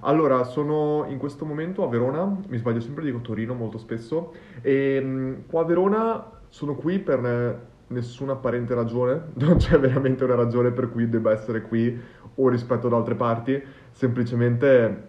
Allora, 0.00 0.44
sono 0.44 1.06
in 1.08 1.18
questo 1.18 1.44
momento 1.44 1.82
a 1.84 1.88
Verona, 1.88 2.24
mi 2.48 2.56
sbaglio 2.56 2.80
sempre, 2.80 3.04
dico 3.04 3.20
Torino 3.20 3.54
molto 3.54 3.78
spesso, 3.78 4.32
e 4.62 5.00
mh, 5.00 5.46
qua 5.46 5.62
a 5.62 5.64
Verona 5.64 6.30
sono 6.48 6.74
qui 6.74 6.98
per 6.98 7.66
nessuna 7.88 8.32
apparente 8.32 8.74
ragione, 8.74 9.28
non 9.38 9.56
c'è 9.56 9.78
veramente 9.78 10.24
una 10.24 10.34
ragione 10.36 10.70
per 10.70 10.90
cui 10.90 11.08
debba 11.08 11.32
essere 11.32 11.62
qui 11.62 11.98
o 12.36 12.48
rispetto 12.48 12.86
ad 12.86 12.92
altre 12.92 13.14
parti, 13.14 13.60
semplicemente 13.90 15.06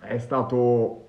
è 0.00 0.18
stato 0.18 1.00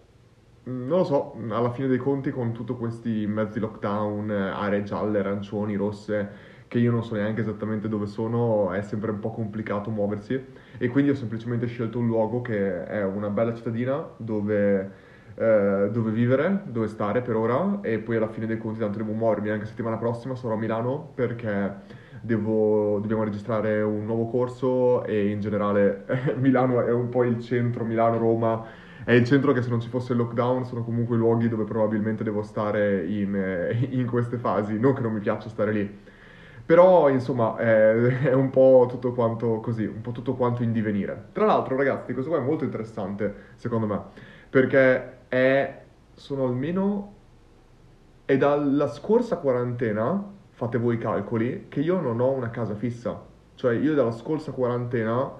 Mm, 0.70 0.88
Non 0.88 1.00
lo 1.00 1.04
so, 1.04 1.36
alla 1.50 1.71
fine 1.71 1.88
dei 1.88 1.97
conti 1.97 2.32
con 2.32 2.52
tutti 2.52 2.73
questi 2.73 3.25
mezzi 3.27 3.59
lockdown, 3.59 4.32
eh, 4.32 4.50
aree 4.50 4.84
gialle, 4.84 5.20
arancioni, 5.20 5.75
rosse, 5.75 6.54
che 6.68 6.79
io 6.79 6.91
non 6.91 7.04
so 7.04 7.16
neanche 7.16 7.41
esattamente 7.41 7.88
dove 7.88 8.05
sono, 8.07 8.71
è 8.71 8.81
sempre 8.81 9.11
un 9.11 9.20
po' 9.20 9.31
complicato 9.31 9.89
muoversi. 9.89 10.43
E 10.77 10.88
quindi 10.89 11.11
ho 11.11 11.16
semplicemente 11.16 11.68
scelto 11.68 11.99
un 11.99 12.07
luogo 12.07 12.41
che 12.41 12.86
è 12.86 13.04
una 13.04 13.30
bella 13.30 13.54
cittadina 13.54 14.07
dove, 14.18 14.91
eh, 15.36 15.89
dove 15.91 16.12
vivere, 16.12 16.63
dove 16.66 16.88
stare 16.88 17.22
per 17.22 17.36
ora. 17.36 17.80
E 17.81 17.99
poi 17.99 18.16
alla 18.17 18.27
fine 18.30 18.45
dei 18.45 18.58
conti 18.58 18.80
tanto 18.80 18.98
devo 18.98 19.13
muovermi, 19.13 19.49
anche 19.49 19.66
settimana 19.66 19.98
prossima 19.98 20.36
sarò 20.36 20.53
a 20.55 20.58
Milano 20.58 21.12
perché 21.16 22.03
devo- 22.22 23.00
dobbiamo 23.00 23.23
registrare 23.23 23.81
un 23.81 24.05
nuovo 24.05 24.27
corso 24.27 25.03
e 25.05 25.30
in 25.30 25.39
generale 25.39 26.05
Milano 26.38 26.81
è 26.86 26.91
un 26.91 27.09
po' 27.09 27.23
il 27.23 27.39
centro, 27.41 27.84
Milano-Roma 27.86 28.66
è 29.03 29.11
il 29.11 29.23
centro 29.25 29.53
che 29.53 29.61
se 29.61 29.70
non 29.70 29.80
ci 29.81 29.89
fosse 29.89 30.13
il 30.13 30.17
lockdown 30.17 30.66
sono 30.66 30.84
comunque 30.84 31.16
i 31.16 31.20
luoghi 31.20 31.47
dove 31.47 31.63
probabilmente 31.63 32.23
devo 32.23 32.41
stare 32.41 33.05
in, 33.05 33.36
eh, 33.36 33.88
in 33.91 34.08
queste 34.08 34.38
fasi, 34.38 34.80
non 34.80 34.94
che 34.95 35.02
non 35.02 35.13
mi 35.13 35.20
piaccia 35.20 35.47
stare 35.50 35.72
lì. 35.72 36.13
Però, 36.65 37.09
insomma, 37.09 37.55
è, 37.57 37.93
è 38.29 38.33
un 38.33 38.49
po' 38.49 38.87
tutto 38.89 39.13
quanto 39.13 39.59
così, 39.59 39.85
un 39.85 40.01
po' 40.01 40.11
tutto 40.11 40.33
quanto 40.35 40.63
in 40.63 40.71
divenire. 40.71 41.29
Tra 41.31 41.45
l'altro, 41.45 41.75
ragazzi, 41.77 42.13
questo 42.13 42.31
qua 42.31 42.39
è 42.39 42.43
molto 42.43 42.63
interessante, 42.63 43.53
secondo 43.55 43.85
me, 43.85 44.01
perché 44.49 45.27
è, 45.27 45.81
sono 46.13 46.45
almeno, 46.45 47.13
è 48.25 48.38
dalla 48.38 48.88
scorsa 48.88 49.38
quarantena, 49.38 50.31
fate 50.52 50.77
voi 50.77 50.95
i 50.95 50.97
calcoli, 50.97 51.67
che 51.69 51.81
io 51.81 51.99
non 51.99 52.19
ho 52.19 52.31
una 52.31 52.49
casa 52.49 52.75
fissa. 52.75 53.22
Cioè, 53.55 53.75
io 53.75 53.94
dalla 53.94 54.11
scorsa 54.11 54.52
quarantena 54.52 55.31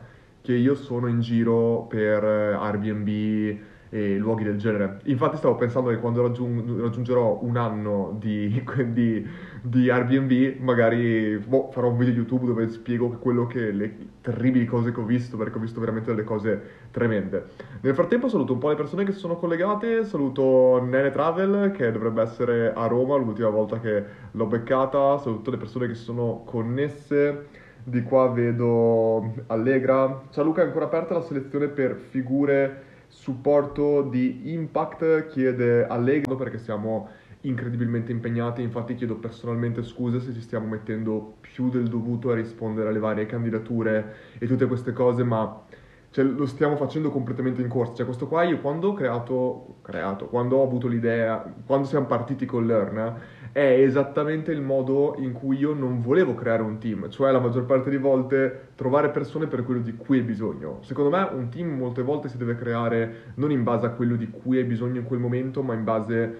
che 0.42 0.54
io 0.54 0.76
sono 0.76 1.08
in 1.08 1.22
giro 1.22 1.86
per 1.90 2.24
eh, 2.24 2.54
Airbnb 2.54 3.60
e 3.96 4.18
luoghi 4.18 4.44
del 4.44 4.58
genere. 4.58 5.00
Infatti 5.06 5.38
stavo 5.38 5.56
pensando 5.56 5.90
che 5.90 6.00
quando 6.00 6.22
raggiung- 6.22 6.82
raggiungerò 6.82 7.40
un 7.44 7.56
anno 7.56 8.18
di, 8.20 8.62
di- 8.92 9.26
di 9.62 9.90
Airbnb, 9.90 10.60
magari 10.60 11.38
boh, 11.38 11.70
farò 11.72 11.88
un 11.90 11.98
video 11.98 12.14
YouTube 12.14 12.46
dove 12.46 12.68
spiego 12.68 13.08
quello 13.12 13.48
che, 13.48 13.72
le 13.72 13.96
terribili 14.20 14.66
cose 14.66 14.92
che 14.92 15.00
ho 15.00 15.06
visto, 15.06 15.38
perché 15.38 15.58
ho 15.58 15.62
visto 15.62 15.80
veramente 15.80 16.10
delle 16.10 16.26
cose 16.26 16.62
tremende. 16.92 17.46
Nel 17.80 17.94
frattempo 17.94 18.28
saluto 18.28 18.52
un 18.52 18.60
po' 18.60 18.68
le 18.68 18.76
persone 18.76 19.06
che 19.06 19.14
si 19.14 19.20
sono 19.20 19.38
collegate, 19.38 20.04
saluto 20.04 20.84
Nene 20.84 21.12
Travel 21.12 21.72
che 21.72 21.90
dovrebbe 21.90 22.22
essere 22.22 22.74
a 22.74 22.88
Roma 22.88 23.16
l'ultima 23.16 23.50
volta 23.50 23.80
che 23.80 24.04
l'ho 24.30 24.46
beccata, 24.46 25.18
saluto 25.20 25.52
le 25.52 25.58
persone 25.58 25.88
che 25.88 25.96
si 25.96 26.04
sono 26.04 26.44
connesse. 26.46 27.64
Di 27.82 28.02
qua 28.02 28.28
vedo 28.30 29.36
Allegra. 29.48 30.24
Ciao 30.32 30.44
Luca, 30.44 30.64
è 30.64 30.66
ancora 30.66 30.86
aperta 30.86 31.14
la 31.14 31.22
selezione 31.22 31.68
per 31.68 31.96
figure 31.96 32.94
supporto 33.16 34.02
di 34.02 34.52
Impact? 34.52 35.28
Chiede 35.28 35.88
Allegra 35.88 36.36
perché 36.36 36.60
siamo 36.60 37.10
incredibilmente 37.42 38.12
impegnati. 38.12 38.62
Infatti 38.62 38.94
chiedo 38.94 39.16
personalmente 39.16 39.84
scuse 39.84 40.20
se 40.20 40.34
ci 40.34 40.42
stiamo 40.42 40.68
mettendo 40.68 41.38
più 41.40 41.70
del 41.70 41.88
dovuto 41.88 42.32
a 42.32 42.36
rispondere 42.36 42.90
alle 42.90 43.00
varie 43.00 43.26
candidature 43.26 44.16
e 44.38 44.46
tutte 44.46 44.68
queste 44.68 44.92
cose, 44.92 45.24
ma 45.24 45.64
cioè, 46.12 46.26
lo 46.26 46.46
stiamo 46.46 46.76
facendo 46.76 47.10
completamente 47.10 47.62
in 47.62 47.70
corsa. 47.70 47.96
Cioè, 47.96 48.06
questo 48.06 48.28
qua 48.28 48.44
io 48.44 48.60
quando 48.60 48.90
ho 48.90 48.94
creato, 48.94 49.78
creato, 49.82 50.28
quando 50.28 50.58
ho 50.58 50.64
avuto 50.64 50.88
l'idea, 50.88 51.42
quando 51.66 51.88
siamo 51.88 52.06
partiti 52.08 52.46
con 52.46 52.66
Learn, 52.66 53.16
è 53.56 53.80
esattamente 53.80 54.52
il 54.52 54.60
modo 54.60 55.16
in 55.18 55.32
cui 55.32 55.56
io 55.56 55.74
non 55.74 56.02
volevo 56.02 56.34
creare 56.36 56.62
un 56.62 56.78
team, 56.78 57.10
cioè 57.10 57.32
la 57.32 57.40
maggior 57.40 57.64
parte 57.64 57.90
di 57.90 57.96
volte 57.96 58.72
trovare 58.76 59.12
persone 59.12 59.48
per 59.48 59.64
quello 59.64 59.80
di 59.80 59.96
cui 59.96 60.18
hai 60.18 60.26
bisogno. 60.26 60.80
Secondo 60.82 61.10
me 61.10 61.26
un 61.32 61.48
team 61.48 61.70
molte 61.70 62.02
volte 62.02 62.28
si 62.28 62.36
deve 62.36 62.58
creare 62.58 63.32
non 63.36 63.52
in 63.52 63.64
base 63.64 63.86
a 63.86 63.92
quello 63.92 64.18
di 64.18 64.30
cui 64.30 64.58
hai 64.58 64.66
bisogno 64.66 65.00
in 65.00 65.06
quel 65.06 65.22
momento, 65.22 65.64
ma 65.64 65.74
in 65.74 65.86
base 65.86 66.36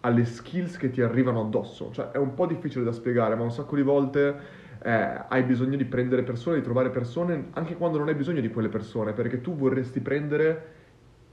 alle 0.00 0.24
skills 0.24 0.78
che 0.78 0.88
ti 0.88 1.02
arrivano 1.02 1.42
addosso. 1.42 1.90
Cioè 1.92 2.12
è 2.12 2.16
un 2.16 2.32
po' 2.32 2.46
difficile 2.46 2.82
da 2.82 2.92
spiegare, 2.92 3.34
ma 3.34 3.42
un 3.42 3.52
sacco 3.52 3.76
di 3.76 3.82
volte 3.82 4.34
eh, 4.82 5.20
hai 5.28 5.42
bisogno 5.42 5.76
di 5.76 5.84
prendere 5.84 6.22
persone, 6.22 6.56
di 6.56 6.62
trovare 6.62 6.88
persone, 6.88 7.48
anche 7.52 7.76
quando 7.76 7.98
non 7.98 8.08
hai 8.08 8.14
bisogno 8.14 8.40
di 8.40 8.48
quelle 8.48 8.70
persone, 8.70 9.12
perché 9.12 9.42
tu 9.42 9.54
vorresti 9.54 10.00
prendere 10.00 10.72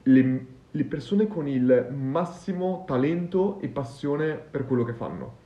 le, 0.03 0.45
le 0.71 0.83
persone 0.85 1.27
con 1.27 1.47
il 1.47 1.87
massimo 1.91 2.83
talento 2.87 3.59
e 3.59 3.67
passione 3.67 4.35
per 4.35 4.65
quello 4.65 4.83
che 4.83 4.93
fanno. 4.93 5.39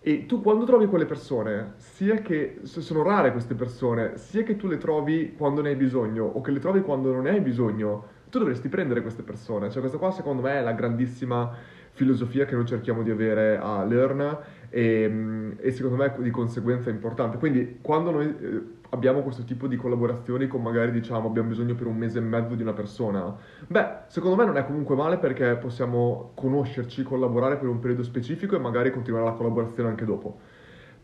E 0.00 0.26
tu 0.26 0.40
quando 0.40 0.64
trovi 0.64 0.86
quelle 0.86 1.06
persone, 1.06 1.74
sia 1.76 2.16
che 2.16 2.58
sono 2.62 3.02
rare 3.02 3.30
queste 3.30 3.54
persone, 3.54 4.16
sia 4.16 4.42
che 4.42 4.56
tu 4.56 4.66
le 4.66 4.78
trovi 4.78 5.34
quando 5.36 5.62
ne 5.62 5.70
hai 5.70 5.76
bisogno 5.76 6.24
o 6.24 6.40
che 6.40 6.50
le 6.50 6.58
trovi 6.58 6.82
quando 6.82 7.12
non 7.12 7.22
ne 7.22 7.30
hai 7.30 7.40
bisogno, 7.40 8.20
tu 8.28 8.38
dovresti 8.38 8.68
prendere 8.68 9.00
queste 9.00 9.22
persone. 9.22 9.70
Cioè 9.70 9.80
questa 9.80 9.98
qua 9.98 10.10
secondo 10.10 10.42
me 10.42 10.58
è 10.58 10.62
la 10.62 10.72
grandissima 10.72 11.54
filosofia 11.92 12.46
che 12.46 12.54
noi 12.54 12.66
cerchiamo 12.66 13.02
di 13.02 13.10
avere 13.10 13.58
a 13.58 13.84
Learn 13.84 14.38
e, 14.70 15.08
mm, 15.08 15.50
e 15.58 15.70
secondo 15.70 15.96
me 15.96 16.14
di 16.18 16.30
conseguenza 16.30 16.90
è 16.90 16.92
importante. 16.92 17.38
Quindi 17.38 17.78
quando 17.80 18.10
noi 18.10 18.34
eh, 18.40 18.62
abbiamo 18.92 19.22
questo 19.22 19.44
tipo 19.44 19.66
di 19.66 19.76
collaborazioni 19.76 20.46
con 20.46 20.62
magari 20.62 20.90
diciamo 20.90 21.28
abbiamo 21.28 21.48
bisogno 21.48 21.74
per 21.74 21.86
un 21.86 21.96
mese 21.96 22.18
e 22.18 22.22
mezzo 22.22 22.54
di 22.54 22.62
una 22.62 22.74
persona, 22.74 23.34
beh, 23.66 23.86
secondo 24.08 24.36
me 24.36 24.44
non 24.44 24.56
è 24.56 24.64
comunque 24.64 24.94
male 24.94 25.16
perché 25.18 25.56
possiamo 25.56 26.32
conoscerci, 26.34 27.02
collaborare 27.02 27.56
per 27.56 27.68
un 27.68 27.78
periodo 27.78 28.02
specifico 28.02 28.54
e 28.54 28.58
magari 28.58 28.90
continuare 28.90 29.24
la 29.24 29.32
collaborazione 29.32 29.88
anche 29.88 30.04
dopo. 30.04 30.38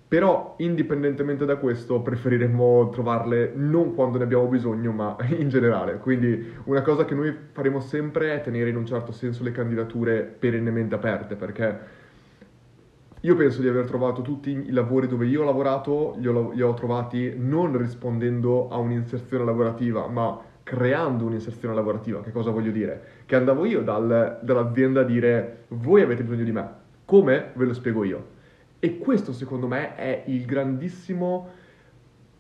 Però, 0.09 0.54
indipendentemente 0.59 1.44
da 1.44 1.56
questo, 1.56 2.00
preferiremmo 2.00 2.88
trovarle 2.88 3.53
non 3.54 3.94
quando 3.94 4.16
ne 4.16 4.25
abbiamo 4.25 4.47
bisogno, 4.47 4.91
ma 4.91 5.16
in 5.37 5.50
generale. 5.50 5.99
Quindi, 5.99 6.55
una 6.65 6.81
cosa 6.81 7.05
che 7.05 7.15
noi 7.15 7.34
faremo 7.53 7.81
sempre 7.81 8.34
è 8.34 8.41
tenere 8.41 8.70
in 8.70 8.76
un 8.76 8.87
certo 8.87 9.12
senso 9.12 9.43
le 9.44 9.50
candidature 9.50 10.22
perennemente 10.22 10.94
aperte, 10.94 11.37
perché 11.37 11.78
io 13.28 13.36
penso 13.36 13.60
di 13.60 13.68
aver 13.68 13.84
trovato 13.84 14.22
tutti 14.22 14.50
i 14.50 14.70
lavori 14.70 15.06
dove 15.06 15.26
io 15.26 15.42
ho 15.42 15.44
lavorato, 15.44 16.14
li 16.16 16.26
ho, 16.26 16.50
li 16.50 16.62
ho 16.62 16.72
trovati 16.72 17.34
non 17.36 17.76
rispondendo 17.76 18.70
a 18.70 18.78
un'inserzione 18.78 19.44
lavorativa, 19.44 20.06
ma 20.06 20.40
creando 20.62 21.26
un'inserzione 21.26 21.74
lavorativa. 21.74 22.22
Che 22.22 22.32
cosa 22.32 22.50
voglio 22.50 22.70
dire? 22.70 23.22
Che 23.26 23.36
andavo 23.36 23.66
io 23.66 23.82
dal- 23.82 24.38
dall'azienda 24.42 25.02
a 25.02 25.04
dire 25.04 25.64
voi 25.68 26.00
avete 26.00 26.22
bisogno 26.22 26.44
di 26.44 26.52
me, 26.52 26.70
come 27.04 27.50
ve 27.52 27.66
lo 27.66 27.74
spiego 27.74 28.02
io. 28.02 28.36
E 28.78 28.96
questo 28.96 29.34
secondo 29.34 29.66
me 29.66 29.94
è 29.94 30.22
il 30.28 30.46
grandissimo, 30.46 31.48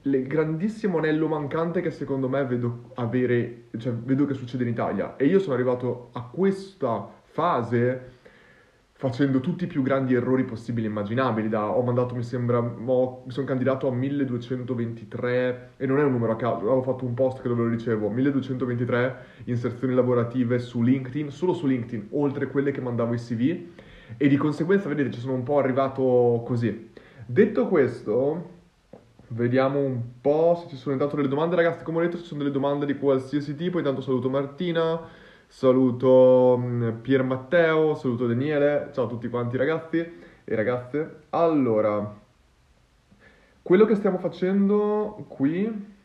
il 0.02 0.26
grandissimo 0.26 0.96
anello 0.96 1.28
mancante 1.28 1.82
che 1.82 1.90
secondo 1.90 2.30
me 2.30 2.46
vedo 2.46 2.92
avere, 2.94 3.64
cioè 3.76 3.92
vedo 3.92 4.24
che 4.24 4.32
succede 4.32 4.62
in 4.62 4.70
Italia. 4.70 5.16
E 5.16 5.26
io 5.26 5.38
sono 5.38 5.52
arrivato 5.52 6.08
a 6.12 6.22
questa 6.22 7.10
fase 7.24 8.16
facendo 8.98 9.38
tutti 9.38 9.62
i 9.62 9.66
più 9.68 9.82
grandi 9.82 10.14
errori 10.14 10.42
possibili 10.42 10.86
e 10.86 10.90
immaginabili. 10.90 11.48
Da, 11.48 11.68
ho 11.70 11.82
mandato, 11.82 12.16
mi 12.16 12.24
sembra, 12.24 12.58
ho- 12.58 13.22
mi 13.24 13.30
sono 13.30 13.46
candidato 13.46 13.86
a 13.86 13.92
1223 13.92 15.70
e 15.76 15.86
non 15.86 16.00
è 16.00 16.02
un 16.02 16.10
numero 16.10 16.32
a 16.32 16.36
caso, 16.36 16.66
avevo 16.66 16.82
fatto 16.82 17.04
un 17.04 17.14
post 17.14 17.40
che 17.40 17.46
dove 17.46 17.62
lo 17.62 17.68
dicevo, 17.70 18.08
1223 18.10 19.16
inserzioni 19.44 19.94
lavorative 19.94 20.58
su 20.58 20.82
LinkedIn, 20.82 21.30
solo 21.30 21.52
su 21.52 21.66
LinkedIn, 21.68 22.08
oltre 22.10 22.48
quelle 22.48 22.72
che 22.72 22.80
mandavo 22.80 23.14
i 23.14 23.18
CV 23.18 23.66
e 24.16 24.26
di 24.26 24.36
conseguenza, 24.36 24.88
vedete, 24.88 25.12
ci 25.12 25.20
sono 25.20 25.34
un 25.34 25.44
po' 25.44 25.58
arrivato 25.58 26.42
così. 26.44 26.90
Detto 27.24 27.68
questo, 27.68 28.56
vediamo 29.28 29.78
un 29.78 30.00
po' 30.20 30.58
se 30.60 30.70
ci 30.70 30.76
sono 30.76 30.94
intanto 30.94 31.14
delle 31.14 31.28
domande, 31.28 31.54
ragazzi, 31.54 31.84
come 31.84 31.98
ho 31.98 32.00
detto 32.00 32.16
ci 32.18 32.24
sono 32.24 32.40
delle 32.40 32.52
domande 32.52 32.84
di 32.84 32.98
qualsiasi 32.98 33.54
tipo, 33.54 33.78
intanto 33.78 34.00
saluto 34.00 34.28
Martina, 34.28 35.00
saluto 35.48 36.56
mm, 36.60 37.00
Pier 37.00 37.22
Matteo, 37.24 37.94
saluto 37.94 38.26
Daniele, 38.26 38.90
ciao 38.92 39.06
a 39.06 39.08
tutti 39.08 39.28
quanti 39.28 39.56
ragazzi 39.56 39.98
e 40.44 40.54
ragazze. 40.54 41.22
Allora, 41.30 42.14
quello 43.62 43.84
che 43.84 43.94
stiamo 43.96 44.18
facendo 44.18 45.24
qui... 45.28 45.96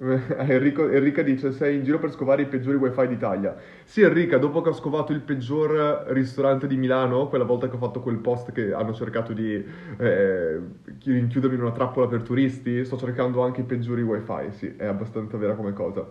Enrico- 0.00 0.88
Enrica 0.88 1.22
dice 1.22 1.50
sei 1.50 1.76
in 1.76 1.82
giro 1.82 1.98
per 1.98 2.12
scovare 2.12 2.42
i 2.42 2.46
peggiori 2.46 2.76
wifi 2.76 3.08
d'Italia. 3.08 3.56
Sì, 3.82 4.02
Enrica, 4.02 4.38
dopo 4.38 4.60
che 4.60 4.68
ho 4.68 4.72
scovato 4.72 5.12
il 5.12 5.20
peggior 5.20 6.06
ristorante 6.10 6.68
di 6.68 6.76
Milano, 6.76 7.28
quella 7.28 7.42
volta 7.44 7.68
che 7.68 7.74
ho 7.74 7.78
fatto 7.78 8.00
quel 8.00 8.18
post 8.18 8.52
che 8.52 8.72
hanno 8.72 8.94
cercato 8.94 9.32
di 9.32 9.54
eh, 9.98 10.60
rinchiudermi 11.04 11.56
in 11.56 11.62
una 11.62 11.72
trappola 11.72 12.06
per 12.06 12.22
turisti, 12.22 12.84
sto 12.84 12.96
cercando 12.96 13.42
anche 13.42 13.62
i 13.62 13.64
peggiori 13.64 14.02
wifi. 14.02 14.52
Sì, 14.52 14.74
è 14.76 14.86
abbastanza 14.86 15.36
vera 15.36 15.54
come 15.54 15.72
cosa. 15.72 16.06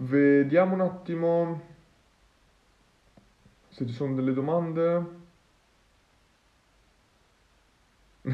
Vediamo 0.00 0.74
un 0.74 0.80
attimo 0.80 1.60
se 3.68 3.84
ci 3.84 3.92
sono 3.92 4.14
delle 4.14 4.32
domande. 4.32 5.06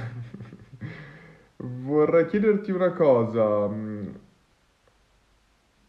Vorrei 1.57 2.27
chiederti 2.27 2.71
una 2.71 2.93
cosa. 2.93 3.67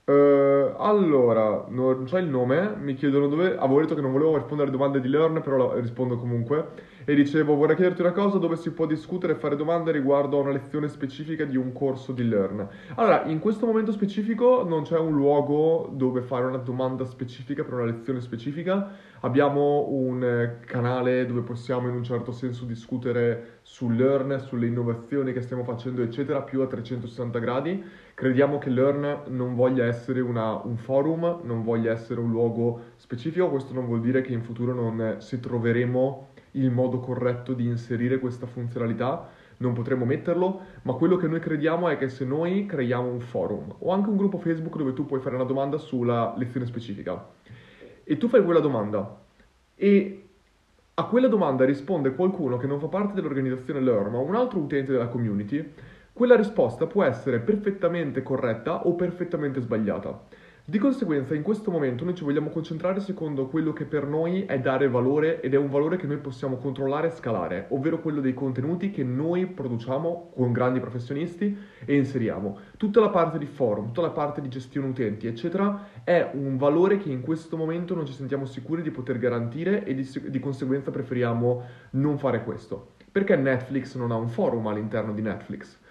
Eh, 0.07 0.73
allora, 0.77 1.65
non 1.69 2.03
c'è 2.05 2.19
il 2.19 2.27
nome, 2.27 2.75
mi 2.79 2.93
chiedono 2.93 3.27
dove... 3.27 3.55
Avevo 3.57 3.79
detto 3.81 3.95
che 3.95 4.01
non 4.01 4.11
volevo 4.11 4.35
rispondere 4.35 4.69
alle 4.69 4.77
domande 4.77 5.01
di 5.01 5.07
Learn, 5.07 5.41
però 5.41 5.57
la- 5.73 5.79
rispondo 5.79 6.17
comunque. 6.17 6.93
E 7.05 7.15
dicevo, 7.15 7.55
vorrei 7.55 7.75
chiederti 7.75 8.01
una 8.01 8.11
cosa 8.11 8.37
dove 8.37 8.55
si 8.55 8.71
può 8.71 8.85
discutere 8.85 9.33
e 9.33 9.35
fare 9.35 9.55
domande 9.55 9.91
riguardo 9.91 10.37
a 10.37 10.41
una 10.41 10.51
lezione 10.51 10.87
specifica 10.89 11.43
di 11.45 11.55
un 11.57 11.71
corso 11.71 12.11
di 12.13 12.27
Learn. 12.27 12.67
Allora, 12.95 13.23
in 13.25 13.39
questo 13.39 13.65
momento 13.65 13.91
specifico 13.91 14.63
non 14.63 14.83
c'è 14.83 14.97
un 14.99 15.13
luogo 15.15 15.89
dove 15.91 16.21
fare 16.21 16.45
una 16.45 16.57
domanda 16.57 17.05
specifica 17.05 17.63
per 17.63 17.73
una 17.73 17.85
lezione 17.85 18.21
specifica. 18.21 18.91
Abbiamo 19.21 19.87
un 19.89 20.23
eh, 20.23 20.59
canale 20.65 21.25
dove 21.25 21.41
possiamo 21.41 21.87
in 21.87 21.95
un 21.95 22.03
certo 22.03 22.31
senso 22.31 22.65
discutere 22.65 23.59
su 23.63 23.89
Learn, 23.89 24.39
sulle 24.39 24.67
innovazioni 24.67 25.33
che 25.33 25.41
stiamo 25.41 25.63
facendo, 25.63 26.01
eccetera, 26.03 26.41
più 26.43 26.61
a 26.61 26.67
360 26.67 27.39
gradi. 27.39 27.83
Crediamo 28.15 28.59
che 28.59 28.69
Learn 28.69 29.23
non 29.27 29.55
voglia 29.55 29.83
essere 29.83 30.21
una- 30.21 30.61
un 30.63 30.77
forum, 30.77 31.41
non 31.43 31.63
voglia 31.63 31.91
essere 31.91 32.21
un 32.21 32.31
luogo 32.31 32.79
specifico, 32.95 33.49
questo 33.49 33.73
non 33.73 33.85
vuol 33.85 33.99
dire 33.99 34.21
che 34.21 34.31
in 34.31 34.41
futuro 34.41 34.73
non 34.73 35.17
si 35.19 35.37
troveremo 35.41 36.29
il 36.51 36.71
modo 36.71 37.01
corretto 37.01 37.51
di 37.51 37.65
inserire 37.67 38.17
questa 38.19 38.45
funzionalità, 38.45 39.27
non 39.57 39.73
potremo 39.73 40.05
metterlo, 40.05 40.61
ma 40.83 40.93
quello 40.93 41.17
che 41.17 41.27
noi 41.27 41.41
crediamo 41.41 41.89
è 41.89 41.97
che 41.97 42.07
se 42.07 42.23
noi 42.23 42.65
creiamo 42.65 43.09
un 43.09 43.19
forum 43.19 43.75
o 43.79 43.91
anche 43.91 44.07
un 44.07 44.15
gruppo 44.15 44.37
Facebook 44.37 44.77
dove 44.77 44.93
tu 44.93 45.05
puoi 45.05 45.19
fare 45.19 45.35
una 45.35 45.43
domanda 45.43 45.77
sulla 45.77 46.33
lezione 46.37 46.65
specifica 46.65 47.21
e 48.05 48.15
tu 48.17 48.29
fai 48.29 48.43
quella 48.45 48.61
domanda 48.61 49.23
e 49.75 50.21
a 50.93 51.03
quella 51.05 51.27
domanda 51.27 51.65
risponde 51.65 52.15
qualcuno 52.15 52.55
che 52.55 52.67
non 52.67 52.79
fa 52.79 52.87
parte 52.87 53.13
dell'organizzazione 53.13 53.81
Learn, 53.81 54.11
ma 54.11 54.19
un 54.19 54.35
altro 54.35 54.59
utente 54.59 54.93
della 54.93 55.07
community, 55.07 55.73
quella 56.15 56.37
risposta 56.37 56.87
può 56.87 57.03
essere 57.03 57.41
perfettamente 57.41 58.23
corretta 58.23 58.87
o 58.87 58.95
perfettamente 58.95 59.59
sbagliata. 59.59 60.17
Di 60.63 60.79
conseguenza, 60.79 61.35
in 61.35 61.41
questo 61.41 61.71
momento 61.71 62.05
noi 62.05 62.15
ci 62.15 62.23
vogliamo 62.23 62.51
concentrare 62.51 63.01
secondo 63.01 63.47
quello 63.47 63.73
che 63.73 63.83
per 63.83 64.07
noi 64.07 64.45
è 64.45 64.57
dare 64.61 64.87
valore 64.87 65.41
ed 65.41 65.53
è 65.53 65.57
un 65.57 65.69
valore 65.69 65.97
che 65.97 66.07
noi 66.07 66.19
possiamo 66.19 66.55
controllare 66.55 67.07
e 67.07 67.11
scalare, 67.11 67.65
ovvero 67.71 67.99
quello 67.99 68.21
dei 68.21 68.33
contenuti 68.33 68.91
che 68.91 69.03
noi 69.03 69.45
produciamo 69.45 70.31
con 70.33 70.53
grandi 70.53 70.79
professionisti 70.79 71.53
e 71.83 71.97
inseriamo. 71.97 72.59
Tutta 72.77 73.01
la 73.01 73.09
parte 73.09 73.37
di 73.37 73.45
forum, 73.45 73.87
tutta 73.87 74.01
la 74.01 74.11
parte 74.11 74.39
di 74.39 74.47
gestione 74.47 74.87
utenti, 74.87 75.27
eccetera, 75.27 75.89
è 76.05 76.29
un 76.31 76.55
valore 76.55 76.95
che 76.95 77.09
in 77.09 77.19
questo 77.19 77.57
momento 77.57 77.93
non 77.93 78.05
ci 78.05 78.13
sentiamo 78.13 78.45
sicuri 78.45 78.81
di 78.81 78.91
poter 78.91 79.17
garantire 79.17 79.83
e 79.83 79.93
di, 79.93 80.09
di 80.29 80.39
conseguenza 80.39 80.91
preferiamo 80.91 81.63
non 81.91 82.17
fare 82.17 82.41
questo. 82.45 82.93
Perché 83.11 83.35
Netflix 83.35 83.97
non 83.97 84.11
ha 84.11 84.15
un 84.15 84.29
forum 84.29 84.65
all'interno 84.67 85.11
di 85.11 85.21
Netflix? 85.21 85.83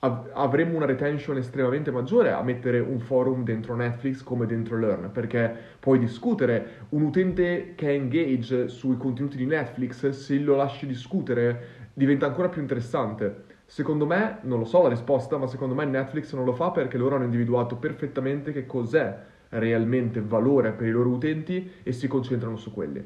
Av- 0.00 0.30
avremmo 0.32 0.76
una 0.76 0.86
retention 0.86 1.36
estremamente 1.36 1.90
maggiore 1.90 2.32
a 2.32 2.42
mettere 2.42 2.80
un 2.80 3.00
forum 3.00 3.44
dentro 3.44 3.74
Netflix 3.74 4.22
come 4.22 4.46
dentro 4.46 4.78
Learn, 4.78 5.10
perché 5.12 5.54
puoi 5.78 5.98
discutere 5.98 6.86
un 6.90 7.02
utente 7.02 7.74
che 7.74 7.88
è 7.88 7.92
engage 7.92 8.68
sui 8.68 8.96
contenuti 8.96 9.36
di 9.36 9.46
Netflix, 9.46 10.08
se 10.08 10.38
lo 10.38 10.56
lasci 10.56 10.86
discutere 10.86 11.78
diventa 11.92 12.26
ancora 12.26 12.48
più 12.48 12.60
interessante. 12.60 13.48
Secondo 13.66 14.06
me, 14.06 14.38
non 14.42 14.58
lo 14.58 14.64
so 14.64 14.82
la 14.82 14.88
risposta, 14.88 15.36
ma 15.36 15.46
secondo 15.46 15.74
me 15.74 15.84
Netflix 15.84 16.34
non 16.34 16.44
lo 16.44 16.54
fa 16.54 16.70
perché 16.70 16.96
loro 16.98 17.14
hanno 17.14 17.24
individuato 17.24 17.76
perfettamente 17.76 18.52
che 18.52 18.66
cos'è 18.66 19.16
realmente 19.50 20.20
valore 20.20 20.72
per 20.72 20.86
i 20.86 20.90
loro 20.90 21.10
utenti 21.10 21.70
e 21.82 21.92
si 21.92 22.08
concentrano 22.08 22.56
su 22.56 22.72
quelli. 22.72 23.04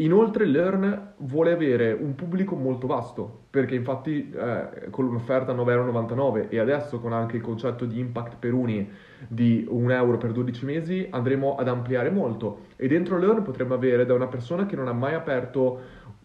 Inoltre 0.00 0.46
Learn 0.46 1.12
vuole 1.18 1.52
avere 1.52 1.92
un 1.92 2.14
pubblico 2.14 2.56
molto 2.56 2.86
vasto, 2.86 3.44
perché 3.50 3.74
infatti 3.74 4.30
eh, 4.30 4.88
con 4.88 5.04
un'offerta 5.04 5.52
a 5.52 5.54
9,99€ 5.54 6.46
e 6.48 6.58
adesso 6.58 7.00
con 7.00 7.12
anche 7.12 7.36
il 7.36 7.42
concetto 7.42 7.84
di 7.84 7.98
impact 7.98 8.36
per 8.38 8.54
uni 8.54 8.88
di 9.28 9.66
1 9.68 9.92
euro 9.92 10.16
per 10.16 10.32
12 10.32 10.64
mesi 10.64 11.06
andremo 11.10 11.54
ad 11.56 11.68
ampliare 11.68 12.08
molto. 12.08 12.66
E 12.76 12.88
dentro 12.88 13.18
Learn 13.18 13.42
potremmo 13.42 13.74
avere 13.74 14.06
da 14.06 14.14
una 14.14 14.26
persona 14.26 14.64
che 14.64 14.74
non 14.74 14.88
ha 14.88 14.94
mai 14.94 15.12
aperto 15.12 15.80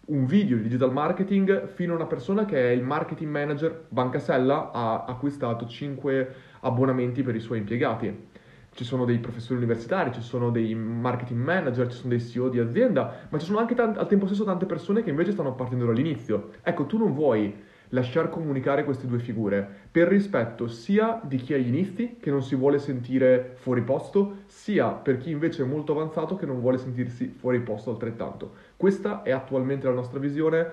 un 0.05 0.25
video 0.25 0.55
di 0.55 0.63
digital 0.63 0.93
marketing 0.93 1.67
fino 1.67 1.93
a 1.93 1.95
una 1.95 2.05
persona 2.05 2.45
che 2.45 2.69
è 2.69 2.71
il 2.71 2.83
marketing 2.83 3.29
manager 3.29 3.87
Banca 3.89 4.19
Sella 4.19 4.71
ha 4.71 5.03
acquistato 5.05 5.65
5 5.65 6.33
abbonamenti 6.61 7.23
per 7.23 7.35
i 7.35 7.39
suoi 7.39 7.57
impiegati 7.57 8.33
ci 8.75 8.83
sono 8.83 9.05
dei 9.05 9.19
professori 9.19 9.55
universitari, 9.55 10.11
ci 10.11 10.21
sono 10.21 10.51
dei 10.51 10.75
marketing 10.75 11.41
manager, 11.41 11.87
ci 11.87 11.95
sono 11.95 12.09
dei 12.09 12.19
CEO 12.19 12.49
di 12.49 12.59
azienda, 12.59 13.27
ma 13.29 13.39
ci 13.39 13.45
sono 13.45 13.57
anche 13.57 13.73
tant- 13.73 13.97
al 13.97 14.07
tempo 14.07 14.25
stesso 14.25 14.43
tante 14.43 14.65
persone 14.65 15.01
che 15.01 15.09
invece 15.09 15.31
stanno 15.31 15.55
partendo 15.55 15.85
dall'inizio. 15.85 16.49
Ecco, 16.61 16.85
tu 16.85 16.97
non 16.97 17.13
vuoi 17.13 17.55
lasciar 17.89 18.27
comunicare 18.29 18.83
queste 18.83 19.07
due 19.07 19.19
figure 19.19 19.65
per 19.89 20.09
rispetto 20.09 20.67
sia 20.67 21.21
di 21.23 21.37
chi 21.37 21.53
ha 21.53 21.57
gli 21.57 21.67
inizi, 21.67 22.17
che 22.19 22.29
non 22.29 22.43
si 22.43 22.55
vuole 22.55 22.77
sentire 22.77 23.53
fuori 23.55 23.81
posto, 23.81 24.39
sia 24.47 24.89
per 24.89 25.19
chi 25.19 25.29
invece 25.29 25.63
è 25.63 25.65
molto 25.65 25.93
avanzato 25.93 26.35
che 26.35 26.45
non 26.45 26.59
vuole 26.59 26.77
sentirsi 26.77 27.27
fuori 27.27 27.61
posto 27.61 27.91
altrettanto. 27.91 28.55
Questa 28.75 29.21
è 29.21 29.31
attualmente 29.31 29.87
la 29.87 29.93
nostra 29.93 30.19
visione, 30.19 30.69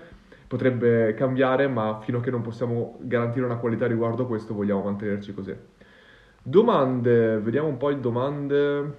potrebbe 0.48 1.14
cambiare, 1.14 1.68
ma 1.68 2.00
fino 2.02 2.18
a 2.18 2.20
che 2.20 2.32
non 2.32 2.42
possiamo 2.42 2.98
garantire 3.00 3.44
una 3.44 3.58
qualità 3.58 3.86
riguardo 3.86 4.24
a 4.24 4.26
questo 4.26 4.54
vogliamo 4.54 4.82
mantenerci 4.82 5.32
così. 5.32 5.54
Domande, 6.44 7.38
vediamo 7.38 7.68
un 7.68 7.76
po' 7.76 7.88
le 7.88 8.00
domande. 8.00 8.96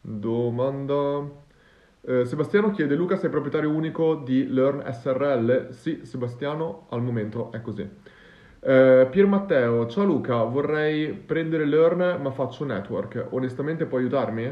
Domanda. 0.00 1.28
Eh, 2.00 2.24
Sebastiano 2.24 2.70
chiede: 2.70 2.94
Luca, 2.94 3.16
sei 3.16 3.28
proprietario 3.28 3.70
unico 3.70 4.14
di 4.16 4.46
Learn 4.48 4.82
SRL? 4.90 5.70
Sì, 5.72 6.00
Sebastiano, 6.04 6.86
al 6.90 7.02
momento 7.02 7.52
è 7.52 7.60
così. 7.60 7.82
Eh, 8.62 9.08
Pier 9.10 9.26
Matteo, 9.26 9.86
ciao 9.88 10.04
Luca, 10.04 10.42
vorrei 10.44 11.12
prendere 11.12 11.66
Learn 11.66 12.20
ma 12.22 12.30
faccio 12.30 12.64
network. 12.64 13.26
Onestamente 13.30 13.84
puoi 13.86 14.02
aiutarmi? 14.02 14.44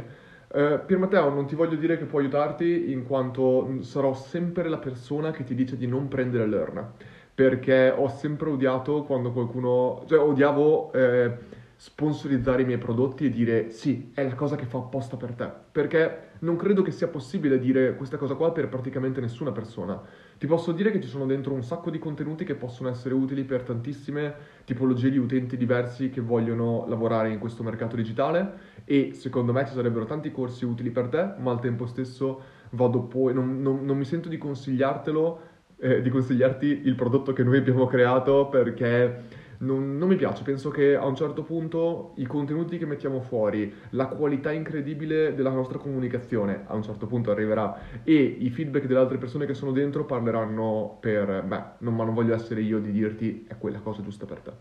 Eh, 0.50 0.80
Pier 0.84 0.98
Matteo, 0.98 1.30
non 1.30 1.46
ti 1.46 1.54
voglio 1.54 1.76
dire 1.76 1.96
che 1.98 2.04
può 2.04 2.18
aiutarti 2.20 2.90
in 2.92 3.04
quanto 3.06 3.82
sarò 3.82 4.14
sempre 4.14 4.68
la 4.68 4.78
persona 4.78 5.30
che 5.30 5.44
ti 5.44 5.54
dice 5.54 5.76
di 5.76 5.86
non 5.86 6.08
prendere 6.08 6.46
Learn 6.46 6.92
perché 7.38 7.94
ho 7.96 8.08
sempre 8.08 8.50
odiato 8.50 9.04
quando 9.04 9.30
qualcuno, 9.30 10.02
cioè 10.08 10.18
odiavo 10.18 10.90
eh, 10.90 11.36
sponsorizzare 11.76 12.62
i 12.62 12.64
miei 12.64 12.78
prodotti 12.78 13.26
e 13.26 13.30
dire 13.30 13.70
sì, 13.70 14.10
è 14.12 14.24
la 14.24 14.34
cosa 14.34 14.56
che 14.56 14.64
fa 14.64 14.78
apposta 14.78 15.16
per 15.16 15.34
te, 15.34 15.48
perché 15.70 16.30
non 16.40 16.56
credo 16.56 16.82
che 16.82 16.90
sia 16.90 17.06
possibile 17.06 17.60
dire 17.60 17.94
questa 17.94 18.16
cosa 18.16 18.34
qua 18.34 18.50
per 18.50 18.68
praticamente 18.68 19.20
nessuna 19.20 19.52
persona. 19.52 20.02
Ti 20.36 20.48
posso 20.48 20.72
dire 20.72 20.90
che 20.90 21.00
ci 21.00 21.06
sono 21.06 21.26
dentro 21.26 21.54
un 21.54 21.62
sacco 21.62 21.90
di 21.90 22.00
contenuti 22.00 22.42
che 22.42 22.56
possono 22.56 22.88
essere 22.88 23.14
utili 23.14 23.44
per 23.44 23.62
tantissime 23.62 24.34
tipologie 24.64 25.08
di 25.08 25.18
utenti 25.18 25.56
diversi 25.56 26.10
che 26.10 26.20
vogliono 26.20 26.86
lavorare 26.88 27.30
in 27.30 27.38
questo 27.38 27.62
mercato 27.62 27.94
digitale 27.94 28.82
e 28.84 29.12
secondo 29.12 29.52
me 29.52 29.64
ci 29.64 29.74
sarebbero 29.74 30.06
tanti 30.06 30.32
corsi 30.32 30.64
utili 30.64 30.90
per 30.90 31.06
te, 31.06 31.34
ma 31.38 31.52
al 31.52 31.60
tempo 31.60 31.86
stesso 31.86 32.56
vado 32.70 33.02
poi, 33.02 33.32
non, 33.32 33.62
non, 33.62 33.84
non 33.84 33.96
mi 33.96 34.04
sento 34.04 34.28
di 34.28 34.38
consigliartelo 34.38 35.40
eh, 35.80 36.02
di 36.02 36.10
consigliarti 36.10 36.82
il 36.84 36.94
prodotto 36.94 37.32
che 37.32 37.42
noi 37.42 37.58
abbiamo 37.58 37.86
creato 37.86 38.48
perché 38.48 39.46
non, 39.58 39.96
non, 39.98 40.08
mi 40.08 40.16
piace, 40.16 40.44
penso 40.44 40.70
che 40.70 40.94
a 40.94 41.04
un 41.04 41.16
certo 41.16 41.42
punto 41.42 42.12
i 42.16 42.26
contenuti 42.26 42.78
che 42.78 42.86
mettiamo 42.86 43.20
fuori, 43.20 43.72
la 43.90 44.06
qualità 44.06 44.52
incredibile 44.52 45.34
della 45.34 45.50
nostra 45.50 45.78
comunicazione 45.78 46.62
a 46.66 46.74
un 46.74 46.82
certo 46.82 47.06
punto 47.06 47.30
arriverà 47.30 48.02
e 48.04 48.14
i 48.14 48.50
feedback 48.50 48.86
delle 48.86 49.00
altre 49.00 49.18
persone 49.18 49.46
che 49.46 49.54
sono 49.54 49.72
dentro 49.72 50.04
parleranno 50.04 50.98
per 51.00 51.42
me, 51.42 51.72
non, 51.78 51.96
ma 51.96 52.04
non 52.04 52.14
voglio 52.14 52.34
essere 52.34 52.60
io 52.60 52.78
di 52.78 52.92
dirti 52.92 53.46
è 53.48 53.56
quella 53.58 53.80
cosa 53.80 54.02
giusta 54.02 54.26
per 54.26 54.40
te. 54.40 54.52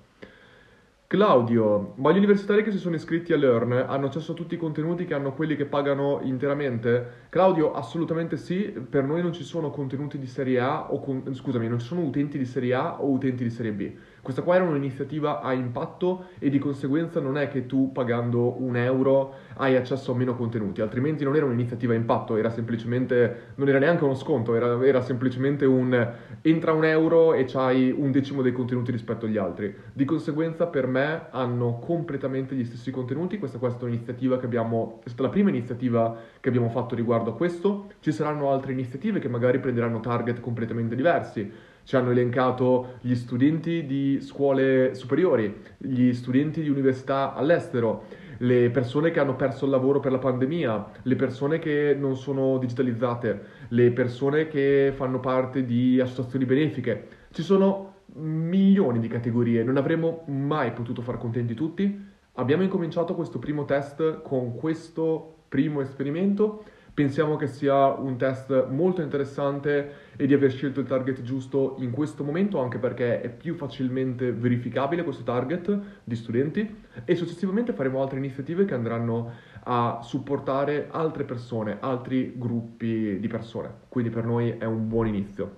Claudio, 1.10 1.94
ma 1.96 2.12
gli 2.12 2.18
universitari 2.18 2.64
che 2.64 2.72
si 2.72 2.78
sono 2.78 2.96
iscritti 2.96 3.32
a 3.32 3.38
Learn 3.38 3.72
hanno 3.72 4.08
accesso 4.08 4.34
a 4.34 4.36
tutti 4.36 4.56
i 4.56 4.58
contenuti 4.58 5.06
che 5.06 5.14
hanno 5.14 5.34
quelli 5.34 5.56
che 5.56 5.64
pagano 5.64 6.20
interamente? 6.22 7.28
Claudio, 7.30 7.72
assolutamente 7.72 8.36
sì, 8.36 8.64
per 8.72 9.06
noi 9.06 9.22
non 9.22 9.32
ci 9.32 9.46
sono 9.46 9.70
contenuti 9.70 10.20
di 10.20 10.28
serie 10.28 10.60
A 10.60 10.92
o 10.92 11.00
con... 11.00 11.34
scusami, 11.34 11.70
non 11.70 11.80
ci 11.80 11.86
sono 11.86 12.02
utenti 12.02 12.38
di 12.38 12.44
serie 12.44 12.74
A 12.74 13.02
o 13.02 13.10
utenti 13.10 13.44
di 13.46 13.50
serie 13.50 13.72
B. 13.72 13.94
Questa 14.28 14.44
qua 14.44 14.56
era 14.56 14.66
un'iniziativa 14.66 15.40
a 15.40 15.54
impatto 15.54 16.26
e 16.38 16.50
di 16.50 16.60
conseguenza 16.60 17.22
non 17.22 17.38
è 17.38 17.48
che 17.48 17.66
tu 17.66 17.94
pagando 17.94 18.62
un 18.62 18.76
euro 18.76 19.36
hai 19.56 19.78
accesso 19.78 20.12
a 20.12 20.16
meno 20.16 20.36
contenuti, 20.36 20.82
altrimenti 20.82 21.24
non 21.24 21.38
era 21.38 21.46
un'iniziativa 21.46 21.94
a 21.94 21.96
impatto, 21.96 22.36
era 22.36 22.50
semplicemente, 22.50 23.54
non 23.56 23.70
era 23.70 23.80
neanche 23.80 24.04
uno 24.04 24.16
sconto, 24.16 24.54
era, 24.54 24.86
era 24.86 25.00
semplicemente 25.00 25.64
un 25.64 26.12
entra 26.42 26.74
un 26.74 26.84
euro 26.84 27.36
e 27.36 27.46
c'hai 27.46 27.90
un 27.98 28.12
decimo 28.12 28.42
dei 28.42 28.52
contenuti 28.52 28.92
rispetto 28.92 29.28
agli 29.28 29.38
altri. 29.38 29.74
Di 29.94 30.04
conseguenza 30.04 30.68
per 30.68 30.88
me 30.88 31.28
hanno 31.30 31.80
completamente 31.80 32.54
gli 32.54 32.66
stessi 32.66 32.92
contenuti, 32.92 33.38
questa, 33.38 33.60
questa 33.60 33.80
è 33.80 33.84
un'iniziativa 33.86 34.38
che 34.40 34.46
abbiamo, 34.46 35.00
è 35.06 35.08
stata 35.08 35.24
la 35.24 35.30
prima 35.30 35.48
iniziativa 35.48 36.18
che 36.42 36.50
abbiamo 36.50 36.68
fatto 36.68 36.96
riguardo 36.96 37.30
a 37.30 37.34
questo, 37.34 37.92
ci 38.02 38.12
saranno 38.12 38.52
altre 38.52 38.74
iniziative 38.74 39.20
che 39.20 39.30
magari 39.30 39.60
prenderanno 39.60 40.02
target 40.02 40.42
completamente 40.42 40.98
diversi 40.98 41.50
ci 41.88 41.96
hanno 41.96 42.12
elencato 42.12 42.98
gli 43.00 43.16
studenti 43.16 43.86
di 43.86 44.20
scuole 44.20 44.94
superiori, 44.94 45.62
gli 45.78 46.12
studenti 46.12 46.62
di 46.62 46.68
università 46.68 47.34
all'estero, 47.34 48.04
le 48.40 48.70
persone 48.72 49.10
che 49.10 49.22
hanno 49.22 49.38
perso 49.38 49.64
il 49.64 49.72
lavoro 49.72 50.02
per 50.02 50.12
la 50.12 50.18
pandemia, 50.18 50.92
le 51.04 51.16
persone 51.16 51.60
che 51.60 51.96
non 51.98 52.18
sono 52.18 52.58
digitalizzate, 52.58 53.42
le 53.70 53.92
persone 53.92 54.50
che 54.50 54.92
fanno 54.94 55.22
parte 55.22 55.64
di 55.64 55.98
associazioni 56.02 56.44
benefiche. 56.44 57.08
Ci 57.32 57.42
sono 57.42 57.94
milioni 58.16 59.00
di 59.00 59.08
categorie, 59.08 59.64
non 59.64 59.78
avremmo 59.78 60.26
mai 60.28 60.74
potuto 60.74 61.02
far 61.02 61.18
contenti 61.18 61.54
tutti, 61.54 62.16
Abbiamo 62.40 62.62
incominciato 62.62 63.16
questo 63.16 63.40
primo 63.40 63.66
test 63.66 64.22
con 64.22 64.56
questo 64.56 65.38
primo 65.50 65.82
esperimento. 65.82 66.66
Pensiamo 66.98 67.36
che 67.36 67.46
sia 67.46 67.90
un 67.90 68.18
test 68.18 68.70
molto 68.70 69.04
interessante 69.04 70.16
e 70.16 70.26
di 70.26 70.34
aver 70.34 70.52
scelto 70.52 70.80
il 70.80 70.88
target 70.88 71.22
giusto 71.22 71.76
in 71.78 71.92
questo 71.92 72.24
momento, 72.24 72.60
anche 72.60 72.80
perché 72.80 73.22
è 73.22 73.30
più 73.30 73.54
facilmente 73.54 74.32
verificabile 74.32 75.04
questo 75.04 75.22
target 75.22 75.80
di 76.04 76.16
studenti 76.16 76.84
e 77.06 77.16
successivamente 77.16 77.72
faremo 77.74 78.02
altre 78.02 78.18
iniziative 78.18 78.66
che 78.66 78.74
andranno 78.74 79.32
a 79.66 80.00
supportare 80.02 80.88
altre 80.90 81.24
persone, 81.24 81.78
altri 81.82 82.34
gruppi 82.36 83.20
di 83.20 83.28
persone. 83.28 83.72
Quindi 83.90 84.10
per 84.10 84.26
noi 84.26 84.58
è 84.58 84.66
un 84.66 84.88
buon 84.88 85.06
inizio. 85.06 85.56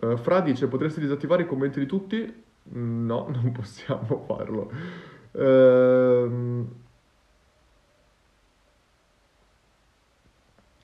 Uh, 0.00 0.16
Fra 0.16 0.40
dice, 0.40 0.68
potresti 0.68 1.00
disattivare 1.00 1.42
i 1.42 1.46
commenti 1.46 1.78
di 1.78 1.86
tutti? 1.86 2.42
No, 2.62 3.28
non 3.28 3.52
possiamo 3.52 4.24
farlo. 4.26 4.72
Uh, 5.32 6.80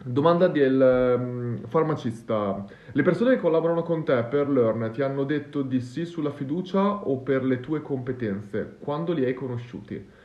domanda 0.05 0.47
del 0.49 1.17
um, 1.19 1.67
farmacista. 1.67 2.65
Le 2.93 3.03
persone 3.03 3.35
che 3.35 3.41
collaborano 3.41 3.83
con 3.83 4.05
te 4.05 4.23
per 4.25 4.49
Learn 4.49 4.91
ti 4.93 5.03
hanno 5.03 5.25
detto 5.25 5.63
di 5.63 5.81
sì 5.81 6.05
sulla 6.05 6.31
fiducia 6.31 7.05
o 7.07 7.19
per 7.19 7.45
le 7.45 7.61
tue 7.61 7.83
competenze? 7.83 8.77
Quando 8.79 9.13
li 9.13 9.25
hai 9.25 9.35
conosciuti? 9.35 10.17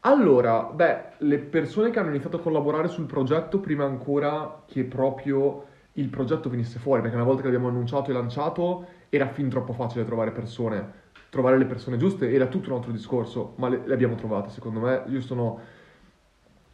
Allora, 0.00 0.62
beh, 0.62 1.04
le 1.18 1.38
persone 1.38 1.90
che 1.90 1.98
hanno 1.98 2.10
iniziato 2.10 2.36
a 2.36 2.40
collaborare 2.40 2.88
sul 2.88 3.06
progetto 3.06 3.58
prima 3.58 3.84
ancora 3.84 4.62
che 4.66 4.84
proprio 4.84 5.64
il 5.94 6.08
progetto 6.08 6.48
venisse 6.48 6.78
fuori, 6.78 7.00
perché 7.00 7.16
una 7.16 7.24
volta 7.24 7.40
che 7.40 7.48
l'abbiamo 7.48 7.68
annunciato 7.68 8.10
e 8.10 8.12
lanciato 8.12 8.86
era 9.08 9.26
fin 9.28 9.48
troppo 9.48 9.72
facile 9.72 10.04
trovare 10.04 10.30
persone. 10.30 11.04
Trovare 11.30 11.58
le 11.58 11.64
persone 11.64 11.96
giuste 11.96 12.30
era 12.30 12.46
tutto 12.46 12.68
un 12.68 12.76
altro 12.76 12.92
discorso, 12.92 13.54
ma 13.56 13.68
le, 13.68 13.80
le 13.84 13.94
abbiamo 13.94 14.14
trovate, 14.14 14.50
secondo 14.50 14.80
me. 14.80 15.02
Io 15.08 15.20
sono... 15.22 15.58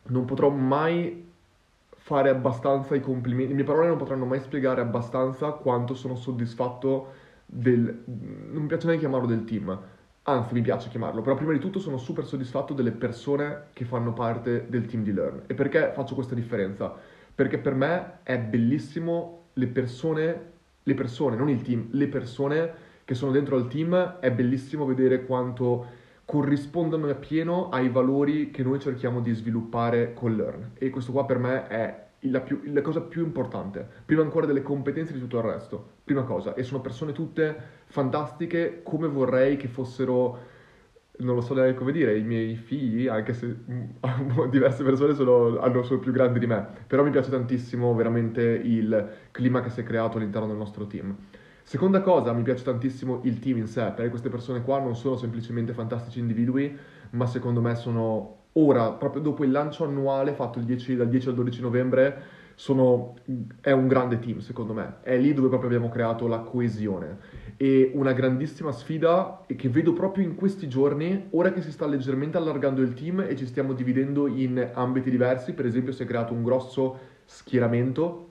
Non 0.04 0.25
potrò 0.25 0.50
mai 0.50 1.31
fare 2.02 2.30
abbastanza 2.30 2.97
i 2.97 3.00
complimenti, 3.00 3.50
le 3.50 3.54
mie 3.54 3.64
parole 3.64 3.87
non 3.87 3.97
potranno 3.97 4.25
mai 4.25 4.40
spiegare 4.40 4.80
abbastanza 4.80 5.52
quanto 5.52 5.94
sono 5.94 6.16
soddisfatto 6.16 7.12
del... 7.47 8.02
non 8.06 8.62
mi 8.62 8.66
piace 8.66 8.87
neanche 8.87 9.04
chiamarlo 9.04 9.28
del 9.28 9.44
team, 9.44 9.80
anzi 10.25 10.52
mi 10.52 10.62
piace 10.62 10.88
chiamarlo, 10.88 11.23
però 11.23 11.37
prima 11.37 11.52
di 11.52 11.61
tutto 11.61 11.78
sono 11.78 11.99
super 11.99 12.25
soddisfatto 12.25 12.75
delle 12.75 12.90
persone 12.90 13.66
che 13.73 13.85
fanno 13.85 14.12
parte 14.12 14.66
del 14.68 14.87
team 14.87 15.04
di 15.04 15.12
Learn. 15.12 15.44
E 15.47 15.54
perché 15.54 15.92
faccio 15.94 16.16
questa 16.16 16.35
differenza? 16.35 16.92
Perché 17.32 17.59
per 17.59 17.75
me 17.75 18.18
è 18.25 18.37
bellissimo 18.37 19.50
le 19.52 19.68
persone, 19.68 20.50
le 20.82 20.94
persone, 20.94 21.37
non 21.37 21.49
il 21.49 21.62
team, 21.62 21.87
le 21.92 22.09
persone 22.09 22.75
che 23.04 23.14
sono 23.14 23.30
dentro 23.30 23.54
al 23.54 23.68
team, 23.68 24.18
è 24.18 24.32
bellissimo 24.32 24.85
vedere 24.85 25.25
quanto 25.25 25.87
corrispondono 26.32 27.10
appieno 27.10 27.68
ai 27.68 27.90
valori 27.90 28.50
che 28.50 28.62
noi 28.62 28.80
cerchiamo 28.80 29.20
di 29.20 29.34
sviluppare 29.34 30.14
con 30.14 30.34
Learn. 30.34 30.70
E 30.78 30.88
questo 30.88 31.12
qua 31.12 31.26
per 31.26 31.36
me 31.36 31.66
è 31.66 32.06
la, 32.20 32.40
più, 32.40 32.62
la, 32.64 32.80
cosa 32.80 33.02
più 33.02 33.22
importante, 33.22 33.86
prima 34.06 34.22
ancora 34.22 34.46
delle 34.46 34.62
competenze 34.62 35.12
di 35.12 35.18
tutto 35.18 35.36
il 35.36 35.42
resto. 35.42 35.88
Prima 36.02 36.22
cosa, 36.22 36.54
e 36.54 36.62
sono 36.62 36.80
persone 36.80 37.12
tutte 37.12 37.54
fantastiche 37.84 38.80
come 38.82 39.08
vorrei 39.08 39.58
che 39.58 39.68
fossero 39.68 40.38
non 41.18 41.34
lo 41.34 41.42
so 41.42 41.52
neanche 41.52 41.74
come 41.74 41.92
dire, 41.92 42.16
i 42.16 42.22
miei 42.22 42.56
figli, 42.56 43.08
anche 43.08 43.34
se 43.34 43.54
mm, 43.70 44.48
diverse 44.48 44.82
persone 44.84 45.12
sono, 45.12 45.58
hanno, 45.58 45.82
sono 45.82 46.00
più 46.00 46.12
grandi 46.12 46.38
di 46.38 46.46
me, 46.46 46.66
però 46.86 47.04
mi 47.04 47.10
piace 47.10 47.28
tantissimo 47.28 47.94
veramente 47.94 48.40
il 48.42 49.10
clima 49.32 49.60
che 49.60 49.68
si 49.68 49.80
è 49.80 49.82
creato 49.82 50.16
all'interno 50.16 50.46
del 50.46 50.56
nostro 50.56 50.86
team. 50.86 51.14
Seconda 51.72 52.02
cosa, 52.02 52.34
mi 52.34 52.42
piace 52.42 52.64
tantissimo 52.64 53.20
il 53.22 53.38
team 53.38 53.56
in 53.56 53.66
sé, 53.66 53.80
perché 53.96 54.10
queste 54.10 54.28
persone 54.28 54.60
qua 54.60 54.78
non 54.78 54.94
sono 54.94 55.16
semplicemente 55.16 55.72
fantastici 55.72 56.18
individui, 56.18 56.76
ma 57.12 57.24
secondo 57.24 57.62
me 57.62 57.74
sono 57.76 58.40
ora, 58.52 58.90
proprio 58.90 59.22
dopo 59.22 59.42
il 59.42 59.50
lancio 59.50 59.84
annuale 59.84 60.34
fatto 60.34 60.60
10, 60.60 60.96
dal 60.96 61.08
10 61.08 61.28
al 61.28 61.34
12 61.34 61.60
novembre, 61.62 62.22
sono, 62.56 63.14
è 63.62 63.70
un 63.70 63.88
grande 63.88 64.18
team 64.18 64.40
secondo 64.40 64.74
me, 64.74 64.96
è 65.00 65.16
lì 65.16 65.32
dove 65.32 65.48
proprio 65.48 65.70
abbiamo 65.70 65.88
creato 65.88 66.26
la 66.26 66.40
coesione. 66.40 67.16
E 67.56 67.90
una 67.94 68.12
grandissima 68.12 68.70
sfida 68.70 69.42
che 69.46 69.70
vedo 69.70 69.94
proprio 69.94 70.26
in 70.26 70.34
questi 70.34 70.68
giorni, 70.68 71.28
ora 71.30 71.54
che 71.54 71.62
si 71.62 71.72
sta 71.72 71.86
leggermente 71.86 72.36
allargando 72.36 72.82
il 72.82 72.92
team 72.92 73.24
e 73.26 73.34
ci 73.34 73.46
stiamo 73.46 73.72
dividendo 73.72 74.26
in 74.26 74.72
ambiti 74.74 75.08
diversi, 75.08 75.54
per 75.54 75.64
esempio 75.64 75.94
si 75.94 76.02
è 76.02 76.06
creato 76.06 76.34
un 76.34 76.42
grosso 76.42 76.98
schieramento 77.24 78.28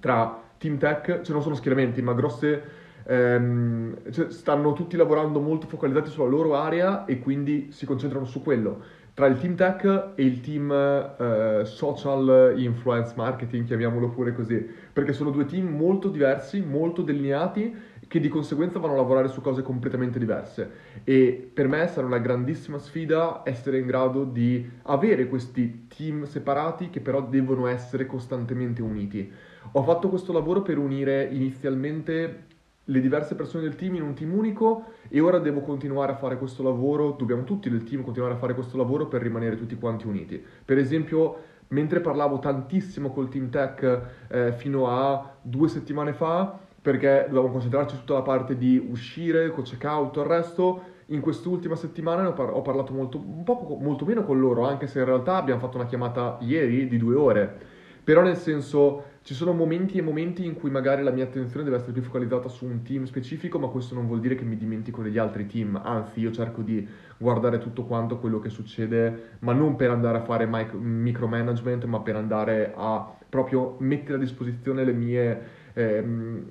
tra 0.00 0.41
team 0.62 0.78
tech, 0.78 1.22
cioè 1.22 1.32
non 1.34 1.42
sono 1.42 1.54
schieramenti 1.54 2.00
ma 2.00 2.14
grosse... 2.14 2.80
Ehm, 3.04 4.12
cioè 4.12 4.30
stanno 4.30 4.74
tutti 4.74 4.96
lavorando 4.96 5.40
molto 5.40 5.66
focalizzati 5.66 6.08
sulla 6.08 6.28
loro 6.28 6.54
area 6.54 7.04
e 7.04 7.18
quindi 7.18 7.72
si 7.72 7.84
concentrano 7.84 8.26
su 8.26 8.40
quello 8.42 8.80
tra 9.14 9.26
il 9.26 9.38
team 9.38 9.54
tech 9.56 10.12
e 10.14 10.24
il 10.24 10.40
team 10.40 10.70
eh, 10.70 11.62
social 11.64 12.54
influence 12.56 13.12
marketing, 13.14 13.66
chiamiamolo 13.66 14.08
pure 14.08 14.32
così, 14.32 14.66
perché 14.92 15.12
sono 15.12 15.30
due 15.30 15.44
team 15.44 15.66
molto 15.66 16.08
diversi, 16.08 16.62
molto 16.62 17.02
delineati, 17.02 17.90
che 18.08 18.20
di 18.20 18.28
conseguenza 18.28 18.78
vanno 18.78 18.94
a 18.94 18.96
lavorare 18.96 19.28
su 19.28 19.42
cose 19.42 19.62
completamente 19.62 20.18
diverse. 20.18 20.70
E 21.04 21.50
per 21.52 21.68
me 21.68 21.86
sarà 21.88 22.06
una 22.06 22.18
grandissima 22.18 22.78
sfida 22.78 23.42
essere 23.44 23.78
in 23.78 23.86
grado 23.86 24.24
di 24.24 24.66
avere 24.84 25.28
questi 25.28 25.88
team 25.88 26.24
separati 26.24 26.88
che 26.88 27.00
però 27.00 27.20
devono 27.22 27.66
essere 27.66 28.06
costantemente 28.06 28.80
uniti. 28.80 29.30
Ho 29.72 29.82
fatto 29.82 30.08
questo 30.08 30.32
lavoro 30.32 30.62
per 30.62 30.78
unire 30.78 31.24
inizialmente 31.24 32.46
le 32.86 33.00
diverse 33.00 33.36
persone 33.36 33.62
del 33.62 33.76
team 33.76 33.94
in 33.94 34.02
un 34.02 34.14
team 34.14 34.32
unico 34.34 34.86
e 35.08 35.20
ora 35.20 35.38
devo 35.38 35.60
continuare 35.60 36.12
a 36.12 36.16
fare 36.16 36.36
questo 36.36 36.62
lavoro, 36.62 37.12
dobbiamo 37.12 37.44
tutti 37.44 37.70
del 37.70 37.84
team 37.84 38.02
continuare 38.02 38.34
a 38.34 38.38
fare 38.38 38.54
questo 38.54 38.76
lavoro 38.76 39.06
per 39.06 39.22
rimanere 39.22 39.56
tutti 39.56 39.76
quanti 39.76 40.06
uniti. 40.06 40.42
Per 40.64 40.78
esempio, 40.78 41.36
mentre 41.68 42.00
parlavo 42.00 42.38
tantissimo 42.38 43.12
col 43.12 43.28
team 43.28 43.50
tech 43.50 44.02
eh, 44.28 44.52
fino 44.52 44.88
a 44.88 45.34
due 45.40 45.68
settimane 45.68 46.12
fa, 46.12 46.58
perché 46.82 47.26
dovevamo 47.28 47.52
concentrarci 47.52 47.94
su 47.94 48.00
tutta 48.00 48.14
la 48.14 48.22
parte 48.22 48.56
di 48.56 48.84
uscire, 48.90 49.50
col 49.50 49.64
checkout, 49.64 50.16
il 50.16 50.24
resto, 50.24 50.82
in 51.06 51.20
quest'ultima 51.20 51.76
settimana 51.76 52.26
ho, 52.26 52.32
par- 52.32 52.52
ho 52.52 52.62
parlato 52.62 52.92
molto, 52.92 53.18
molto 53.18 54.04
meno 54.04 54.24
con 54.24 54.40
loro, 54.40 54.66
anche 54.66 54.88
se 54.88 54.98
in 54.98 55.04
realtà 55.04 55.36
abbiamo 55.36 55.60
fatto 55.60 55.76
una 55.76 55.86
chiamata 55.86 56.38
ieri 56.40 56.88
di 56.88 56.98
due 56.98 57.14
ore. 57.14 57.58
Però 58.04 58.22
nel 58.22 58.36
senso 58.36 59.10
ci 59.22 59.34
sono 59.34 59.52
momenti 59.52 59.98
e 59.98 60.02
momenti 60.02 60.44
in 60.44 60.54
cui 60.54 60.70
magari 60.70 61.02
la 61.02 61.12
mia 61.12 61.24
attenzione 61.24 61.64
deve 61.64 61.76
essere 61.76 61.92
più 61.92 62.02
focalizzata 62.02 62.48
su 62.48 62.64
un 62.64 62.82
team 62.82 63.04
specifico, 63.04 63.58
ma 63.58 63.68
questo 63.68 63.94
non 63.94 64.06
vuol 64.06 64.20
dire 64.20 64.34
che 64.34 64.44
mi 64.44 64.56
dimentico 64.56 65.02
degli 65.02 65.18
altri 65.18 65.46
team, 65.46 65.80
anzi 65.82 66.20
io 66.20 66.32
cerco 66.32 66.62
di 66.62 66.86
guardare 67.16 67.58
tutto 67.58 67.84
quanto 67.84 68.18
quello 68.18 68.40
che 68.40 68.48
succede, 68.48 69.36
ma 69.40 69.52
non 69.52 69.76
per 69.76 69.90
andare 69.90 70.18
a 70.18 70.22
fare 70.22 70.46
mic- 70.46 70.74
micromanagement, 70.74 71.84
ma 71.84 72.00
per 72.00 72.16
andare 72.16 72.72
a 72.76 73.14
proprio 73.28 73.76
mettere 73.78 74.14
a 74.16 74.20
disposizione 74.20 74.84
le 74.84 74.92
mie... 74.92 75.42
Ehm, 75.74 76.46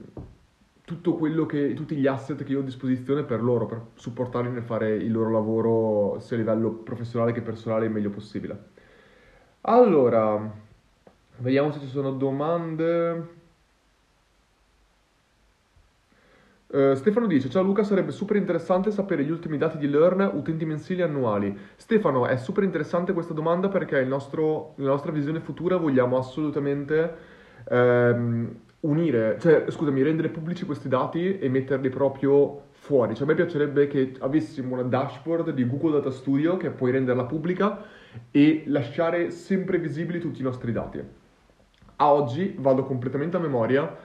tutto 0.84 1.16
quello 1.16 1.46
che, 1.46 1.74
tutti 1.74 1.96
gli 1.96 2.08
asset 2.08 2.44
che 2.44 2.52
io 2.52 2.60
ho 2.60 2.62
a 2.62 2.66
disposizione 2.66 3.24
per 3.24 3.42
loro, 3.42 3.66
per 3.66 3.82
supportarli 3.96 4.50
nel 4.52 4.64
fare 4.64 4.94
il 4.96 5.12
loro 5.12 5.32
lavoro 5.32 6.20
sia 6.20 6.36
a 6.36 6.40
livello 6.40 6.72
professionale 6.72 7.32
che 7.32 7.42
personale 7.42 7.86
il 7.86 7.92
meglio 7.92 8.10
possibile. 8.10 8.70
Allora, 9.62 10.52
Vediamo 11.42 11.72
se 11.72 11.80
ci 11.80 11.88
sono 11.88 12.12
domande. 12.12 13.40
Uh, 16.68 16.94
Stefano 16.94 17.26
dice: 17.26 17.50
Ciao 17.50 17.64
Luca, 17.64 17.84
sarebbe 17.84 18.12
super 18.12 18.36
interessante 18.36 18.92
sapere 18.92 19.24
gli 19.24 19.32
ultimi 19.32 19.58
dati 19.58 19.80
di 19.80 19.90
Learn, 19.90 20.30
utenti 20.36 20.66
mensili 20.66 21.02
e 21.02 21.04
annuali. 21.04 21.58
Stefano, 21.78 22.28
è 22.28 22.38
super 22.38 22.64
interessante 22.64 23.14
questa 23.14 23.34
domanda 23.34 23.70
perché 23.70 24.04
nostro, 24.04 24.74
nella 24.76 24.92
nostra 24.92 25.12
visione 25.12 25.40
futura 25.40 25.78
vogliamo 25.78 26.16
assolutamente 26.16 27.16
ehm, 27.68 28.56
unire, 28.82 29.38
cioè 29.40 29.66
scusami, 29.68 30.04
rendere 30.04 30.30
pubblici 30.30 30.66
questi 30.66 30.90
dati 30.90 31.40
e 31.40 31.50
metterli 31.50 31.90
proprio 31.90 32.66
fuori. 32.74 33.16
Cioè, 33.16 33.24
a 33.24 33.28
me 33.28 33.36
piacerebbe 33.36 33.88
che 33.88 34.14
avessimo 34.20 34.74
una 34.76 34.84
dashboard 34.84 35.50
di 35.54 35.66
Google 35.66 35.94
Data 35.94 36.12
Studio 36.12 36.56
che 36.58 36.70
puoi 36.70 36.92
renderla 36.92 37.26
pubblica 37.26 37.84
e 38.30 38.64
lasciare 38.68 39.32
sempre 39.32 39.80
visibili 39.80 40.20
tutti 40.20 40.42
i 40.42 40.44
nostri 40.44 40.72
dati. 40.72 41.21
A 42.02 42.12
oggi, 42.12 42.56
vado 42.58 42.84
completamente 42.84 43.38
a 43.38 43.40
memoria, 43.40 43.96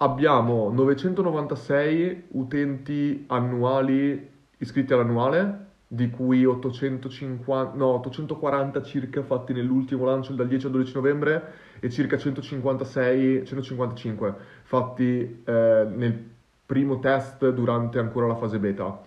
abbiamo 0.00 0.70
996 0.70 2.24
utenti 2.32 3.24
annuali 3.28 4.30
iscritti 4.58 4.92
all'annuale, 4.92 5.68
di 5.86 6.10
cui 6.10 6.44
850, 6.44 7.72
no, 7.74 7.86
840 7.94 8.82
circa 8.82 9.22
fatti 9.22 9.54
nell'ultimo 9.54 10.04
lancio 10.04 10.34
dal 10.34 10.46
10 10.46 10.66
al 10.66 10.72
12 10.72 10.94
novembre 10.96 11.52
e 11.80 11.88
circa 11.88 12.18
156, 12.18 13.46
155 13.46 14.34
fatti 14.64 15.42
eh, 15.42 15.86
nel 15.90 16.22
primo 16.66 16.98
test 16.98 17.48
durante 17.48 17.98
ancora 17.98 18.26
la 18.26 18.36
fase 18.36 18.58
beta. 18.58 19.06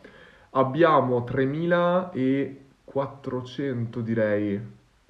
Abbiamo 0.50 1.24
3400 1.24 4.02
direi, 4.02 4.60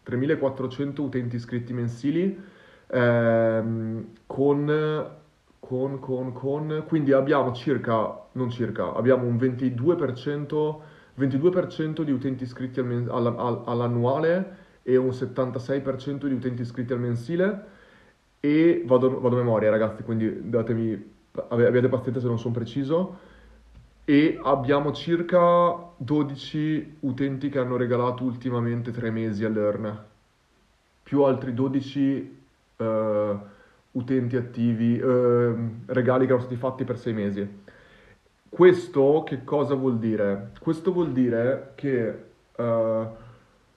3400 0.04 1.02
utenti 1.02 1.38
iscritti 1.38 1.72
mensili 1.72 2.51
ehm, 2.92 4.08
con, 4.28 5.08
con, 5.60 6.00
con, 6.00 6.34
con, 6.34 6.84
quindi 6.88 7.12
abbiamo 7.14 7.54
circa, 7.54 8.26
non 8.34 8.50
circa, 8.50 8.94
abbiamo 8.94 9.26
un 9.26 9.38
22%, 9.38 10.82
22% 11.18 12.02
di 12.04 12.12
utenti 12.12 12.44
iscritti 12.44 12.80
al 12.80 12.86
men- 12.86 13.10
alla- 13.10 13.36
all- 13.36 13.64
all'annuale 13.66 14.58
e 14.84 14.98
un 14.98 15.12
76% 15.14 16.28
di 16.28 16.34
utenti 16.34 16.62
iscritti 16.62 16.94
al 16.94 17.00
mensile. 17.00 17.66
E 18.40 18.84
vado, 18.86 19.20
vado 19.20 19.36
a 19.36 19.40
memoria 19.40 19.70
ragazzi, 19.70 20.04
quindi 20.04 20.50
datemi, 20.50 20.92
abbi- 21.50 21.66
abbiate 21.66 21.88
pazienza 21.90 22.20
se 22.20 22.28
non 22.28 22.40
sono 22.40 22.54
preciso. 22.54 23.20
E 24.04 24.40
abbiamo 24.44 24.92
circa 24.94 25.94
12 25.98 26.98
utenti 27.02 27.50
che 27.50 27.60
hanno 27.60 27.78
regalato 27.78 28.24
ultimamente 28.24 28.92
3 28.92 29.12
mesi 29.12 29.46
all'Earn, 29.46 30.06
più 31.04 31.24
altri 31.24 31.54
12 31.54 32.41
eh, 32.82 33.38
utenti 33.92 34.36
attivi, 34.36 34.98
eh, 34.98 35.56
regali 35.86 36.26
che 36.26 36.32
erano 36.32 36.42
stati 36.42 36.56
fatti 36.56 36.84
per 36.84 36.98
6 36.98 37.14
mesi. 37.14 37.60
Questo 38.50 39.24
che 39.26 39.44
cosa 39.44 39.76
vuol 39.76 39.98
dire? 39.98 40.52
Questo 40.60 40.92
vuol 40.92 41.12
dire 41.12 41.72
che, 41.76 42.24
eh, 42.56 43.08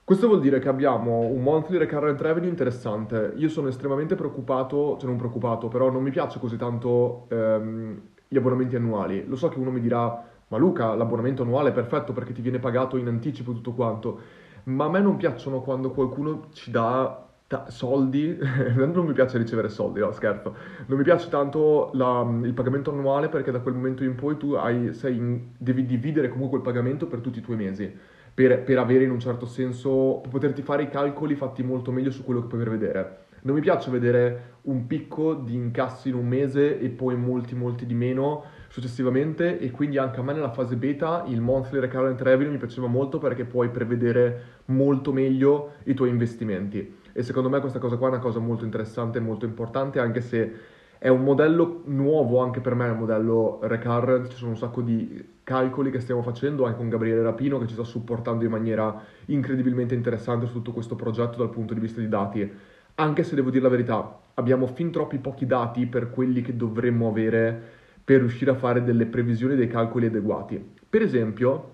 questo 0.05 0.27
vuol 0.27 0.41
dire 0.41 0.59
che 0.59 0.69
abbiamo 0.69 1.21
un 1.21 1.43
monthly 1.43 1.79
recurrent 1.79 2.21
revenue 2.21 2.49
interessante. 2.49 3.33
Io 3.37 3.49
sono 3.49 3.69
estremamente 3.69 4.15
preoccupato, 4.17 4.97
cioè 4.99 5.09
non 5.09 5.17
preoccupato, 5.17 5.69
però 5.69 5.91
non 5.91 6.03
mi 6.03 6.11
piace 6.11 6.39
così 6.39 6.57
tanto 6.57 7.27
ehm, 7.29 8.01
gli 8.29 8.37
abbonamenti 8.37 8.77
annuali. 8.77 9.25
Lo 9.27 9.37
so 9.37 9.49
che 9.49 9.59
uno 9.59 9.71
mi 9.71 9.81
dirà, 9.81 10.25
ma 10.49 10.57
Luca, 10.59 10.95
l'abbonamento 10.95 11.43
annuale 11.43 11.71
è 11.71 11.73
perfetto 11.73 12.13
perché 12.13 12.33
ti 12.33 12.43
viene 12.43 12.59
pagato 12.59 12.97
in 12.97 13.07
anticipo 13.07 13.53
tutto 13.53 13.73
quanto, 13.73 14.21
ma 14.65 14.87
a 14.87 14.91
me 14.91 15.01
non 15.01 15.17
piacciono 15.17 15.61
quando 15.61 15.91
qualcuno 15.93 16.49
ci 16.53 16.71
dà 16.71 17.24
ta- 17.47 17.69
soldi, 17.71 18.37
non 18.77 19.07
mi 19.07 19.13
piace 19.13 19.39
ricevere 19.39 19.69
soldi, 19.69 20.01
no 20.01 20.13
scherzo, 20.13 20.55
non 20.87 20.99
mi 20.99 21.05
piace 21.05 21.29
tanto 21.29 21.91
la- 21.95 22.27
il 22.43 22.53
pagamento 22.55 22.91
annuale 22.91 23.29
perché 23.29 23.51
da 23.51 23.61
quel 23.61 23.75
momento 23.75 24.03
in 24.05 24.15
poi 24.15 24.37
tu 24.37 24.53
hai- 24.53 24.93
in- 25.09 25.41
devi 25.59 25.85
dividere 25.87 26.29
comunque 26.29 26.59
il 26.59 26.65
pagamento 26.65 27.07
per 27.07 27.21
tutti 27.21 27.39
i 27.39 27.43
tuoi 27.43 27.57
mesi. 27.57 27.93
Per, 28.35 28.63
per 28.65 28.79
avere 28.79 29.05
in 29.05 29.11
un 29.13 29.21
certo 29.21 29.47
senso, 29.47 30.21
poterti 30.29 30.63
fare 30.63 30.83
i 30.83 30.89
calcoli 30.89 31.37
fatti 31.37 31.63
molto 31.63 31.93
meglio 31.93 32.11
su 32.11 32.25
quello 32.25 32.41
che 32.41 32.49
puoi 32.49 32.63
prevedere. 32.63 33.19
Non 33.43 33.55
mi 33.55 33.61
piace 33.61 33.91
vedere 33.93 34.55
un 34.63 34.87
picco 34.89 35.35
di 35.35 35.55
incassi 35.55 36.09
in 36.09 36.15
un 36.17 36.27
mese 36.27 36.81
e 36.81 36.89
poi 36.89 37.15
molti, 37.15 37.55
molti 37.55 37.87
di 37.87 37.95
meno 37.95 38.43
successivamente 38.69 39.59
e 39.61 39.71
quindi 39.71 39.99
anche 39.99 40.19
a 40.19 40.23
me 40.25 40.33
nella 40.33 40.51
fase 40.51 40.75
beta 40.77 41.25
il 41.29 41.41
monthly 41.41 41.79
recurrent 41.79 42.21
revenue 42.23 42.51
mi 42.53 42.59
piaceva 42.59 42.89
molto 42.89 43.19
perché 43.19 43.45
puoi 43.45 43.69
prevedere 43.69 44.63
molto 44.67 45.13
meglio 45.13 45.75
i 45.85 45.95
tuoi 45.95 46.09
investimenti 46.09 47.03
e 47.17 47.23
secondo 47.23 47.49
me 47.49 47.61
questa 47.61 47.79
cosa 47.79 47.97
qua 47.97 48.09
è 48.09 48.11
una 48.11 48.19
cosa 48.19 48.41
molto 48.41 48.65
interessante 48.65 49.19
e 49.19 49.21
molto 49.21 49.45
importante 49.45 50.01
anche 50.01 50.21
se 50.21 50.53
è 50.99 51.07
un 51.09 51.23
modello 51.23 51.83
nuovo 51.85 52.41
anche 52.41 52.61
per 52.61 52.75
me, 52.75 52.87
è 52.87 52.91
un 52.91 52.99
modello 52.99 53.61
recurrent, 53.63 54.29
ci 54.29 54.37
sono 54.37 54.51
un 54.51 54.57
sacco 54.57 54.81
di 54.81 55.33
calcoli 55.45 55.91
che 55.91 56.01
stiamo 56.01 56.23
facendo 56.23 56.65
anche 56.65 56.79
con 56.79 56.89
Gabriele 56.89 57.23
Rapino 57.23 57.59
che 57.59 57.67
ci 57.67 57.75
sta 57.75 57.85
supportando 57.85 58.45
in 58.45 58.51
maniera 58.51 59.01
incredibilmente 59.27 59.95
interessante 59.95 60.47
su 60.47 60.55
tutto 60.55 60.73
questo 60.73 60.97
progetto 60.97 61.39
dal 61.39 61.51
punto 61.51 61.73
di 61.73 61.81
vista 61.81 62.01
di 62.01 62.09
dati. 62.09 62.51
Anche 62.97 63.23
se 63.23 63.35
devo 63.35 63.51
dire 63.51 63.63
la 63.63 63.69
verità, 63.69 64.19
abbiamo 64.35 64.67
fin 64.67 64.91
troppi 64.91 65.19
pochi 65.19 65.47
dati 65.47 65.87
per 65.87 66.11
quelli 66.11 66.41
che 66.41 66.57
dovremmo 66.57 67.09
avere 67.09 67.63
per 68.03 68.21
riuscire 68.21 68.51
a 68.51 68.55
fare 68.55 68.83
delle 68.83 69.07
previsioni 69.07 69.55
dei 69.55 69.69
calcoli 69.69 70.07
adeguati. 70.07 70.73
Per 70.89 71.03
esempio, 71.03 71.73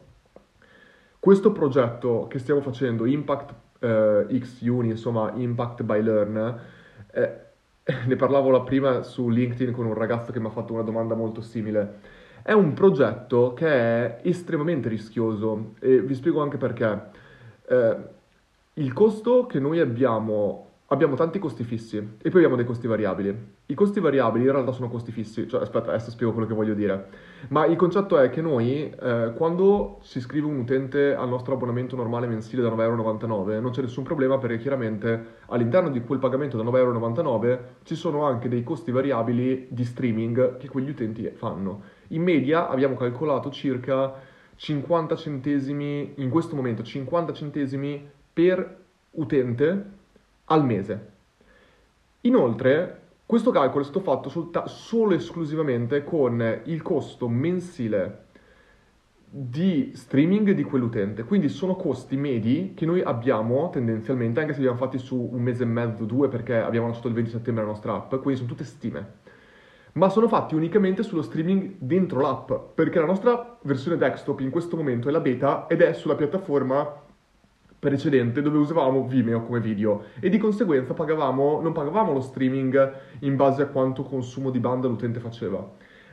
questo 1.18 1.52
progetto 1.52 2.26
che 2.28 2.38
stiamo 2.38 2.61
facendo, 2.61 3.06
Impact 3.06 3.54
eh, 3.80 4.26
X 4.38 4.60
Uni, 4.62 4.90
insomma 4.90 5.32
Impact 5.34 5.82
by 5.82 6.02
Learn, 6.02 6.60
eh, 7.12 7.38
ne 8.06 8.16
parlavo 8.16 8.50
la 8.50 8.60
prima 8.60 9.02
su 9.02 9.28
LinkedIn 9.28 9.72
con 9.72 9.87
un 9.87 9.94
ragazzo 9.94 10.32
che 10.32 10.40
mi 10.40 10.46
ha 10.46 10.50
fatto 10.50 10.72
una 10.72 10.82
domanda 10.82 11.14
molto 11.14 11.40
simile. 11.40 12.18
È 12.42 12.52
un 12.52 12.72
progetto 12.72 13.52
che 13.52 13.66
è 13.68 14.20
estremamente 14.22 14.88
rischioso 14.88 15.75
e 15.80 16.00
vi 16.00 16.14
spiego 16.14 16.42
anche 16.42 16.56
perché. 16.56 17.00
Eh, 17.66 17.96
il 18.75 18.92
costo 18.92 19.46
che 19.46 19.58
noi 19.58 19.80
abbiamo 19.80 20.69
abbiamo 20.92 21.14
tanti 21.14 21.38
costi 21.38 21.62
fissi 21.62 21.97
e 21.99 22.30
poi 22.30 22.40
abbiamo 22.40 22.56
dei 22.56 22.64
costi 22.64 22.88
variabili. 22.88 23.58
I 23.67 23.75
costi 23.75 24.00
variabili 24.00 24.47
in 24.47 24.50
realtà 24.50 24.73
sono 24.73 24.88
costi 24.88 25.12
fissi, 25.12 25.47
cioè 25.47 25.62
aspetta, 25.62 25.91
adesso 25.91 26.10
spiego 26.10 26.32
quello 26.32 26.49
che 26.49 26.54
voglio 26.54 26.75
dire. 26.75 27.06
Ma 27.49 27.64
il 27.67 27.76
concetto 27.76 28.19
è 28.19 28.28
che 28.28 28.41
noi, 28.41 28.91
eh, 28.91 29.32
quando 29.36 29.99
si 30.02 30.19
iscrive 30.19 30.49
un 30.49 30.58
utente 30.58 31.14
al 31.14 31.28
nostro 31.28 31.54
abbonamento 31.54 31.95
normale 31.95 32.26
mensile 32.26 32.62
da 32.62 32.71
9,99€, 32.71 33.60
non 33.60 33.71
c'è 33.71 33.82
nessun 33.82 34.02
problema 34.02 34.38
perché 34.38 34.58
chiaramente 34.58 35.26
all'interno 35.47 35.91
di 35.91 36.00
quel 36.00 36.19
pagamento 36.19 36.56
da 36.56 36.64
9,99€ 36.64 37.58
ci 37.84 37.95
sono 37.95 38.25
anche 38.25 38.49
dei 38.49 38.64
costi 38.64 38.91
variabili 38.91 39.69
di 39.71 39.84
streaming 39.84 40.56
che 40.56 40.69
quegli 40.69 40.91
utenti 40.91 41.30
fanno. 41.36 41.82
In 42.08 42.23
media 42.23 42.69
abbiamo 42.69 42.97
calcolato 42.97 43.50
circa 43.50 44.12
50 44.56 45.14
centesimi, 45.14 46.14
in 46.17 46.30
questo 46.30 46.56
momento 46.56 46.82
50 46.82 47.32
centesimi 47.32 48.10
per 48.32 48.78
utente 49.12 49.99
al 50.50 50.65
mese. 50.65 51.08
Inoltre, 52.23 53.00
questo 53.25 53.50
calcolo 53.50 53.82
è 53.82 53.84
stato 53.84 54.00
fatto 54.00 54.28
solta- 54.28 54.67
solo 54.67 55.13
e 55.13 55.17
esclusivamente 55.17 56.04
con 56.04 56.63
il 56.65 56.82
costo 56.82 57.28
mensile 57.28 58.25
di 59.32 59.93
streaming 59.95 60.50
di 60.50 60.65
quell'utente. 60.65 61.23
Quindi 61.23 61.49
sono 61.49 61.76
costi 61.76 62.17
medi 62.17 62.73
che 62.75 62.84
noi 62.84 63.00
abbiamo 63.00 63.71
tendenzialmente, 63.71 64.41
anche 64.41 64.52
se 64.52 64.60
li 64.60 64.67
abbiamo 64.67 64.84
fatti 64.84 64.99
su 64.99 65.17
un 65.32 65.41
mese 65.41 65.63
e 65.63 65.67
mezzo, 65.67 66.04
due, 66.04 66.28
perché 66.28 66.56
abbiamo 66.56 66.86
lanciato 66.86 67.08
il 67.08 67.15
20 67.15 67.30
settembre 67.30 67.63
la 67.63 67.71
nostra 67.71 67.95
app, 67.95 68.17
quindi 68.17 68.36
sono 68.36 68.49
tutte 68.49 68.65
stime. 68.65 69.19
Ma 69.93 70.08
sono 70.08 70.28
fatti 70.28 70.54
unicamente 70.56 71.04
sullo 71.04 71.23
streaming 71.23 71.76
dentro 71.78 72.21
l'app, 72.21 72.52
perché 72.75 72.99
la 72.99 73.06
nostra 73.06 73.58
versione 73.63 73.97
desktop 73.97 74.41
in 74.41 74.50
questo 74.50 74.76
momento 74.76 75.08
è 75.08 75.13
la 75.13 75.21
beta 75.21 75.67
ed 75.69 75.82
è 75.82 75.93
sulla 75.93 76.17
piattaforma 76.17 77.08
precedente 77.80 78.43
dove 78.43 78.58
usavamo 78.58 79.06
Vimeo 79.06 79.43
come 79.43 79.58
video 79.58 80.04
e 80.21 80.28
di 80.28 80.36
conseguenza 80.36 80.93
pagavamo, 80.93 81.60
non 81.60 81.73
pagavamo 81.73 82.12
lo 82.12 82.21
streaming 82.21 82.93
in 83.21 83.34
base 83.34 83.62
a 83.62 83.66
quanto 83.66 84.02
consumo 84.02 84.50
di 84.50 84.60
banda 84.60 84.86
l'utente 84.86 85.19
faceva. 85.19 85.66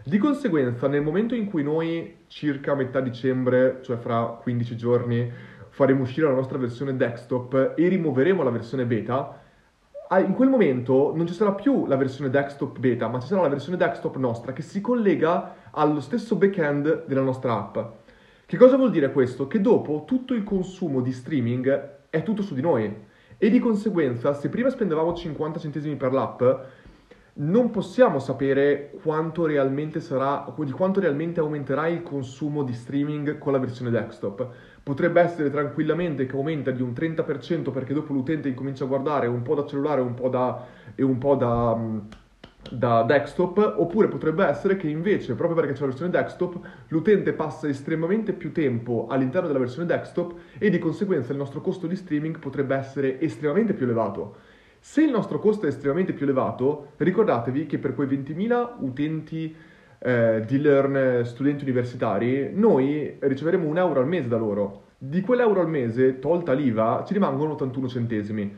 Di 0.04 0.18
conseguenza, 0.18 0.88
nel 0.88 1.02
momento 1.02 1.36
in 1.36 1.50
cui 1.50 1.64
noi, 1.64 2.20
circa 2.28 2.72
a 2.72 2.76
metà 2.76 3.02
dicembre, 3.02 3.80
cioè 3.82 3.98
fra 3.98 4.40
15 4.42 4.78
giorni, 4.78 5.30
faremo 5.70 6.04
uscire 6.04 6.28
la 6.28 6.34
nostra 6.34 6.58
versione 6.58 6.96
desktop 6.96 7.74
e 7.76 7.88
rimuoveremo 7.90 8.42
la 8.42 8.50
versione 8.50 8.86
beta, 8.86 9.42
in 10.26 10.34
quel 10.34 10.48
momento 10.48 11.12
non 11.14 11.28
ci 11.28 11.34
sarà 11.34 11.52
più 11.52 11.86
la 11.86 11.98
versione 11.98 12.30
desktop 12.30 12.80
beta, 12.80 13.10
ma 13.10 13.20
ci 13.20 13.28
sarà 13.28 13.42
la 13.42 13.50
versione 13.50 13.76
desktop 13.76 14.16
nostra 14.16 14.54
che 14.54 14.62
si 14.62 14.80
collega 14.80 15.56
allo 15.72 16.00
stesso 16.00 16.38
backend 16.38 17.06
della 17.06 17.20
nostra 17.20 17.52
app. 17.58 17.78
Che 18.50 18.56
cosa 18.56 18.78
vuol 18.78 18.92
dire 18.92 19.12
questo? 19.12 19.46
Che 19.46 19.60
dopo 19.60 20.06
tutto 20.08 20.34
il 20.34 20.46
consumo 20.46 21.02
di 21.02 21.12
streaming 21.12 21.96
è 22.10 22.24
tutto 22.24 22.42
su 22.42 22.54
di 22.54 22.62
noi 22.62 22.96
e 23.38 23.50
di 23.50 23.60
conseguenza 23.60 24.34
se 24.34 24.48
prima 24.48 24.70
spendevamo 24.70 25.14
50 25.14 25.60
centesimi 25.60 25.98
per 25.98 26.14
l'app 26.14 26.42
non 27.34 27.72
possiamo 27.72 28.20
sapere 28.20 28.94
quanto 29.04 29.46
realmente 29.46 30.00
sarà, 30.00 30.50
di 30.60 30.72
quanto 30.72 31.02
realmente 31.02 31.42
aumenterà 31.42 31.88
il 31.88 32.02
consumo 32.04 32.64
di 32.64 32.72
streaming 32.72 33.38
con 33.38 33.52
la 33.52 33.60
versione 33.60 33.92
desktop. 33.92 34.48
Potrebbe 34.82 35.20
essere 35.20 35.50
tranquillamente 35.50 36.26
che 36.26 36.38
aumenta 36.38 36.72
di 36.72 36.82
un 36.82 36.92
30% 36.92 37.70
perché 37.74 37.94
dopo 37.94 38.14
l'utente 38.14 38.48
incomincia 38.48 38.86
a 38.86 38.88
guardare 38.88 39.28
un 39.28 39.42
po' 39.42 39.56
da 39.56 39.66
cellulare 39.66 40.00
un 40.00 40.14
po 40.14 40.30
da, 40.30 40.66
e 40.96 41.04
un 41.04 41.18
po' 41.18 41.36
da, 41.36 41.78
da 42.72 43.04
desktop, 43.04 43.76
oppure 43.78 44.08
potrebbe 44.08 44.46
essere 44.46 44.78
che 44.78 44.88
invece, 44.88 45.36
proprio 45.36 45.56
perché 45.56 45.74
c'è 45.74 45.82
la 45.82 45.88
versione 45.88 46.12
desktop, 46.12 46.60
l'utente 46.88 47.34
passa 47.34 47.68
estremamente 47.68 48.34
più 48.34 48.52
tempo 48.52 49.08
all'interno 49.10 49.48
della 49.48 49.60
versione 49.60 49.86
desktop 49.86 50.34
e 50.58 50.70
di 50.70 50.80
conseguenza 50.80 51.32
il 51.32 51.38
nostro 51.38 51.62
costo 51.62 51.88
di 51.88 51.96
streaming 51.96 52.40
potrebbe 52.40 52.76
essere 52.76 53.20
estremamente 53.22 53.74
più 53.74 53.86
elevato. 53.86 54.36
Se 54.80 55.02
il 55.02 55.12
nostro 55.12 55.40
costo 55.40 55.66
è 55.66 55.70
estremamente 55.70 56.14
più 56.14 56.26
elevato, 56.26 56.92
ricordatevi 56.98 57.66
che 57.66 57.78
per 57.78 57.94
quei 57.96 58.08
20.000 58.08 58.76
utenti 58.80 59.56
eh, 60.00 60.44
di 60.46 60.60
Learn 60.60 61.26
studenti 61.26 61.64
universitari, 61.64 62.52
noi 62.54 63.16
riceveremo 63.20 63.68
un 63.68 63.78
euro 63.78 64.00
al 64.00 64.08
mese 64.08 64.28
da 64.28 64.38
loro. 64.38 64.84
Di 64.98 65.22
quell'euro 65.22 65.62
al 65.62 65.70
mese, 65.70 66.20
tolta 66.20 66.54
l'IVA, 66.54 67.04
ci 67.06 67.14
rimangono 67.14 67.54
81 67.54 67.88
centesimi. 67.88 68.56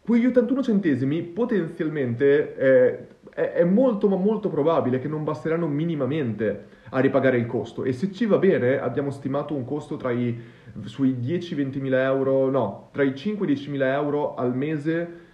Quegli 0.00 0.26
81 0.26 0.62
centesimi 0.62 1.22
potenzialmente 1.22 2.56
eh, 2.56 3.06
è, 3.36 3.64
molto 3.64 4.08
ma 4.08 4.16
molto 4.16 4.48
probabile 4.48 4.98
che 4.98 5.08
non 5.08 5.22
basteranno 5.22 5.66
minimamente 5.66 6.68
a 6.88 7.00
ripagare 7.00 7.36
il 7.36 7.44
costo 7.44 7.84
e 7.84 7.92
se 7.92 8.10
ci 8.10 8.24
va 8.24 8.38
bene 8.38 8.80
abbiamo 8.80 9.10
stimato 9.10 9.54
un 9.54 9.66
costo 9.66 9.96
tra 9.96 10.10
i 10.10 10.40
sui 10.84 11.18
10-20 11.20 11.80
mila 11.80 12.02
euro, 12.04 12.48
no, 12.48 12.88
tra 12.92 13.02
i 13.02 13.14
5 13.14 13.44
e 13.44 13.52
10 13.52 13.70
mila 13.70 13.92
euro 13.92 14.34
al 14.34 14.56
mese 14.56 15.24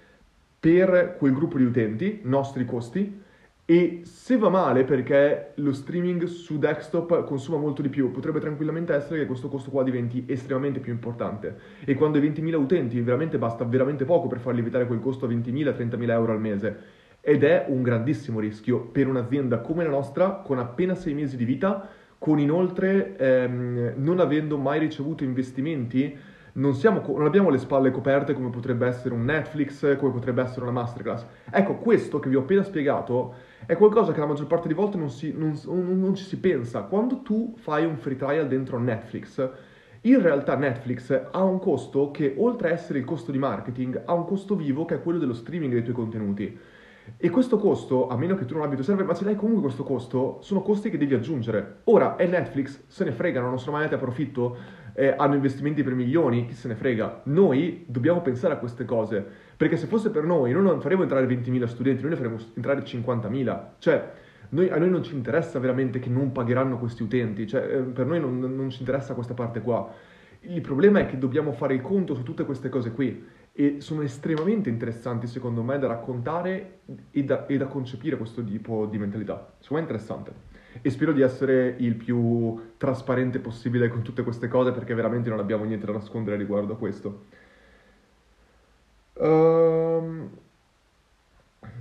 per 0.59 1.15
quel 1.17 1.33
gruppo 1.33 1.59
di 1.59 1.65
utenti, 1.65 2.21
nostri 2.25 2.65
costi, 2.65 3.21
e 3.65 4.01
se 4.03 4.37
va 4.37 4.49
male 4.49 4.83
perché 4.83 5.53
lo 5.57 5.73
streaming 5.73 6.25
su 6.25 6.59
desktop 6.59 7.25
consuma 7.25 7.59
molto 7.59 7.83
di 7.83 7.89
più, 7.89 8.11
potrebbe 8.11 8.41
tranquillamente 8.41 8.93
essere 8.93 9.21
che 9.21 9.27
questo 9.27 9.49
costo 9.49 9.71
qua 9.71 9.85
diventi 9.85 10.25
estremamente 10.27 10.81
più 10.81 10.93
importante. 10.93 11.57
E 11.85 11.95
quando 11.95 12.19
hai 12.19 12.29
20.000 12.29 12.55
utenti 12.55 13.01
veramente 13.01 13.39
basta 13.39 13.65
veramente 13.65 14.05
poco 14.05 14.27
per 14.27 14.41
far 14.41 14.55
lievitare 14.55 14.87
quel 14.87 14.99
costo 14.99 15.27
a 15.27 15.29
20.000-30.000 15.29 16.11
euro 16.11 16.33
al 16.33 16.41
mese. 16.41 17.01
Ed 17.25 17.45
è 17.45 17.67
un 17.69 17.83
grandissimo 17.83 18.41
rischio 18.41 18.81
per 18.81 19.07
un'azienda 19.07 19.61
come 19.61 19.85
la 19.85 19.91
nostra, 19.91 20.43
con 20.45 20.59
appena 20.59 20.97
6 20.97 21.15
mesi 21.15 21.37
di 21.37 21.45
vita, 21.45 21.89
con 22.19 22.41
inoltre 22.41 23.15
ehm, 23.17 23.93
non 23.99 24.19
avendo 24.19 24.59
mai 24.59 24.81
ricevuto 24.81 25.23
investimenti, 25.23 26.19
non, 26.55 26.75
siamo, 26.75 27.01
non, 27.07 27.25
abbiamo 27.25 27.49
le 27.49 27.59
spalle 27.59 27.93
coperte 27.93 28.35
come 28.35 28.51
potrebbe 28.51 28.89
essere 28.89 29.15
un 29.15 29.25
Netflix, 29.25 29.97
come 29.99 30.11
potrebbe 30.11 30.43
essere 30.43 30.63
una 30.63 30.73
masterclass. 30.73 31.25
Ecco, 31.49 31.77
questo 31.77 32.19
che 32.19 32.29
vi 32.29 32.35
ho 32.35 32.41
appena 32.41 32.65
spiegato 32.65 33.35
è 33.67 33.77
qualcosa 33.77 34.13
che 34.13 34.19
la 34.19 34.27
maggior 34.27 34.49
parte 34.49 34.67
di 34.67 34.75
volte 34.75 34.99
non, 34.99 35.09
si, 35.09 35.33
non, 35.33 35.57
non 35.65 36.17
ci 36.17 36.25
si 36.25 36.41
pensa. 36.41 36.83
Quando 36.83 37.21
tu 37.23 37.55
fai 37.57 37.85
un 37.85 37.99
free 37.99 38.17
trial 38.17 38.49
dentro 38.49 38.79
Netflix, 38.79 39.49
in 40.03 40.21
realtà 40.21 40.57
Netflix 40.57 41.29
ha 41.31 41.45
un 41.45 41.61
costo 41.61 42.11
che, 42.11 42.35
oltre 42.37 42.71
a 42.71 42.73
essere 42.73 42.99
il 42.99 43.05
costo 43.05 43.31
di 43.31 43.39
marketing, 43.39 44.03
ha 44.05 44.13
un 44.13 44.25
costo 44.25 44.57
vivo 44.57 44.85
che 44.85 44.97
è 44.97 45.03
quello 45.03 45.21
dello 45.21 45.35
streaming 45.35 45.73
dei 45.73 45.85
tuoi 45.85 45.95
contenuti. 45.95 46.59
E 47.17 47.31
questo 47.31 47.57
costo, 47.59 48.09
a 48.09 48.17
meno 48.17 48.35
che 48.35 48.45
tu 48.45 48.55
non 48.55 48.63
abbia 48.65 48.79
il 48.79 48.85
server, 48.85 49.05
ma 49.05 49.15
se 49.15 49.25
l'hai 49.25 49.37
comunque 49.37 49.63
questo 49.63 49.85
costo, 49.85 50.39
sono 50.43 50.63
costi 50.63 50.91
che 50.91 50.99
devi 50.99 51.15
aggiungere. 51.15 51.81
Ora, 51.85 52.17
è 52.17 52.27
Netflix, 52.27 52.85
se 52.87 53.05
ne 53.05 53.13
fregano, 53.13 53.49
non 53.49 53.59
sono 53.59 53.73
mai 53.73 53.85
andati 53.85 54.01
a 54.01 54.05
profitto, 54.05 54.57
eh, 54.95 55.15
hanno 55.17 55.35
investimenti 55.35 55.83
per 55.83 55.95
milioni, 55.95 56.47
chi 56.47 56.55
se 56.55 56.69
ne 56.69 56.75
frega. 56.75 57.23
Noi 57.25 57.85
dobbiamo 57.87 58.21
pensare 58.21 58.55
a 58.55 58.57
queste 58.57 58.85
cose, 58.85 59.25
perché 59.57 59.77
se 59.77 59.87
fosse 59.87 60.11
per 60.11 60.25
noi, 60.25 60.53
noi 60.53 60.63
non 60.63 60.81
faremo 60.81 61.03
entrare 61.03 61.27
20.000 61.27 61.65
studenti, 61.67 62.03
noi 62.03 62.11
ne 62.11 62.17
faremo 62.17 62.37
entrare 62.55 62.83
50.000. 62.83 63.61
Cioè, 63.79 64.11
noi, 64.51 64.69
a 64.69 64.77
noi 64.77 64.91
non 64.91 65.03
ci 65.03 65.15
interessa 65.15 65.59
veramente 65.59 65.99
che 65.99 66.11
non 66.11 66.31
pagheranno 66.33 66.79
questi 66.79 67.03
utenti, 67.03 67.47
cioè 67.47 67.63
eh, 67.63 67.79
per 67.79 68.07
noi 68.07 68.21
non, 68.21 68.39
non 68.39 68.71
ci 68.71 68.81
interessa 68.81 69.15
questa 69.15 69.35
parte 69.35 69.61
qua. 69.61 69.91
Il 70.41 70.61
problema 70.61 70.99
è 70.99 71.07
che 71.07 71.19
dobbiamo 71.19 71.53
fare 71.53 71.75
il 71.75 71.81
conto 71.81 72.15
su 72.15 72.23
tutte 72.23 72.45
queste 72.45 72.69
cose 72.69 72.91
qui 72.91 73.25
e 73.53 73.81
sono 73.81 74.03
estremamente 74.03 74.71
interessanti 74.71 75.27
secondo 75.27 75.63
me 75.63 75.79
da 75.79 75.87
raccontare 75.87 76.81
e 77.11 77.25
da, 77.25 77.47
e 77.47 77.57
da 77.59 77.67
concepire 77.67 78.17
questo 78.17 78.43
tipo 78.43 78.87
di 78.87 78.99
mentalità. 78.99 79.55
Secondo 79.59 79.75
me 79.75 79.79
è 79.81 79.83
interessante 79.83 80.51
e 80.81 80.89
spero 80.89 81.13
di 81.13 81.21
essere 81.21 81.75
il 81.79 81.97
più 81.97 82.75
trasparente 82.79 83.41
possibile 83.41 83.89
con 83.89 84.03
tutte 84.03 84.23
queste 84.23 84.49
cose 84.49 84.73
perché 84.73 84.95
veramente 84.95 85.29
non 85.29 85.39
abbiamo 85.39 85.65
niente 85.65 85.85
da 85.85 85.93
nascondere 85.93 86.37
riguardo 86.37 86.73
a 86.73 86.77
questo. 86.77 87.25
Um, 89.15 90.31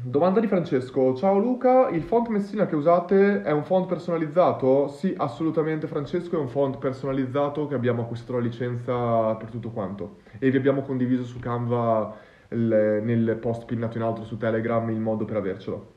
Domanda 0.04 0.40
di 0.40 0.48
Francesco. 0.48 1.14
Ciao 1.16 1.38
Luca, 1.38 1.90
il 1.90 2.02
font 2.02 2.28
Messina 2.30 2.66
che 2.66 2.76
usate 2.76 3.44
è 3.44 3.52
un 3.52 3.64
font 3.64 3.88
personalizzato? 3.88 4.88
Sì, 4.88 5.14
assolutamente 5.16 5.86
Francesco, 5.86 6.38
è 6.38 6.40
un 6.40 6.48
font 6.48 6.80
personalizzato 6.80 7.68
che 7.68 7.76
abbiamo 7.76 8.02
acquistato 8.02 8.34
la 8.34 8.40
licenza 8.40 9.36
per 9.36 9.52
tutto 9.52 9.70
quanto 9.70 10.22
e 10.40 10.50
vi 10.50 10.58
abbiamo 10.58 10.82
condiviso 10.82 11.24
su 11.24 11.38
Canva 11.38 12.18
il, 12.50 13.02
nel 13.04 13.38
post 13.40 13.66
pinnato 13.66 13.98
in 13.98 14.04
alto 14.04 14.24
su 14.24 14.38
Telegram 14.38 14.90
il 14.90 15.00
modo 15.00 15.24
per 15.24 15.36
avercelo. 15.38 15.94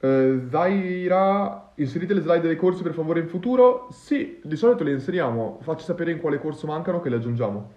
Uh, 0.00 0.48
Zaira, 0.50 1.72
inserite 1.76 2.12
le 2.12 2.20
slide 2.20 2.46
dei 2.46 2.56
corsi 2.56 2.82
per 2.82 2.92
favore 2.92 3.20
in 3.20 3.28
futuro? 3.28 3.88
Sì, 3.90 4.38
di 4.42 4.56
solito 4.56 4.84
le 4.84 4.92
inseriamo, 4.92 5.60
facci 5.62 5.86
sapere 5.86 6.10
in 6.10 6.20
quale 6.20 6.38
corso 6.38 6.66
mancano 6.66 7.00
che 7.00 7.08
le 7.08 7.16
aggiungiamo. 7.16 7.70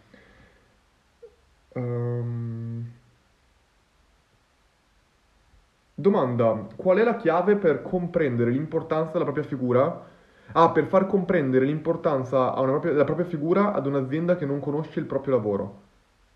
Um... 1.75 2.58
Domanda, 5.99 6.65
qual 6.77 6.97
è 6.97 7.03
la 7.03 7.17
chiave 7.17 7.57
per 7.57 7.81
comprendere 7.81 8.51
l'importanza 8.51 9.11
della 9.11 9.25
propria 9.25 9.43
figura? 9.43 10.07
Ah, 10.53 10.71
per 10.71 10.85
far 10.85 11.05
comprendere 11.07 11.65
l'importanza 11.65 12.51
propria, 12.51 12.93
della 12.93 13.03
propria 13.03 13.25
figura 13.25 13.73
ad 13.73 13.85
un'azienda 13.85 14.37
che 14.37 14.45
non 14.45 14.61
conosce 14.61 15.01
il 15.01 15.05
proprio 15.05 15.35
lavoro. 15.35 15.81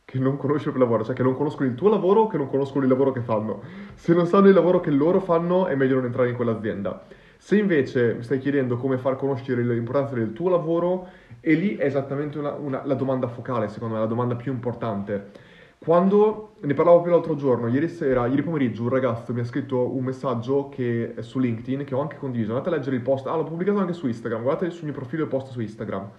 Che 0.03 0.19
non 0.19 0.35
conosce 0.35 0.65
il 0.65 0.71
proprio 0.71 0.83
lavoro, 0.83 1.05
cioè 1.05 1.15
che 1.15 1.23
non 1.23 1.33
conoscono 1.33 1.69
il 1.69 1.75
tuo 1.75 1.87
lavoro 1.87 2.23
o 2.23 2.27
che 2.27 2.35
non 2.35 2.49
conoscono 2.49 2.83
il 2.83 2.89
lavoro 2.89 3.13
che 3.13 3.21
fanno. 3.21 3.61
Se 3.93 4.13
non 4.13 4.25
sanno 4.25 4.49
il 4.49 4.53
lavoro 4.53 4.81
che 4.81 4.91
loro 4.91 5.21
fanno, 5.21 5.67
è 5.67 5.75
meglio 5.75 5.95
non 5.95 6.05
entrare 6.05 6.27
in 6.27 6.35
quell'azienda. 6.35 7.01
Se 7.37 7.57
invece 7.57 8.15
mi 8.15 8.23
stai 8.23 8.39
chiedendo 8.39 8.75
come 8.75 8.97
far 8.97 9.15
conoscere 9.15 9.63
l'importanza 9.63 10.13
del 10.15 10.33
tuo 10.33 10.49
lavoro, 10.49 11.07
e 11.39 11.53
lì 11.53 11.77
è 11.77 11.85
esattamente 11.85 12.37
una, 12.37 12.51
una, 12.51 12.81
la 12.83 12.95
domanda 12.95 13.27
focale, 13.27 13.69
secondo 13.69 13.93
me, 13.93 14.01
la 14.01 14.07
domanda 14.07 14.35
più 14.35 14.51
importante 14.51 15.51
quando 15.83 16.53
ne 16.61 16.73
parlavo 16.73 17.01
più 17.01 17.11
l'altro 17.11 17.35
giorno, 17.35 17.67
ieri 17.67 17.89
sera, 17.89 18.25
ieri 18.27 18.41
pomeriggio, 18.41 18.83
un 18.83 18.89
ragazzo 18.89 19.33
mi 19.33 19.41
ha 19.41 19.43
scritto 19.43 19.93
un 19.93 20.01
messaggio 20.05 20.69
che, 20.69 21.15
su 21.19 21.39
LinkedIn 21.39 21.83
che 21.83 21.93
ho 21.93 21.99
anche 21.99 22.15
condiviso. 22.15 22.51
Andate 22.51 22.69
a 22.69 22.77
leggere 22.77 22.95
il 22.95 23.01
post, 23.01 23.27
ah, 23.27 23.35
l'ho 23.35 23.43
pubblicato 23.43 23.79
anche 23.79 23.91
su 23.91 24.07
Instagram. 24.07 24.43
Guardate 24.43 24.69
sul 24.69 24.85
mio 24.85 24.93
profilo 24.93 25.23
il 25.23 25.27
post 25.27 25.51
su 25.51 25.59
Instagram. 25.59 26.09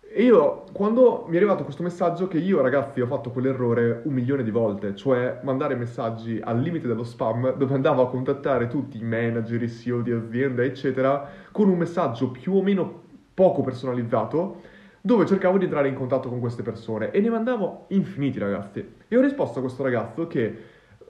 E 0.00 0.24
io, 0.24 0.64
quando 0.72 1.24
mi 1.28 1.34
è 1.34 1.36
arrivato 1.36 1.62
questo 1.62 1.84
messaggio, 1.84 2.26
che 2.26 2.38
io 2.38 2.60
ragazzi 2.62 3.00
ho 3.00 3.06
fatto 3.06 3.30
quell'errore 3.30 4.02
un 4.06 4.12
milione 4.12 4.42
di 4.42 4.50
volte, 4.50 4.96
cioè 4.96 5.38
mandare 5.44 5.76
messaggi 5.76 6.40
al 6.42 6.58
limite 6.58 6.88
dello 6.88 7.04
spam, 7.04 7.54
dove 7.54 7.74
andavo 7.74 8.02
a 8.02 8.08
contattare 8.08 8.66
tutti 8.66 8.98
i 8.98 9.04
manager, 9.04 9.62
i 9.62 9.68
CEO 9.68 10.00
di 10.00 10.10
azienda, 10.10 10.64
eccetera, 10.64 11.28
con 11.52 11.68
un 11.68 11.78
messaggio 11.78 12.32
più 12.32 12.54
o 12.54 12.62
meno 12.62 13.02
poco 13.34 13.62
personalizzato 13.62 14.72
dove 15.06 15.26
cercavo 15.26 15.58
di 15.58 15.64
entrare 15.64 15.88
in 15.88 15.94
contatto 15.94 16.30
con 16.30 16.40
queste 16.40 16.62
persone 16.62 17.10
e 17.10 17.20
ne 17.20 17.28
mandavo 17.28 17.84
infiniti 17.88 18.38
ragazzi. 18.38 18.94
E 19.06 19.16
ho 19.18 19.20
risposto 19.20 19.58
a 19.58 19.60
questo 19.60 19.82
ragazzo 19.82 20.26
che 20.26 20.56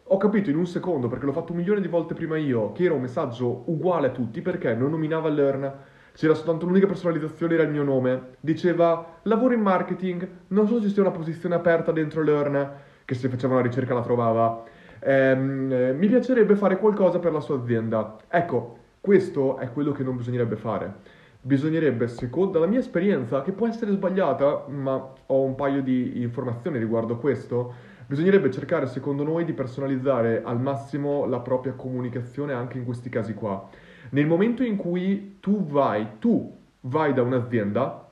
ho 0.03 0.17
capito 0.17 0.51
in 0.51 0.57
un 0.57 0.67
secondo, 0.67 1.07
perché 1.07 1.25
l'ho 1.25 1.33
fatto 1.33 1.53
un 1.53 1.59
milione 1.59 1.81
di 1.81 1.87
volte 1.87 2.13
prima 2.13 2.37
io, 2.37 2.73
che 2.73 2.83
era 2.83 2.95
un 2.95 3.03
messaggio 3.03 3.63
uguale 3.67 4.09
a 4.09 4.11
tutti 4.11 4.43
perché 4.43 4.75
non 4.75 4.91
nominava 4.91 5.29
Learn, 5.29 5.73
c'era 6.13 6.35
soltanto 6.35 6.67
l'unica 6.67 6.89
personalizzazione, 6.89 7.55
era 7.55 7.63
il 7.63 7.71
mio 7.71 7.85
nome. 7.85 8.31
Diceva 8.41 9.21
lavoro 9.23 9.55
in 9.55 9.61
marketing, 9.61 10.29
non 10.49 10.67
so 10.67 10.81
se 10.81 10.93
c'è 10.93 11.01
una 11.01 11.13
posizione 11.13 11.55
aperta 11.55 11.93
dentro 11.93 12.21
Learn, 12.25 12.73
che 13.05 13.15
se 13.15 13.29
faceva 13.29 13.53
una 13.53 13.63
ricerca 13.63 13.95
la 13.95 14.03
trovava. 14.03 14.65
Ehm, 14.99 15.71
eh, 15.71 15.93
mi 15.93 16.09
piacerebbe 16.09 16.57
fare 16.57 16.79
qualcosa 16.79 17.21
per 17.21 17.31
la 17.31 17.41
sua 17.41 17.59
azienda. 17.59 18.17
Ecco, 18.27 18.79
questo 19.01 19.57
è 19.59 19.71
quello 19.71 19.93
che 19.93 20.03
non 20.03 20.17
bisognerebbe 20.17 20.57
fare 20.57 21.14
bisognerebbe, 21.47 22.09
secondo 22.09 22.59
la 22.59 22.67
mia 22.67 22.79
esperienza, 22.79 23.43
che 23.43 23.53
può 23.53 23.69
essere 23.69 23.93
sbagliata, 23.93 24.65
ma 24.69 25.13
ho 25.27 25.43
un 25.43 25.55
paio 25.55 25.83
di 25.83 26.23
informazioni 26.23 26.79
riguardo 26.79 27.19
questo, 27.19 27.75
bisognerebbe 28.07 28.51
cercare, 28.51 28.87
secondo 28.87 29.25
noi, 29.25 29.45
di 29.45 29.53
personalizzare 29.53 30.43
al 30.43 30.59
massimo 30.59 31.27
la 31.27 31.41
propria 31.41 31.75
comunicazione 31.75 32.55
anche 32.55 32.79
in 32.79 32.85
questi 32.85 33.11
casi 33.11 33.35
qua. 33.35 33.69
Nel 34.11 34.27
momento 34.27 34.63
in 34.63 34.77
cui 34.77 35.37
tu 35.41 35.67
vai, 35.67 36.19
tu 36.19 36.51
vai 36.81 37.13
da 37.13 37.21
un'azienda 37.21 38.09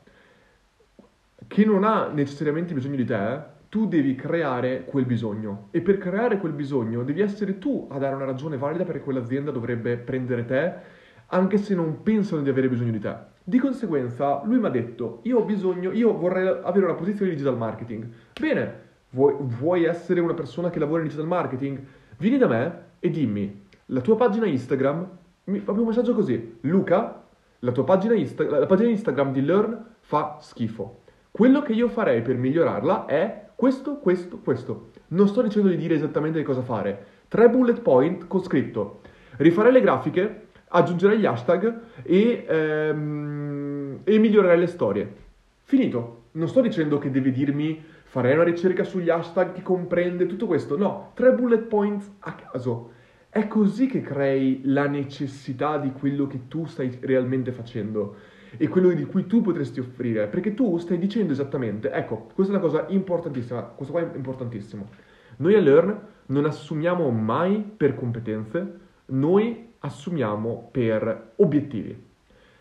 che 1.46 1.64
non 1.64 1.84
ha 1.84 2.08
necessariamente 2.08 2.74
bisogno 2.74 2.96
di 2.96 3.04
te, 3.06 3.50
tu 3.70 3.88
devi 3.88 4.14
creare 4.14 4.84
quel 4.84 5.06
bisogno 5.06 5.68
e 5.70 5.80
per 5.80 5.96
creare 5.96 6.36
quel 6.36 6.52
bisogno 6.52 7.02
devi 7.04 7.22
essere 7.22 7.58
tu 7.58 7.88
a 7.90 7.96
dare 7.96 8.14
una 8.14 8.26
ragione 8.26 8.58
valida 8.58 8.84
perché 8.84 9.00
quell'azienda 9.00 9.50
dovrebbe 9.50 9.96
prendere 9.96 10.44
te 10.44 10.91
anche 11.32 11.58
se 11.58 11.74
non 11.74 12.02
pensano 12.02 12.42
di 12.42 12.50
avere 12.50 12.68
bisogno 12.68 12.92
di 12.92 12.98
te. 12.98 13.14
Di 13.44 13.58
conseguenza, 13.58 14.42
lui 14.44 14.58
mi 14.58 14.66
ha 14.66 14.70
detto, 14.70 15.20
io 15.24 15.38
ho 15.38 15.44
bisogno, 15.44 15.90
io 15.92 16.16
vorrei 16.16 16.46
avere 16.46 16.84
una 16.84 16.94
posizione 16.94 17.30
di 17.30 17.36
digital 17.36 17.58
marketing. 17.58 18.06
Bene, 18.38 18.74
vuoi, 19.10 19.34
vuoi 19.38 19.84
essere 19.84 20.20
una 20.20 20.34
persona 20.34 20.70
che 20.70 20.78
lavora 20.78 21.00
in 21.00 21.08
digital 21.08 21.26
marketing? 21.26 21.82
Vieni 22.18 22.38
da 22.38 22.46
me 22.46 22.82
e 23.00 23.10
dimmi, 23.10 23.66
la 23.86 24.00
tua 24.00 24.16
pagina 24.16 24.46
Instagram, 24.46 25.08
mi 25.44 25.58
fa 25.58 25.72
un 25.72 25.86
messaggio 25.86 26.14
così, 26.14 26.58
Luca, 26.60 27.24
la 27.60 27.72
tua 27.72 27.84
pagina, 27.84 28.14
Insta, 28.14 28.44
la 28.44 28.66
pagina 28.66 28.90
Instagram 28.90 29.32
di 29.32 29.42
Learn 29.42 29.86
fa 30.00 30.38
schifo. 30.40 31.00
Quello 31.30 31.62
che 31.62 31.72
io 31.72 31.88
farei 31.88 32.20
per 32.20 32.36
migliorarla 32.36 33.06
è 33.06 33.48
questo, 33.54 33.96
questo, 33.96 34.38
questo. 34.38 34.90
Non 35.08 35.28
sto 35.28 35.42
dicendo 35.42 35.68
di 35.68 35.76
dire 35.76 35.94
esattamente 35.94 36.42
cosa 36.42 36.60
fare. 36.60 37.06
Tre 37.28 37.48
bullet 37.48 37.80
point 37.80 38.26
con 38.26 38.42
scritto. 38.42 39.00
Rifare 39.36 39.70
le 39.70 39.80
grafiche, 39.80 40.41
aggiungerai 40.72 41.18
gli 41.18 41.26
hashtag 41.26 41.80
e, 42.02 42.44
ehm, 42.48 44.00
e 44.04 44.18
migliorerai 44.18 44.58
le 44.58 44.66
storie. 44.66 45.14
Finito. 45.62 46.20
Non 46.32 46.48
sto 46.48 46.62
dicendo 46.62 46.96
che 46.98 47.10
devi 47.10 47.30
dirmi 47.30 47.82
farei 48.04 48.34
una 48.34 48.42
ricerca 48.42 48.84
sugli 48.84 49.10
hashtag 49.10 49.52
che 49.52 49.62
comprende 49.62 50.26
tutto 50.26 50.46
questo. 50.46 50.78
No, 50.78 51.12
tre 51.14 51.32
bullet 51.32 51.64
points 51.64 52.10
a 52.20 52.34
caso. 52.34 52.92
È 53.28 53.46
così 53.48 53.86
che 53.86 54.00
crei 54.00 54.60
la 54.64 54.86
necessità 54.86 55.78
di 55.78 55.92
quello 55.92 56.26
che 56.26 56.48
tu 56.48 56.64
stai 56.66 56.98
realmente 57.00 57.52
facendo 57.52 58.16
e 58.56 58.68
quello 58.68 58.90
di 58.90 59.04
cui 59.04 59.26
tu 59.26 59.40
potresti 59.40 59.80
offrire, 59.80 60.26
perché 60.26 60.52
tu 60.52 60.76
stai 60.76 60.98
dicendo 60.98 61.32
esattamente, 61.32 61.90
ecco, 61.90 62.28
questa 62.34 62.52
è 62.52 62.56
una 62.56 62.64
cosa 62.64 62.84
importantissima, 62.88 63.62
questo 63.62 63.94
qua 63.94 64.02
è 64.02 64.14
importantissimo. 64.16 64.88
Noi 65.36 65.54
a 65.54 65.60
Learn 65.60 65.98
non 66.26 66.44
assumiamo 66.44 67.08
mai 67.10 67.64
per 67.76 67.94
competenze, 67.94 68.80
noi 69.06 69.71
assumiamo 69.82 70.68
per 70.70 71.32
obiettivi. 71.36 72.10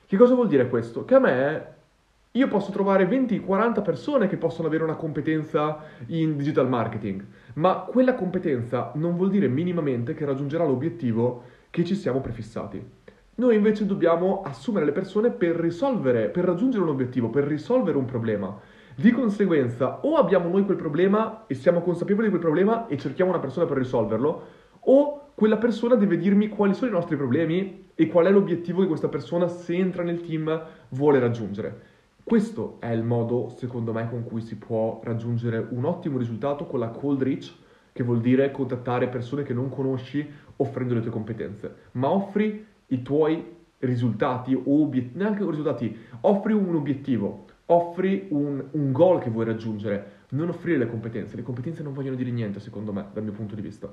Che 0.05 0.17
cosa 0.17 0.35
vuol 0.35 0.47
dire 0.47 0.67
questo? 0.69 1.05
Che 1.05 1.15
a 1.15 1.19
me 1.19 1.65
io 2.31 2.47
posso 2.47 2.71
trovare 2.71 3.07
20-40 3.09 3.81
persone 3.81 4.27
che 4.27 4.37
possono 4.37 4.67
avere 4.67 4.83
una 4.83 4.95
competenza 4.95 5.83
in 6.07 6.37
digital 6.37 6.69
marketing, 6.69 7.25
ma 7.55 7.87
quella 7.89 8.15
competenza 8.15 8.91
non 8.95 9.17
vuol 9.17 9.29
dire 9.29 9.47
minimamente 9.47 10.13
che 10.13 10.25
raggiungerà 10.25 10.63
l'obiettivo 10.63 11.43
che 11.69 11.83
ci 11.83 11.95
siamo 11.95 12.21
prefissati. 12.21 12.81
Noi 13.35 13.55
invece 13.55 13.85
dobbiamo 13.85 14.43
assumere 14.43 14.85
le 14.85 14.91
persone 14.91 15.31
per 15.31 15.55
risolvere, 15.55 16.29
per 16.29 16.45
raggiungere 16.45 16.83
un 16.83 16.89
obiettivo, 16.89 17.29
per 17.29 17.45
risolvere 17.45 17.97
un 17.97 18.05
problema. 18.05 18.57
Di 18.95 19.11
conseguenza, 19.11 19.99
o 20.01 20.15
abbiamo 20.15 20.49
noi 20.49 20.63
quel 20.63 20.77
problema 20.77 21.45
e 21.47 21.53
siamo 21.55 21.81
consapevoli 21.81 22.25
di 22.25 22.31
quel 22.31 22.41
problema 22.41 22.87
e 22.87 22.97
cerchiamo 22.97 23.31
una 23.31 23.39
persona 23.39 23.65
per 23.65 23.77
risolverlo, 23.77 24.43
o 24.81 25.20
quella 25.41 25.57
persona 25.57 25.95
deve 25.95 26.17
dirmi 26.17 26.49
quali 26.49 26.75
sono 26.75 26.91
i 26.91 26.93
nostri 26.93 27.15
problemi 27.15 27.87
e 27.95 28.05
qual 28.05 28.27
è 28.27 28.29
l'obiettivo 28.29 28.81
che 28.81 28.87
questa 28.87 29.07
persona, 29.07 29.47
se 29.47 29.73
entra 29.73 30.03
nel 30.03 30.21
team, 30.21 30.65
vuole 30.89 31.17
raggiungere. 31.17 31.81
Questo 32.23 32.77
è 32.79 32.91
il 32.91 33.01
modo, 33.01 33.49
secondo 33.49 33.91
me, 33.91 34.07
con 34.07 34.23
cui 34.23 34.41
si 34.41 34.55
può 34.57 35.01
raggiungere 35.03 35.65
un 35.71 35.85
ottimo 35.85 36.19
risultato 36.19 36.67
con 36.67 36.77
la 36.77 36.89
cold 36.89 37.23
reach, 37.23 37.51
che 37.91 38.03
vuol 38.03 38.21
dire 38.21 38.51
contattare 38.51 39.07
persone 39.07 39.41
che 39.41 39.55
non 39.55 39.69
conosci 39.69 40.23
offrendo 40.57 40.93
le 40.93 41.01
tue 41.01 41.09
competenze, 41.09 41.75
ma 41.93 42.11
offri 42.11 42.63
i 42.85 43.01
tuoi 43.01 43.43
risultati 43.79 44.53
o 44.53 44.83
obiettivi, 44.83 45.17
neanche 45.17 45.43
risultati, 45.43 45.97
offri 46.21 46.53
un 46.53 46.75
obiettivo, 46.75 47.45
offri 47.65 48.27
un, 48.29 48.63
un 48.69 48.91
goal 48.91 49.19
che 49.19 49.31
vuoi 49.31 49.45
raggiungere, 49.45 50.19
non 50.29 50.49
offrire 50.49 50.77
le 50.77 50.87
competenze. 50.87 51.35
Le 51.35 51.41
competenze 51.41 51.81
non 51.81 51.93
vogliono 51.93 52.15
dire 52.15 52.29
niente, 52.29 52.59
secondo 52.59 52.93
me, 52.93 53.07
dal 53.11 53.23
mio 53.23 53.31
punto 53.31 53.55
di 53.55 53.61
vista. 53.61 53.91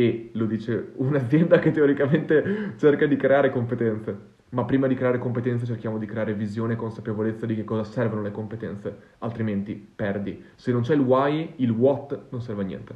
E 0.00 0.30
lo 0.32 0.46
dice 0.46 0.92
un'azienda 0.94 1.58
che 1.58 1.72
teoricamente 1.72 2.72
cerca 2.78 3.04
di 3.04 3.16
creare 3.16 3.50
competenze. 3.50 4.28
Ma 4.52 4.64
prima 4.64 4.86
di 4.86 4.94
creare 4.94 5.18
competenze 5.18 5.66
cerchiamo 5.66 5.98
di 5.98 6.06
creare 6.06 6.32
visione 6.32 6.72
e 6.72 6.76
consapevolezza 6.76 7.44
di 7.44 7.54
che 7.54 7.64
cosa 7.64 7.84
servono 7.84 8.22
le 8.22 8.30
competenze, 8.30 8.96
altrimenti 9.18 9.74
perdi. 9.74 10.42
Se 10.54 10.72
non 10.72 10.80
c'è 10.80 10.94
il 10.94 11.00
why, 11.00 11.52
il 11.56 11.70
what 11.70 12.18
non 12.30 12.40
serve 12.40 12.62
a 12.62 12.64
niente. 12.64 12.94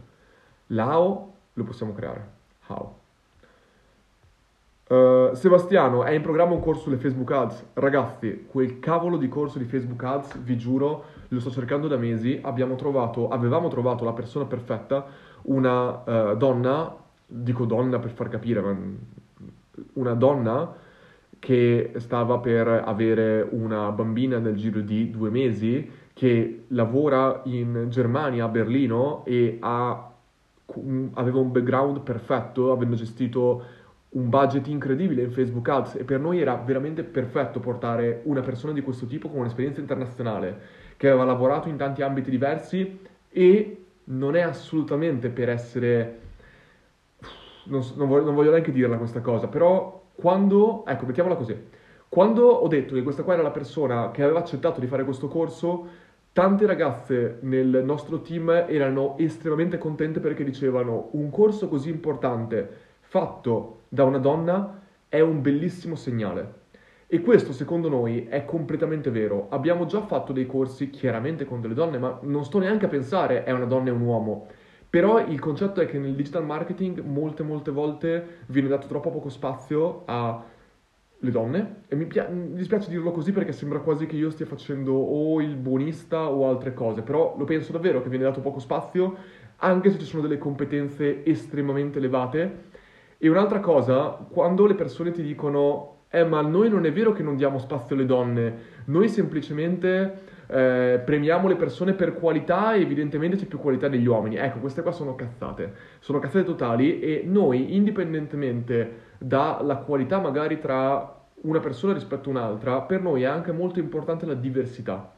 L'how 0.68 1.34
lo 1.52 1.64
possiamo 1.64 1.92
creare. 1.92 2.26
How? 2.68 2.94
Uh, 4.86 5.34
Sebastiano, 5.34 6.04
è 6.04 6.12
in 6.12 6.22
programma 6.22 6.54
un 6.54 6.60
corso 6.60 6.84
sulle 6.84 6.96
Facebook 6.96 7.30
Ads. 7.30 7.66
Ragazzi, 7.74 8.46
quel 8.48 8.78
cavolo 8.80 9.18
di 9.18 9.28
corso 9.28 9.58
di 9.58 9.64
Facebook 9.64 10.02
Ads, 10.02 10.42
vi 10.42 10.56
giuro, 10.56 11.04
lo 11.28 11.40
sto 11.40 11.50
cercando 11.50 11.86
da 11.86 11.98
mesi. 11.98 12.38
Abbiamo 12.42 12.76
trovato, 12.76 13.28
avevamo 13.28 13.68
trovato 13.68 14.04
la 14.04 14.12
persona 14.12 14.46
perfetta, 14.46 15.06
una 15.44 16.30
uh, 16.32 16.36
donna, 16.36 16.94
dico 17.26 17.64
donna 17.64 17.98
per 17.98 18.10
far 18.10 18.28
capire, 18.28 18.60
ma 18.60 18.76
una 19.94 20.14
donna 20.14 20.74
che 21.38 21.92
stava 21.96 22.38
per 22.38 22.68
avere 22.68 23.46
una 23.50 23.90
bambina 23.90 24.38
nel 24.38 24.56
giro 24.56 24.80
di 24.80 25.10
due 25.10 25.30
mesi, 25.30 25.90
che 26.12 26.64
lavora 26.68 27.42
in 27.44 27.86
Germania, 27.88 28.44
a 28.44 28.48
Berlino, 28.48 29.24
e 29.26 29.58
ha, 29.60 30.10
aveva 31.12 31.38
un 31.38 31.52
background 31.52 32.00
perfetto, 32.00 32.72
avendo 32.72 32.94
gestito 32.94 33.62
un 34.14 34.28
budget 34.28 34.66
incredibile 34.68 35.22
in 35.22 35.30
Facebook 35.30 35.68
Ads 35.68 35.96
e 35.96 36.04
per 36.04 36.20
noi 36.20 36.40
era 36.40 36.54
veramente 36.54 37.02
perfetto 37.02 37.58
portare 37.60 38.20
una 38.24 38.42
persona 38.42 38.72
di 38.72 38.80
questo 38.80 39.06
tipo 39.06 39.28
con 39.28 39.40
un'esperienza 39.40 39.80
internazionale 39.80 40.60
che 40.96 41.08
aveva 41.08 41.24
lavorato 41.24 41.68
in 41.68 41.76
tanti 41.76 42.02
ambiti 42.02 42.30
diversi 42.30 43.00
e 43.28 43.83
non 44.04 44.36
è 44.36 44.40
assolutamente 44.40 45.28
per 45.28 45.48
essere... 45.48 46.20
Non, 47.66 47.82
non, 47.96 48.08
voglio, 48.08 48.24
non 48.24 48.34
voglio 48.34 48.50
neanche 48.50 48.72
dirla 48.72 48.98
questa 48.98 49.20
cosa, 49.20 49.48
però 49.48 50.02
quando... 50.14 50.84
Ecco, 50.86 51.06
mettiamola 51.06 51.36
così. 51.36 51.56
Quando 52.08 52.46
ho 52.46 52.68
detto 52.68 52.94
che 52.94 53.02
questa 53.02 53.22
qua 53.22 53.34
era 53.34 53.42
la 53.42 53.50
persona 53.50 54.10
che 54.10 54.22
aveva 54.22 54.38
accettato 54.40 54.80
di 54.80 54.86
fare 54.86 55.04
questo 55.04 55.28
corso, 55.28 55.86
tante 56.32 56.66
ragazze 56.66 57.38
nel 57.42 57.82
nostro 57.84 58.20
team 58.20 58.50
erano 58.50 59.16
estremamente 59.18 59.78
contente 59.78 60.20
perché 60.20 60.44
dicevano 60.44 61.08
un 61.12 61.30
corso 61.30 61.68
così 61.68 61.88
importante 61.88 62.68
fatto 63.00 63.82
da 63.88 64.04
una 64.04 64.18
donna 64.18 64.80
è 65.08 65.20
un 65.20 65.40
bellissimo 65.40 65.94
segnale. 65.94 66.62
E 67.14 67.20
questo 67.20 67.52
secondo 67.52 67.88
noi 67.88 68.26
è 68.28 68.44
completamente 68.44 69.08
vero. 69.08 69.46
Abbiamo 69.50 69.86
già 69.86 70.00
fatto 70.00 70.32
dei 70.32 70.46
corsi 70.46 70.90
chiaramente 70.90 71.44
con 71.44 71.60
delle 71.60 71.72
donne, 71.72 71.96
ma 71.96 72.18
non 72.22 72.44
sto 72.44 72.58
neanche 72.58 72.86
a 72.86 72.88
pensare 72.88 73.44
è 73.44 73.52
una 73.52 73.66
donna 73.66 73.90
e 73.90 73.92
un 73.92 74.00
uomo. 74.00 74.48
Però 74.90 75.24
il 75.24 75.38
concetto 75.38 75.80
è 75.80 75.86
che 75.86 75.96
nel 76.00 76.16
digital 76.16 76.44
marketing 76.44 76.98
molte 77.02 77.44
molte 77.44 77.70
volte 77.70 78.38
viene 78.46 78.66
dato 78.66 78.88
troppo 78.88 79.12
poco 79.12 79.28
spazio 79.28 80.02
alle 80.06 80.42
donne 81.30 81.82
e 81.86 81.94
mi, 81.94 82.06
pia- 82.06 82.26
mi, 82.26 82.54
dispiace 82.54 82.90
dirlo 82.90 83.12
così 83.12 83.30
perché 83.30 83.52
sembra 83.52 83.78
quasi 83.78 84.06
che 84.06 84.16
io 84.16 84.30
stia 84.30 84.46
facendo 84.46 84.94
o 84.94 85.40
il 85.40 85.54
buonista 85.54 86.28
o 86.28 86.48
altre 86.48 86.74
cose, 86.74 87.02
però 87.02 87.36
lo 87.38 87.44
penso 87.44 87.70
davvero 87.70 88.02
che 88.02 88.08
viene 88.08 88.24
dato 88.24 88.40
poco 88.40 88.58
spazio 88.58 89.16
anche 89.58 89.92
se 89.92 90.00
ci 90.00 90.04
sono 90.04 90.22
delle 90.22 90.38
competenze 90.38 91.24
estremamente 91.24 91.98
elevate 91.98 92.72
e 93.18 93.28
un'altra 93.28 93.60
cosa, 93.60 94.18
quando 94.28 94.66
le 94.66 94.74
persone 94.74 95.12
ti 95.12 95.22
dicono, 95.22 95.93
eh 96.14 96.24
ma 96.24 96.40
noi 96.40 96.68
non 96.68 96.86
è 96.86 96.92
vero 96.92 97.12
che 97.12 97.24
non 97.24 97.36
diamo 97.36 97.58
spazio 97.58 97.96
alle 97.96 98.06
donne, 98.06 98.54
noi 98.84 99.08
semplicemente 99.08 100.32
eh, 100.46 101.02
premiamo 101.04 101.48
le 101.48 101.56
persone 101.56 101.94
per 101.94 102.14
qualità 102.14 102.74
e 102.74 102.82
evidentemente 102.82 103.36
c'è 103.36 103.46
più 103.46 103.58
qualità 103.58 103.88
negli 103.88 104.06
uomini. 104.06 104.36
Ecco, 104.36 104.60
queste 104.60 104.82
qua 104.82 104.92
sono 104.92 105.16
cazzate, 105.16 105.72
sono 105.98 106.20
cazzate 106.20 106.44
totali 106.44 107.00
e 107.00 107.24
noi, 107.26 107.74
indipendentemente 107.74 109.12
dalla 109.18 109.76
qualità 109.78 110.20
magari 110.20 110.60
tra 110.60 111.22
una 111.42 111.58
persona 111.60 111.92
rispetto 111.92 112.28
a 112.28 112.32
un'altra, 112.32 112.80
per 112.82 113.02
noi 113.02 113.22
è 113.22 113.26
anche 113.26 113.50
molto 113.50 113.80
importante 113.80 114.24
la 114.24 114.34
diversità. 114.34 115.14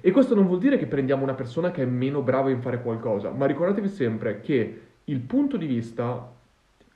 E 0.00 0.10
questo 0.10 0.34
non 0.34 0.46
vuol 0.46 0.58
dire 0.58 0.76
che 0.76 0.86
prendiamo 0.86 1.22
una 1.22 1.32
persona 1.32 1.70
che 1.70 1.82
è 1.82 1.86
meno 1.86 2.20
brava 2.20 2.50
in 2.50 2.60
fare 2.60 2.82
qualcosa, 2.82 3.30
ma 3.30 3.46
ricordatevi 3.46 3.88
sempre 3.88 4.40
che 4.40 4.80
il 5.04 5.20
punto 5.20 5.56
di 5.56 5.64
vista 5.66 6.33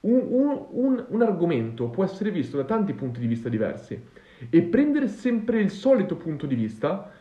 un, 0.00 0.26
un, 0.28 0.66
un, 0.70 1.04
un 1.08 1.22
argomento 1.22 1.88
può 1.88 2.04
essere 2.04 2.30
visto 2.30 2.56
da 2.56 2.64
tanti 2.64 2.92
punti 2.92 3.20
di 3.20 3.26
vista 3.26 3.48
diversi 3.48 4.00
e 4.50 4.62
prendere 4.62 5.08
sempre 5.08 5.60
il 5.60 5.70
solito 5.70 6.16
punto 6.16 6.46
di 6.46 6.54
vista 6.54 7.12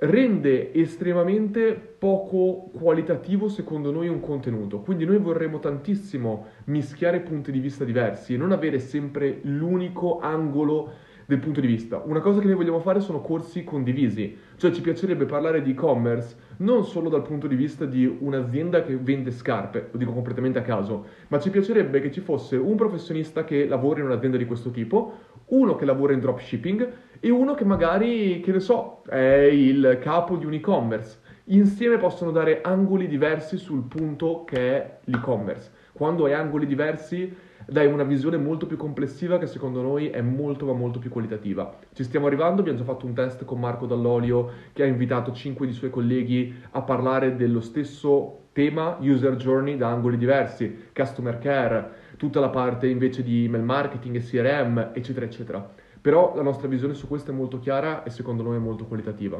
rende 0.00 0.72
estremamente 0.72 1.74
poco 1.74 2.70
qualitativo 2.72 3.48
secondo 3.48 3.90
noi 3.90 4.08
un 4.08 4.20
contenuto. 4.20 4.80
Quindi 4.80 5.04
noi 5.04 5.18
vorremmo 5.18 5.58
tantissimo 5.58 6.46
mischiare 6.64 7.20
punti 7.20 7.52
di 7.52 7.58
vista 7.58 7.84
diversi 7.84 8.34
e 8.34 8.36
non 8.36 8.52
avere 8.52 8.78
sempre 8.78 9.40
l'unico 9.42 10.18
angolo 10.20 10.92
del 11.30 11.38
punto 11.38 11.60
di 11.60 11.68
vista. 11.68 12.02
Una 12.04 12.18
cosa 12.18 12.40
che 12.40 12.46
noi 12.46 12.56
vogliamo 12.56 12.80
fare 12.80 12.98
sono 12.98 13.20
corsi 13.20 13.62
condivisi, 13.62 14.36
cioè 14.56 14.72
ci 14.72 14.80
piacerebbe 14.80 15.26
parlare 15.26 15.62
di 15.62 15.70
e-commerce 15.70 16.34
non 16.56 16.84
solo 16.84 17.08
dal 17.08 17.22
punto 17.22 17.46
di 17.46 17.54
vista 17.54 17.84
di 17.84 18.04
un'azienda 18.04 18.82
che 18.82 18.96
vende 18.96 19.30
scarpe, 19.30 19.90
lo 19.92 19.98
dico 19.98 20.12
completamente 20.12 20.58
a 20.58 20.62
caso, 20.62 21.06
ma 21.28 21.38
ci 21.38 21.50
piacerebbe 21.50 22.00
che 22.00 22.10
ci 22.10 22.20
fosse 22.20 22.56
un 22.56 22.74
professionista 22.74 23.44
che 23.44 23.68
lavora 23.68 24.00
in 24.00 24.06
un'azienda 24.06 24.36
di 24.36 24.44
questo 24.44 24.72
tipo, 24.72 25.18
uno 25.46 25.76
che 25.76 25.84
lavora 25.84 26.12
in 26.14 26.18
dropshipping 26.18 26.88
e 27.20 27.30
uno 27.30 27.54
che 27.54 27.64
magari, 27.64 28.40
che 28.40 28.50
ne 28.50 28.60
so, 28.60 29.02
è 29.08 29.48
il 29.52 29.98
capo 30.00 30.34
di 30.34 30.46
un 30.46 30.54
e-commerce. 30.54 31.20
Insieme 31.44 31.96
possono 31.96 32.32
dare 32.32 32.60
angoli 32.60 33.06
diversi 33.06 33.56
sul 33.56 33.84
punto 33.84 34.42
che 34.44 34.58
è 34.58 34.98
l'e-commerce. 35.04 35.70
Quando 35.92 36.24
hai 36.24 36.32
angoli 36.32 36.66
diversi 36.66 37.32
dai 37.70 37.86
una 37.86 38.02
visione 38.02 38.36
molto 38.36 38.66
più 38.66 38.76
complessiva 38.76 39.38
che 39.38 39.46
secondo 39.46 39.80
noi 39.80 40.08
è 40.08 40.20
molto 40.20 40.66
ma 40.66 40.72
molto 40.72 40.98
più 40.98 41.08
qualitativa. 41.08 41.72
Ci 41.92 42.02
stiamo 42.02 42.26
arrivando, 42.26 42.60
abbiamo 42.60 42.78
già 42.78 42.84
fatto 42.84 43.06
un 43.06 43.14
test 43.14 43.44
con 43.44 43.60
Marco 43.60 43.86
Dall'Olio 43.86 44.50
che 44.72 44.82
ha 44.82 44.86
invitato 44.86 45.32
5 45.32 45.66
di 45.66 45.72
suoi 45.72 45.90
colleghi 45.90 46.52
a 46.72 46.82
parlare 46.82 47.36
dello 47.36 47.60
stesso 47.60 48.38
tema 48.52 48.96
user 49.00 49.36
journey 49.36 49.76
da 49.76 49.88
angoli 49.88 50.16
diversi, 50.16 50.88
customer 50.92 51.38
care, 51.38 51.90
tutta 52.16 52.40
la 52.40 52.48
parte 52.48 52.88
invece 52.88 53.22
di 53.22 53.44
email 53.44 53.62
marketing 53.62 54.16
e 54.16 54.20
CRM, 54.20 54.90
eccetera, 54.92 55.24
eccetera. 55.24 55.70
Però 56.00 56.34
la 56.34 56.42
nostra 56.42 56.66
visione 56.66 56.94
su 56.94 57.06
questo 57.06 57.30
è 57.30 57.34
molto 57.34 57.60
chiara 57.60 58.02
e 58.02 58.10
secondo 58.10 58.42
noi 58.42 58.56
è 58.56 58.60
molto 58.60 58.86
qualitativa. 58.86 59.36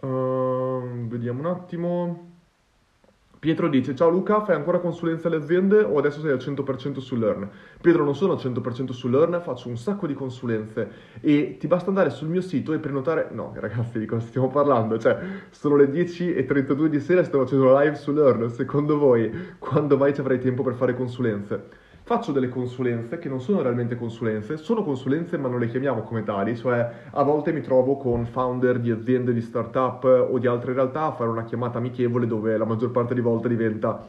Uh, 0.00 1.06
vediamo 1.06 1.40
un 1.40 1.46
attimo. 1.46 2.37
Pietro 3.38 3.68
dice, 3.68 3.94
ciao 3.94 4.08
Luca, 4.08 4.42
fai 4.42 4.56
ancora 4.56 4.80
consulenza 4.80 5.28
alle 5.28 5.36
aziende 5.36 5.82
o 5.82 5.96
adesso 5.96 6.20
sei 6.20 6.32
al 6.32 6.38
100% 6.38 6.98
su 6.98 7.14
Learn? 7.14 7.48
Pietro, 7.80 8.02
non 8.02 8.16
sono 8.16 8.32
al 8.32 8.38
100% 8.38 8.90
su 8.90 9.08
Learn, 9.08 9.40
faccio 9.40 9.68
un 9.68 9.76
sacco 9.76 10.08
di 10.08 10.14
consulenze 10.14 10.90
e 11.20 11.56
ti 11.56 11.68
basta 11.68 11.88
andare 11.88 12.10
sul 12.10 12.26
mio 12.26 12.40
sito 12.40 12.72
e 12.72 12.80
prenotare... 12.80 13.28
No, 13.30 13.52
ragazzi, 13.58 14.00
di 14.00 14.06
cosa 14.06 14.26
stiamo 14.26 14.48
parlando? 14.48 14.98
Cioè, 14.98 15.18
sono 15.50 15.76
le 15.76 15.88
10.32 15.88 16.86
di 16.86 16.98
sera 16.98 17.20
e 17.20 17.24
sto 17.24 17.38
facendo 17.38 17.70
una 17.70 17.80
live 17.80 17.94
su 17.94 18.12
Learn. 18.12 18.50
Secondo 18.50 18.98
voi, 18.98 19.32
quando 19.58 19.96
mai 19.96 20.12
ci 20.12 20.20
avrai 20.20 20.40
tempo 20.40 20.64
per 20.64 20.74
fare 20.74 20.94
consulenze? 20.94 21.77
Faccio 22.08 22.32
delle 22.32 22.48
consulenze 22.48 23.18
che 23.18 23.28
non 23.28 23.38
sono 23.38 23.60
realmente 23.60 23.94
consulenze, 23.94 24.56
sono 24.56 24.82
consulenze 24.82 25.36
ma 25.36 25.46
non 25.46 25.60
le 25.60 25.68
chiamiamo 25.68 26.00
come 26.04 26.24
tali, 26.24 26.56
cioè 26.56 26.90
a 27.10 27.22
volte 27.22 27.52
mi 27.52 27.60
trovo 27.60 27.98
con 27.98 28.24
founder 28.24 28.78
di 28.78 28.90
aziende 28.90 29.34
di 29.34 29.42
startup 29.42 30.04
o 30.04 30.38
di 30.38 30.46
altre 30.46 30.72
realtà 30.72 31.02
a 31.02 31.12
fare 31.12 31.28
una 31.28 31.44
chiamata 31.44 31.76
amichevole 31.76 32.26
dove 32.26 32.56
la 32.56 32.64
maggior 32.64 32.92
parte 32.92 33.12
di 33.12 33.20
volte 33.20 33.48
diventa 33.48 34.06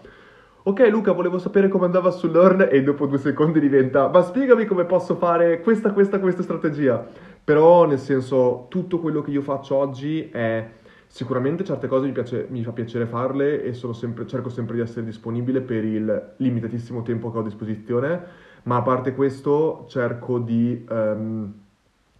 Ok 0.63 0.87
Luca, 0.89 1.11
volevo 1.11 1.39
sapere 1.39 1.67
come 1.67 1.85
andava 1.85 2.09
su 2.11 2.31
Learn 2.31 2.69
e 2.71 2.81
dopo 2.83 3.05
due 3.05 3.17
secondi 3.17 3.59
diventa 3.59 4.07
ma 4.07 4.21
spiegami 4.21 4.63
come 4.65 4.85
posso 4.85 5.15
fare 5.15 5.59
questa, 5.59 5.91
questa, 5.91 6.19
questa 6.19 6.41
strategia. 6.41 7.05
Però 7.43 7.85
nel 7.85 7.99
senso 7.99 8.67
tutto 8.69 8.99
quello 8.99 9.21
che 9.21 9.31
io 9.31 9.41
faccio 9.41 9.75
oggi 9.75 10.29
è 10.29 10.65
Sicuramente 11.11 11.63
certe 11.63 11.87
cose 11.87 12.05
mi, 12.05 12.11
piace, 12.11 12.45
mi 12.49 12.63
fa 12.63 12.71
piacere 12.71 13.07
farle 13.07 13.63
e 13.63 13.73
sempre, 13.73 14.27
cerco 14.27 14.49
sempre 14.49 14.75
di 14.75 14.81
essere 14.81 15.03
disponibile 15.03 15.59
per 15.59 15.83
il 15.83 16.33
limitatissimo 16.37 17.01
tempo 17.01 17.31
che 17.31 17.37
ho 17.37 17.41
a 17.41 17.43
disposizione, 17.43 18.23
ma 18.63 18.75
a 18.75 18.81
parte 18.83 19.15
questo 19.15 19.85
cerco 19.89 20.37
di 20.37 20.85
um, 20.87 21.51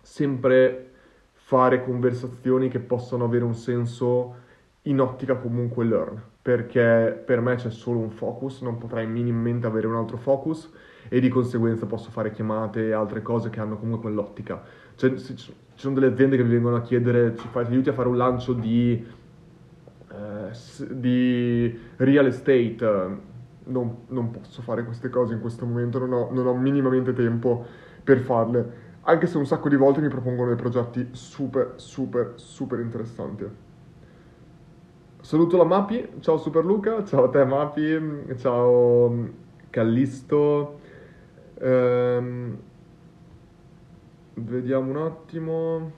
sempre 0.01 0.89
fare 1.33 1.83
conversazioni 1.83 2.67
che 2.67 2.79
possano 2.79 3.25
avere 3.25 3.43
un 3.43 3.53
senso 3.53 4.35
in 4.83 4.99
ottica 4.99 5.35
comunque 5.35 5.85
learn, 5.85 6.19
perché 6.41 7.21
per 7.23 7.41
me 7.41 7.55
c'è 7.55 7.69
solo 7.69 7.99
un 7.99 8.09
focus, 8.09 8.61
non 8.61 8.79
potrei 8.79 9.05
minimamente 9.05 9.67
avere 9.67 9.85
un 9.85 9.97
altro 9.97 10.17
focus 10.17 10.67
e 11.09 11.19
di 11.19 11.29
conseguenza 11.29 11.85
posso 11.85 12.09
fare 12.09 12.31
chiamate 12.31 12.87
e 12.87 12.91
altre 12.93 13.21
cose 13.21 13.51
che 13.51 13.59
hanno 13.59 13.77
comunque 13.77 14.01
quell'ottica. 14.01 14.63
Cioè, 14.95 15.13
ci 15.79 15.85
sono 15.85 15.93
delle 15.93 16.07
aziende 16.07 16.35
che 16.35 16.43
mi 16.43 16.49
vengono 16.49 16.75
a 16.75 16.81
chiedere, 16.81 17.37
ci 17.37 17.47
fai, 17.47 17.65
ti 17.65 17.71
aiuti 17.71 17.87
a 17.87 17.93
fare 17.93 18.09
un 18.09 18.17
lancio 18.17 18.51
di, 18.51 19.01
eh, 20.11 20.85
di 20.89 21.79
real 21.95 22.25
estate, 22.25 23.17
non, 23.63 23.99
non, 24.07 24.29
posso 24.29 24.61
fare 24.61 24.83
queste 24.83 25.07
cose 25.07 25.35
in 25.35 25.39
questo 25.39 25.65
momento, 25.65 25.97
non 25.97 26.11
ho, 26.11 26.29
non 26.33 26.47
ho 26.47 26.53
minimamente 26.53 27.13
tempo 27.13 27.65
per 28.03 28.19
farle 28.19 28.87
anche 29.03 29.25
se 29.25 29.37
un 29.37 29.45
sacco 29.45 29.69
di 29.69 29.77
volte 29.77 30.01
mi 30.01 30.09
propongono 30.09 30.49
dei 30.49 30.57
progetti 30.57 31.07
super, 31.11 31.75
super, 31.77 32.33
super 32.35 32.79
interessanti. 32.79 33.47
Saluto 35.21 35.55
la 35.55 35.63
Mapi, 35.63 36.09
ciao 36.19 36.37
Super 36.37 36.65
Luca, 36.65 37.05
ciao 37.05 37.23
a 37.23 37.29
te 37.29 37.45
Mapi, 37.45 38.25
ciao 38.37 39.29
Callisto. 39.69 40.79
Ehm, 41.61 42.57
vediamo 44.43 44.89
un 44.91 44.97
attimo. 44.97 45.91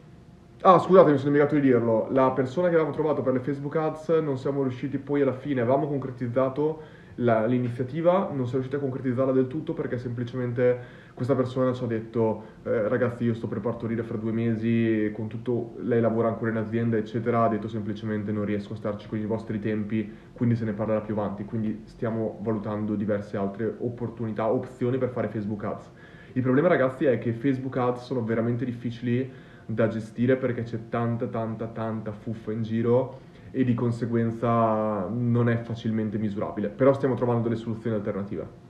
Ah, 0.62 0.78
scusate, 0.78 1.12
mi 1.12 1.18
sono 1.18 1.32
dimenticato 1.32 1.56
di 1.56 1.62
dirlo. 1.62 2.08
La 2.12 2.32
persona 2.32 2.68
che 2.68 2.76
avevamo 2.76 2.94
trovato 2.94 3.22
per 3.22 3.34
le 3.34 3.40
Facebook 3.40 3.76
Ads 3.76 4.10
non 4.22 4.38
siamo 4.38 4.62
riusciti 4.62 4.98
poi 4.98 5.22
alla 5.22 5.34
fine, 5.34 5.62
avevamo 5.62 5.88
concretizzato 5.88 7.00
la, 7.16 7.46
l'iniziativa, 7.46 8.30
non 8.32 8.46
siamo 8.48 8.64
riusciti 8.64 8.76
a 8.76 8.80
concretizzarla 8.80 9.32
del 9.32 9.48
tutto 9.48 9.74
perché 9.74 9.98
semplicemente 9.98 11.00
questa 11.14 11.36
persona 11.36 11.74
ci 11.74 11.84
ha 11.84 11.88
detto 11.88 12.44
eh, 12.64 12.88
ragazzi 12.88 13.24
io 13.26 13.34
sto 13.34 13.48
per 13.48 13.60
partorire 13.60 14.04
fra 14.04 14.18
due 14.18 14.32
mesi, 14.32 15.12
con 15.14 15.28
tutto, 15.28 15.74
lei 15.82 16.00
lavora 16.00 16.30
ancora 16.30 16.52
in 16.52 16.58
azienda 16.58 16.98
eccetera, 16.98 17.44
ha 17.44 17.50
detto 17.50 17.68
semplicemente 17.68 18.32
non 18.32 18.46
riesco 18.46 18.74
a 18.74 18.76
starci 18.76 19.08
con 19.08 19.20
i 19.20 19.26
vostri 19.26 19.60
tempi, 19.60 20.10
quindi 20.34 20.56
se 20.56 20.66
ne 20.66 20.74
parlerà 20.74 21.02
più 21.02 21.14
avanti, 21.14 21.44
quindi 21.46 21.84
stiamo 21.86 22.40
valutando 22.42 22.96
diverse 22.96 23.38
altre 23.38 23.76
opportunità, 23.80 24.52
opzioni 24.52 24.98
per 24.98 25.10
fare 25.10 25.28
Facebook 25.28 25.64
Ads. 25.64 25.92
Il 26.34 26.42
problema 26.42 26.68
ragazzi 26.68 27.06
è 27.06 27.18
che 27.18 27.34
Facebook 27.34 27.76
Ads 27.78 28.04
sono 28.04 28.24
veramente 28.24 28.66
difficili 28.66 29.30
da 29.66 29.88
gestire 29.88 30.38
perché 30.38 30.64
c'è 30.64 30.90
tanta 30.90 31.28
tanta 31.28 31.68
tanta 31.68 32.12
fuffa 32.12 32.52
in 32.52 32.64
giro 32.64 33.20
e 33.52 33.64
di 33.64 33.74
conseguenza 33.74 35.08
non 35.10 35.50
è 35.50 35.58
facilmente 35.58 36.18
misurabile, 36.18 36.70
però 36.70 36.94
stiamo 36.94 37.16
trovando 37.16 37.44
delle 37.44 37.60
soluzioni 37.60 37.96
alternative. 37.96 38.70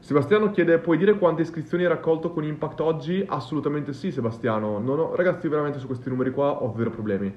Sebastiano 0.00 0.50
chiede, 0.50 0.78
puoi 0.78 0.98
dire 0.98 1.16
quante 1.16 1.42
iscrizioni 1.42 1.84
hai 1.84 1.88
raccolto 1.88 2.32
con 2.32 2.44
Impact 2.44 2.80
oggi? 2.80 3.24
Assolutamente 3.26 3.92
sì, 3.92 4.10
Sebastiano. 4.10 4.76
Ho, 4.76 5.14
ragazzi, 5.14 5.48
veramente 5.48 5.78
su 5.78 5.86
questi 5.86 6.08
numeri 6.08 6.32
qua 6.32 6.62
ho 6.62 6.72
vero 6.72 6.90
problemi. 6.90 7.32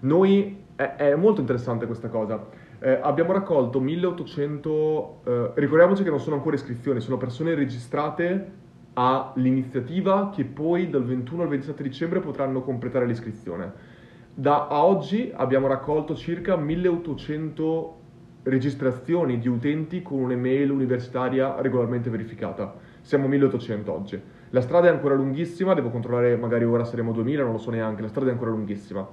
Noi, 0.00 0.64
è, 0.76 0.96
è 0.96 1.14
molto 1.16 1.40
interessante 1.40 1.86
questa 1.86 2.08
cosa. 2.08 2.46
Eh, 2.82 2.98
abbiamo 3.02 3.32
raccolto 3.32 3.78
1800, 3.78 5.20
eh, 5.24 5.50
ricordiamoci 5.56 6.02
che 6.02 6.08
non 6.08 6.18
sono 6.18 6.36
ancora 6.36 6.56
iscrizioni, 6.56 7.00
sono 7.00 7.18
persone 7.18 7.54
registrate 7.54 8.52
all'iniziativa 8.94 10.30
che 10.34 10.44
poi 10.44 10.88
dal 10.88 11.04
21 11.04 11.42
al 11.42 11.48
27 11.48 11.82
dicembre 11.82 12.20
potranno 12.20 12.62
completare 12.62 13.04
l'iscrizione. 13.06 13.72
Da 14.32 14.68
a 14.68 14.82
oggi 14.82 15.30
abbiamo 15.34 15.66
raccolto 15.66 16.14
circa 16.14 16.56
1800 16.56 17.98
registrazioni 18.44 19.38
di 19.38 19.48
utenti 19.48 20.00
con 20.00 20.20
un'email 20.20 20.70
universitaria 20.70 21.60
regolarmente 21.60 22.08
verificata. 22.08 22.74
Siamo 23.02 23.28
1800 23.28 23.92
oggi. 23.92 24.22
La 24.50 24.62
strada 24.62 24.88
è 24.88 24.90
ancora 24.90 25.14
lunghissima, 25.14 25.74
devo 25.74 25.90
controllare, 25.90 26.34
magari 26.36 26.64
ora 26.64 26.84
saremo 26.84 27.12
2000, 27.12 27.42
non 27.42 27.52
lo 27.52 27.58
so 27.58 27.70
neanche, 27.70 28.00
la 28.00 28.08
strada 28.08 28.30
è 28.30 28.32
ancora 28.32 28.50
lunghissima. 28.50 29.06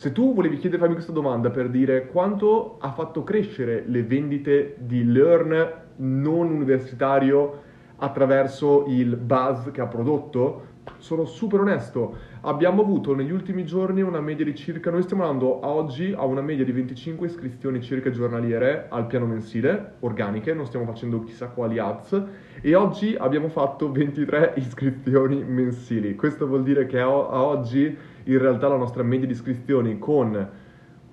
Se 0.00 0.12
tu 0.12 0.32
volevi 0.32 0.56
chiedermi 0.56 0.94
questa 0.94 1.12
domanda 1.12 1.50
per 1.50 1.68
dire 1.68 2.06
quanto 2.06 2.78
ha 2.80 2.90
fatto 2.90 3.22
crescere 3.22 3.84
le 3.86 4.02
vendite 4.02 4.76
di 4.78 5.04
Learn 5.04 5.72
non 5.96 6.50
universitario 6.50 7.60
attraverso 7.96 8.86
il 8.88 9.16
buzz 9.16 9.70
che 9.70 9.82
ha 9.82 9.86
prodotto, 9.86 10.68
sono 10.96 11.26
super 11.26 11.60
onesto. 11.60 12.16
Abbiamo 12.40 12.80
avuto 12.80 13.14
negli 13.14 13.30
ultimi 13.30 13.66
giorni 13.66 14.00
una 14.00 14.22
media 14.22 14.46
di 14.46 14.54
circa, 14.54 14.90
noi 14.90 15.02
stiamo 15.02 15.24
andando 15.24 15.60
a 15.60 15.68
oggi 15.68 16.14
a 16.16 16.24
una 16.24 16.40
media 16.40 16.64
di 16.64 16.72
25 16.72 17.26
iscrizioni 17.26 17.82
circa 17.82 18.10
giornaliere 18.10 18.86
al 18.88 19.06
piano 19.06 19.26
mensile, 19.26 19.96
organiche, 20.00 20.54
non 20.54 20.64
stiamo 20.64 20.86
facendo 20.86 21.22
chissà 21.24 21.48
quali 21.48 21.78
ads, 21.78 22.22
e 22.62 22.74
oggi 22.74 23.16
abbiamo 23.18 23.50
fatto 23.50 23.92
23 23.92 24.54
iscrizioni 24.56 25.44
mensili. 25.44 26.14
Questo 26.14 26.46
vuol 26.46 26.62
dire 26.62 26.86
che 26.86 26.98
a, 26.98 27.06
oggi 27.08 27.94
in 28.24 28.38
realtà 28.38 28.68
la 28.68 28.76
nostra 28.76 29.02
media 29.02 29.26
di 29.26 29.32
iscrizioni 29.32 29.98
con 29.98 30.48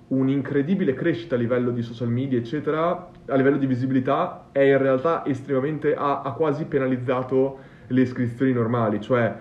un'incredibile 0.08 0.94
crescita 0.94 1.36
a 1.36 1.38
livello 1.38 1.72
di 1.72 1.82
social 1.82 2.10
media, 2.10 2.38
eccetera, 2.38 3.10
a 3.26 3.36
livello 3.36 3.58
di 3.58 3.66
visibilità, 3.66 4.48
è 4.52 4.62
in 4.62 4.78
realtà 4.78 5.26
estremamente, 5.26 5.96
ha, 5.96 6.22
ha 6.22 6.32
quasi 6.32 6.66
penalizzato 6.66 7.60
le 7.88 8.02
iscrizioni 8.02 8.54
normali, 8.54 9.02
cioè 9.02 9.36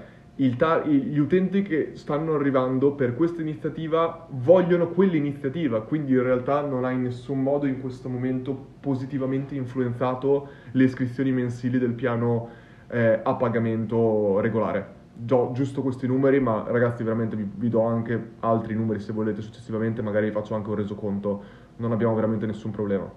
ta- 0.56 0.84
gli 0.84 1.18
utenti 1.18 1.62
che 1.62 1.90
stanno 1.94 2.34
arrivando 2.34 2.92
per 2.92 3.14
questa 3.14 3.40
iniziativa 3.42 4.26
vogliono 4.30 4.88
quell'iniziativa, 4.88 5.82
quindi 5.82 6.12
in 6.12 6.22
realtà 6.22 6.60
non 6.62 6.84
ha 6.84 6.90
in 6.90 7.02
nessun 7.02 7.42
modo 7.42 7.66
in 7.66 7.80
questo 7.80 8.08
momento 8.08 8.74
positivamente 8.80 9.54
influenzato 9.54 10.48
le 10.72 10.84
iscrizioni 10.84 11.30
mensili 11.32 11.78
del 11.78 11.92
piano 11.92 12.48
eh, 12.88 13.20
a 13.22 13.34
pagamento 13.34 14.40
regolare 14.40 14.95
do 15.18 15.50
giusto 15.54 15.80
questi 15.80 16.06
numeri, 16.06 16.40
ma 16.40 16.64
ragazzi 16.66 17.02
veramente 17.02 17.36
vi, 17.36 17.48
vi, 17.54 17.68
do 17.70 17.82
anche 17.82 18.32
altri 18.40 18.74
numeri 18.74 19.00
se 19.00 19.12
volete 19.12 19.40
successivamente, 19.40 20.02
magari 20.02 20.30
faccio 20.30 20.54
anche 20.54 20.68
un 20.68 20.76
resoconto, 20.76 21.42
non 21.76 21.92
abbiamo 21.92 22.14
veramente 22.14 22.44
nessun 22.44 22.70
problema. 22.70 23.10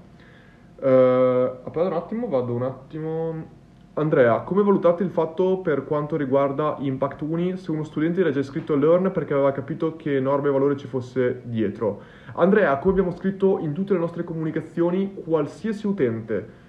Uh, 0.77 0.85
un 0.85 1.93
attimo, 1.93 2.27
vado 2.29 2.53
un 2.53 2.63
attimo. 2.63 3.57
Andrea, 3.95 4.39
come 4.41 4.63
valutate 4.63 5.03
il 5.03 5.09
fatto 5.09 5.57
per 5.57 5.83
quanto 5.83 6.15
riguarda 6.15 6.77
Impact 6.79 7.21
Uni 7.21 7.57
se 7.57 7.69
uno 7.71 7.83
studente 7.83 8.21
era 8.21 8.31
già 8.31 8.39
iscritto 8.39 8.71
a 8.71 8.77
Learn 8.77 9.11
perché 9.11 9.33
aveva 9.33 9.51
capito 9.51 9.97
che 9.97 10.15
enorme 10.15 10.49
valore 10.49 10.77
ci 10.77 10.87
fosse 10.87 11.41
dietro? 11.43 12.01
Andrea, 12.35 12.77
come 12.77 12.93
abbiamo 12.93 13.11
scritto 13.11 13.59
in 13.59 13.73
tutte 13.73 13.91
le 13.91 13.99
nostre 13.99 14.23
comunicazioni, 14.23 15.15
qualsiasi 15.15 15.85
utente 15.85 16.67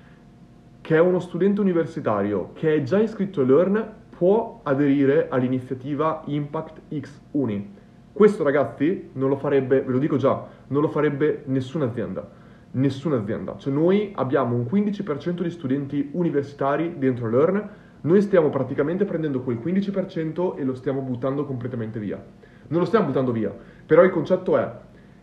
che 0.81 0.97
è 0.97 0.99
uno 0.99 1.21
studente 1.21 1.61
universitario 1.61 2.51
che 2.55 2.75
è 2.75 2.83
già 2.83 2.99
iscritto 2.99 3.43
a 3.43 3.45
Learn 3.45 3.99
può 4.21 4.61
aderire 4.65 5.29
all'iniziativa 5.31 6.21
Impact 6.27 6.83
X 7.01 7.21
Uni. 7.31 7.73
Questo 8.13 8.45
ragazzi 8.45 9.09
non 9.15 9.31
lo 9.31 9.37
farebbe, 9.37 9.81
ve 9.81 9.91
lo 9.91 9.97
dico 9.97 10.19
già, 10.19 10.47
non 10.67 10.83
lo 10.83 10.89
farebbe 10.89 11.45
nessuna 11.47 11.87
azienda. 11.87 12.29
Nessuna 12.73 13.17
azienda. 13.17 13.57
Cioè 13.57 13.73
noi 13.73 14.13
abbiamo 14.15 14.57
un 14.57 14.67
15% 14.71 15.41
di 15.41 15.49
studenti 15.49 16.11
universitari 16.13 16.99
dentro 16.99 17.31
Learn, 17.31 17.67
noi 18.03 18.21
stiamo 18.21 18.51
praticamente 18.51 19.07
prendendo 19.07 19.41
quel 19.41 19.57
15% 19.57 20.59
e 20.59 20.65
lo 20.65 20.75
stiamo 20.75 21.01
buttando 21.01 21.47
completamente 21.47 21.99
via. 21.99 22.23
Non 22.69 22.81
lo 22.81 22.85
stiamo 22.85 23.07
buttando 23.07 23.33
via, 23.33 23.57
però 23.87 24.05
il 24.05 24.11
concetto 24.11 24.59
è, 24.59 24.71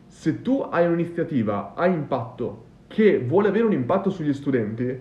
se 0.07 0.41
tu 0.41 0.65
hai 0.67 0.87
un'iniziativa 0.87 1.75
a 1.75 1.85
impatto 1.85 2.63
che 2.87 3.19
vuole 3.19 3.49
avere 3.49 3.65
un 3.65 3.73
impatto 3.73 4.09
sugli 4.09 4.33
studenti, 4.33 4.99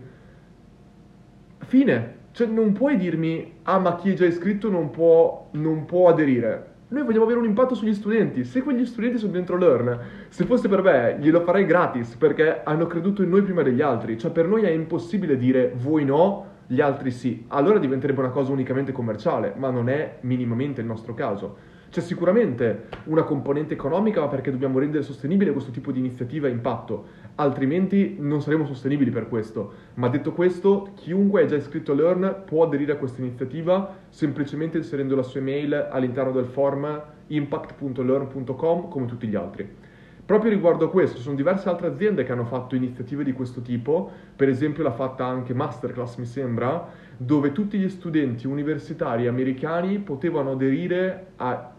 fine, 1.60 2.15
cioè 2.36 2.48
non 2.48 2.72
puoi 2.72 2.98
dirmi, 2.98 3.60
ah 3.62 3.78
ma 3.78 3.96
chi 3.96 4.10
è 4.10 4.12
già 4.12 4.26
iscritto 4.26 4.68
non 4.68 4.90
può, 4.90 5.48
non 5.52 5.86
può 5.86 6.10
aderire. 6.10 6.74
Noi 6.88 7.02
vogliamo 7.02 7.24
avere 7.24 7.38
un 7.38 7.46
impatto 7.46 7.74
sugli 7.74 7.94
studenti. 7.94 8.44
Se 8.44 8.60
quegli 8.60 8.84
studenti 8.84 9.16
sono 9.16 9.32
dentro 9.32 9.56
Learn, 9.56 9.98
se 10.28 10.44
fosse 10.44 10.68
per 10.68 10.82
me, 10.82 11.16
glielo 11.18 11.40
farei 11.40 11.64
gratis 11.64 12.14
perché 12.16 12.62
hanno 12.62 12.86
creduto 12.86 13.22
in 13.22 13.30
noi 13.30 13.40
prima 13.40 13.62
degli 13.62 13.80
altri. 13.80 14.18
Cioè 14.18 14.32
per 14.32 14.46
noi 14.46 14.64
è 14.64 14.68
impossibile 14.68 15.38
dire 15.38 15.72
voi 15.76 16.04
no, 16.04 16.44
gli 16.66 16.82
altri 16.82 17.10
sì. 17.10 17.46
Allora 17.48 17.78
diventerebbe 17.78 18.20
una 18.20 18.28
cosa 18.28 18.52
unicamente 18.52 18.92
commerciale, 18.92 19.54
ma 19.56 19.70
non 19.70 19.88
è 19.88 20.18
minimamente 20.20 20.82
il 20.82 20.86
nostro 20.86 21.14
caso. 21.14 21.56
C'è 21.96 22.02
sicuramente 22.02 22.88
una 23.04 23.22
componente 23.22 23.72
economica, 23.72 24.28
perché 24.28 24.50
dobbiamo 24.50 24.78
rendere 24.78 25.02
sostenibile 25.02 25.52
questo 25.52 25.70
tipo 25.70 25.92
di 25.92 25.98
iniziativa 25.98 26.46
e 26.46 26.50
impatto, 26.50 27.06
altrimenti 27.36 28.16
non 28.18 28.42
saremo 28.42 28.66
sostenibili 28.66 29.10
per 29.10 29.30
questo. 29.30 29.72
Ma 29.94 30.08
detto 30.08 30.34
questo, 30.34 30.90
chiunque 30.96 31.40
è 31.40 31.46
già 31.46 31.56
iscritto 31.56 31.92
a 31.92 31.94
Learn 31.94 32.42
può 32.44 32.64
aderire 32.64 32.92
a 32.92 32.96
questa 32.96 33.22
iniziativa 33.22 33.96
semplicemente 34.10 34.76
inserendo 34.76 35.16
la 35.16 35.22
sua 35.22 35.40
email 35.40 35.88
all'interno 35.90 36.32
del 36.32 36.44
form 36.44 37.02
impact.learn.com 37.28 38.88
come 38.90 39.06
tutti 39.06 39.26
gli 39.26 39.34
altri. 39.34 39.66
Proprio 40.26 40.50
riguardo 40.50 40.84
a 40.84 40.90
questo, 40.90 41.16
ci 41.16 41.22
sono 41.22 41.36
diverse 41.36 41.70
altre 41.70 41.86
aziende 41.86 42.24
che 42.24 42.32
hanno 42.32 42.44
fatto 42.44 42.74
iniziative 42.74 43.24
di 43.24 43.32
questo 43.32 43.62
tipo, 43.62 44.10
per 44.36 44.50
esempio 44.50 44.82
l'ha 44.82 44.92
fatta 44.92 45.24
anche 45.24 45.54
Masterclass 45.54 46.16
mi 46.16 46.26
sembra, 46.26 46.88
dove 47.16 47.52
tutti 47.52 47.78
gli 47.78 47.88
studenti 47.88 48.46
universitari 48.46 49.28
americani 49.28 49.98
potevano 49.98 50.50
aderire 50.50 51.28
a 51.36 51.70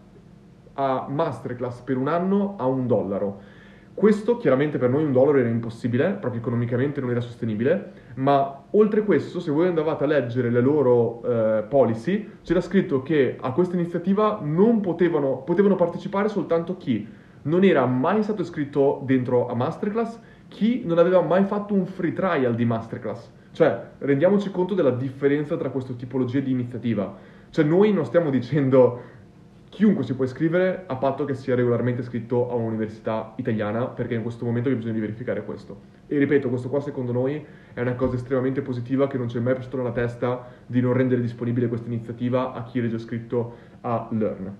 a 0.80 1.06
masterclass 1.08 1.80
per 1.80 1.96
un 1.96 2.06
anno 2.06 2.54
a 2.56 2.66
un 2.66 2.86
dollaro. 2.86 3.56
Questo 3.94 4.36
chiaramente 4.36 4.78
per 4.78 4.90
noi 4.90 5.02
un 5.02 5.10
dollaro 5.10 5.38
era 5.38 5.48
impossibile, 5.48 6.10
proprio 6.10 6.40
economicamente 6.40 7.00
non 7.00 7.10
era 7.10 7.20
sostenibile, 7.20 7.92
ma 8.14 8.62
oltre 8.70 9.02
questo, 9.02 9.40
se 9.40 9.50
voi 9.50 9.66
andavate 9.66 10.04
a 10.04 10.06
leggere 10.06 10.50
le 10.50 10.60
loro 10.60 11.20
eh, 11.24 11.64
policy, 11.68 12.28
c'era 12.44 12.60
scritto 12.60 13.02
che 13.02 13.36
a 13.40 13.50
questa 13.50 13.74
iniziativa 13.74 14.38
non 14.40 14.78
potevano, 14.78 15.38
potevano 15.38 15.74
partecipare 15.74 16.28
soltanto 16.28 16.76
chi 16.76 17.08
non 17.42 17.64
era 17.64 17.84
mai 17.86 18.22
stato 18.22 18.42
iscritto 18.42 19.02
dentro 19.04 19.48
a 19.48 19.54
Masterclass, 19.56 20.20
chi 20.46 20.82
non 20.84 20.98
aveva 20.98 21.20
mai 21.20 21.44
fatto 21.44 21.74
un 21.74 21.86
free 21.86 22.12
trial 22.12 22.54
di 22.54 22.64
masterclass. 22.64 23.30
Cioè, 23.50 23.82
rendiamoci 23.98 24.52
conto 24.52 24.74
della 24.74 24.90
differenza 24.90 25.56
tra 25.56 25.70
questa 25.70 25.94
tipologia 25.94 26.38
di 26.38 26.52
iniziativa. 26.52 27.16
Cioè, 27.50 27.64
noi 27.64 27.92
non 27.92 28.04
stiamo 28.04 28.30
dicendo 28.30 29.00
chiunque 29.78 30.02
si 30.02 30.16
può 30.16 30.24
iscrivere 30.24 30.82
a 30.88 30.96
patto 30.96 31.24
che 31.24 31.34
sia 31.34 31.54
regolarmente 31.54 32.00
iscritto 32.00 32.50
a 32.50 32.54
un'università 32.56 33.34
italiana, 33.36 33.86
perché 33.86 34.14
in 34.14 34.22
questo 34.22 34.44
momento 34.44 34.68
bisogna 34.74 34.98
verificare 34.98 35.44
questo. 35.44 35.82
E 36.08 36.18
ripeto, 36.18 36.48
questo 36.48 36.68
qua 36.68 36.80
secondo 36.80 37.12
noi 37.12 37.46
è 37.74 37.80
una 37.80 37.94
cosa 37.94 38.16
estremamente 38.16 38.60
positiva 38.60 39.06
che 39.06 39.16
non 39.16 39.28
ci 39.28 39.36
è 39.36 39.40
mai 39.40 39.54
passato 39.54 39.76
nella 39.76 39.92
testa 39.92 40.48
di 40.66 40.80
non 40.80 40.94
rendere 40.94 41.20
disponibile 41.20 41.68
questa 41.68 41.86
iniziativa 41.86 42.54
a 42.54 42.64
chi 42.64 42.80
è 42.80 42.88
già 42.88 42.96
iscritto 42.96 43.54
a 43.82 44.08
Learn. 44.10 44.56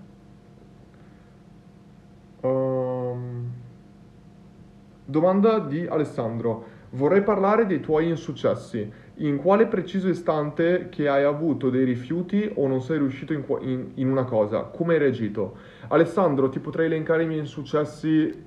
Um, 2.39 3.51
domanda 5.03 5.59
di 5.59 5.85
Alessandro. 5.85 6.77
Vorrei 6.91 7.23
parlare 7.23 7.65
dei 7.65 7.81
tuoi 7.81 8.07
insuccessi. 8.07 8.89
In 9.21 9.35
quale 9.37 9.65
preciso 9.67 10.07
istante 10.07 10.87
che 10.89 11.09
hai 11.09 11.23
avuto 11.23 11.69
dei 11.69 11.83
rifiuti 11.83 12.49
o 12.55 12.67
non 12.67 12.81
sei 12.81 12.99
riuscito 12.99 13.33
in, 13.33 13.43
in, 13.61 13.91
in 13.95 14.09
una 14.09 14.23
cosa? 14.23 14.61
Come 14.61 14.93
hai 14.93 14.99
reagito? 14.99 15.57
Alessandro, 15.89 16.47
ti 16.47 16.59
potrei 16.59 16.85
elencare 16.85 17.23
i 17.23 17.27
miei 17.27 17.39
insuccessi. 17.39 18.45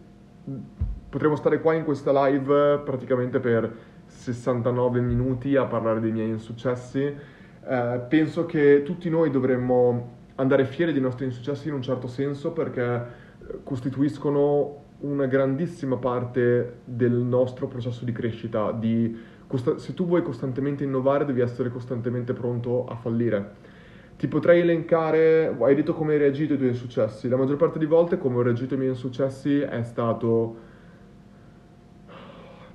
Potremmo 1.11 1.37
stare 1.37 1.61
qua 1.61 1.75
in 1.75 1.85
questa 1.85 2.27
live 2.27 2.81
praticamente 2.85 3.39
per 3.39 3.71
69 4.07 5.01
minuti 5.01 5.57
a 5.57 5.67
parlare 5.67 6.01
dei 6.01 6.11
miei 6.11 6.31
insuccessi. 6.31 7.01
Eh, 7.03 8.01
penso 8.09 8.47
che 8.47 8.83
tutti 8.83 9.11
noi 9.11 9.31
dovremmo 9.31 10.21
andare 10.37 10.65
fieri 10.65 10.93
dei 10.93 11.03
nostri 11.03 11.27
insuccessi 11.27 11.69
in 11.69 11.75
un 11.75 11.83
certo 11.83 12.07
senso 12.07 12.53
perché 12.53 13.21
costituiscono 13.63 14.81
una 15.01 15.27
grandissima 15.27 15.97
parte 15.97 16.79
del 16.85 17.13
nostro 17.13 17.67
processo 17.67 18.05
di 18.05 18.13
crescita, 18.13 18.73
di 18.73 19.31
costa- 19.53 19.77
se 19.77 19.93
tu 19.93 20.07
vuoi 20.07 20.23
costantemente 20.23 20.83
innovare 20.83 21.27
devi 21.27 21.43
essere 21.43 21.69
costantemente 21.69 22.33
pronto 22.33 22.87
a 22.87 22.97
fallire. 22.97 23.71
Ti 24.17 24.27
potrei 24.27 24.61
elencare, 24.61 25.55
hai 25.61 25.75
detto 25.75 25.93
come 25.93 26.15
hai 26.15 26.19
reagito 26.19 26.53
ai 26.53 26.59
tuoi 26.59 26.71
insuccessi, 26.71 27.29
la 27.29 27.37
maggior 27.37 27.57
parte 27.57 27.79
di 27.79 27.87
volte 27.87 28.17
come 28.17 28.37
ho 28.37 28.43
reagito 28.43 28.75
ai 28.75 28.81
miei 28.81 28.93
insuccessi 28.93 29.61
è 29.61 29.83
stato, 29.83 30.57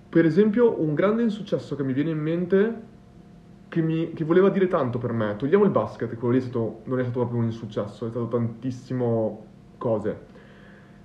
per 0.09 0.25
esempio, 0.25 0.79
un 0.79 0.93
grande 0.93 1.23
insuccesso 1.23 1.75
che 1.75 1.83
mi 1.83 1.93
viene 1.93 2.11
in 2.11 2.19
mente 2.19 2.81
che, 3.69 3.81
mi, 3.81 4.13
che 4.13 4.23
voleva 4.23 4.49
dire 4.49 4.67
tanto 4.67 4.99
per 4.99 5.13
me. 5.13 5.35
Togliamo 5.35 5.63
il 5.63 5.71
basket, 5.71 6.15
quello 6.15 6.33
lì 6.33 6.39
è 6.39 6.41
stato, 6.41 6.81
non 6.83 6.99
è 6.99 7.03
stato 7.03 7.19
proprio 7.19 7.39
un 7.39 7.45
insuccesso, 7.45 8.05
è 8.05 8.09
stato 8.09 8.27
tantissimo 8.27 9.45
cose. 9.77 10.15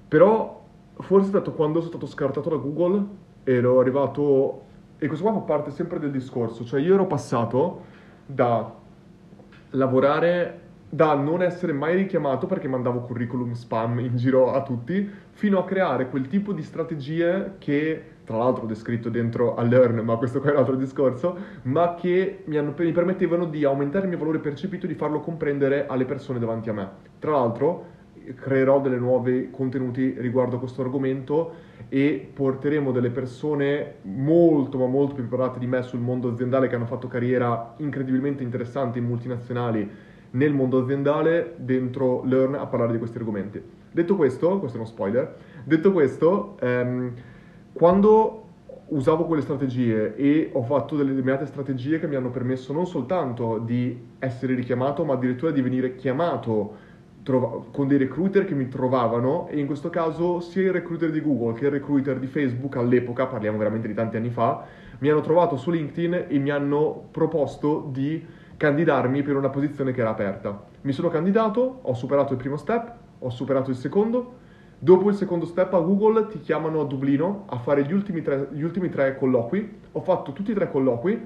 Però 0.09 0.65
forse 0.97 1.27
è 1.27 1.31
stato 1.31 1.53
quando 1.53 1.79
sono 1.79 1.93
stato 1.93 2.07
scartato 2.07 2.51
da 2.51 2.57
Google, 2.57 3.07
ero 3.45 3.81
arrivato, 3.81 4.63
e 5.03 5.09
questo 5.09 5.27
qua 5.27 5.35
fa 5.35 5.41
parte 5.41 5.73
sempre 5.73 5.99
del 5.99 6.13
discorso, 6.13 6.65
cioè 6.65 6.81
io 6.81 6.95
ero 6.95 7.09
passato 7.09 7.87
da 8.25 8.73
lavorare, 9.71 10.61
da 10.89 11.15
non 11.15 11.43
essere 11.43 11.73
mai 11.73 11.97
richiamato 11.97 12.47
perché 12.47 12.69
mandavo 12.69 13.01
curriculum 13.01 13.55
spam 13.55 13.99
in 13.99 14.15
giro 14.15 14.53
a 14.53 14.63
tutti, 14.63 15.11
fino 15.31 15.59
a 15.59 15.65
creare 15.65 16.09
quel 16.09 16.29
tipo 16.29 16.53
di 16.53 16.63
strategie 16.63 17.55
che, 17.59 18.01
tra 18.23 18.37
l'altro 18.37 18.63
ho 18.63 18.67
descritto 18.69 19.09
dentro 19.09 19.57
a 19.57 19.65
Learn, 19.65 20.05
ma 20.05 20.15
questo 20.15 20.39
qua 20.41 20.51
è 20.51 20.53
un 20.53 20.61
altro 20.61 20.77
discorso, 20.77 21.37
ma 21.63 21.97
che 21.97 22.45
mi, 22.45 22.57
hanno, 22.57 22.73
mi 22.79 22.93
permettevano 22.93 23.47
di 23.47 23.65
aumentare 23.65 24.05
il 24.05 24.11
mio 24.11 24.19
valore 24.19 24.39
percepito 24.39 24.87
e 24.87 24.89
di 24.89 24.95
farlo 24.95 25.19
comprendere 25.19 25.89
alle 25.89 26.05
persone 26.05 26.39
davanti 26.39 26.71
a 26.71 26.75
me. 26.75 26.89
Tra 27.19 27.33
l'altro, 27.33 27.87
creerò 28.35 28.81
delle 28.81 28.99
nuove 28.99 29.51
contenuti 29.51 30.15
riguardo 30.19 30.57
a 30.57 30.59
questo 30.59 30.83
argomento 30.83 31.71
e 31.89 32.31
porteremo 32.33 32.93
delle 32.93 33.11
persone 33.11 33.97
molto 34.03 34.79
ma 34.79 34.87
molto 34.87 35.15
più 35.15 35.29
preparate 35.29 35.59
di 35.59 35.67
me 35.67 35.83
sul 35.83 36.01
mondo 36.01 36.31
aziendale 36.31 36.69
che 36.69 36.75
hanno 36.75 36.87
fatto 36.87 37.09
carriera 37.09 37.75
incredibilmente 37.79 38.43
interessante 38.43 38.99
in 38.99 39.05
multinazionali 39.05 39.91
nel 40.31 40.53
mondo 40.53 40.83
aziendale 40.83 41.55
dentro 41.57 42.23
Learn 42.25 42.55
a 42.55 42.67
parlare 42.67 42.93
di 42.93 42.99
questi 42.99 43.19
argomenti. 43.19 43.63
Detto 43.91 44.17
questo, 44.17 44.59
questo 44.59 44.79
è 44.79 44.81
uno 44.81 44.89
spoiler, 44.89 45.37
detto 45.65 45.93
questo, 45.93 46.57
ehm, 46.61 47.13
quando 47.73 48.43
usavo 48.93 49.25
quelle 49.25 49.43
strategie 49.43 50.15
e 50.17 50.51
ho 50.53 50.63
fatto 50.63 50.97
delle 50.97 51.11
determinate 51.11 51.47
strategie 51.47 51.99
che 51.99 52.07
mi 52.07 52.15
hanno 52.15 52.31
permesso 52.31 52.73
non 52.73 52.87
soltanto 52.87 53.59
di 53.59 53.99
essere 54.19 54.55
richiamato, 54.55 55.05
ma 55.05 55.15
addirittura 55.15 55.51
di 55.51 55.63
venire 55.63 55.95
chiamato 55.95 56.91
trova- 57.23 57.63
con 57.71 57.87
dei 57.87 57.99
recruiter 57.99 58.45
che 58.45 58.55
mi 58.55 58.69
trovavano 58.69 59.47
e 59.49 59.59
in 59.59 59.67
questo 59.67 59.91
caso 59.91 60.41
sia 60.41 60.63
il 60.63 60.73
recruiter 60.73 61.11
di 61.11 61.21
Google 61.21 61.55
che 61.55 61.67
il 61.67 61.71
recruiter 61.71 62.19
di 62.19 62.27
Facebook 62.27 62.77
all'epoca, 62.77 63.27
parliamo 63.27 63.59
veramente 63.59 63.87
di 63.87 63.95
tanti 63.95 64.17
anni 64.17 64.31
fa, 64.31 64.65
mi 64.99 65.09
hanno 65.09 65.21
trovato 65.21 65.57
su 65.57 65.71
LinkedIn 65.71 66.27
e 66.29 66.39
mi 66.39 66.51
hanno 66.51 67.09
proposto 67.11 67.89
di 67.91 68.25
candidarmi 68.57 69.23
per 69.23 69.37
una 69.37 69.49
posizione 69.49 69.93
che 69.93 70.01
era 70.01 70.11
aperta. 70.11 70.67
Mi 70.83 70.93
sono 70.93 71.09
candidato, 71.09 71.81
ho 71.83 71.95
superato 71.95 72.33
il 72.33 72.39
primo 72.39 72.57
step, 72.57 72.93
ho 73.19 73.31
superato 73.31 73.71
il 73.71 73.77
secondo, 73.77 74.35
dopo 74.79 75.09
il 75.09 75.15
secondo 75.15 75.47
step 75.47 75.75
a 75.75 75.81
Google 75.81 76.27
ti 76.29 76.41
chiamano 76.41 76.81
a 76.81 76.85
Dublino 76.85 77.45
a 77.47 77.59
fare 77.59 77.85
gli 77.85 77.93
ultimi 77.93 78.23
tre, 78.23 78.49
gli 78.53 78.63
ultimi 78.63 78.89
tre 78.89 79.17
colloqui, 79.17 79.79
ho 79.93 80.01
fatto 80.01 80.33
tutti 80.33 80.53
e 80.53 80.55
tre 80.55 80.71
colloqui 80.71 81.21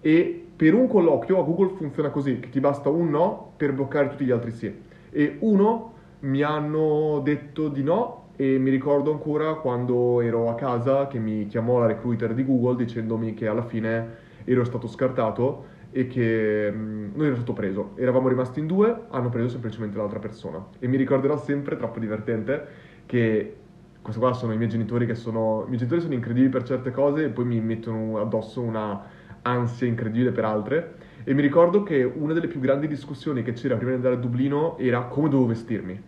e 0.00 0.46
per 0.54 0.74
un 0.74 0.88
colloquio 0.88 1.38
a 1.38 1.42
Google 1.42 1.76
funziona 1.76 2.10
così, 2.10 2.38
che 2.40 2.48
ti 2.50 2.60
basta 2.60 2.88
un 2.88 3.10
no 3.10 3.52
per 3.56 3.72
bloccare 3.72 4.08
tutti 4.08 4.24
gli 4.24 4.30
altri 4.30 4.50
sì 4.50 4.90
e 5.12 5.36
uno 5.40 5.92
mi 6.20 6.42
hanno 6.42 7.20
detto 7.22 7.68
di 7.68 7.82
no 7.82 8.30
e 8.36 8.58
mi 8.58 8.70
ricordo 8.70 9.12
ancora 9.12 9.54
quando 9.54 10.20
ero 10.20 10.48
a 10.48 10.54
casa 10.54 11.06
che 11.06 11.18
mi 11.18 11.46
chiamò 11.46 11.78
la 11.78 11.86
recruiter 11.86 12.32
di 12.34 12.44
Google 12.44 12.76
dicendomi 12.76 13.34
che 13.34 13.46
alla 13.46 13.62
fine 13.62 14.30
ero 14.44 14.64
stato 14.64 14.88
scartato 14.88 15.70
e 15.90 16.06
che 16.06 16.70
mh, 16.72 17.12
non 17.14 17.26
ero 17.26 17.34
stato 17.36 17.52
preso. 17.52 17.90
Eravamo 17.96 18.28
rimasti 18.28 18.60
in 18.60 18.66
due, 18.66 19.02
hanno 19.10 19.28
preso 19.28 19.50
semplicemente 19.50 19.98
l'altra 19.98 20.18
persona. 20.18 20.64
E 20.78 20.88
mi 20.88 20.96
ricorderò 20.96 21.36
sempre, 21.36 21.76
troppo 21.76 21.98
divertente, 21.98 22.66
che 23.04 23.56
questo 24.00 24.20
qua 24.20 24.32
sono 24.32 24.52
i 24.52 24.56
miei 24.56 24.70
genitori 24.70 25.06
che 25.06 25.14
sono... 25.14 25.62
I 25.64 25.66
miei 25.66 25.76
genitori 25.76 26.00
sono 26.00 26.14
incredibili 26.14 26.50
per 26.50 26.62
certe 26.62 26.90
cose 26.90 27.24
e 27.24 27.28
poi 27.28 27.44
mi 27.44 27.60
mettono 27.60 28.18
addosso 28.18 28.62
una 28.62 29.04
ansia 29.42 29.86
incredibile 29.86 30.32
per 30.32 30.44
altre 30.44 30.94
e 31.24 31.34
mi 31.34 31.42
ricordo 31.42 31.82
che 31.82 32.02
una 32.02 32.32
delle 32.32 32.48
più 32.48 32.60
grandi 32.60 32.88
discussioni 32.88 33.42
che 33.42 33.52
c'era 33.52 33.76
prima 33.76 33.90
di 33.90 33.96
andare 33.96 34.14
a 34.14 34.18
Dublino 34.18 34.76
era 34.78 35.02
come 35.02 35.28
dovevo 35.28 35.48
vestirmi. 35.48 36.02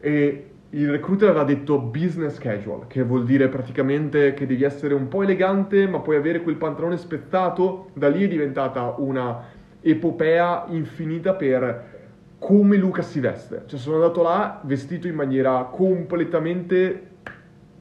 E 0.00 0.50
il 0.70 0.90
recruiter 0.90 1.30
aveva 1.30 1.44
detto 1.44 1.78
business 1.78 2.38
casual, 2.38 2.86
che 2.86 3.02
vuol 3.02 3.24
dire 3.24 3.48
praticamente 3.48 4.34
che 4.34 4.46
devi 4.46 4.64
essere 4.64 4.94
un 4.94 5.08
po' 5.08 5.22
elegante, 5.22 5.86
ma 5.86 6.00
puoi 6.00 6.16
avere 6.16 6.42
quel 6.42 6.56
pantalone 6.56 6.96
spezzato. 6.96 7.90
Da 7.94 8.08
lì 8.08 8.24
è 8.24 8.28
diventata 8.28 8.94
una 8.98 9.44
epopea 9.80 10.66
infinita 10.68 11.34
per 11.34 11.96
come 12.38 12.76
Luca 12.76 13.02
si 13.02 13.20
veste. 13.20 13.64
Cioè 13.66 13.78
sono 13.78 13.96
andato 13.96 14.22
là 14.22 14.60
vestito 14.64 15.08
in 15.08 15.14
maniera 15.14 15.68
completamente 15.70 17.06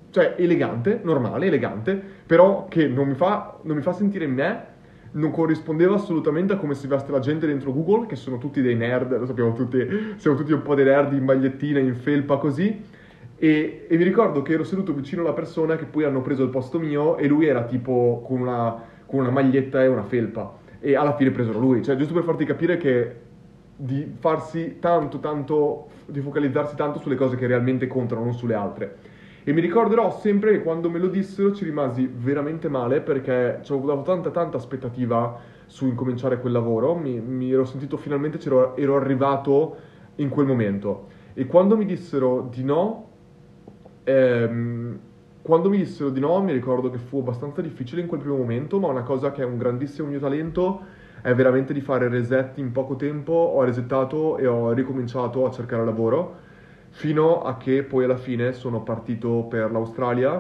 cioè 0.10 0.36
elegante, 0.38 1.00
normale, 1.04 1.48
elegante, 1.48 2.02
però 2.26 2.68
che 2.68 2.88
non 2.88 3.08
mi 3.08 3.14
fa, 3.14 3.58
non 3.64 3.76
mi 3.76 3.82
fa 3.82 3.92
sentire 3.92 4.26
me 4.26 4.76
non 5.12 5.32
corrispondeva 5.32 5.96
assolutamente 5.96 6.54
a 6.54 6.58
come 6.58 6.76
si 6.76 6.88
veste 6.88 7.12
la 7.12 7.20
gente 7.20 7.48
dentro 7.48 7.74
Google, 7.74 8.08
che 8.08 8.16
sono 8.16 8.38
tutti 8.38 8.62
dei 8.62 8.76
nerd, 8.76 9.18
lo 9.18 9.26
sappiamo 9.26 9.54
tutti, 9.54 10.16
siamo 10.18 10.38
tutti 10.38 10.52
un 10.52 10.62
po' 10.62 10.76
dei 10.76 10.86
nerd 10.86 11.14
in 11.14 11.24
magliettina, 11.24 11.80
in 11.80 11.96
felpa 11.96 12.38
così. 12.38 12.96
E, 13.40 13.86
e 13.88 13.98
mi 13.98 14.04
ricordo 14.04 14.42
che 14.42 14.54
ero 14.54 14.64
seduto 14.64 14.94
vicino 14.94 15.22
alla 15.22 15.34
persona 15.34 15.76
che 15.76 15.86
poi 15.86 16.04
hanno 16.04 16.22
preso 16.22 16.44
il 16.44 16.50
posto 16.50 16.80
mio 16.80 17.18
e 17.18 17.28
lui 17.28 17.46
era 17.46 17.64
tipo 17.66 18.24
con 18.26 18.42
una, 18.42 18.82
con 19.06 19.20
una 19.20 19.30
maglietta 19.30 19.84
e 19.84 19.88
una 19.88 20.04
felpa. 20.04 20.58
E 20.80 20.96
alla 20.96 21.16
fine 21.16 21.32
presero 21.32 21.60
lui, 21.60 21.84
cioè 21.84 21.96
giusto 21.96 22.14
per 22.14 22.24
farti 22.24 22.46
capire 22.46 22.78
che 22.78 23.26
di 23.76 24.12
farsi 24.20 24.78
tanto, 24.80 25.20
tanto, 25.20 25.88
di 26.08 26.20
focalizzarsi 26.20 26.76
tanto 26.76 27.00
sulle 27.00 27.16
cose 27.16 27.36
che 27.36 27.46
realmente 27.46 27.86
contano, 27.88 28.24
non 28.24 28.34
sulle 28.34 28.56
altre. 28.56 28.96
E 29.48 29.54
mi 29.54 29.62
ricorderò 29.62 30.12
sempre 30.12 30.52
che 30.52 30.62
quando 30.62 30.90
me 30.90 31.00
lo 31.00 31.08
dissero 31.08 31.54
ci 31.54 31.64
rimasi 31.64 32.06
veramente 32.14 32.68
male 32.68 33.00
perché 33.00 33.60
ci 33.62 33.72
avevo 33.72 33.88
dato 33.88 34.02
tanta 34.02 34.30
tanta 34.30 34.58
aspettativa 34.58 35.40
su 35.68 35.88
incominciare 35.88 36.42
quel 36.42 36.52
lavoro, 36.52 36.96
mi, 36.96 37.22
mi 37.22 37.50
ero 37.50 37.64
sentito 37.64 37.96
finalmente, 37.96 38.40
ero, 38.44 38.98
arrivato 38.98 39.78
in 40.16 40.28
quel 40.28 40.48
momento. 40.48 41.08
E 41.34 41.46
quando 41.46 41.78
mi 41.78 41.86
dissero 41.86 42.50
di 42.52 42.62
no, 42.66 43.08
ehm, 44.04 45.00
quando 45.42 45.70
mi 45.70 45.78
dissero 45.78 46.10
di 46.10 46.20
no 46.20 46.42
mi 46.42 46.52
ricordo 46.52 46.90
che 46.90 46.98
fu 46.98 47.20
abbastanza 47.20 47.62
difficile 47.62 48.02
in 48.02 48.08
quel 48.08 48.20
primo 48.20 48.36
momento, 48.36 48.82
ma 48.82 48.90
una 48.90 49.04
cosa 49.04 49.32
che 49.32 49.44
è 49.44 49.46
un 49.46 49.58
grandissimo 49.58 50.10
mio 50.10 50.20
talento 50.20 50.82
è 51.22 51.34
veramente 51.34 51.72
di 51.72 51.80
fare 51.80 52.10
reset 52.10 52.58
in 52.58 52.74
poco 52.74 52.98
tempo, 52.98 53.32
ho 53.32 53.64
resettato 53.64 54.38
e 54.40 54.46
ho 54.46 54.74
ricominciato 54.74 55.46
a 55.46 55.52
cercare 55.52 55.86
lavoro 55.86 56.47
fino 56.98 57.44
a 57.44 57.58
che 57.58 57.84
poi 57.84 58.06
alla 58.06 58.18
fine 58.18 58.54
sono 58.54 58.82
partito 58.82 59.46
per 59.48 59.72
l'Australia. 59.72 60.32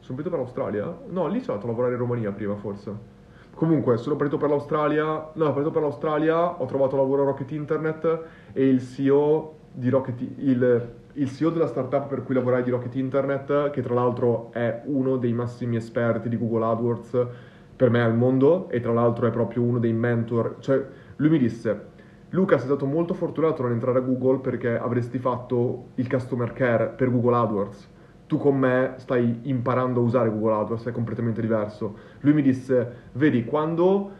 Sono 0.00 0.16
partito 0.16 0.30
per 0.30 0.38
l'Australia? 0.38 0.98
No, 1.06 1.28
lì 1.28 1.38
sono 1.38 1.52
andato 1.52 1.66
a 1.66 1.70
lavorare 1.70 1.92
in 1.92 2.00
Romania 2.00 2.32
prima 2.32 2.56
forse. 2.56 3.18
Comunque, 3.54 3.96
sono 3.96 4.16
partito 4.16 4.36
per 4.36 4.48
l'Australia, 4.48 5.04
no, 5.04 5.30
sono 5.32 5.52
partito 5.52 5.70
per 5.70 5.82
l'Australia, 5.82 6.60
ho 6.60 6.66
trovato 6.66 6.96
lavoro 6.96 7.22
a 7.22 7.26
Rocket 7.26 7.52
Internet 7.52 8.22
e 8.52 8.66
il 8.66 8.82
CEO 8.82 9.54
di 9.72 9.88
Rocket, 9.88 10.20
il 10.20 10.98
il 11.14 11.28
CEO 11.28 11.50
della 11.50 11.66
startup 11.66 12.06
per 12.06 12.22
cui 12.22 12.34
lavorai 12.34 12.62
di 12.62 12.70
Rocket 12.70 12.94
Internet, 12.94 13.70
che 13.70 13.82
tra 13.82 13.94
l'altro 13.94 14.52
è 14.52 14.82
uno 14.84 15.16
dei 15.16 15.32
massimi 15.32 15.76
esperti 15.76 16.28
di 16.28 16.38
Google 16.38 16.66
AdWords 16.66 17.26
per 17.74 17.90
me 17.90 18.00
al 18.00 18.14
mondo 18.14 18.68
e 18.68 18.80
tra 18.80 18.92
l'altro 18.92 19.26
è 19.26 19.30
proprio 19.30 19.62
uno 19.62 19.78
dei 19.78 19.92
mentor, 19.92 20.56
cioè 20.60 20.84
lui 21.16 21.30
mi 21.30 21.38
disse 21.38 21.88
Luca 22.32 22.58
sei 22.58 22.66
stato 22.66 22.86
molto 22.86 23.12
fortunato 23.12 23.62
a 23.62 23.64
non 23.64 23.72
entrare 23.74 23.98
a 23.98 24.02
Google 24.02 24.38
perché 24.38 24.78
avresti 24.78 25.18
fatto 25.18 25.88
il 25.96 26.08
customer 26.08 26.52
care 26.52 26.86
per 26.86 27.10
Google 27.10 27.36
AdWords. 27.36 27.88
Tu 28.28 28.38
con 28.38 28.56
me 28.56 28.94
stai 28.98 29.40
imparando 29.42 29.98
a 29.98 30.04
usare 30.04 30.30
Google 30.30 30.54
AdWords, 30.54 30.86
è 30.86 30.92
completamente 30.92 31.40
diverso. 31.40 31.96
Lui 32.20 32.32
mi 32.34 32.42
disse, 32.42 33.08
vedi, 33.14 33.44
quando 33.44 34.10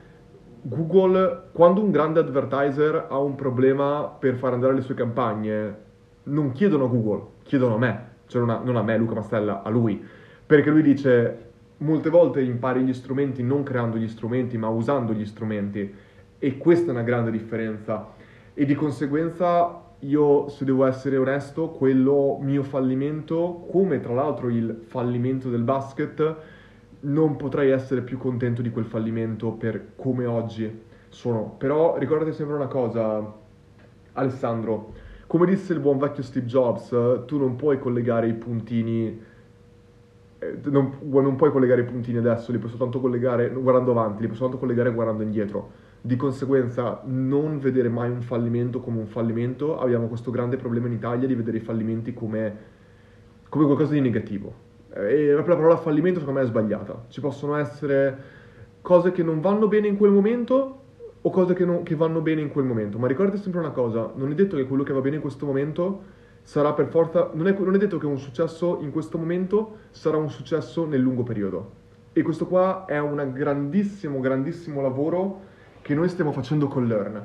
Google, 0.63 1.51
quando 1.53 1.83
un 1.83 1.93
grande 1.93 2.19
advertiser 2.19 3.07
ha 3.09 3.19
un 3.19 3.37
problema 3.37 4.09
per 4.19 4.35
far 4.35 4.55
andare 4.55 4.75
le 4.75 4.81
sue 4.81 4.95
campagne, 4.95 5.77
non 6.25 6.51
chiedono 6.51 6.87
a 6.87 6.89
Google, 6.89 7.23
chiedono 7.45 7.77
a 7.77 7.79
me, 7.79 8.09
cioè 8.27 8.41
non 8.41 8.51
a, 8.51 8.61
non 8.65 8.75
a 8.75 8.83
me, 8.83 8.97
Luca 8.99 9.15
Mastella, 9.15 9.63
a 9.63 9.69
lui. 9.69 10.05
Perché 10.45 10.71
lui 10.71 10.83
dice, 10.83 11.51
molte 11.79 12.11
volte 12.11 12.43
impari 12.43 12.83
gli 12.83 12.93
strumenti 12.93 13.45
non 13.45 13.63
creando 13.63 13.97
gli 13.97 14.09
strumenti, 14.09 14.59
ma 14.59 14.67
usando 14.67 15.13
gli 15.13 15.25
strumenti. 15.25 16.09
E 16.43 16.57
questa 16.57 16.89
è 16.89 16.91
una 16.91 17.03
grande 17.03 17.31
differenza. 17.31 18.09
E 18.55 18.65
di 18.65 18.75
conseguenza 18.75 19.83
io, 20.01 20.49
se 20.49 20.65
devo 20.65 20.87
essere 20.87 21.19
onesto, 21.19 21.69
quello 21.69 22.39
mio 22.41 22.63
fallimento, 22.63 23.67
come 23.71 24.01
tra 24.01 24.15
l'altro 24.15 24.49
il 24.49 24.85
fallimento 24.87 25.51
del 25.51 25.63
basket, 25.63 26.37
non 27.01 27.37
potrei 27.37 27.71
essere 27.71 28.01
più 28.01 28.17
contento 28.17 28.63
di 28.63 28.71
quel 28.71 28.87
fallimento 28.87 29.53
per 29.53 29.93
come 29.97 30.25
oggi 30.25 30.81
sono. 31.11 31.55
Però 31.59 31.99
ricordate 31.99 32.33
sempre 32.33 32.55
una 32.57 32.69
cosa, 32.69 33.23
Alessandro, 34.15 34.95
come 35.27 35.45
disse 35.45 35.75
il 35.75 35.81
buon 35.81 35.99
vecchio 35.99 36.23
Steve 36.23 36.47
Jobs, 36.47 37.25
tu 37.27 37.39
non 37.39 37.57
puoi 37.57 37.79
collegare 37.79 38.29
i 38.29 38.35
puntini 38.35 39.29
eh, 40.39 40.59
non, 40.71 40.97
non, 41.03 41.37
puoi 41.37 41.51
collegare 41.51 41.83
i 41.83 41.85
puntini 41.85 42.17
adesso, 42.17 42.51
li 42.51 42.57
puoi 42.57 42.71
soltanto 42.71 42.99
collegare 42.99 43.51
guardando 43.51 43.91
avanti, 43.91 44.23
li 44.23 44.27
puoi 44.27 44.39
soltanto 44.39 44.59
collegare 44.59 44.91
guardando 44.91 45.23
indietro. 45.23 45.89
Di 46.03 46.17
conseguenza, 46.17 47.03
non 47.05 47.59
vedere 47.59 47.91
mai 47.91 48.11
un 48.11 48.23
fallimento 48.23 48.81
come 48.81 48.99
un 48.99 49.07
fallimento. 49.07 49.79
Abbiamo 49.79 50.07
questo 50.07 50.31
grande 50.31 50.57
problema 50.57 50.87
in 50.87 50.95
Italia 50.95 51.27
di 51.27 51.35
vedere 51.35 51.59
i 51.59 51.61
fallimenti 51.61 52.15
come, 52.15 52.57
come 53.49 53.65
qualcosa 53.65 53.93
di 53.93 54.01
negativo. 54.01 54.69
Eh, 54.95 55.29
e 55.29 55.33
la 55.33 55.43
parola 55.43 55.77
fallimento 55.77 56.21
secondo 56.21 56.41
me 56.41 56.47
è 56.47 56.49
sbagliata. 56.49 57.05
Ci 57.09 57.21
possono 57.21 57.57
essere 57.57 58.17
cose 58.81 59.13
che 59.13 59.23
non 59.23 59.41
vanno 59.41 59.69
bene 59.69 59.89
in 59.89 59.97
quel 59.97 60.11
momento 60.11 60.79
o 61.21 61.31
cose 61.31 61.53
che, 61.53 61.67
non, 61.67 61.83
che 61.83 61.95
vanno 61.95 62.21
bene 62.21 62.41
in 62.41 62.49
quel 62.51 62.65
momento. 62.65 62.99
Ma 62.99 63.07
ricordate 63.07 63.37
sempre 63.37 63.61
una 63.61 63.71
cosa, 63.71 64.11
non 64.15 64.31
è 64.31 64.35
detto 64.35 64.57
che 64.57 64.65
quello 64.65 64.83
che 64.83 64.93
va 64.93 65.01
bene 65.01 65.17
in 65.17 65.23
questo 65.23 65.45
momento 65.45 66.03
sarà 66.43 66.73
per 66.73 66.87
forza, 66.87 67.31
non 67.35 67.47
è, 67.47 67.57
non 67.59 67.75
è 67.75 67.79
detto 67.79 67.99
che 67.99 68.07
un 68.07 68.19
successo 68.19 68.79
in 68.81 68.91
questo 68.91 69.19
momento 69.19 69.77
sarà 69.91 70.17
un 70.17 70.31
successo 70.31 70.87
nel 70.87 71.01
lungo 71.01 71.23
periodo. 71.23 71.79
E 72.13 72.23
questo 72.23 72.47
qua 72.47 72.87
è 72.87 72.99
un 72.99 73.33
grandissimo, 73.35 74.19
grandissimo 74.19 74.81
lavoro 74.81 75.49
che 75.91 75.97
noi 75.97 76.09
stiamo 76.09 76.31
facendo 76.31 76.69
con 76.69 76.87
Learn. 76.87 77.21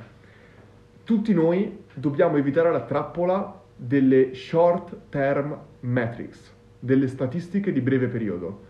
Tutti 1.04 1.36
noi 1.36 1.84
dobbiamo 1.94 2.38
evitare 2.38 2.72
la 2.72 2.82
trappola 2.82 3.62
delle 3.76 4.34
short 4.34 5.02
term 5.10 5.56
metrics, 5.82 6.52
delle 6.80 7.08
statistiche 7.08 7.72
di 7.72 7.80
breve 7.80 8.08
periodo. 8.08 8.64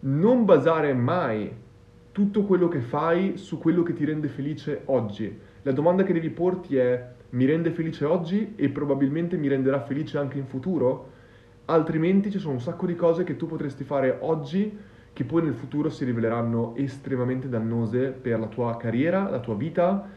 Non 0.00 0.44
basare 0.44 0.92
mai 0.94 1.48
tutto 2.10 2.42
quello 2.42 2.66
che 2.66 2.80
fai 2.80 3.36
su 3.36 3.58
quello 3.58 3.84
che 3.84 3.92
ti 3.92 4.04
rende 4.04 4.26
felice 4.26 4.82
oggi. 4.86 5.38
La 5.62 5.70
domanda 5.70 6.02
che 6.02 6.12
devi 6.12 6.30
porti 6.30 6.76
è 6.76 7.10
mi 7.30 7.44
rende 7.44 7.70
felice 7.70 8.04
oggi 8.04 8.54
e 8.56 8.68
probabilmente 8.70 9.36
mi 9.36 9.46
renderà 9.46 9.80
felice 9.80 10.18
anche 10.18 10.38
in 10.38 10.46
futuro? 10.46 11.10
Altrimenti 11.66 12.32
ci 12.32 12.40
sono 12.40 12.54
un 12.54 12.60
sacco 12.60 12.84
di 12.84 12.96
cose 12.96 13.22
che 13.22 13.36
tu 13.36 13.46
potresti 13.46 13.84
fare 13.84 14.16
oggi 14.22 14.76
che 15.16 15.24
poi 15.24 15.42
nel 15.42 15.54
futuro 15.54 15.88
si 15.88 16.04
riveleranno 16.04 16.74
estremamente 16.76 17.48
dannose 17.48 18.08
per 18.10 18.38
la 18.38 18.48
tua 18.48 18.76
carriera, 18.76 19.30
la 19.30 19.38
tua 19.38 19.54
vita 19.54 20.10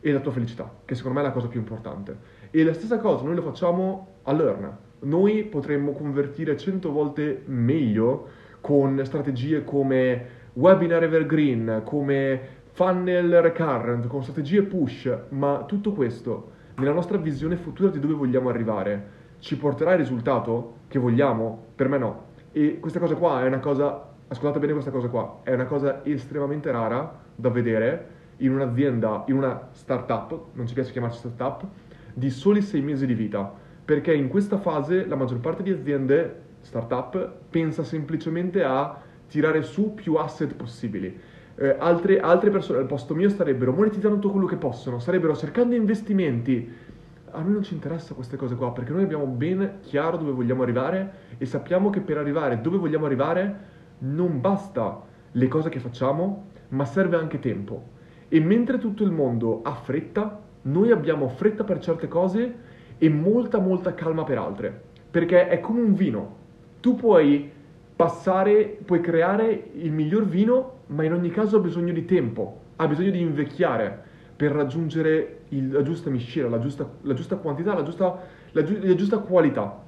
e 0.00 0.12
la 0.12 0.18
tua 0.18 0.32
felicità, 0.32 0.68
che 0.84 0.96
secondo 0.96 1.20
me 1.20 1.24
è 1.24 1.28
la 1.28 1.32
cosa 1.32 1.46
più 1.46 1.60
importante. 1.60 2.16
E 2.50 2.64
la 2.64 2.72
stessa 2.72 2.98
cosa 2.98 3.22
noi 3.22 3.36
lo 3.36 3.42
facciamo 3.42 4.14
a 4.24 4.32
Learn. 4.32 4.76
Noi 5.02 5.44
potremmo 5.44 5.92
convertire 5.92 6.56
100 6.56 6.90
volte 6.90 7.42
meglio 7.44 8.26
con 8.60 9.00
strategie 9.04 9.62
come 9.62 10.26
webinar 10.54 11.04
evergreen, 11.04 11.82
come 11.84 12.40
funnel 12.72 13.40
recurrent, 13.42 14.08
con 14.08 14.24
strategie 14.24 14.62
push, 14.62 15.08
ma 15.28 15.62
tutto 15.68 15.92
questo 15.92 16.50
nella 16.78 16.92
nostra 16.92 17.16
visione 17.16 17.54
futura 17.54 17.90
di 17.90 18.00
dove 18.00 18.14
vogliamo 18.14 18.48
arrivare 18.48 19.14
ci 19.38 19.56
porterà 19.56 19.92
il 19.92 19.98
risultato 19.98 20.78
che 20.88 20.98
vogliamo? 20.98 21.66
Per 21.76 21.88
me 21.88 21.98
no. 21.98 22.24
E 22.56 22.80
questa 22.80 22.98
cosa 22.98 23.14
qua 23.16 23.42
è 23.42 23.46
una 23.46 23.58
cosa, 23.58 24.14
ascoltate 24.28 24.58
bene 24.58 24.72
questa 24.72 24.90
cosa 24.90 25.08
qua, 25.08 25.40
è 25.42 25.52
una 25.52 25.66
cosa 25.66 26.04
estremamente 26.04 26.70
rara 26.70 27.18
da 27.34 27.48
vedere 27.48 28.14
in 28.38 28.52
un'azienda, 28.52 29.24
in 29.28 29.36
una 29.36 29.68
startup, 29.72 30.46
non 30.52 30.66
ci 30.66 30.74
piace 30.74 30.92
chiamarci 30.92 31.18
startup, 31.18 31.66
di 32.12 32.30
soli 32.30 32.62
sei 32.62 32.80
mesi 32.80 33.06
di 33.06 33.14
vita. 33.14 33.52
Perché 33.84 34.12
in 34.12 34.28
questa 34.28 34.58
fase 34.58 35.06
la 35.06 35.14
maggior 35.14 35.38
parte 35.38 35.62
di 35.62 35.70
aziende 35.70 36.42
startup 36.60 37.34
pensa 37.48 37.84
semplicemente 37.84 38.64
a 38.64 39.00
tirare 39.28 39.62
su 39.62 39.94
più 39.94 40.14
asset 40.14 40.54
possibili 40.54 41.34
eh, 41.56 41.74
altre, 41.78 42.20
altre 42.20 42.50
persone 42.50 42.78
al 42.78 42.86
posto 42.86 43.14
mio 43.14 43.28
starebbero 43.28 43.72
monetizzando 43.72 44.16
tutto 44.18 44.32
quello 44.32 44.46
che 44.46 44.56
possono, 44.56 44.98
starebbero 44.98 45.34
cercando 45.34 45.74
investimenti. 45.74 46.84
A 47.30 47.40
noi 47.40 47.52
non 47.52 47.62
ci 47.62 47.74
interessa 47.74 48.14
queste 48.14 48.36
cose 48.36 48.54
qua 48.54 48.72
perché 48.72 48.92
noi 48.92 49.02
abbiamo 49.02 49.26
ben 49.26 49.78
chiaro 49.82 50.16
dove 50.16 50.32
vogliamo 50.32 50.62
arrivare 50.62 51.12
e 51.38 51.44
sappiamo 51.44 51.90
che 51.90 52.00
per 52.00 52.18
arrivare 52.18 52.60
dove 52.60 52.78
vogliamo 52.78 53.04
arrivare 53.06 53.74
non 53.98 54.40
basta 54.40 55.02
le 55.30 55.48
cose 55.48 55.68
che 55.68 55.80
facciamo, 55.80 56.46
ma 56.68 56.84
serve 56.84 57.16
anche 57.16 57.38
tempo. 57.38 57.94
E 58.28 58.40
mentre 58.40 58.78
tutto 58.78 59.02
il 59.02 59.10
mondo 59.10 59.62
ha 59.62 59.74
fretta, 59.74 60.40
noi 60.62 60.90
abbiamo 60.90 61.28
fretta 61.28 61.64
per 61.64 61.78
certe 61.78 62.08
cose 62.08 62.54
e 62.98 63.08
molta 63.08 63.58
molta 63.58 63.94
calma 63.94 64.24
per 64.24 64.38
altre. 64.38 64.82
Perché 65.10 65.48
è 65.48 65.60
come 65.60 65.80
un 65.80 65.94
vino. 65.94 66.36
Tu 66.80 66.96
puoi 66.96 67.50
passare, 67.94 68.78
puoi 68.84 69.00
creare 69.00 69.70
il 69.74 69.92
miglior 69.92 70.26
vino, 70.26 70.80
ma 70.88 71.04
in 71.04 71.12
ogni 71.12 71.30
caso 71.30 71.56
ha 71.56 71.60
bisogno 71.60 71.92
di 71.92 72.04
tempo, 72.04 72.60
ha 72.76 72.86
bisogno 72.86 73.10
di 73.10 73.20
invecchiare 73.20 74.04
per 74.36 74.52
raggiungere 74.52 75.40
il, 75.48 75.70
la 75.70 75.82
giusta 75.82 76.10
miscela, 76.10 76.48
la 76.48 76.58
giusta, 76.58 76.88
la 77.02 77.14
giusta 77.14 77.36
quantità, 77.36 77.74
la 77.74 77.82
giusta, 77.82 78.18
la, 78.52 78.62
la 78.62 78.94
giusta 78.94 79.18
qualità. 79.18 79.84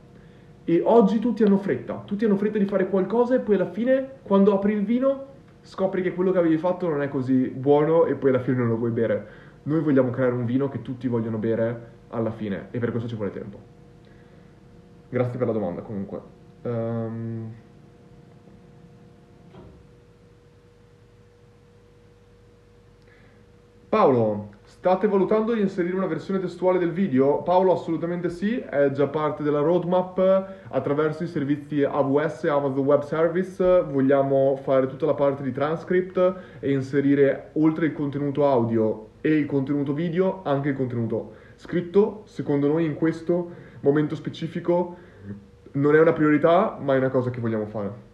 E 0.68 0.82
oggi 0.84 1.18
tutti 1.18 1.42
hanno 1.42 1.56
fretta, 1.56 2.02
tutti 2.04 2.26
hanno 2.26 2.36
fretta 2.36 2.58
di 2.58 2.66
fare 2.66 2.90
qualcosa 2.90 3.34
e 3.34 3.38
poi 3.38 3.54
alla 3.54 3.70
fine, 3.70 4.16
quando 4.22 4.52
apri 4.52 4.74
il 4.74 4.84
vino, 4.84 5.24
scopri 5.62 6.02
che 6.02 6.12
quello 6.12 6.30
che 6.30 6.36
avevi 6.36 6.58
fatto 6.58 6.86
non 6.86 7.00
è 7.00 7.08
così 7.08 7.48
buono 7.48 8.04
e 8.04 8.16
poi 8.16 8.28
alla 8.28 8.40
fine 8.40 8.58
non 8.58 8.68
lo 8.68 8.76
vuoi 8.76 8.90
bere. 8.90 9.28
Noi 9.62 9.80
vogliamo 9.80 10.10
creare 10.10 10.34
un 10.34 10.44
vino 10.44 10.68
che 10.68 10.82
tutti 10.82 11.08
vogliono 11.08 11.38
bere 11.38 11.92
alla 12.10 12.30
fine 12.30 12.68
e 12.70 12.78
per 12.78 12.90
questo 12.90 13.08
ci 13.08 13.14
vuole 13.14 13.30
tempo. 13.30 13.58
Grazie 15.08 15.38
per 15.38 15.46
la 15.46 15.54
domanda 15.54 15.80
comunque. 15.80 16.20
Um... 16.60 17.54
Paolo, 23.88 24.50
state 24.78 25.08
valutando 25.08 25.54
di 25.54 25.60
inserire 25.60 25.96
una 25.96 26.06
versione 26.06 26.38
testuale 26.38 26.78
del 26.78 26.92
video? 26.92 27.42
Paolo, 27.42 27.72
assolutamente 27.72 28.30
sì, 28.30 28.60
è 28.60 28.92
già 28.92 29.08
parte 29.08 29.42
della 29.42 29.58
roadmap 29.58 30.46
attraverso 30.68 31.24
i 31.24 31.26
servizi 31.26 31.82
AWS, 31.82 32.44
Amazon 32.44 32.84
Web 32.84 33.02
Service. 33.02 33.82
Vogliamo 33.90 34.54
fare 34.62 34.86
tutta 34.86 35.04
la 35.04 35.14
parte 35.14 35.42
di 35.42 35.50
transcript 35.50 36.34
e 36.60 36.70
inserire 36.70 37.50
oltre 37.54 37.86
il 37.86 37.92
contenuto 37.92 38.46
audio 38.46 39.08
e 39.20 39.36
il 39.36 39.46
contenuto 39.46 39.92
video 39.92 40.42
anche 40.44 40.68
il 40.68 40.76
contenuto 40.76 41.32
scritto. 41.56 42.22
Secondo 42.26 42.68
noi 42.68 42.84
in 42.84 42.94
questo 42.94 43.50
momento 43.80 44.14
specifico 44.14 44.96
non 45.72 45.96
è 45.96 46.00
una 46.00 46.12
priorità, 46.12 46.78
ma 46.80 46.94
è 46.94 46.98
una 46.98 47.10
cosa 47.10 47.30
che 47.30 47.40
vogliamo 47.40 47.66
fare. 47.66 48.07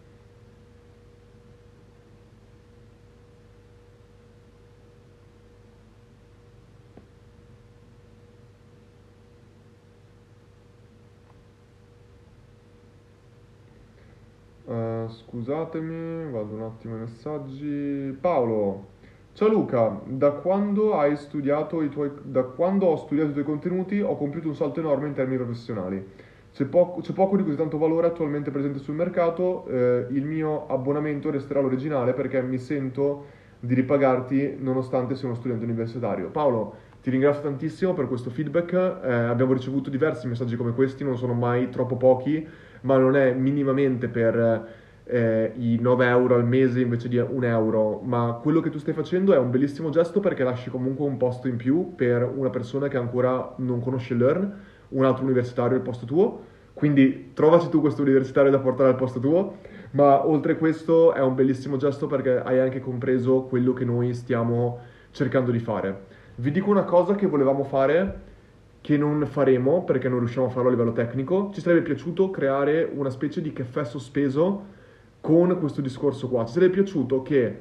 Scusatemi, 15.27 16.31
vado 16.31 16.53
un 16.53 16.61
attimo 16.61 16.95
ai 16.95 17.01
messaggi. 17.01 18.15
Paolo, 18.19 18.87
ciao 19.33 19.47
Luca, 19.47 20.01
da 20.05 20.31
quando 20.31 20.97
hai 20.97 21.15
studiato 21.17 21.81
i 21.81 21.89
tuoi, 21.89 22.11
da 22.23 22.43
quando 22.43 22.87
ho 22.87 22.95
studiato 22.97 23.29
i 23.29 23.33
tuoi 23.33 23.45
contenuti 23.45 23.99
ho 24.01 24.15
compiuto 24.15 24.47
un 24.47 24.55
salto 24.55 24.79
enorme 24.79 25.07
in 25.07 25.13
termini 25.13 25.37
professionali. 25.37 26.03
C'è 26.53 26.65
poco, 26.65 27.01
c'è 27.01 27.13
poco 27.13 27.35
di 27.35 27.43
così 27.43 27.57
tanto 27.57 27.77
valore 27.77 28.07
attualmente 28.07 28.49
presente 28.51 28.79
sul 28.79 28.95
mercato, 28.95 29.65
eh, 29.67 30.07
il 30.11 30.25
mio 30.25 30.67
abbonamento 30.67 31.29
resterà 31.29 31.59
l'originale 31.59 32.13
perché 32.13 32.41
mi 32.41 32.57
sento 32.57 33.25
di 33.59 33.73
ripagarti 33.73 34.57
nonostante 34.59 35.15
sia 35.15 35.27
uno 35.27 35.35
studente 35.35 35.65
universitario. 35.65 36.29
Paolo, 36.29 36.75
Ti 37.05 37.11
ringrazio 37.11 37.43
tantissimo 37.43 37.93
per 37.93 38.07
questo 38.07 38.31
feedback, 38.31 38.73
eh, 38.73 39.13
abbiamo 39.13 39.53
ricevuto 39.53 39.91
diversi 39.91 40.27
messaggi 40.27 40.55
come 40.55 40.73
questi, 40.73 41.03
non 41.03 41.17
sono 41.17 41.33
mai 41.33 41.69
troppo 41.69 41.97
pochi, 41.97 42.47
ma 42.81 42.97
non 42.97 43.15
è 43.15 43.31
minimamente 43.31 44.07
per 44.07 44.67
eh, 45.05 45.53
i 45.57 45.77
9 45.79 46.07
euro 46.07 46.35
al 46.35 46.45
mese 46.45 46.81
invece 46.81 47.07
di 47.07 47.17
un 47.17 47.43
euro, 47.43 48.01
ma 48.03 48.39
quello 48.41 48.59
che 48.59 48.69
tu 48.69 48.79
stai 48.79 48.93
facendo 48.93 49.33
è 49.33 49.37
un 49.37 49.51
bellissimo 49.51 49.89
gesto 49.89 50.19
perché 50.19 50.43
lasci 50.43 50.69
comunque 50.69 51.05
un 51.05 51.17
posto 51.17 51.47
in 51.47 51.57
più 51.57 51.93
per 51.95 52.23
una 52.23 52.49
persona 52.49 52.87
che 52.87 52.97
ancora 52.97 53.53
non 53.57 53.81
conosce 53.81 54.15
Learn, 54.15 54.53
un 54.89 55.05
altro 55.05 55.23
universitario 55.23 55.77
al 55.77 55.83
posto 55.83 56.05
tuo, 56.05 56.43
quindi 56.73 57.31
trovaci 57.33 57.69
tu 57.69 57.79
questo 57.81 58.01
universitario 58.01 58.51
da 58.51 58.59
portare 58.59 58.89
al 58.89 58.95
posto 58.95 59.19
tuo, 59.19 59.57
ma 59.91 60.27
oltre 60.27 60.57
questo 60.57 61.13
è 61.13 61.21
un 61.21 61.35
bellissimo 61.35 61.77
gesto 61.77 62.07
perché 62.07 62.41
hai 62.41 62.59
anche 62.59 62.79
compreso 62.79 63.43
quello 63.43 63.73
che 63.73 63.85
noi 63.85 64.13
stiamo 64.13 64.79
cercando 65.11 65.51
di 65.51 65.59
fare. 65.59 66.13
Vi 66.35 66.51
dico 66.51 66.69
una 66.69 66.83
cosa 66.83 67.15
che 67.15 67.27
volevamo 67.27 67.63
fare 67.63 68.33
che 68.81 68.97
non 68.97 69.25
faremo 69.25 69.83
perché 69.83 70.09
non 70.09 70.19
riusciamo 70.19 70.47
a 70.47 70.49
farlo 70.49 70.67
a 70.67 70.71
livello 70.71 70.91
tecnico. 70.91 71.49
Ci 71.53 71.61
sarebbe 71.61 71.81
piaciuto 71.81 72.29
creare 72.29 72.87
una 72.93 73.09
specie 73.09 73.41
di 73.41 73.53
caffè 73.53 73.85
sospeso 73.85 74.73
con 75.25 75.57
questo 75.57 75.81
discorso 75.81 76.29
qua. 76.29 76.45
Ci 76.45 76.53
sarebbe 76.53 76.75
piaciuto 76.75 77.23
che 77.23 77.59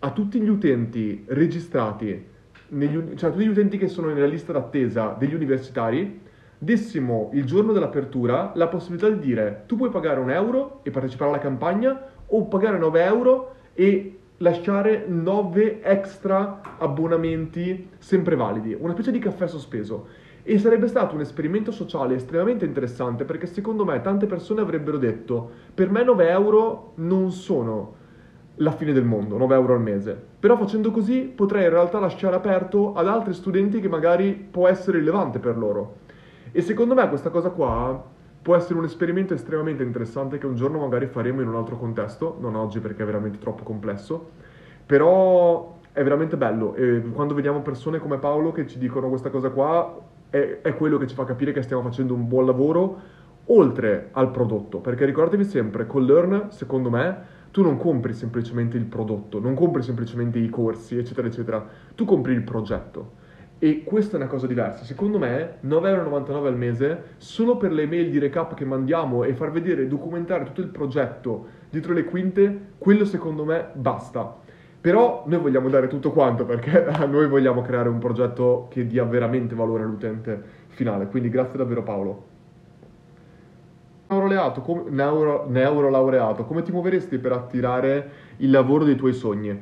a 0.00 0.10
tutti 0.10 0.38
gli 0.38 0.50
utenti 0.50 1.24
registrati, 1.28 2.26
negli, 2.68 3.14
cioè 3.14 3.30
a 3.30 3.32
tutti 3.32 3.46
gli 3.46 3.48
utenti 3.48 3.78
che 3.78 3.88
sono 3.88 4.12
nella 4.12 4.26
lista 4.26 4.52
d'attesa 4.52 5.16
degli 5.18 5.32
universitari, 5.32 6.20
dessimo 6.58 7.30
il 7.32 7.46
giorno 7.46 7.72
dell'apertura 7.72 8.52
la 8.54 8.68
possibilità 8.68 9.08
di 9.08 9.18
dire 9.18 9.62
tu 9.66 9.76
puoi 9.76 9.88
pagare 9.88 10.20
un 10.20 10.30
euro 10.30 10.80
e 10.82 10.90
partecipare 10.90 11.30
alla 11.30 11.40
campagna 11.40 11.98
o 12.26 12.44
pagare 12.48 12.76
9 12.76 13.04
euro 13.04 13.54
e 13.72 14.18
lasciare 14.38 15.06
9 15.08 15.82
extra 15.82 16.60
abbonamenti 16.76 17.92
sempre 17.96 18.36
validi, 18.36 18.76
una 18.78 18.92
specie 18.92 19.10
di 19.10 19.18
caffè 19.20 19.48
sospeso. 19.48 20.06
E 20.48 20.60
sarebbe 20.60 20.86
stato 20.86 21.16
un 21.16 21.22
esperimento 21.22 21.72
sociale 21.72 22.14
estremamente 22.14 22.64
interessante 22.64 23.24
perché 23.24 23.46
secondo 23.46 23.84
me 23.84 24.00
tante 24.00 24.26
persone 24.26 24.60
avrebbero 24.60 24.96
detto 24.96 25.50
per 25.74 25.90
me 25.90 26.04
9 26.04 26.28
euro 26.28 26.92
non 26.94 27.32
sono 27.32 27.94
la 28.58 28.70
fine 28.70 28.92
del 28.92 29.04
mondo, 29.04 29.36
9 29.38 29.54
euro 29.56 29.74
al 29.74 29.80
mese. 29.80 30.16
Però 30.38 30.56
facendo 30.56 30.92
così 30.92 31.22
potrei 31.22 31.64
in 31.64 31.70
realtà 31.70 31.98
lasciare 31.98 32.36
aperto 32.36 32.94
ad 32.94 33.08
altri 33.08 33.34
studenti 33.34 33.80
che 33.80 33.88
magari 33.88 34.34
può 34.34 34.68
essere 34.68 34.98
rilevante 34.98 35.40
per 35.40 35.58
loro. 35.58 35.96
E 36.52 36.62
secondo 36.62 36.94
me 36.94 37.08
questa 37.08 37.30
cosa 37.30 37.50
qua 37.50 38.00
può 38.40 38.54
essere 38.54 38.78
un 38.78 38.84
esperimento 38.84 39.34
estremamente 39.34 39.82
interessante 39.82 40.38
che 40.38 40.46
un 40.46 40.54
giorno 40.54 40.78
magari 40.78 41.06
faremo 41.06 41.40
in 41.40 41.48
un 41.48 41.56
altro 41.56 41.76
contesto, 41.76 42.36
non 42.38 42.54
oggi 42.54 42.78
perché 42.78 43.02
è 43.02 43.06
veramente 43.06 43.38
troppo 43.38 43.64
complesso, 43.64 44.30
però 44.86 45.74
è 45.90 46.04
veramente 46.04 46.36
bello 46.36 46.74
e 46.74 47.02
quando 47.12 47.34
vediamo 47.34 47.62
persone 47.62 47.98
come 47.98 48.18
Paolo 48.18 48.52
che 48.52 48.68
ci 48.68 48.78
dicono 48.78 49.08
questa 49.08 49.30
cosa 49.30 49.50
qua 49.50 50.05
è, 50.36 50.60
è 50.60 50.74
quello 50.74 50.98
che 50.98 51.06
ci 51.06 51.14
fa 51.14 51.24
capire 51.24 51.52
che 51.52 51.62
stiamo 51.62 51.82
facendo 51.82 52.14
un 52.14 52.28
buon 52.28 52.46
lavoro 52.46 53.00
oltre 53.46 54.08
al 54.12 54.30
prodotto, 54.30 54.80
perché 54.80 55.04
ricordatevi 55.04 55.44
sempre, 55.44 55.86
con 55.86 56.04
Learn, 56.04 56.48
secondo 56.50 56.90
me, 56.90 57.34
tu 57.50 57.62
non 57.62 57.76
compri 57.76 58.12
semplicemente 58.12 58.76
il 58.76 58.84
prodotto, 58.84 59.40
non 59.40 59.54
compri 59.54 59.82
semplicemente 59.82 60.38
i 60.38 60.48
corsi, 60.48 60.98
eccetera, 60.98 61.26
eccetera, 61.26 61.66
tu 61.94 62.04
compri 62.04 62.32
il 62.32 62.42
progetto. 62.42 63.24
E 63.58 63.84
questa 63.84 64.16
è 64.16 64.20
una 64.20 64.28
cosa 64.28 64.46
diversa. 64.46 64.84
Secondo 64.84 65.18
me 65.18 65.58
9,99€ 65.64 66.46
al 66.46 66.56
mese 66.58 67.02
solo 67.16 67.56
per 67.56 67.72
le 67.72 67.86
mail 67.86 68.10
di 68.10 68.18
recap 68.18 68.52
che 68.52 68.66
mandiamo 68.66 69.24
e 69.24 69.32
far 69.32 69.50
vedere 69.50 69.88
documentare 69.88 70.44
tutto 70.44 70.60
il 70.60 70.68
progetto 70.68 71.46
dietro 71.70 71.94
le 71.94 72.04
quinte, 72.04 72.72
quello 72.76 73.06
secondo 73.06 73.44
me 73.44 73.68
basta. 73.72 74.44
Però 74.86 75.24
noi 75.26 75.40
vogliamo 75.40 75.68
dare 75.68 75.88
tutto 75.88 76.12
quanto 76.12 76.44
perché 76.44 76.86
noi 77.10 77.26
vogliamo 77.26 77.60
creare 77.60 77.88
un 77.88 77.98
progetto 77.98 78.68
che 78.70 78.86
dia 78.86 79.02
veramente 79.02 79.56
valore 79.56 79.82
all'utente 79.82 80.40
finale. 80.68 81.08
Quindi 81.08 81.28
grazie 81.28 81.58
davvero 81.58 81.82
Paolo. 81.82 82.24
Neurolaureato, 84.06 84.60
come, 84.60 84.84
neuro, 84.90 85.44
neurolaureato, 85.48 86.44
come 86.44 86.62
ti 86.62 86.70
muoveresti 86.70 87.18
per 87.18 87.32
attirare 87.32 88.10
il 88.36 88.50
lavoro 88.52 88.84
dei 88.84 88.94
tuoi 88.94 89.12
sogni? 89.12 89.60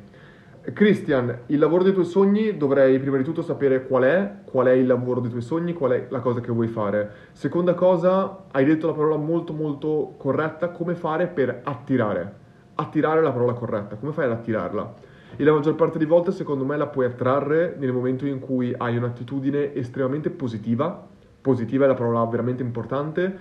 Christian, 0.75 1.39
il 1.47 1.59
lavoro 1.59 1.85
dei 1.85 1.95
tuoi 1.95 2.05
sogni 2.05 2.59
dovrei 2.59 2.99
prima 2.99 3.17
di 3.17 3.25
tutto 3.25 3.41
sapere 3.41 3.87
qual 3.87 4.03
è, 4.03 4.31
qual 4.45 4.67
è 4.67 4.73
il 4.73 4.87
lavoro 4.87 5.21
dei 5.21 5.31
tuoi 5.31 5.41
sogni, 5.41 5.73
qual 5.73 5.93
è 5.93 6.07
la 6.11 6.21
cosa 6.21 6.41
che 6.41 6.53
vuoi 6.53 6.69
fare. 6.69 7.11
Seconda 7.33 7.73
cosa, 7.73 8.45
hai 8.51 8.67
detto 8.67 8.89
la 8.89 8.93
parola 8.93 9.17
molto 9.17 9.55
molto 9.55 10.17
corretta, 10.19 10.69
come 10.69 10.95
fare 10.95 11.29
per 11.29 11.63
attirare. 11.65 12.43
Attirare 12.75 13.21
è 13.21 13.23
la 13.23 13.33
parola 13.33 13.55
corretta, 13.55 13.97
come 13.97 14.13
fai 14.13 14.27
ad 14.27 14.33
attirarla? 14.33 15.13
E 15.37 15.45
la 15.45 15.53
maggior 15.53 15.75
parte 15.75 15.99
di 15.99 16.05
volte 16.05 16.33
secondo 16.33 16.65
me 16.65 16.77
la 16.77 16.87
puoi 16.87 17.07
attrarre 17.07 17.75
nel 17.79 17.93
momento 17.93 18.27
in 18.27 18.39
cui 18.39 18.75
hai 18.77 18.97
un'attitudine 18.97 19.75
estremamente 19.75 20.31
positiva, 20.31 21.09
positiva 21.41 21.85
è 21.85 21.89
la 21.89 21.95
parola 21.95 22.25
veramente 22.25 22.63
importante, 22.63 23.39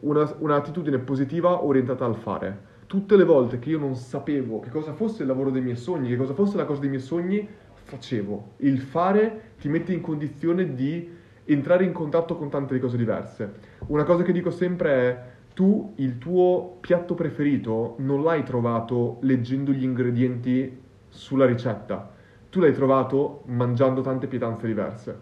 una, 0.00 0.34
un'attitudine 0.38 0.98
positiva 0.98 1.64
orientata 1.64 2.04
al 2.04 2.16
fare. 2.16 2.72
Tutte 2.86 3.16
le 3.16 3.24
volte 3.24 3.58
che 3.58 3.70
io 3.70 3.78
non 3.78 3.94
sapevo 3.96 4.60
che 4.60 4.70
cosa 4.70 4.92
fosse 4.92 5.22
il 5.22 5.28
lavoro 5.28 5.50
dei 5.50 5.62
miei 5.62 5.76
sogni, 5.76 6.08
che 6.08 6.16
cosa 6.16 6.34
fosse 6.34 6.56
la 6.56 6.64
cosa 6.64 6.80
dei 6.80 6.90
miei 6.90 7.00
sogni, 7.00 7.46
facevo. 7.82 8.52
Il 8.58 8.80
fare 8.80 9.52
ti 9.58 9.68
mette 9.68 9.92
in 9.92 10.00
condizione 10.00 10.74
di 10.74 11.10
entrare 11.44 11.84
in 11.84 11.92
contatto 11.92 12.36
con 12.36 12.48
tante 12.50 12.78
cose 12.78 12.96
diverse. 12.96 13.52
Una 13.86 14.04
cosa 14.04 14.22
che 14.22 14.32
dico 14.32 14.50
sempre 14.50 14.90
è 14.90 15.22
tu 15.54 15.92
il 15.96 16.18
tuo 16.18 16.78
piatto 16.80 17.14
preferito 17.14 17.94
non 17.98 18.22
l'hai 18.22 18.42
trovato 18.42 19.18
leggendo 19.20 19.72
gli 19.72 19.84
ingredienti 19.84 20.82
sulla 21.14 21.46
ricetta, 21.46 22.10
tu 22.50 22.58
l'hai 22.60 22.72
trovato 22.72 23.42
mangiando 23.46 24.00
tante 24.00 24.26
pietanze 24.26 24.66
diverse. 24.66 25.18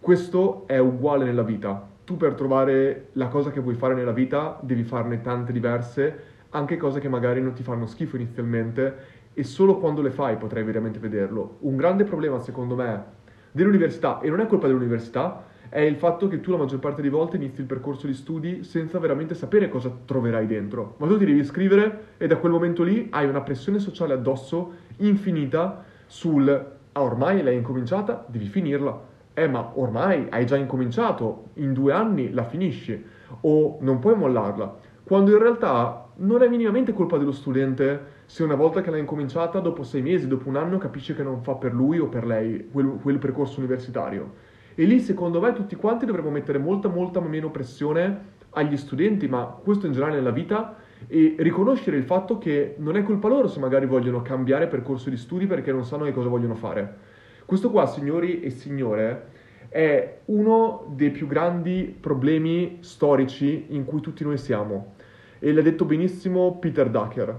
Questo 0.00 0.64
è 0.66 0.76
uguale 0.78 1.24
nella 1.24 1.44
vita. 1.44 1.88
Tu 2.04 2.16
per 2.16 2.34
trovare 2.34 3.08
la 3.12 3.28
cosa 3.28 3.50
che 3.50 3.60
vuoi 3.60 3.76
fare 3.76 3.94
nella 3.94 4.12
vita 4.12 4.58
devi 4.60 4.82
farne 4.82 5.20
tante 5.20 5.52
diverse, 5.52 6.32
anche 6.50 6.76
cose 6.76 7.00
che 7.00 7.08
magari 7.08 7.40
non 7.40 7.52
ti 7.52 7.62
fanno 7.62 7.86
schifo 7.86 8.16
inizialmente 8.16 9.22
e 9.32 9.44
solo 9.44 9.78
quando 9.78 10.02
le 10.02 10.10
fai 10.10 10.36
potrai 10.36 10.64
veramente 10.64 10.98
vederlo. 10.98 11.58
Un 11.60 11.76
grande 11.76 12.04
problema 12.04 12.40
secondo 12.40 12.74
me 12.74 13.04
dell'università, 13.52 14.20
e 14.20 14.28
non 14.28 14.40
è 14.40 14.46
colpa 14.46 14.66
dell'università, 14.66 15.44
è 15.68 15.80
il 15.80 15.96
fatto 15.96 16.28
che 16.28 16.40
tu 16.40 16.50
la 16.50 16.58
maggior 16.58 16.78
parte 16.78 17.02
delle 17.02 17.14
volte 17.14 17.36
inizi 17.36 17.60
il 17.60 17.66
percorso 17.66 18.06
di 18.06 18.14
studi 18.14 18.62
senza 18.62 18.98
veramente 18.98 19.34
sapere 19.34 19.68
cosa 19.68 19.90
troverai 20.04 20.46
dentro. 20.46 20.94
Ma 20.98 21.06
tu 21.06 21.18
ti 21.18 21.24
devi 21.24 21.40
iscrivere 21.40 22.08
e 22.16 22.26
da 22.26 22.36
quel 22.36 22.52
momento 22.52 22.82
lì 22.82 23.08
hai 23.10 23.26
una 23.26 23.40
pressione 23.40 23.78
sociale 23.78 24.12
addosso 24.12 24.72
infinita 24.98 25.84
sul 26.06 26.48
ah, 26.92 27.02
ormai 27.02 27.42
l'hai 27.42 27.56
incominciata, 27.56 28.24
devi 28.28 28.46
finirla. 28.46 29.12
Eh, 29.34 29.48
ma 29.48 29.72
ormai 29.74 30.26
hai 30.30 30.46
già 30.46 30.56
incominciato, 30.56 31.50
in 31.54 31.72
due 31.72 31.92
anni 31.92 32.32
la 32.32 32.44
finisci, 32.44 33.04
o 33.40 33.78
non 33.80 33.98
puoi 33.98 34.14
mollarla. 34.14 34.76
Quando 35.02 35.32
in 35.32 35.38
realtà 35.38 36.06
non 36.16 36.42
è 36.42 36.48
minimamente 36.48 36.92
colpa 36.92 37.18
dello 37.18 37.32
studente 37.32 38.12
se 38.26 38.42
una 38.42 38.54
volta 38.54 38.80
che 38.80 38.90
l'ha 38.90 38.96
incominciata, 38.96 39.58
dopo 39.58 39.82
sei 39.82 40.02
mesi, 40.02 40.28
dopo 40.28 40.48
un 40.48 40.56
anno, 40.56 40.78
capisce 40.78 41.14
che 41.14 41.22
non 41.22 41.42
fa 41.42 41.54
per 41.54 41.74
lui 41.74 41.98
o 41.98 42.08
per 42.08 42.24
lei 42.24 42.68
quel, 42.70 42.98
quel 43.02 43.18
percorso 43.18 43.58
universitario. 43.58 44.52
E 44.76 44.84
lì 44.84 45.00
secondo 45.00 45.40
me 45.40 45.52
tutti 45.52 45.76
quanti 45.76 46.06
dovremmo 46.06 46.30
mettere 46.30 46.58
molta 46.58 46.88
molta 46.88 47.20
meno 47.20 47.50
pressione 47.50 48.32
agli 48.50 48.76
studenti, 48.76 49.28
ma 49.28 49.44
questo 49.46 49.86
in 49.86 49.92
generale 49.92 50.16
nella 50.16 50.30
vita, 50.30 50.76
e 51.06 51.36
riconoscere 51.38 51.96
il 51.96 52.04
fatto 52.04 52.38
che 52.38 52.74
non 52.78 52.96
è 52.96 53.02
colpa 53.02 53.28
loro 53.28 53.48
se 53.48 53.60
magari 53.60 53.86
vogliono 53.86 54.22
cambiare 54.22 54.66
percorso 54.66 55.10
di 55.10 55.16
studi 55.16 55.46
perché 55.46 55.72
non 55.72 55.84
sanno 55.84 56.04
che 56.04 56.12
cosa 56.12 56.28
vogliono 56.28 56.54
fare. 56.54 57.12
Questo 57.44 57.70
qua, 57.70 57.86
signori 57.86 58.40
e 58.40 58.50
signore, 58.50 59.32
è 59.68 60.18
uno 60.26 60.92
dei 60.94 61.10
più 61.10 61.26
grandi 61.26 61.94
problemi 61.98 62.78
storici 62.80 63.66
in 63.68 63.84
cui 63.84 64.00
tutti 64.00 64.24
noi 64.24 64.38
siamo. 64.38 64.94
E 65.38 65.52
l'ha 65.52 65.62
detto 65.62 65.84
benissimo 65.84 66.58
Peter 66.58 66.88
Ducker. 66.88 67.38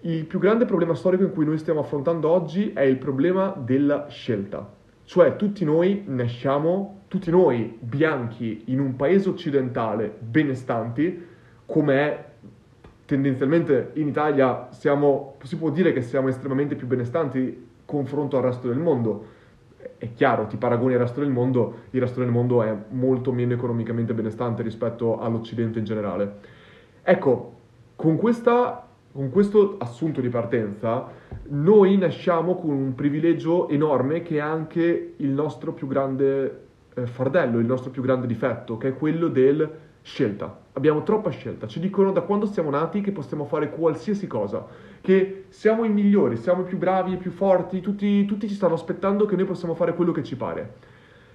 Il 0.00 0.24
più 0.26 0.38
grande 0.38 0.64
problema 0.64 0.94
storico 0.94 1.24
in 1.24 1.32
cui 1.32 1.44
noi 1.44 1.58
stiamo 1.58 1.80
affrontando 1.80 2.28
oggi 2.28 2.72
è 2.72 2.82
il 2.82 2.98
problema 2.98 3.54
della 3.56 4.06
scelta. 4.08 4.76
Cioè 5.04 5.36
tutti 5.36 5.64
noi 5.64 6.04
nasciamo, 6.06 7.02
tutti 7.08 7.30
noi 7.30 7.76
bianchi 7.80 8.62
in 8.66 8.80
un 8.80 8.96
paese 8.96 9.28
occidentale 9.28 10.14
benestanti, 10.18 11.26
come 11.64 11.94
è 11.94 12.27
tendenzialmente 13.08 13.92
in 13.94 14.06
Italia 14.06 14.68
siamo, 14.70 15.36
si 15.42 15.56
può 15.56 15.70
dire 15.70 15.94
che 15.94 16.02
siamo 16.02 16.28
estremamente 16.28 16.74
più 16.74 16.86
benestanti 16.86 17.66
confronto 17.86 18.36
al 18.36 18.42
resto 18.42 18.68
del 18.68 18.76
mondo. 18.76 19.36
È 19.96 20.12
chiaro, 20.12 20.46
ti 20.46 20.58
paragoni 20.58 20.92
al 20.92 21.00
resto 21.00 21.20
del 21.20 21.30
mondo, 21.30 21.84
il 21.88 22.02
resto 22.02 22.20
del 22.20 22.28
mondo 22.28 22.62
è 22.62 22.76
molto 22.90 23.32
meno 23.32 23.54
economicamente 23.54 24.12
benestante 24.12 24.62
rispetto 24.62 25.18
all'Occidente 25.20 25.78
in 25.78 25.86
generale. 25.86 26.34
Ecco, 27.02 27.54
con 27.96 28.18
questa 28.18 28.84
con 29.10 29.30
questo 29.30 29.76
assunto 29.78 30.20
di 30.20 30.28
partenza, 30.28 31.08
noi 31.48 31.96
nasciamo 31.96 32.56
con 32.56 32.70
un 32.70 32.94
privilegio 32.94 33.68
enorme 33.68 34.20
che 34.20 34.36
è 34.36 34.40
anche 34.40 35.14
il 35.16 35.30
nostro 35.30 35.72
più 35.72 35.86
grande 35.88 36.66
eh, 36.94 37.06
fardello, 37.06 37.58
il 37.58 37.66
nostro 37.66 37.90
più 37.90 38.02
grande 38.02 38.26
difetto, 38.26 38.76
che 38.76 38.88
è 38.88 38.94
quello 38.94 39.28
del 39.28 39.68
Scelta. 40.02 40.66
Abbiamo 40.72 41.02
troppa 41.02 41.30
scelta. 41.30 41.66
Ci 41.66 41.80
dicono 41.80 42.12
da 42.12 42.22
quando 42.22 42.46
siamo 42.46 42.70
nati 42.70 43.00
che 43.00 43.12
possiamo 43.12 43.44
fare 43.44 43.70
qualsiasi 43.70 44.26
cosa, 44.26 44.66
che 45.00 45.44
siamo 45.48 45.84
i 45.84 45.90
migliori, 45.90 46.36
siamo 46.36 46.62
i 46.62 46.64
più 46.64 46.78
bravi, 46.78 47.12
i 47.12 47.16
più 47.16 47.30
forti, 47.30 47.80
tutti, 47.80 48.24
tutti 48.24 48.48
ci 48.48 48.54
stanno 48.54 48.74
aspettando 48.74 49.26
che 49.26 49.36
noi 49.36 49.44
possiamo 49.44 49.74
fare 49.74 49.94
quello 49.94 50.12
che 50.12 50.22
ci 50.22 50.36
pare. 50.36 50.74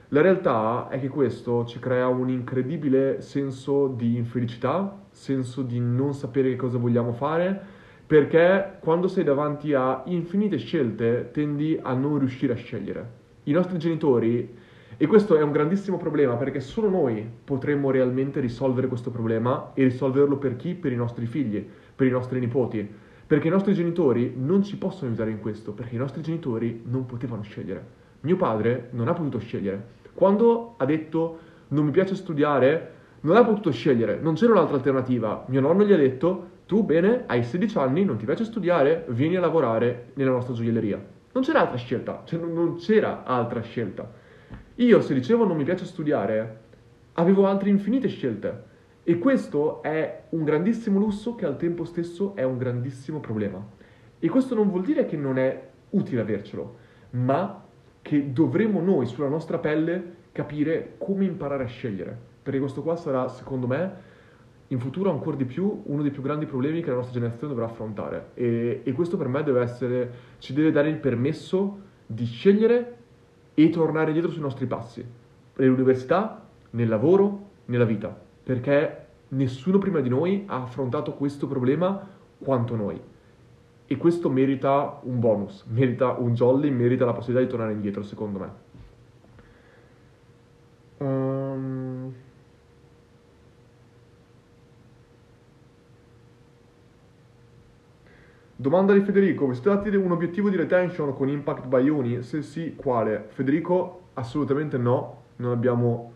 La 0.10 0.22
realtà 0.22 0.90
è 0.90 1.00
che 1.00 1.08
questo 1.08 1.66
ci 1.66 1.80
crea 1.80 2.08
un 2.08 2.30
incredibile 2.30 3.22
senso 3.22 3.88
di 3.88 4.16
infelicità, 4.16 5.00
senso 5.10 5.64
di 5.64 5.80
non 5.80 6.14
sapere 6.14 6.50
che 6.50 6.56
cosa 6.56 6.78
vogliamo 6.78 7.14
fare, 7.14 7.60
perché 8.06 8.78
quando 8.80 9.08
sei 9.08 9.24
davanti 9.24 9.74
a 9.74 10.04
infinite 10.06 10.58
scelte 10.58 11.30
tendi 11.32 11.80
a 11.82 11.94
non 11.94 12.20
riuscire 12.20 12.54
a 12.54 12.56
scegliere. 12.56 13.22
I 13.44 13.52
nostri 13.54 13.80
genitori 13.80 14.56
e 15.04 15.06
questo 15.06 15.36
è 15.36 15.42
un 15.42 15.52
grandissimo 15.52 15.98
problema 15.98 16.36
perché 16.36 16.62
solo 16.62 16.88
noi 16.88 17.30
potremmo 17.44 17.92
realmente 17.92 18.40
risolvere 18.40 18.88
questo 18.88 19.12
problema 19.12 19.72
e 19.74 19.84
risolverlo 19.84 20.38
per 20.38 20.56
chi? 20.56 20.76
Per 20.76 20.94
i 20.94 20.96
nostri 20.96 21.26
figli, 21.26 21.62
per 21.94 22.08
i 22.08 22.10
nostri 22.10 22.40
nipoti. 22.40 22.90
Perché 23.28 23.48
i 23.48 23.52
nostri 23.52 23.74
genitori 23.74 24.34
non 24.38 24.64
ci 24.64 24.78
possono 24.78 25.10
aiutare 25.10 25.32
in 25.32 25.42
questo, 25.42 25.74
perché 25.74 25.96
i 25.96 25.98
nostri 25.98 26.22
genitori 26.22 26.84
non 26.86 27.06
potevano 27.06 27.42
scegliere. 27.42 27.86
Mio 28.22 28.38
padre 28.38 28.88
non 28.92 29.10
ha 29.10 29.14
potuto 29.14 29.40
scegliere. 29.40 29.88
Quando 30.14 30.76
ha 30.78 30.86
detto 30.86 31.38
non 31.68 31.84
mi 31.84 31.92
piace 31.92 32.16
studiare, 32.16 32.94
non 33.24 33.36
ha 33.36 33.44
potuto 33.44 33.72
scegliere, 33.72 34.22
non 34.22 34.36
c'era 34.36 34.54
un'altra 34.54 34.78
alternativa. 34.78 35.44
Mio 35.50 35.60
nonno 35.60 35.84
gli 35.84 35.92
ha 35.92 35.98
detto 35.98 36.48
tu 36.66 36.86
bene, 36.86 37.26
hai 37.28 37.44
16 37.44 37.78
anni, 37.78 38.06
non 38.06 38.16
ti 38.16 38.24
piace 38.24 38.46
studiare, 38.46 39.04
vieni 39.10 39.36
a 39.36 39.42
lavorare 39.42 40.12
nella 40.14 40.32
nostra 40.32 40.54
gioielleria. 40.54 41.06
Non 41.34 41.44
c'era 41.44 41.60
altra 41.60 41.76
scelta, 41.76 42.22
cioè 42.24 42.40
non 42.40 42.78
c'era 42.78 43.26
altra 43.26 43.60
scelta. 43.60 44.22
Io 44.78 45.02
se 45.02 45.14
dicevo 45.14 45.46
non 45.46 45.56
mi 45.56 45.64
piace 45.64 45.86
studiare, 45.86 46.62
avevo 47.14 47.46
altre 47.46 47.70
infinite 47.70 48.08
scelte. 48.08 48.72
E 49.04 49.20
questo 49.20 49.84
è 49.84 50.24
un 50.30 50.44
grandissimo 50.44 50.98
lusso 50.98 51.36
che 51.36 51.46
al 51.46 51.58
tempo 51.58 51.84
stesso 51.84 52.36
è 52.36 52.44
un 52.44 52.58
grandissimo 52.58 53.20
problema. 53.20 53.64
E 54.18 54.30
questo 54.30 54.56
non 54.56 54.70
vuol 54.70 54.84
dire 54.84 55.06
che 55.06 55.16
non 55.16 55.38
è 55.38 55.70
utile 55.92 56.22
avercelo, 56.22 56.76
ma 57.12 57.64
che 58.02 58.32
dovremo 58.34 58.82
noi 58.82 59.06
sulla 59.06 59.28
nostra 59.28 59.60
pelle 59.60 60.22
capire 60.32 60.96
come 60.98 61.26
imparare 61.26 61.66
a 61.66 61.68
scegliere. 61.68 62.18
Perché 62.42 62.60
questo 62.60 62.82
qua 62.82 62.96
sarà, 62.96 63.28
secondo 63.28 63.68
me, 63.68 63.92
in 64.70 64.80
futuro 64.80 65.12
ancora 65.12 65.36
di 65.36 65.46
più 65.46 65.84
uno 65.84 66.02
dei 66.02 66.10
più 66.10 66.24
grandi 66.24 66.48
problemi 66.48 66.82
che 66.82 66.90
la 66.90 66.96
nostra 66.96 67.14
generazione 67.14 67.54
dovrà 67.54 67.70
affrontare. 67.70 68.30
E, 68.34 68.82
e 68.84 68.92
questo 68.94 69.18
per 69.18 69.28
me 69.28 69.44
deve 69.44 69.62
essere, 69.62 70.12
ci 70.40 70.54
deve 70.54 70.72
dare 70.72 70.90
il 70.90 70.98
permesso 70.98 71.80
di 72.08 72.26
scegliere 72.26 73.02
e 73.54 73.70
tornare 73.70 74.08
indietro 74.08 74.32
sui 74.32 74.42
nostri 74.42 74.66
passi, 74.66 75.06
nell'università, 75.56 76.46
nel 76.72 76.88
lavoro, 76.88 77.50
nella 77.66 77.86
vita, 77.86 78.16
perché 78.44 79.06
nessuno 79.30 79.78
prima 79.78 80.00
di 80.00 80.10
noi 80.10 80.44
ha 80.48 80.62
affrontato 80.62 81.14
questo 81.14 81.48
problema 81.48 82.08
quanto 82.38 82.76
noi. 82.76 83.00
E 83.86 83.98
questo 83.98 84.30
merita 84.30 85.00
un 85.04 85.20
bonus, 85.20 85.64
merita 85.68 86.12
un 86.18 86.34
jolly, 86.34 86.70
merita 86.70 87.06
la 87.06 87.14
possibilità 87.14 87.46
di 87.46 87.52
tornare 87.52 87.74
indietro, 87.74 88.04
secondo 88.04 88.40
me. 88.40 88.52
Um... 90.98 91.83
Domanda 98.64 98.94
di 98.94 99.02
Federico, 99.02 99.46
vi 99.46 99.56
siete 99.56 99.72
dati 99.72 99.94
un 99.94 100.12
obiettivo 100.12 100.50
di 100.50 100.56
retention 100.56 101.14
con 101.14 101.28
Impact 101.28 101.68
by 101.68 101.90
Uni? 101.90 102.22
Se 102.24 102.42
sì, 102.42 102.76
quale? 102.78 103.26
Federico, 103.28 104.12
assolutamente 104.14 104.78
no, 104.78 105.24
non 105.36 105.52
abbiamo... 105.52 106.14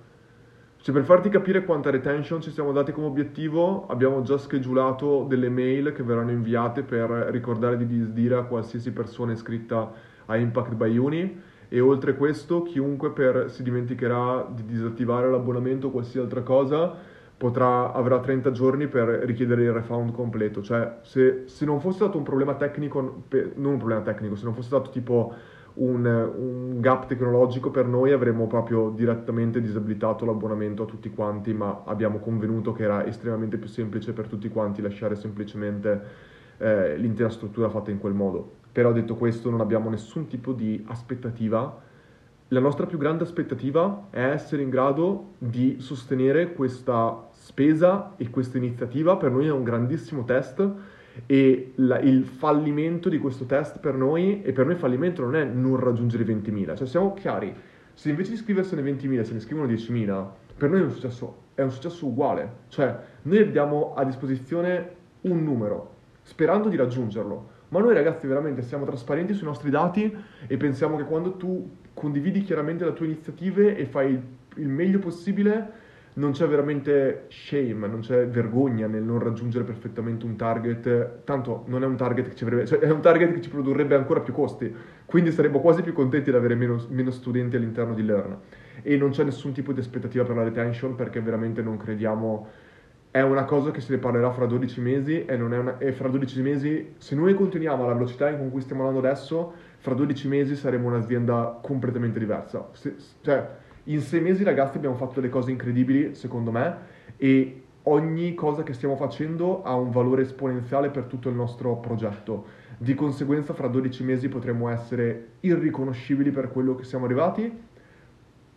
Cioè 0.77 0.95
per 0.95 1.03
farti 1.03 1.27
capire 1.27 1.65
quanta 1.65 1.89
retention 1.89 2.39
ci 2.39 2.49
siamo 2.51 2.71
dati 2.71 2.93
come 2.93 3.07
obiettivo, 3.07 3.85
abbiamo 3.87 4.21
già 4.21 4.37
schedulato 4.37 5.25
delle 5.27 5.49
mail 5.49 5.91
che 5.91 6.03
verranno 6.03 6.31
inviate 6.31 6.83
per 6.83 7.09
ricordare 7.31 7.75
di 7.75 7.85
disdire 7.85 8.35
a 8.35 8.43
qualsiasi 8.43 8.93
persona 8.93 9.33
iscritta 9.33 9.91
a 10.27 10.37
Impact 10.37 10.73
by 10.75 10.95
Uni 10.95 11.41
e 11.67 11.79
oltre 11.81 12.15
questo 12.15 12.63
chiunque 12.63 13.11
per, 13.11 13.51
si 13.51 13.61
dimenticherà 13.61 14.49
di 14.49 14.63
disattivare 14.63 15.29
l'abbonamento 15.29 15.87
o 15.87 15.91
qualsiasi 15.91 16.19
altra 16.19 16.43
cosa 16.43 16.95
potrà, 17.37 17.93
avrà 17.93 18.19
30 18.19 18.51
giorni 18.51 18.87
per 18.87 19.07
richiedere 19.07 19.63
il 19.63 19.71
refund 19.71 20.11
completo. 20.11 20.61
Cioè, 20.61 20.97
se, 21.01 21.43
se 21.45 21.65
non 21.65 21.79
fosse 21.79 21.97
stato 21.97 22.17
un 22.17 22.23
problema 22.23 22.55
tecnico, 22.55 23.23
non 23.55 23.73
un 23.73 23.77
problema 23.77 24.01
tecnico, 24.01 24.35
se 24.35 24.45
non 24.45 24.53
fosse 24.53 24.67
stato 24.67 24.89
tipo 24.89 25.33
un, 25.75 26.05
un, 26.05 26.81
gap 26.81 27.05
tecnologico 27.05 27.69
per 27.69 27.85
noi 27.85 28.11
avremmo 28.11 28.47
proprio 28.47 28.89
direttamente 28.89 29.61
disabilitato 29.61 30.25
l'abbonamento 30.25 30.83
a 30.83 30.85
tutti 30.87 31.11
quanti, 31.11 31.53
ma 31.53 31.83
abbiamo 31.85 32.17
convenuto 32.17 32.73
che 32.73 32.83
era 32.83 33.05
estremamente 33.05 33.57
più 33.57 33.69
semplice 33.69 34.13
per 34.13 34.27
tutti 34.27 34.49
quanti 34.49 34.81
lasciare 34.81 35.15
semplicemente 35.15 36.25
eh, 36.57 36.97
l'intera 36.97 37.29
struttura 37.29 37.69
fatta 37.69 37.91
in 37.91 37.99
quel 37.99 38.13
modo. 38.13 38.55
Però 38.71 38.91
detto 38.91 39.15
questo 39.15 39.51
non 39.51 39.61
abbiamo 39.61 39.89
nessun 39.89 40.27
tipo 40.27 40.53
di 40.53 40.83
aspettativa 40.87 41.85
la 42.51 42.61
nostra 42.61 42.85
più 42.85 42.97
grande 42.97 43.23
aspettativa 43.23 44.07
è 44.09 44.23
essere 44.23 44.61
in 44.61 44.69
grado 44.69 45.33
di 45.37 45.81
sostenere 45.81 46.53
questa 46.53 47.26
spesa 47.47 48.13
e 48.17 48.29
questa 48.29 48.57
iniziativa. 48.57 49.15
Per 49.15 49.31
noi 49.31 49.47
è 49.47 49.51
un 49.51 49.63
grandissimo 49.63 50.25
test 50.25 50.69
e 51.25 51.71
la, 51.75 51.99
il 51.99 52.25
fallimento 52.25 53.07
di 53.07 53.17
questo 53.17 53.45
test 53.45 53.79
per 53.79 53.95
noi, 53.95 54.41
e 54.43 54.51
per 54.51 54.65
noi 54.65 54.75
fallimento 54.75 55.23
non 55.23 55.35
è 55.35 55.45
non 55.45 55.79
raggiungere 55.79 56.23
i 56.23 56.35
20.000, 56.35 56.75
cioè 56.75 56.87
siamo 56.87 57.13
chiari, 57.13 57.53
se 57.93 58.09
invece 58.09 58.31
di 58.31 58.37
scriversene 58.37 58.81
20.000 58.81 59.21
se 59.23 59.33
ne 59.33 59.39
scrivono 59.39 59.67
10.000, 59.67 60.25
per 60.57 60.69
noi 60.69 60.81
è 60.81 60.83
un, 60.83 60.91
successo, 60.91 61.35
è 61.55 61.61
un 61.61 61.71
successo 61.71 62.05
uguale, 62.05 62.51
cioè 62.67 62.95
noi 63.23 63.39
abbiamo 63.39 63.93
a 63.95 64.03
disposizione 64.03 64.95
un 65.21 65.43
numero, 65.43 65.95
sperando 66.23 66.67
di 66.67 66.75
raggiungerlo, 66.75 67.55
ma 67.69 67.79
noi 67.79 67.93
ragazzi 67.93 68.27
veramente 68.27 68.61
siamo 68.61 68.85
trasparenti 68.85 69.33
sui 69.33 69.47
nostri 69.47 69.69
dati 69.69 70.15
e 70.45 70.57
pensiamo 70.57 70.97
che 70.97 71.03
quando 71.03 71.33
tu 71.33 71.69
condividi 71.93 72.43
chiaramente 72.43 72.85
le 72.85 72.93
tue 72.93 73.07
iniziative 73.07 73.75
e 73.75 73.85
fai 73.85 74.11
il, 74.11 74.21
il 74.57 74.67
meglio 74.67 74.99
possibile, 74.99 75.85
non 76.17 76.31
c'è 76.31 76.47
veramente 76.47 77.25
shame, 77.29 77.87
non 77.87 78.01
c'è 78.01 78.27
vergogna 78.27 78.87
nel 78.87 79.03
non 79.03 79.19
raggiungere 79.19 79.63
perfettamente 79.63 80.25
un 80.25 80.35
target, 80.35 81.23
tanto 81.23 81.63
non 81.67 81.83
è 81.83 81.85
un 81.85 81.95
target 81.95 82.29
che 82.29 82.35
ci 82.35 82.43
avrebbe, 82.43 82.65
cioè 82.65 82.79
è 82.79 82.89
un 82.89 83.01
target 83.01 83.33
che 83.33 83.41
ci 83.41 83.49
produrrebbe 83.49 83.95
ancora 83.95 84.21
più 84.21 84.33
costi, 84.33 84.73
quindi 85.05 85.31
saremmo 85.31 85.59
quasi 85.59 85.83
più 85.83 85.93
contenti 85.93 86.31
di 86.31 86.35
avere 86.35 86.55
meno, 86.55 86.83
meno 86.89 87.11
studenti 87.11 87.55
all'interno 87.55 87.93
di 87.93 88.03
Learn 88.03 88.37
e 88.81 88.97
non 88.97 89.11
c'è 89.11 89.23
nessun 89.23 89.53
tipo 89.53 89.73
di 89.73 89.79
aspettativa 89.79 90.23
per 90.23 90.35
la 90.35 90.43
retention 90.43 90.95
perché 90.95 91.21
veramente 91.21 91.61
non 91.61 91.77
crediamo 91.77 92.47
è 93.11 93.21
una 93.21 93.45
cosa 93.45 93.71
che 93.71 93.81
se 93.81 93.93
ne 93.93 93.99
parlerà 93.99 94.31
fra 94.31 94.45
12 94.45 94.81
mesi 94.81 95.25
e, 95.25 95.35
una, 95.35 95.77
e 95.79 95.91
fra 95.91 96.07
12 96.07 96.41
mesi, 96.41 96.93
se 96.97 97.15
noi 97.15 97.33
continuiamo 97.33 97.83
alla 97.83 97.93
velocità 97.93 98.29
in 98.29 98.51
cui 98.51 98.61
stiamo 98.61 98.85
andando 98.85 99.07
adesso, 99.07 99.53
fra 99.77 99.95
12 99.95 100.27
mesi 100.27 100.55
saremo 100.55 100.87
un'azienda 100.87 101.59
completamente 101.63 102.19
diversa. 102.19 102.69
Se, 102.73 102.95
cioè, 103.21 103.49
in 103.87 104.01
sei 104.01 104.21
mesi 104.21 104.43
ragazzi 104.43 104.77
abbiamo 104.77 104.95
fatto 104.95 105.15
delle 105.15 105.29
cose 105.29 105.51
incredibili, 105.51 106.13
secondo 106.15 106.51
me, 106.51 106.77
e 107.17 107.63
ogni 107.83 108.33
cosa 108.33 108.63
che 108.63 108.73
stiamo 108.73 108.95
facendo 108.95 109.63
ha 109.63 109.75
un 109.75 109.91
valore 109.91 110.23
esponenziale 110.23 110.89
per 110.89 111.05
tutto 111.05 111.29
il 111.29 111.35
nostro 111.35 111.77
progetto. 111.77 112.45
Di 112.77 112.93
conseguenza 112.95 113.53
fra 113.53 113.67
12 113.67 114.03
mesi 114.03 114.27
potremo 114.27 114.69
essere 114.69 115.29
irriconoscibili 115.39 116.31
per 116.31 116.51
quello 116.51 116.75
che 116.75 116.83
siamo 116.83 117.05
arrivati 117.05 117.65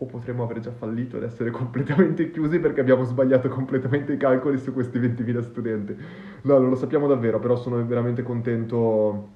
o 0.02 0.06
potremmo 0.06 0.42
aver 0.42 0.60
già 0.60 0.72
fallito 0.72 1.16
ed 1.18 1.22
essere 1.22 1.50
completamente 1.52 2.30
chiusi 2.30 2.58
perché 2.58 2.80
abbiamo 2.80 3.04
sbagliato 3.04 3.48
completamente 3.48 4.14
i 4.14 4.16
calcoli 4.16 4.58
su 4.58 4.72
questi 4.72 4.98
20.000 4.98 5.42
studenti. 5.42 5.96
No, 6.42 6.58
non 6.58 6.68
lo 6.68 6.76
sappiamo 6.76 7.06
davvero, 7.06 7.38
però 7.38 7.54
sono 7.54 7.84
veramente 7.86 8.22
contento, 8.22 9.28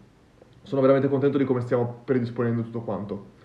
sono 0.63 0.81
veramente 0.81 1.09
contento 1.09 1.39
di 1.39 1.45
come 1.45 1.61
stiamo 1.61 2.01
predisponendo 2.05 2.63
tutto 2.63 2.81
quanto. 2.81 3.43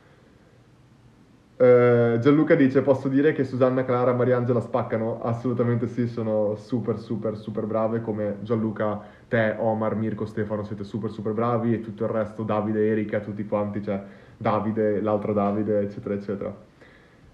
Uh, 1.60 2.18
Gianluca 2.20 2.56
dice, 2.56 2.82
posso 2.82 3.10
dire 3.10 3.34
che 3.34 3.44
Susanna, 3.44 3.84
Clara 3.84 4.14
Mariangela 4.14 4.62
spaccano? 4.62 5.22
Assolutamente 5.22 5.88
sì, 5.88 6.08
sono 6.08 6.56
super, 6.56 6.98
super, 6.98 7.36
super 7.36 7.66
brave, 7.66 8.00
come 8.00 8.38
Gianluca, 8.44 9.02
te, 9.28 9.56
Omar, 9.58 9.98
Mirko, 9.98 10.26
Stefano, 10.26 10.64
siete 10.64 10.86
super, 10.86 11.12
super 11.12 11.34
bravi 11.34 11.74
e 11.74 11.82
tutto 11.82 12.06
il 12.06 12.12
resto, 12.12 12.44
Davide, 12.44 12.88
Erika, 12.88 13.20
tutti 13.20 13.46
quanti, 13.46 13.84
cioè 13.84 14.02
Davide, 14.38 15.02
l'altro 15.02 15.34
Davide, 15.34 15.82
eccetera, 15.82 16.14
eccetera. 16.14 16.56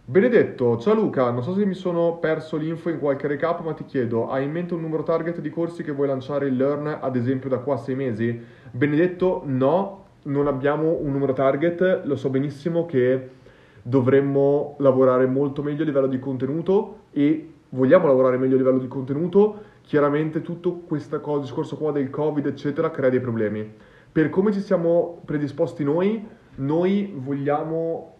Benedetto, 0.05 0.80
ciao 0.80 0.95
Luca, 0.95 1.30
non 1.30 1.43
so 1.43 1.53
se 1.53 1.63
mi 1.63 1.76
sono 1.76 2.17
perso 2.17 2.57
l'info 2.57 2.89
in 2.89 2.97
qualche 2.97 3.28
recap, 3.28 3.63
ma 3.63 3.73
ti 3.73 3.86
chiedo, 3.86 4.32
hai 4.32 4.45
in 4.45 4.51
mente 4.51 4.73
un 4.73 4.82
numero 4.82 5.03
target 5.03 5.39
di 5.39 5.51
corsi 5.51 5.84
che 5.84 5.91
vuoi 5.91 6.07
lanciare 6.07 6.47
in 6.47 6.57
Learn, 6.57 6.97
ad 6.99 7.15
esempio, 7.15 7.47
da 7.47 7.59
qua 7.59 7.76
a 7.76 7.78
sei 7.78 7.93
mesi? 7.93 8.43
Benedetto, 8.71 9.43
no, 9.45 10.05
non 10.23 10.47
abbiamo 10.47 10.97
un 10.99 11.11
numero 11.11 11.34
target, 11.34 12.01
lo 12.05 12.15
so 12.15 12.32
benissimo 12.32 12.88
che 12.88 13.43
dovremmo 13.88 14.75
lavorare 14.79 15.27
molto 15.27 15.61
meglio 15.61 15.83
a 15.83 15.86
livello 15.86 16.07
di 16.07 16.17
contenuto 16.17 17.01
e 17.11 17.53
vogliamo 17.69 18.07
lavorare 18.07 18.38
meglio 18.38 18.55
a 18.55 18.57
livello 18.57 18.79
di 18.79 18.88
contenuto, 18.88 19.61
chiaramente 19.81 20.41
tutto 20.41 20.77
questo 20.88 21.21
discorso 21.39 21.77
qua 21.77 21.91
del 21.91 22.09
Covid, 22.09 22.47
eccetera, 22.47 22.89
crea 22.89 23.11
dei 23.11 23.19
problemi. 23.19 23.71
Per 24.11 24.31
come 24.31 24.51
ci 24.51 24.61
siamo 24.61 25.21
predisposti 25.23 25.83
noi, 25.83 26.25
noi 26.55 27.13
vogliamo 27.15 28.15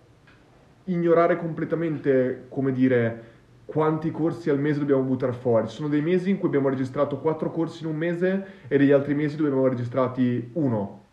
ignorare 0.84 1.36
completamente, 1.38 2.46
come 2.50 2.72
dire, 2.72 3.24
quanti 3.66 4.12
corsi 4.12 4.52
al 4.52 4.60
mese 4.60 4.82
dobbiamo 4.82 5.02
buttare 5.02 5.34
fuori. 5.34 5.68
Ci 5.68 5.78
sono 5.78 5.88
dei 5.88 6.02
mesi 6.02 6.30
in 6.30 6.38
cui 6.38 6.48
abbiamo 6.48 6.70
registrato 6.70 7.18
quattro 7.18 7.50
corsi 7.50 7.82
in 7.82 7.90
un 7.90 7.96
mese 7.96 8.46
e 8.68 8.78
degli 8.78 8.92
altri 8.92 9.16
mesi 9.16 9.36
dove 9.36 9.50
abbiamo 9.50 9.68
registrati 9.68 10.52
uno. 10.54 11.05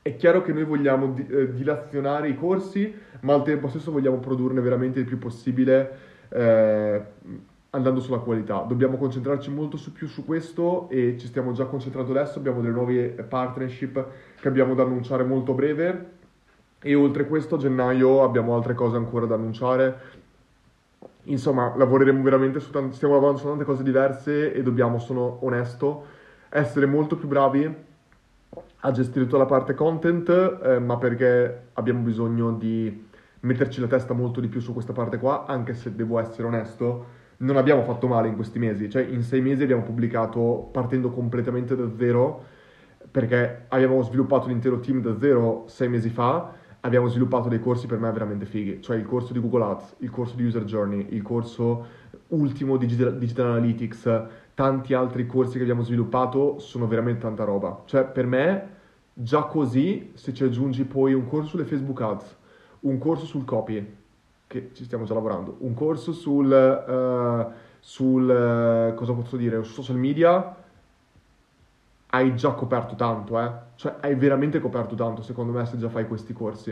È 0.00 0.16
chiaro 0.16 0.42
che 0.42 0.52
noi 0.52 0.64
vogliamo 0.64 1.14
eh, 1.16 1.52
dilazionare 1.52 2.28
i 2.28 2.36
corsi, 2.36 2.94
ma 3.20 3.34
al 3.34 3.42
tempo 3.42 3.68
stesso 3.68 3.92
vogliamo 3.92 4.18
produrne 4.18 4.60
veramente 4.60 5.00
il 5.00 5.04
più 5.04 5.18
possibile 5.18 5.98
eh, 6.30 7.02
andando 7.70 8.00
sulla 8.00 8.18
qualità. 8.18 8.64
Dobbiamo 8.66 8.96
concentrarci 8.96 9.50
molto 9.50 9.76
su, 9.76 9.92
più 9.92 10.06
su 10.06 10.24
questo 10.24 10.88
e 10.88 11.16
ci 11.18 11.26
stiamo 11.26 11.52
già 11.52 11.66
concentrando 11.66 12.12
adesso, 12.12 12.38
abbiamo 12.38 12.60
delle 12.60 12.72
nuove 12.72 13.08
partnership 13.08 14.06
che 14.40 14.48
abbiamo 14.48 14.74
da 14.74 14.84
annunciare 14.84 15.24
molto 15.24 15.52
breve 15.52 16.16
e 16.80 16.94
oltre 16.94 17.26
questo 17.26 17.56
a 17.56 17.58
gennaio 17.58 18.22
abbiamo 18.22 18.54
altre 18.54 18.74
cose 18.74 18.96
ancora 18.96 19.26
da 19.26 19.34
annunciare. 19.34 20.16
Insomma, 21.24 21.74
lavoreremo 21.76 22.22
veramente 22.22 22.60
su 22.60 22.70
tante, 22.70 22.94
stiamo 22.94 23.14
lavorando 23.14 23.40
su 23.40 23.46
tante 23.46 23.64
cose 23.64 23.82
diverse 23.82 24.54
e 24.54 24.62
dobbiamo, 24.62 24.98
sono 24.98 25.38
onesto, 25.42 26.06
essere 26.48 26.86
molto 26.86 27.16
più 27.16 27.28
bravi 27.28 27.86
a 28.80 28.90
gestire 28.92 29.24
tutta 29.24 29.38
la 29.38 29.46
parte 29.46 29.74
content, 29.74 30.28
eh, 30.62 30.78
ma 30.78 30.96
perché 30.98 31.68
abbiamo 31.72 32.00
bisogno 32.00 32.52
di 32.52 33.06
metterci 33.40 33.80
la 33.80 33.86
testa 33.86 34.14
molto 34.14 34.40
di 34.40 34.48
più 34.48 34.60
su 34.60 34.72
questa 34.72 34.92
parte 34.92 35.18
qua, 35.18 35.46
anche 35.46 35.74
se 35.74 35.94
devo 35.94 36.18
essere 36.18 36.46
onesto, 36.46 37.16
non 37.38 37.56
abbiamo 37.56 37.82
fatto 37.82 38.06
male 38.06 38.28
in 38.28 38.34
questi 38.34 38.58
mesi, 38.58 38.90
cioè 38.90 39.02
in 39.02 39.22
sei 39.22 39.40
mesi 39.40 39.62
abbiamo 39.62 39.82
pubblicato 39.82 40.68
partendo 40.72 41.10
completamente 41.10 41.76
da 41.76 41.88
zero, 41.96 42.44
perché 43.10 43.64
abbiamo 43.68 44.02
sviluppato 44.02 44.48
l'intero 44.48 44.80
team 44.80 45.00
da 45.00 45.16
zero 45.18 45.64
sei 45.66 45.88
mesi 45.88 46.10
fa, 46.10 46.52
abbiamo 46.80 47.08
sviluppato 47.08 47.48
dei 47.48 47.60
corsi 47.60 47.86
per 47.86 47.98
me 47.98 48.10
veramente 48.12 48.44
fighi, 48.44 48.80
cioè 48.80 48.96
il 48.96 49.06
corso 49.06 49.32
di 49.32 49.40
Google 49.40 49.64
Ads, 49.64 49.96
il 49.98 50.10
corso 50.10 50.36
di 50.36 50.44
User 50.44 50.64
Journey, 50.64 51.06
il 51.10 51.22
corso 51.22 51.86
ultimo 52.28 52.76
di 52.76 52.86
Digital 52.86 53.46
Analytics, 53.46 54.26
tanti 54.58 54.92
altri 54.92 55.24
corsi 55.24 55.56
che 55.56 55.62
abbiamo 55.62 55.84
sviluppato 55.84 56.58
sono 56.58 56.88
veramente 56.88 57.20
tanta 57.20 57.44
roba. 57.44 57.82
Cioè 57.84 58.06
per 58.06 58.26
me 58.26 58.68
già 59.12 59.44
così, 59.44 60.10
se 60.14 60.34
ci 60.34 60.42
aggiungi 60.42 60.82
poi 60.82 61.14
un 61.14 61.28
corso 61.28 61.50
sulle 61.50 61.64
Facebook 61.64 62.00
Ads, 62.00 62.36
un 62.80 62.98
corso 62.98 63.24
sul 63.24 63.44
copy, 63.44 63.94
che 64.48 64.70
ci 64.72 64.82
stiamo 64.82 65.04
già 65.04 65.14
lavorando, 65.14 65.58
un 65.60 65.74
corso 65.74 66.10
sul, 66.12 66.50
uh, 66.50 67.52
sul 67.78 68.24
uh, 68.28 68.94
cosa 68.96 69.12
posso 69.12 69.36
dire, 69.36 69.62
su 69.62 69.74
social 69.74 69.96
media, 69.96 70.56
hai 72.08 72.34
già 72.34 72.50
coperto 72.50 72.96
tanto, 72.96 73.38
eh? 73.38 73.52
Cioè 73.76 73.94
hai 74.00 74.16
veramente 74.16 74.58
coperto 74.58 74.96
tanto, 74.96 75.22
secondo 75.22 75.52
me, 75.52 75.66
se 75.66 75.78
già 75.78 75.88
fai 75.88 76.08
questi 76.08 76.32
corsi. 76.32 76.70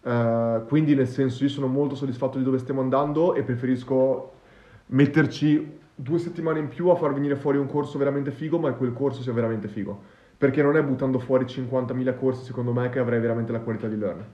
Uh, 0.00 0.64
quindi 0.68 0.94
nel 0.94 1.08
senso 1.08 1.42
io 1.42 1.50
sono 1.50 1.66
molto 1.66 1.96
soddisfatto 1.96 2.38
di 2.38 2.44
dove 2.44 2.58
stiamo 2.58 2.82
andando 2.82 3.34
e 3.34 3.42
preferisco 3.42 4.30
metterci 4.86 5.84
due 5.98 6.18
settimane 6.18 6.58
in 6.58 6.68
più 6.68 6.88
a 6.88 6.94
far 6.94 7.14
venire 7.14 7.36
fuori 7.36 7.56
un 7.56 7.66
corso 7.66 7.96
veramente 7.96 8.30
figo, 8.30 8.58
ma 8.58 8.70
che 8.70 8.76
quel 8.76 8.92
corso 8.92 9.22
sia 9.22 9.32
veramente 9.32 9.66
figo. 9.66 10.00
Perché 10.36 10.62
non 10.62 10.76
è 10.76 10.82
buttando 10.82 11.18
fuori 11.18 11.46
50.000 11.46 12.16
corsi, 12.18 12.44
secondo 12.44 12.72
me, 12.72 12.90
che 12.90 12.98
avrei 12.98 13.18
veramente 13.18 13.52
la 13.52 13.60
qualità 13.60 13.88
di 13.88 13.96
learn. 13.96 14.24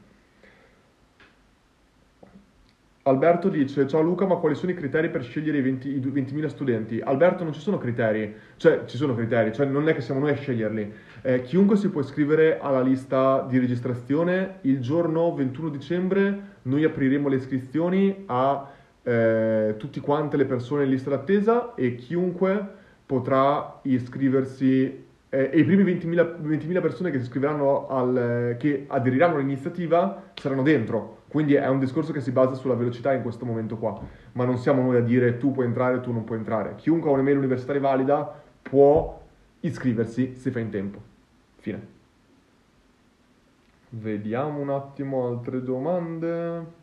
Alberto 3.05 3.49
dice, 3.49 3.89
ciao 3.89 4.01
Luca, 4.01 4.27
ma 4.27 4.37
quali 4.37 4.55
sono 4.55 4.71
i 4.71 4.77
criteri 4.77 5.11
per 5.11 5.25
scegliere 5.25 5.59
i, 5.59 5.61
20, 5.61 5.89
i 5.89 5.99
20.000 5.99 6.47
studenti? 6.47 7.01
Alberto, 7.01 7.43
non 7.43 7.53
ci 7.53 7.59
sono 7.59 7.77
criteri, 7.77 8.33
cioè 8.57 8.85
ci 8.85 8.97
sono 8.97 9.15
criteri, 9.17 9.53
cioè 9.53 9.67
non 9.67 9.89
è 9.89 9.95
che 9.95 10.01
siamo 10.01 10.21
noi 10.21 10.31
a 10.31 10.37
sceglierli. 10.37 10.93
Eh, 11.23 11.43
chiunque 11.43 11.77
si 11.77 11.89
può 11.89 12.01
iscrivere 12.01 12.61
alla 12.61 12.81
lista 12.81 13.45
di 13.49 13.59
registrazione, 13.59 14.59
il 14.63 14.81
giorno 14.81 15.35
21 15.35 15.69
dicembre 15.71 16.51
noi 16.63 16.85
apriremo 16.85 17.29
le 17.29 17.37
iscrizioni 17.37 18.23
a 18.27 18.71
eh, 19.03 19.75
tutte 19.79 20.01
quante 20.01 20.37
le 20.37 20.45
persone 20.45 20.85
in 20.85 20.91
lista 20.91 21.11
d'attesa 21.11 21.75
e 21.75 21.97
chiunque 21.97 22.81
potrà 23.05 23.81
iscriversi 23.83 25.05
eh, 25.29 25.51
e 25.53 25.59
i 25.59 25.65
primi 25.65 25.83
20.000, 25.83 26.41
20.000 26.43 26.81
persone 26.81 27.11
che 27.11 27.19
si 27.19 27.25
iscriveranno 27.25 27.89
al, 27.89 28.57
che 28.59 28.85
aderiranno 28.89 29.37
all'iniziativa 29.37 30.31
saranno 30.35 30.63
dentro. 30.63 31.21
Quindi 31.29 31.55
è 31.55 31.67
un 31.69 31.79
discorso 31.79 32.13
che 32.13 32.21
si 32.21 32.31
basa 32.31 32.55
sulla 32.55 32.75
velocità 32.75 33.15
in 33.15 33.23
questo 33.23 33.47
momento 33.47 33.79
qua, 33.79 33.99
ma 34.33 34.45
non 34.45 34.59
siamo 34.59 34.83
noi 34.83 34.97
a 34.97 35.01
dire 35.01 35.39
tu 35.39 35.53
puoi 35.53 35.65
entrare, 35.65 36.01
tu 36.01 36.13
non 36.13 36.25
puoi 36.25 36.37
entrare. 36.37 36.75
Chiunque 36.77 37.09
ha 37.09 37.15
un'email 37.15 37.39
universitaria 37.39 37.81
valida 37.81 38.43
può 38.61 39.19
iscriversi 39.61 40.35
se 40.37 40.51
fa 40.51 40.59
in 40.59 40.69
tempo. 40.69 41.01
Fine. 41.57 41.87
Vediamo 43.89 44.61
un 44.61 44.71
attimo 44.71 45.27
altre 45.27 45.63
domande. 45.63 46.81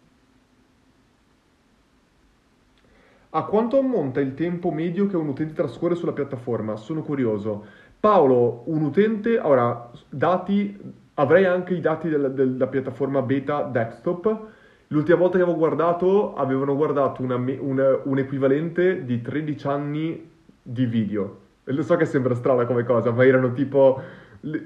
A 3.32 3.44
quanto 3.44 3.78
ammonta 3.78 4.20
il 4.22 4.34
tempo 4.34 4.72
medio 4.72 5.06
che 5.06 5.16
un 5.16 5.28
utente 5.28 5.54
trascorre 5.54 5.94
sulla 5.94 6.14
piattaforma? 6.14 6.76
Sono 6.78 7.04
curioso. 7.04 7.64
Paolo, 8.00 8.64
un 8.66 8.82
utente, 8.82 9.38
ora, 9.38 9.92
dati, 10.10 10.76
avrei 11.14 11.46
anche 11.46 11.76
i 11.76 11.80
dati 11.80 12.10
della, 12.10 12.30
della 12.30 12.66
piattaforma 12.66 13.22
beta 13.22 13.62
desktop. 13.62 14.48
L'ultima 14.88 15.20
volta 15.20 15.38
che 15.38 15.44
avevo 15.44 15.60
guardato, 15.60 16.34
avevano 16.34 16.76
guardato 16.76 17.22
una, 17.22 17.36
una, 17.36 18.00
un 18.04 18.18
equivalente 18.18 19.06
di 19.06 19.22
13 19.22 19.68
anni 19.68 20.32
di 20.64 20.86
video. 20.88 21.42
Lo 21.66 21.84
so 21.84 21.96
che 21.98 22.06
sembra 22.06 22.34
strana 22.34 22.66
come 22.66 22.84
cosa, 22.84 23.12
ma 23.12 23.24
erano 23.26 23.54
tipo 23.54 24.02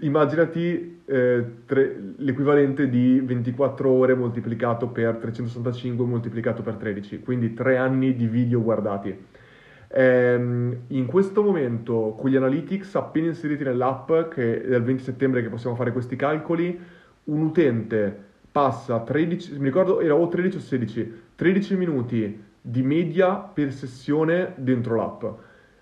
immaginati 0.01 1.01
eh, 1.05 1.45
tre, 1.65 2.13
l'equivalente 2.17 2.89
di 2.89 3.19
24 3.19 3.89
ore 3.89 4.13
moltiplicato 4.13 4.87
per 4.87 5.15
365 5.17 6.05
moltiplicato 6.05 6.61
per 6.61 6.75
13, 6.75 7.19
quindi 7.21 7.53
tre 7.53 7.77
anni 7.77 8.15
di 8.15 8.27
video 8.27 8.61
guardati. 8.61 9.17
Ehm, 9.95 10.83
in 10.87 11.05
questo 11.05 11.43
momento, 11.43 12.15
con 12.17 12.29
gli 12.29 12.35
analytics 12.35 12.95
appena 12.95 13.27
inseriti 13.27 13.63
nell'app, 13.63 14.11
che 14.29 14.63
è 14.63 14.67
dal 14.67 14.83
20 14.83 15.03
settembre 15.03 15.41
che 15.41 15.49
possiamo 15.49 15.75
fare 15.75 15.91
questi 15.91 16.15
calcoli, 16.15 16.79
un 17.25 17.41
utente 17.41 18.31
passa 18.51 18.99
13, 18.99 19.57
mi 19.57 19.65
ricordo 19.65 19.99
era 19.99 20.15
o 20.15 20.27
13 20.27 20.57
o 20.57 20.59
16, 20.59 21.13
13 21.35 21.75
minuti 21.75 22.43
di 22.61 22.81
media 22.83 23.35
per 23.35 23.73
sessione 23.73 24.53
dentro 24.57 24.95
l'app. 24.95 25.23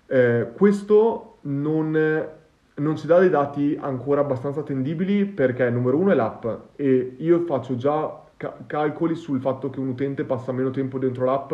Eh, 0.06 0.48
questo 0.54 1.38
non 1.42 2.40
non 2.76 2.96
ci 2.96 3.06
dà 3.06 3.18
dei 3.18 3.28
dati 3.28 3.76
ancora 3.80 4.22
abbastanza 4.22 4.60
attendibili 4.60 5.26
perché 5.26 5.68
numero 5.70 5.98
uno 5.98 6.12
è 6.12 6.14
l'app 6.14 6.46
e 6.76 7.16
io 7.18 7.40
faccio 7.40 7.76
già 7.76 8.22
ca- 8.36 8.56
calcoli 8.66 9.14
sul 9.14 9.40
fatto 9.40 9.68
che 9.70 9.78
un 9.78 9.88
utente 9.88 10.24
passa 10.24 10.52
meno 10.52 10.70
tempo 10.70 10.98
dentro 10.98 11.26
l'app 11.26 11.52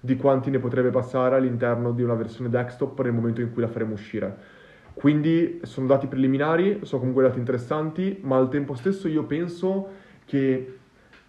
di 0.00 0.16
quanti 0.16 0.50
ne 0.50 0.58
potrebbe 0.58 0.90
passare 0.90 1.36
all'interno 1.36 1.92
di 1.92 2.02
una 2.02 2.14
versione 2.14 2.48
desktop 2.48 3.02
nel 3.02 3.12
momento 3.12 3.40
in 3.40 3.52
cui 3.52 3.62
la 3.62 3.68
faremo 3.68 3.94
uscire. 3.94 4.58
Quindi 4.94 5.60
sono 5.62 5.86
dati 5.86 6.06
preliminari, 6.06 6.80
sono 6.82 7.00
comunque 7.00 7.22
dati 7.24 7.38
interessanti, 7.38 8.18
ma 8.22 8.36
al 8.36 8.48
tempo 8.48 8.74
stesso 8.74 9.08
io 9.08 9.24
penso 9.24 9.88
che 10.24 10.78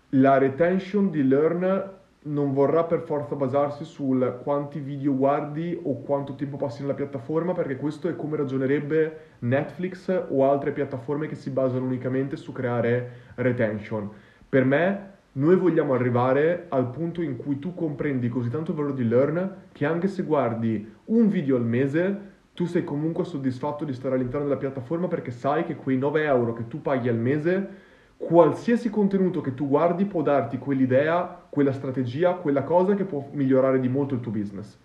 la 0.09 0.37
retention 0.37 1.09
di 1.09 1.27
Learn 1.27 1.99
non 2.23 2.53
vorrà 2.53 2.83
per 2.83 3.01
forza 3.01 3.35
basarsi 3.35 3.83
sul 3.83 4.39
quanti 4.43 4.79
video 4.79 5.15
guardi 5.15 5.79
o 5.81 6.01
quanto 6.01 6.35
tempo 6.35 6.57
passi 6.57 6.81
nella 6.81 6.93
piattaforma, 6.93 7.53
perché 7.53 7.77
questo 7.77 8.07
è 8.07 8.15
come 8.15 8.37
ragionerebbe 8.37 9.35
Netflix 9.39 10.25
o 10.29 10.49
altre 10.49 10.71
piattaforme 10.71 11.27
che 11.27 11.35
si 11.35 11.49
basano 11.49 11.85
unicamente 11.85 12.35
su 12.35 12.51
creare 12.51 13.09
retention. 13.35 14.09
Per 14.47 14.65
me, 14.65 15.09
noi 15.33 15.55
vogliamo 15.55 15.93
arrivare 15.93 16.65
al 16.69 16.89
punto 16.89 17.21
in 17.21 17.37
cui 17.37 17.57
tu 17.57 17.73
comprendi 17.73 18.29
così 18.29 18.49
tanto 18.49 18.71
il 18.71 18.77
valore 18.77 18.95
di 18.95 19.07
Learn 19.07 19.55
che 19.71 19.85
anche 19.85 20.07
se 20.07 20.23
guardi 20.23 20.93
un 21.05 21.27
video 21.29 21.55
al 21.55 21.65
mese, 21.65 22.29
tu 22.53 22.65
sei 22.65 22.83
comunque 22.83 23.23
soddisfatto 23.23 23.85
di 23.85 23.93
stare 23.93 24.15
all'interno 24.15 24.45
della 24.45 24.59
piattaforma 24.59 25.07
perché 25.07 25.31
sai 25.31 25.63
che 25.63 25.75
quei 25.75 25.97
9 25.97 26.23
euro 26.25 26.53
che 26.53 26.67
tu 26.67 26.81
paghi 26.81 27.07
al 27.07 27.17
mese 27.17 27.89
qualsiasi 28.23 28.91
contenuto 28.91 29.41
che 29.41 29.55
tu 29.55 29.67
guardi 29.67 30.05
può 30.05 30.21
darti 30.21 30.59
quell'idea, 30.59 31.43
quella 31.49 31.73
strategia, 31.73 32.35
quella 32.35 32.63
cosa 32.63 32.93
che 32.93 33.03
può 33.03 33.27
migliorare 33.31 33.79
di 33.79 33.89
molto 33.89 34.13
il 34.13 34.19
tuo 34.21 34.31
business, 34.31 34.77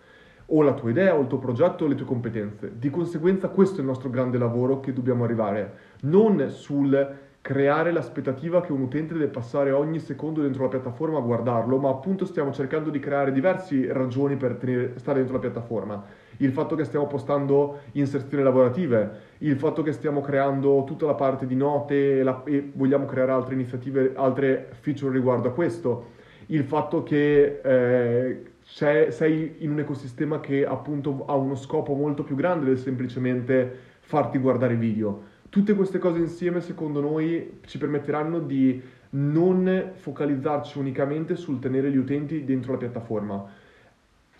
o 0.47 0.63
la 0.63 0.73
tua 0.73 0.89
idea, 0.89 1.15
o 1.15 1.21
il 1.21 1.27
tuo 1.27 1.37
progetto, 1.37 1.85
o 1.85 1.87
le 1.87 1.93
tue 1.93 2.05
competenze. 2.05 2.73
Di 2.79 2.89
conseguenza 2.89 3.49
questo 3.49 3.77
è 3.77 3.79
il 3.81 3.85
nostro 3.85 4.09
grande 4.09 4.39
lavoro 4.39 4.79
che 4.79 4.91
dobbiamo 4.91 5.23
arrivare, 5.23 5.73
non 6.01 6.49
sul 6.49 7.15
creare 7.39 7.91
l'aspettativa 7.91 8.59
che 8.59 8.73
un 8.73 8.81
utente 8.81 9.13
deve 9.13 9.27
passare 9.27 9.71
ogni 9.71 9.99
secondo 9.99 10.41
dentro 10.41 10.63
la 10.63 10.69
piattaforma 10.69 11.19
a 11.19 11.21
guardarlo, 11.21 11.77
ma 11.77 11.89
appunto 11.89 12.25
stiamo 12.25 12.51
cercando 12.51 12.89
di 12.89 12.99
creare 12.99 13.31
diverse 13.31 13.93
ragioni 13.93 14.35
per 14.35 14.55
tenere, 14.55 14.97
stare 14.97 15.19
dentro 15.19 15.35
la 15.35 15.41
piattaforma. 15.41 16.03
Il 16.37 16.51
fatto 16.51 16.75
che 16.75 16.83
stiamo 16.83 17.07
postando 17.07 17.79
inserzioni 17.93 18.43
lavorative, 18.43 19.35
il 19.39 19.57
fatto 19.57 19.81
che 19.81 19.91
stiamo 19.91 20.21
creando 20.21 20.83
tutta 20.85 21.05
la 21.05 21.15
parte 21.15 21.45
di 21.45 21.55
note 21.55 22.19
e, 22.19 22.23
la, 22.23 22.43
e 22.45 22.71
vogliamo 22.73 23.05
creare 23.05 23.31
altre 23.31 23.55
iniziative, 23.55 24.13
altre 24.15 24.69
feature 24.81 25.13
riguardo 25.13 25.49
a 25.49 25.51
questo, 25.51 26.11
il 26.47 26.63
fatto 26.63 27.03
che 27.03 27.59
eh, 27.63 28.43
sei 28.61 29.55
in 29.59 29.71
un 29.71 29.79
ecosistema 29.79 30.39
che 30.39 30.65
appunto 30.65 31.25
ha 31.25 31.35
uno 31.35 31.55
scopo 31.55 31.93
molto 31.93 32.23
più 32.23 32.35
grande 32.35 32.65
del 32.65 32.77
semplicemente 32.77 33.85
farti 33.99 34.37
guardare 34.37 34.75
video 34.75 35.35
Tutte 35.49 35.75
queste 35.75 35.97
cose 35.97 36.19
insieme, 36.19 36.59
secondo 36.59 36.99
noi, 36.99 37.59
ci 37.65 37.77
permetteranno 37.77 38.39
di 38.39 38.81
non 39.11 39.91
focalizzarci 39.95 40.77
unicamente 40.77 41.37
sul 41.37 41.59
tenere 41.59 41.89
gli 41.89 41.95
utenti 41.95 42.43
dentro 42.43 42.73
la 42.73 42.77
piattaforma. 42.79 43.45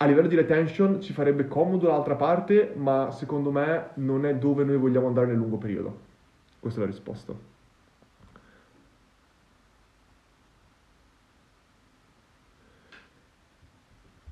A 0.00 0.06
livello 0.06 0.28
di 0.28 0.36
retention 0.36 1.00
ci 1.00 1.12
farebbe 1.12 1.48
comodo 1.48 1.88
l'altra 1.88 2.14
parte, 2.14 2.72
ma 2.76 3.10
secondo 3.10 3.50
me 3.50 3.90
non 3.94 4.24
è 4.24 4.34
dove 4.36 4.64
noi 4.64 4.76
vogliamo 4.76 5.08
andare 5.08 5.26
nel 5.26 5.36
lungo 5.36 5.56
periodo. 5.56 5.98
Questa 6.60 6.80
è 6.80 6.84
la 6.84 6.90
risposta. 6.90 7.32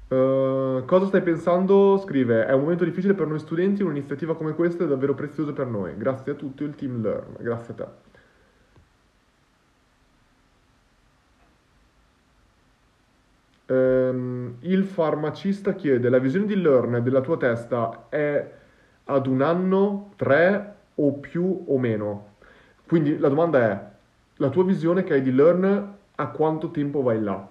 Uh, 0.09 0.85
cosa 0.85 1.07
stai 1.07 1.23
pensando? 1.23 1.99
Scrive, 1.99 2.47
è 2.47 2.53
un 2.53 2.61
momento 2.61 2.85
difficile 2.85 3.14
per 3.14 3.27
noi 3.27 3.41
studenti, 3.41 3.83
un'iniziativa 3.83 4.37
come 4.37 4.55
questa 4.55 4.85
è 4.85 4.87
davvero 4.87 5.14
preziosa 5.14 5.53
per 5.53 5.67
noi. 5.67 5.97
Grazie 5.97 6.33
a 6.33 6.35
tutti 6.37 6.62
il 6.62 6.77
team 6.77 7.03
Learn, 7.03 7.35
grazie 7.41 7.75
a 7.75 7.77
te. 7.77 8.16
Um, 13.69 14.57
il 14.61 14.85
farmacista 14.85 15.75
chiede, 15.75 16.09
la 16.09 16.19
visione 16.19 16.47
di 16.47 16.55
Learn 16.55 17.03
della 17.03 17.21
tua 17.21 17.37
testa 17.37 18.07
è 18.09 18.53
ad 19.05 19.27
un 19.27 19.43
anno, 19.43 20.12
tre 20.17 20.75
o 20.95 21.12
più 21.14 21.64
o 21.67 21.79
meno? 21.79 22.35
Quindi 22.87 23.19
la 23.19 23.29
domanda 23.29 23.61
è, 23.61 23.85
la 24.37 24.51
tua 24.51 24.64
visione 24.64 25.03
che 25.03 25.14
hai 25.14 25.23
di 25.23 25.33
Learn 25.33 25.95
a 26.14 26.29
quanto 26.29 26.71
tempo 26.71 27.03
vai 27.03 27.21
là? 27.21 27.49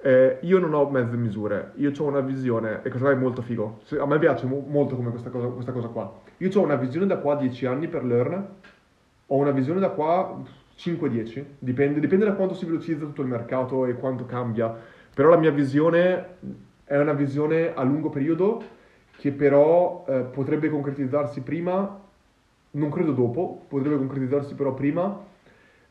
Eh, 0.00 0.38
io 0.42 0.58
non 0.58 0.74
ho 0.74 0.88
mezze 0.90 1.16
misure, 1.16 1.72
io 1.76 1.92
ho 1.96 2.04
una 2.04 2.20
visione, 2.20 2.82
e 2.82 2.90
questo 2.90 3.08
è 3.08 3.14
molto 3.14 3.42
figo, 3.42 3.80
a 3.98 4.06
me 4.06 4.18
piace 4.18 4.46
mo- 4.46 4.64
molto 4.68 4.94
come 4.94 5.10
questa 5.10 5.30
cosa, 5.30 5.48
questa 5.48 5.72
cosa 5.72 5.88
qua. 5.88 6.12
Io 6.36 6.50
ho 6.54 6.62
una 6.62 6.76
visione 6.76 7.06
da 7.06 7.16
qua 7.16 7.34
a 7.34 7.36
10 7.36 7.66
anni 7.66 7.88
per 7.88 8.04
Learn, 8.04 8.46
ho 9.26 9.36
una 9.36 9.50
visione 9.50 9.80
da 9.80 9.88
qua 9.88 10.40
5-10, 10.76 11.44
dipende, 11.58 11.98
dipende 12.00 12.26
da 12.26 12.34
quanto 12.34 12.54
si 12.54 12.66
velocizza 12.66 13.06
tutto 13.06 13.22
il 13.22 13.28
mercato 13.28 13.86
e 13.86 13.94
quanto 13.94 14.24
cambia, 14.26 14.72
però 15.18 15.30
la 15.30 15.36
mia 15.36 15.50
visione 15.50 16.26
è 16.84 16.96
una 16.96 17.12
visione 17.12 17.74
a 17.74 17.82
lungo 17.82 18.08
periodo 18.08 18.62
che 19.16 19.32
però 19.32 20.04
eh, 20.06 20.20
potrebbe 20.20 20.70
concretizzarsi 20.70 21.40
prima, 21.40 22.00
non 22.70 22.88
credo 22.88 23.10
dopo, 23.10 23.64
potrebbe 23.66 23.96
concretizzarsi 23.96 24.54
però 24.54 24.74
prima 24.74 25.24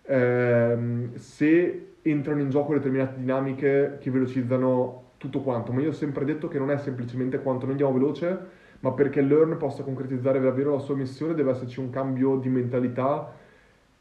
ehm, 0.04 1.14
se 1.16 1.96
entrano 2.04 2.40
in 2.40 2.50
gioco 2.50 2.72
determinate 2.72 3.18
dinamiche 3.18 3.98
che 4.00 4.10
velocizzano 4.12 5.10
tutto 5.18 5.42
quanto, 5.42 5.74
ma 5.74 5.82
io 5.82 5.90
ho 5.90 5.92
sempre 5.92 6.24
detto 6.24 6.48
che 6.48 6.58
non 6.58 6.72
è 6.72 6.78
semplicemente 6.78 7.42
quanto 7.42 7.64
noi 7.66 7.72
andiamo 7.72 7.92
veloce, 7.92 8.40
ma 8.80 8.94
perché 8.94 9.20
Learn 9.20 9.58
possa 9.58 9.84
concretizzare 9.84 10.40
davvero 10.40 10.72
la 10.72 10.80
sua 10.80 10.96
missione 10.96 11.34
deve 11.34 11.52
esserci 11.52 11.82
un 11.82 11.90
cambio 11.90 12.38
di 12.38 12.48
mentalità 12.48 13.30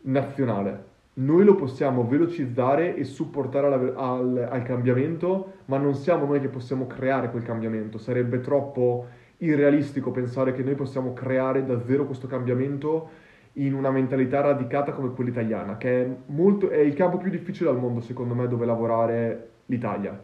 nazionale. 0.02 0.94
Noi 1.18 1.44
lo 1.44 1.54
possiamo 1.54 2.06
velocizzare 2.06 2.94
e 2.94 3.04
supportare 3.04 3.66
al, 3.68 3.94
al, 3.96 4.48
al 4.50 4.62
cambiamento, 4.62 5.54
ma 5.66 5.78
non 5.78 5.94
siamo 5.94 6.26
noi 6.26 6.40
che 6.40 6.48
possiamo 6.48 6.86
creare 6.86 7.30
quel 7.30 7.42
cambiamento. 7.42 7.96
Sarebbe 7.96 8.40
troppo 8.40 9.06
irrealistico 9.38 10.10
pensare 10.10 10.52
che 10.52 10.62
noi 10.62 10.74
possiamo 10.74 11.14
creare 11.14 11.64
da 11.64 11.82
zero 11.84 12.04
questo 12.04 12.26
cambiamento 12.26 13.08
in 13.54 13.72
una 13.72 13.90
mentalità 13.90 14.42
radicata 14.42 14.92
come 14.92 15.14
quella 15.14 15.30
italiana, 15.30 15.78
che 15.78 16.04
è, 16.04 16.08
molto, 16.26 16.68
è 16.68 16.80
il 16.80 16.92
campo 16.92 17.16
più 17.16 17.30
difficile 17.30 17.70
al 17.70 17.78
mondo, 17.78 18.00
secondo 18.00 18.34
me, 18.34 18.46
dove 18.46 18.66
lavorare 18.66 19.48
l'Italia. 19.66 20.22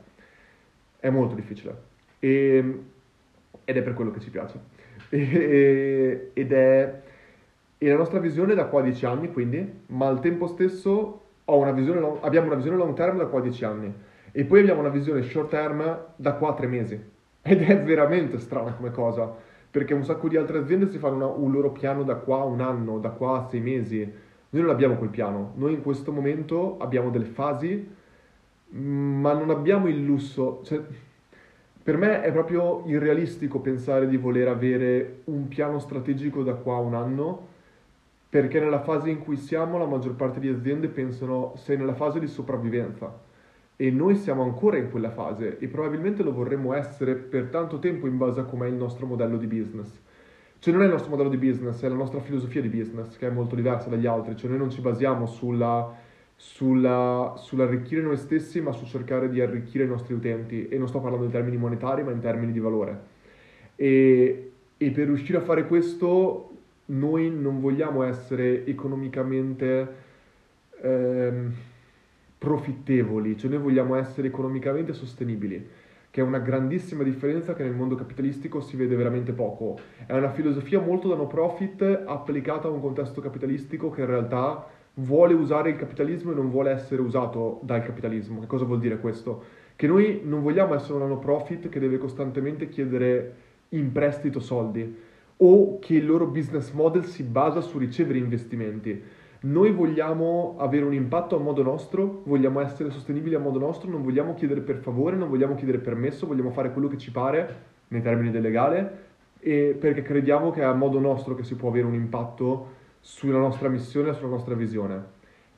È 0.99 1.09
molto 1.09 1.35
difficile. 1.35 1.75
E, 2.19 2.81
ed 3.65 3.77
è 3.77 3.83
per 3.83 3.95
quello 3.95 4.11
che 4.11 4.21
ci 4.21 4.31
piace. 4.31 4.61
E, 5.13 6.31
ed 6.33 6.53
è 6.53 7.01
e 7.85 7.89
la 7.89 7.97
nostra 7.97 8.21
visione 8.21 8.55
da 8.55 8.67
qua 8.67 8.79
a 8.79 8.85
10 8.85 9.07
anni, 9.07 9.33
quindi, 9.33 9.81
ma 9.87 10.07
al 10.07 10.21
tempo 10.21 10.47
stesso 10.47 11.21
una 11.45 11.73
visione, 11.73 12.19
abbiamo 12.21 12.47
una 12.47 12.55
visione 12.55 12.77
long 12.77 12.95
term 12.95 13.19
da 13.19 13.27
qua 13.27 13.41
a 13.41 13.43
10 13.43 13.65
anni 13.65 13.93
e 14.31 14.45
poi 14.45 14.61
abbiamo 14.61 14.81
una 14.81 14.89
visione 14.89 15.23
short 15.23 15.51
term 15.51 16.05
da 16.15 16.35
qua 16.35 16.51
a 16.51 16.55
3 16.55 16.67
mesi. 16.69 17.11
Ed 17.43 17.61
è 17.61 17.83
veramente 17.83 18.39
strana 18.39 18.73
come 18.73 18.93
cosa 18.93 19.35
perché 19.69 19.95
un 19.95 20.05
sacco 20.05 20.29
di 20.29 20.37
altre 20.37 20.59
aziende 20.59 20.91
si 20.91 20.99
fanno 20.99 21.17
una, 21.17 21.27
un 21.27 21.51
loro 21.51 21.73
piano 21.73 22.05
da 22.05 22.15
qua 22.15 22.41
a 22.41 22.45
un 22.45 22.61
anno, 22.61 22.99
da 22.99 23.09
qua 23.09 23.39
a 23.39 23.49
sei 23.49 23.61
mesi. 23.61 23.99
Noi 24.51 24.63
non 24.63 24.71
abbiamo 24.71 24.95
quel 24.95 25.11
piano, 25.11 25.53
noi 25.57 25.73
in 25.73 25.83
questo 25.83 26.13
momento 26.13 26.77
abbiamo 26.79 27.11
delle 27.11 27.25
fasi, 27.25 27.91
ma 28.69 29.33
non 29.33 29.51
abbiamo 29.51 29.89
il 29.89 30.05
lusso. 30.05 30.61
Cioè, 30.63 30.81
per 31.83 31.97
me 31.97 32.23
è 32.23 32.31
proprio 32.31 32.85
irrealistico 32.87 33.59
pensare 33.59 34.07
di 34.07 34.17
voler 34.17 34.47
avere 34.47 35.23
un 35.25 35.49
piano 35.49 35.81
strategico 35.81 36.45
da 36.45 36.55
qua 36.55 36.77
a 36.77 36.81
un 36.81 36.95
anno, 36.95 37.49
perché 38.33 38.61
nella 38.61 38.81
fase 38.81 39.11
in 39.11 39.19
cui 39.19 39.37
siamo 39.37 39.77
la 39.77 39.85
maggior 39.85 40.15
parte 40.15 40.41
di 40.41 40.49
aziende 40.49 40.89
pensano 40.89 41.53
sei 41.57 41.77
nella 41.77 41.93
fase 41.93 42.19
di 42.19 42.27
sopravvivenza 42.27 43.15
e 43.77 43.91
noi 43.91 44.17
siamo 44.17 44.43
ancora 44.43 44.79
in 44.79 44.91
quella 44.91 45.11
fase 45.11 45.59
e 45.59 45.69
probabilmente 45.69 46.23
lo 46.23 46.33
vorremmo 46.33 46.73
essere 46.73 47.15
per 47.15 47.49
tanto 47.49 47.79
tempo 47.79 48.07
in 48.07 48.17
base 48.17 48.41
a 48.41 48.45
com'è 48.45 48.69
il 48.69 48.73
nostro 48.73 49.05
modello 49.05 49.37
di 49.37 49.47
business. 49.47 50.01
Cioè 50.59 50.73
non 50.73 50.83
è 50.83 50.87
il 50.87 50.93
nostro 50.93 51.11
modello 51.11 51.29
di 51.29 51.37
business, 51.37 51.83
è 51.83 51.89
la 51.89 51.95
nostra 51.95 52.21
filosofia 52.21 52.63
di 52.63 52.69
business 52.69 53.19
che 53.19 53.27
è 53.27 53.31
molto 53.31 53.55
diversa 53.55 53.91
dagli 53.91 54.07
altri, 54.07 54.35
cioè 54.35 54.49
noi 54.49 54.61
non 54.61 54.71
ci 54.71 54.81
basiamo 54.81 55.27
sulla, 55.27 55.95
sulla, 56.35 57.35
sull'arricchire 57.37 58.01
noi 58.01 58.17
stessi 58.17 58.63
ma 58.63 58.73
su 58.73 58.87
cercare 58.87 59.29
di 59.29 59.43
arricchire 59.43 59.85
i 59.85 59.89
nostri 59.89 60.15
utenti 60.15 60.69
e 60.69 60.79
non 60.79 60.89
sto 60.89 61.01
parlando 61.01 61.27
in 61.27 61.33
termini 61.33 61.59
monetari 61.59 62.03
ma 62.03 62.13
in 62.13 62.21
termini 62.21 62.53
di 62.53 62.61
valore. 62.61 62.99
E, 63.77 64.53
e 64.79 64.91
per 64.91 65.05
riuscire 65.05 65.37
a 65.37 65.43
fare 65.43 65.67
questo 65.67 66.52
noi 66.87 67.31
non 67.31 67.61
vogliamo 67.61 68.03
essere 68.03 68.65
economicamente... 68.67 69.95
Ehm, 70.83 71.55
profittevoli, 72.43 73.39
cioè 73.39 73.49
noi 73.49 73.61
vogliamo 73.61 73.95
essere 73.95 74.27
economicamente 74.27 74.93
sostenibili, 74.93 75.65
che 76.11 76.21
è 76.21 76.25
una 76.25 76.41
grandissima 76.41 77.05
differenza 77.05 77.55
che 77.55 77.63
nel 77.63 77.73
mondo 77.73 77.95
capitalistico 77.95 78.61
si 78.61 78.77
vede 78.77 78.97
veramente 78.97 79.33
poco. 79.33 79.79
È 80.05 80.13
una 80.17 80.33
filosofia 80.33 80.81
molto 80.81 81.07
da 81.07 81.15
no 81.15 81.29
profit 81.29 82.03
applicata 82.05 82.67
a 82.67 82.73
un 82.73 82.81
contesto 82.81 83.21
capitalistico 83.21 83.91
che 83.91 84.01
in 84.01 84.09
realtà 84.09 84.67
vuole 84.95 85.35
usare 85.35 85.71
il 85.71 85.77
capitalismo 85.77 86.33
e 86.33 86.35
non 86.35 86.51
vuole 86.51 86.73
essere 86.73 87.01
usato 87.01 87.61
dal 87.63 87.85
capitalismo. 87.85 88.41
Che 88.41 88.49
cosa 88.49 88.65
vuol 88.65 88.81
dire 88.81 88.99
questo? 88.99 89.45
Che 89.77 89.87
noi 89.87 90.23
non 90.25 90.43
vogliamo 90.43 90.75
essere 90.75 90.95
una 90.95 91.07
no 91.07 91.21
profit 91.21 91.69
che 91.69 91.79
deve 91.79 91.99
costantemente 91.99 92.69
chiedere 92.69 93.35
in 93.69 93.93
prestito 93.93 94.41
soldi 94.41 95.11
o 95.39 95.79
che 95.79 95.95
il 95.95 96.07
loro 96.07 96.27
business 96.27 96.71
model 96.73 97.05
si 97.05 97.23
basa 97.23 97.61
su 97.61 97.79
ricevere 97.79 98.19
investimenti 98.19 99.03
noi 99.45 99.73
vogliamo 99.73 100.55
avere 100.59 100.85
un 100.85 100.95
impatto 100.95 101.35
a 101.35 101.41
modo 101.41 101.65
nostro, 101.65 102.23
vogliamo 102.27 102.61
essere 102.61 102.91
sostenibili 102.91 103.35
a 103.35 103.41
modo 103.41 103.59
nostro, 103.59 103.91
non 103.91 104.03
vogliamo 104.03 104.35
chiedere 104.35 104.61
per 104.61 104.77
favore, 104.77 105.17
non 105.17 105.29
vogliamo 105.29 105.57
chiedere 105.57 105.79
permesso, 105.79 106.29
vogliamo 106.29 106.51
fare 106.51 106.73
quello 106.73 106.87
che 106.87 106.97
ci 106.97 107.11
pare 107.11 107.71
nei 107.89 108.03
termini 108.03 108.31
del 108.31 108.43
legale 108.43 108.99
e 109.41 109.77
perché 109.79 110.03
crediamo 110.03 110.53
che 110.53 110.61
è 110.61 110.65
a 110.65 110.75
modo 110.75 111.01
nostro 111.01 111.35
che 111.35 111.43
si 111.43 111.57
può 111.57 111.71
avere 111.71 111.87
un 111.87 111.95
impatto 111.95 112.81
sulla 113.01 113.39
nostra 113.39 113.69
missione 113.69 114.11
e 114.11 114.15
sulla 114.15 114.29
nostra 114.29 114.55
visione. 114.55 115.03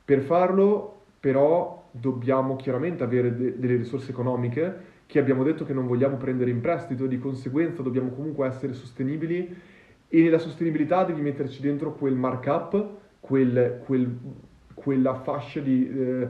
Per 0.03 0.21
farlo 0.21 1.01
però 1.19 1.83
dobbiamo 1.91 2.55
chiaramente 2.55 3.03
avere 3.03 3.35
de- 3.35 3.59
delle 3.59 3.75
risorse 3.75 4.09
economiche 4.09 4.93
che 5.05 5.19
abbiamo 5.19 5.43
detto 5.43 5.65
che 5.65 5.73
non 5.73 5.87
vogliamo 5.87 6.17
prendere 6.17 6.49
in 6.49 6.61
prestito 6.61 7.05
e 7.05 7.07
di 7.07 7.19
conseguenza 7.19 7.81
dobbiamo 7.81 8.09
comunque 8.09 8.47
essere 8.47 8.73
sostenibili 8.73 9.55
e 10.07 10.21
nella 10.21 10.39
sostenibilità 10.39 11.03
devi 11.03 11.21
metterci 11.21 11.61
dentro 11.61 11.93
quel 11.93 12.15
markup 12.15 13.03
quel, 13.25 13.81
quel, 13.83 14.17
quella, 14.73 15.15
fascia 15.15 15.59
di, 15.59 15.89
eh, 15.89 16.27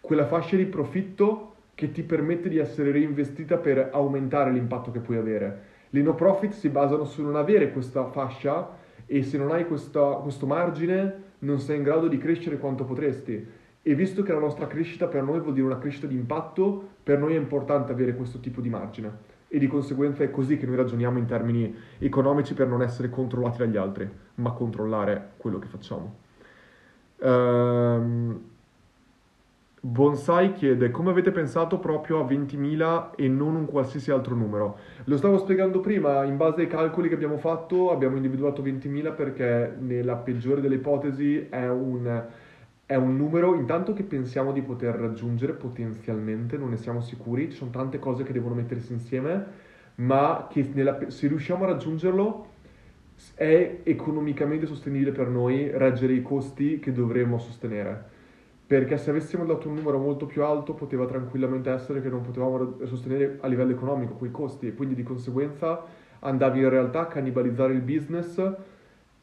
quella 0.00 0.26
fascia 0.26 0.56
di 0.56 0.64
profitto 0.64 1.54
che 1.74 1.92
ti 1.92 2.02
permette 2.02 2.48
di 2.48 2.58
essere 2.58 2.90
reinvestita 2.90 3.56
per 3.58 3.90
aumentare 3.92 4.50
l'impatto 4.50 4.90
che 4.90 4.98
puoi 4.98 5.16
avere. 5.16 5.70
Le 5.90 6.02
no 6.02 6.14
profit 6.14 6.52
si 6.52 6.68
basano 6.68 7.04
su 7.04 7.22
non 7.22 7.36
avere 7.36 7.72
questa 7.72 8.06
fascia 8.06 8.76
e 9.06 9.22
se 9.22 9.38
non 9.38 9.52
hai 9.52 9.66
questa, 9.66 10.00
questo 10.22 10.46
margine 10.46 11.30
non 11.40 11.60
sei 11.60 11.76
in 11.76 11.82
grado 11.84 12.08
di 12.08 12.18
crescere 12.18 12.58
quanto 12.58 12.84
potresti. 12.84 13.60
E 13.84 13.94
visto 13.94 14.22
che 14.22 14.32
la 14.32 14.38
nostra 14.38 14.66
crescita 14.68 15.08
per 15.08 15.22
noi 15.22 15.40
vuol 15.40 15.54
dire 15.54 15.66
una 15.66 15.78
crescita 15.78 16.06
di 16.06 16.14
impatto, 16.14 16.90
per 17.02 17.18
noi 17.18 17.34
è 17.34 17.38
importante 17.38 17.90
avere 17.92 18.14
questo 18.14 18.38
tipo 18.38 18.60
di 18.60 18.68
margine. 18.68 19.30
E 19.48 19.58
di 19.58 19.66
conseguenza 19.66 20.22
è 20.22 20.30
così 20.30 20.56
che 20.56 20.66
noi 20.66 20.76
ragioniamo 20.76 21.18
in 21.18 21.26
termini 21.26 21.74
economici 21.98 22.54
per 22.54 22.68
non 22.68 22.80
essere 22.80 23.10
controllati 23.10 23.58
dagli 23.58 23.76
altri, 23.76 24.08
ma 24.36 24.52
controllare 24.52 25.32
quello 25.36 25.58
che 25.58 25.66
facciamo. 25.66 26.14
Um, 27.18 28.40
Bonsai 29.84 30.52
chiede 30.52 30.92
come 30.92 31.10
avete 31.10 31.32
pensato 31.32 31.80
proprio 31.80 32.20
a 32.20 32.24
20.000 32.24 33.16
e 33.16 33.26
non 33.26 33.56
un 33.56 33.66
qualsiasi 33.66 34.12
altro 34.12 34.36
numero. 34.36 34.78
Lo 35.06 35.16
stavo 35.16 35.38
spiegando 35.38 35.80
prima, 35.80 36.22
in 36.22 36.36
base 36.36 36.60
ai 36.60 36.68
calcoli 36.68 37.08
che 37.08 37.14
abbiamo 37.14 37.36
fatto 37.36 37.90
abbiamo 37.90 38.14
individuato 38.14 38.62
20.000 38.62 39.12
perché 39.12 39.74
nella 39.80 40.14
peggiore 40.14 40.60
delle 40.60 40.76
ipotesi 40.76 41.48
è 41.50 41.68
un, 41.68 42.24
è 42.92 42.96
un 42.96 43.16
numero 43.16 43.54
intanto 43.54 43.94
che 43.94 44.02
pensiamo 44.02 44.52
di 44.52 44.60
poter 44.60 44.94
raggiungere 44.94 45.54
potenzialmente, 45.54 46.58
non 46.58 46.68
ne 46.68 46.76
siamo 46.76 47.00
sicuri, 47.00 47.50
ci 47.50 47.56
sono 47.56 47.70
tante 47.70 47.98
cose 47.98 48.22
che 48.22 48.34
devono 48.34 48.54
mettersi 48.54 48.92
insieme, 48.92 49.46
ma 49.94 50.46
che 50.50 50.68
nella, 50.74 51.08
se 51.08 51.26
riusciamo 51.26 51.64
a 51.64 51.68
raggiungerlo 51.68 52.48
è 53.34 53.78
economicamente 53.84 54.66
sostenibile 54.66 55.10
per 55.10 55.28
noi 55.28 55.70
reggere 55.72 56.12
i 56.12 56.20
costi 56.20 56.80
che 56.80 56.92
dovremmo 56.92 57.38
sostenere. 57.38 58.10
perché 58.66 58.98
se 58.98 59.10
avessimo 59.10 59.44
dato 59.46 59.68
un 59.68 59.74
numero 59.74 59.98
molto 59.98 60.26
più 60.26 60.44
alto 60.44 60.74
poteva 60.74 61.06
tranquillamente 61.06 61.70
essere 61.70 62.02
che 62.02 62.08
non 62.10 62.20
potevamo 62.22 62.78
sostenere 62.84 63.38
a 63.40 63.46
livello 63.46 63.72
economico 63.72 64.14
quei 64.14 64.30
costi 64.30 64.66
e 64.66 64.74
quindi 64.74 64.94
di 64.94 65.02
conseguenza 65.02 65.82
andavi 66.20 66.60
in 66.60 66.68
realtà 66.68 67.00
a 67.00 67.06
cannibalizzare 67.06 67.72
il 67.72 67.80
business 67.80 68.52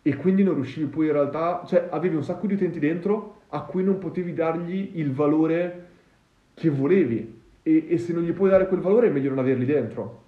e 0.01 0.15
quindi 0.15 0.43
non 0.43 0.55
riuscivi 0.55 0.87
poi 0.87 1.07
in 1.07 1.13
realtà, 1.13 1.63
cioè 1.67 1.87
avevi 1.91 2.15
un 2.15 2.23
sacco 2.23 2.47
di 2.47 2.53
utenti 2.53 2.79
dentro 2.79 3.37
a 3.49 3.61
cui 3.61 3.83
non 3.83 3.97
potevi 3.97 4.33
dargli 4.33 4.91
il 4.95 5.11
valore 5.11 5.87
che 6.53 6.69
volevi 6.69 7.37
e, 7.63 7.85
e 7.89 7.97
se 7.97 8.13
non 8.13 8.23
gli 8.23 8.31
puoi 8.31 8.49
dare 8.49 8.67
quel 8.67 8.79
valore 8.79 9.07
è 9.07 9.11
meglio 9.11 9.29
non 9.29 9.39
averli 9.39 9.65
dentro. 9.65 10.23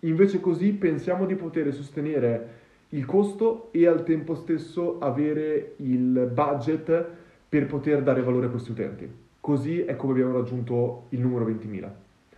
Invece 0.00 0.40
così 0.40 0.72
pensiamo 0.72 1.26
di 1.26 1.34
poter 1.34 1.72
sostenere 1.72 2.62
il 2.90 3.04
costo 3.06 3.68
e 3.72 3.86
al 3.86 4.04
tempo 4.04 4.34
stesso 4.34 4.98
avere 4.98 5.74
il 5.76 6.30
budget 6.32 7.06
per 7.48 7.66
poter 7.66 8.02
dare 8.02 8.22
valore 8.22 8.46
a 8.46 8.50
questi 8.50 8.70
utenti. 8.70 9.10
Così 9.40 9.80
è 9.80 9.96
come 9.96 10.12
abbiamo 10.12 10.32
raggiunto 10.32 11.06
il 11.10 11.20
numero 11.20 11.46
20.000. 11.46 11.90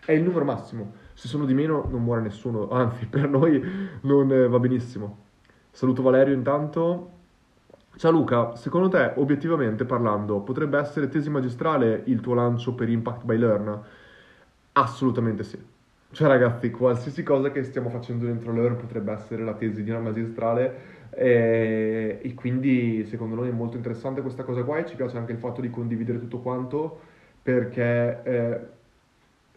È 0.05 0.12
il 0.12 0.22
numero 0.22 0.45
massimo. 0.45 0.93
Se 1.14 1.28
sono 1.28 1.45
di 1.45 1.55
meno 1.55 1.87
non 1.91 2.03
muore 2.03 2.20
nessuno, 2.20 2.68
anzi 2.70 3.07
per 3.11 3.28
noi 3.28 3.62
non 4.03 4.30
eh, 4.32 4.49
va 4.49 4.59
benissimo. 4.59 5.24
Saluto 5.70 6.03
Valerio 6.03 6.34
intanto. 6.34 7.11
Ciao 7.99 8.11
Luca, 8.11 8.55
secondo 8.57 8.89
te, 8.89 9.13
obiettivamente 9.15 9.87
parlando, 9.87 10.41
potrebbe 10.41 10.79
essere 10.79 11.09
tesi 11.09 11.31
magistrale 11.31 12.03
il 12.05 12.21
tuo 12.21 12.35
lancio 12.35 12.75
per 12.75 12.91
Impact 12.91 13.25
by 13.25 13.39
Learn? 13.39 13.81
Assolutamente 14.73 15.43
sì. 15.43 15.59
Cioè 16.11 16.29
ragazzi, 16.29 16.71
qualsiasi 16.71 17.23
cosa 17.23 17.51
che 17.51 17.63
stiamo 17.63 17.89
facendo 17.89 18.27
dentro 18.27 18.53
Learn 18.53 18.77
potrebbe 18.77 19.13
essere 19.13 19.43
la 19.43 19.55
tesi 19.55 19.83
di 19.83 19.89
una 19.89 20.01
magistrale 20.01 21.09
e, 21.09 22.19
e, 22.21 22.35
quindi 22.35 23.07
secondo 23.07 23.35
noi 23.35 23.49
è 23.49 23.53
molto 23.53 23.79
interessante 23.79 24.21
questa 24.21 24.45
cosa 24.45 24.63
qua 24.63 24.77
e 24.77 24.85
ci 24.85 24.95
piace 24.95 25.17
anche 25.17 25.33
il 25.33 25.39
fatto 25.39 25.63
di 25.63 25.71
condividere 25.71 26.19
tutto 26.19 26.41
quanto 26.41 27.01
perché, 27.43 28.23
eh, 28.25 28.61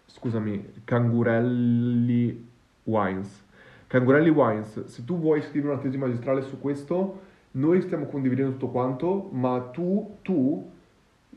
scusami, 0.05 0.75
Cangurelli 0.85 2.47
Wines. 2.83 3.45
Cangurelli 3.87 4.29
Wines, 4.29 4.85
se 4.85 5.03
tu 5.03 5.19
vuoi 5.19 5.41
scrivere 5.41 5.73
una 5.73 5.81
tesi 5.81 5.97
magistrale 5.97 6.41
su 6.43 6.57
questo, 6.57 7.27
noi 7.51 7.81
stiamo 7.81 8.05
condividendo 8.05 8.51
tutto 8.51 8.69
quanto, 8.69 9.29
ma 9.31 9.59
tu, 9.71 10.17
tu 10.21 10.69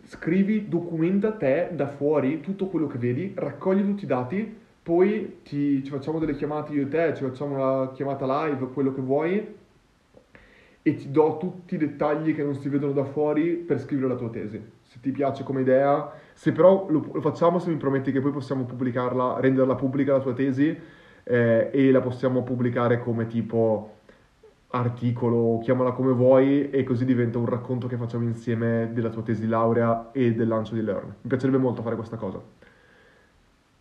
scrivi, 0.05 0.69
documenta 0.69 1.33
te 1.33 1.71
da 1.73 1.89
fuori 1.89 2.41
tutto 2.41 2.67
quello 2.67 2.87
che 2.87 2.99
vedi, 2.99 3.33
raccogli 3.35 3.83
tutti 3.83 4.05
i 4.05 4.09
dati, 4.09 4.57
poi 4.83 5.39
ti, 5.43 5.83
ci 5.85 5.91
facciamo 5.91 6.19
delle 6.19 6.35
chiamate 6.35 6.73
io 6.73 6.83
e 6.83 6.89
te, 6.89 7.15
ci 7.15 7.23
facciamo 7.23 7.55
una 7.55 7.93
chiamata 7.93 8.47
live, 8.47 8.69
quello 8.73 8.93
che 8.93 9.01
vuoi, 9.01 9.55
e 10.85 10.95
ti 10.97 11.11
do 11.13 11.37
tutti 11.39 11.77
i 11.77 11.79
dettagli 11.79 12.35
che 12.35 12.43
non 12.43 12.57
si 12.57 12.69
vedono 12.69 12.93
da 12.93 13.05
fuori 13.05 13.53
per 13.55 13.81
scrivere 13.81 14.09
la 14.09 14.17
tua 14.17 14.31
tesi. 14.31 14.61
Se 14.83 14.99
ti 15.01 15.13
piace 15.13 15.45
come 15.45 15.61
idea, 15.61 16.11
se 16.33 16.51
però 16.51 16.87
lo, 16.91 17.09
lo 17.13 17.21
facciamo 17.21 17.61
se 17.61 17.71
mi 17.71 17.77
prometti 17.77 18.11
che 18.11 18.21
poi 18.21 18.33
possiamo 18.33 18.65
pubblicarla, 18.65 19.39
renderla 19.39 19.77
pubblica 19.77 20.15
la 20.15 20.21
tua 20.21 20.35
tesi 20.35 20.77
eh, 21.23 21.71
e 21.73 21.91
la 21.93 22.01
possiamo 22.01 22.43
pubblicare 22.43 22.99
come 22.99 23.27
tipo 23.29 24.01
articolo, 24.73 25.59
chiamala 25.63 25.93
come 25.93 26.13
vuoi 26.13 26.71
e 26.71 26.83
così 26.85 27.05
diventa 27.05 27.39
un 27.39 27.47
racconto 27.47 27.87
che 27.87 27.97
facciamo 27.97 28.25
insieme 28.25 28.91
della 28.93 29.11
tua 29.11 29.23
tesi 29.23 29.47
laurea 29.47 30.11
e 30.13 30.33
del 30.33 30.49
lancio 30.49 30.75
di 30.75 30.83
Learn. 30.83 31.07
Mi 31.07 31.29
piacerebbe 31.29 31.59
molto 31.59 31.83
fare 31.83 31.95
questa 31.97 32.17
cosa. 32.17 32.41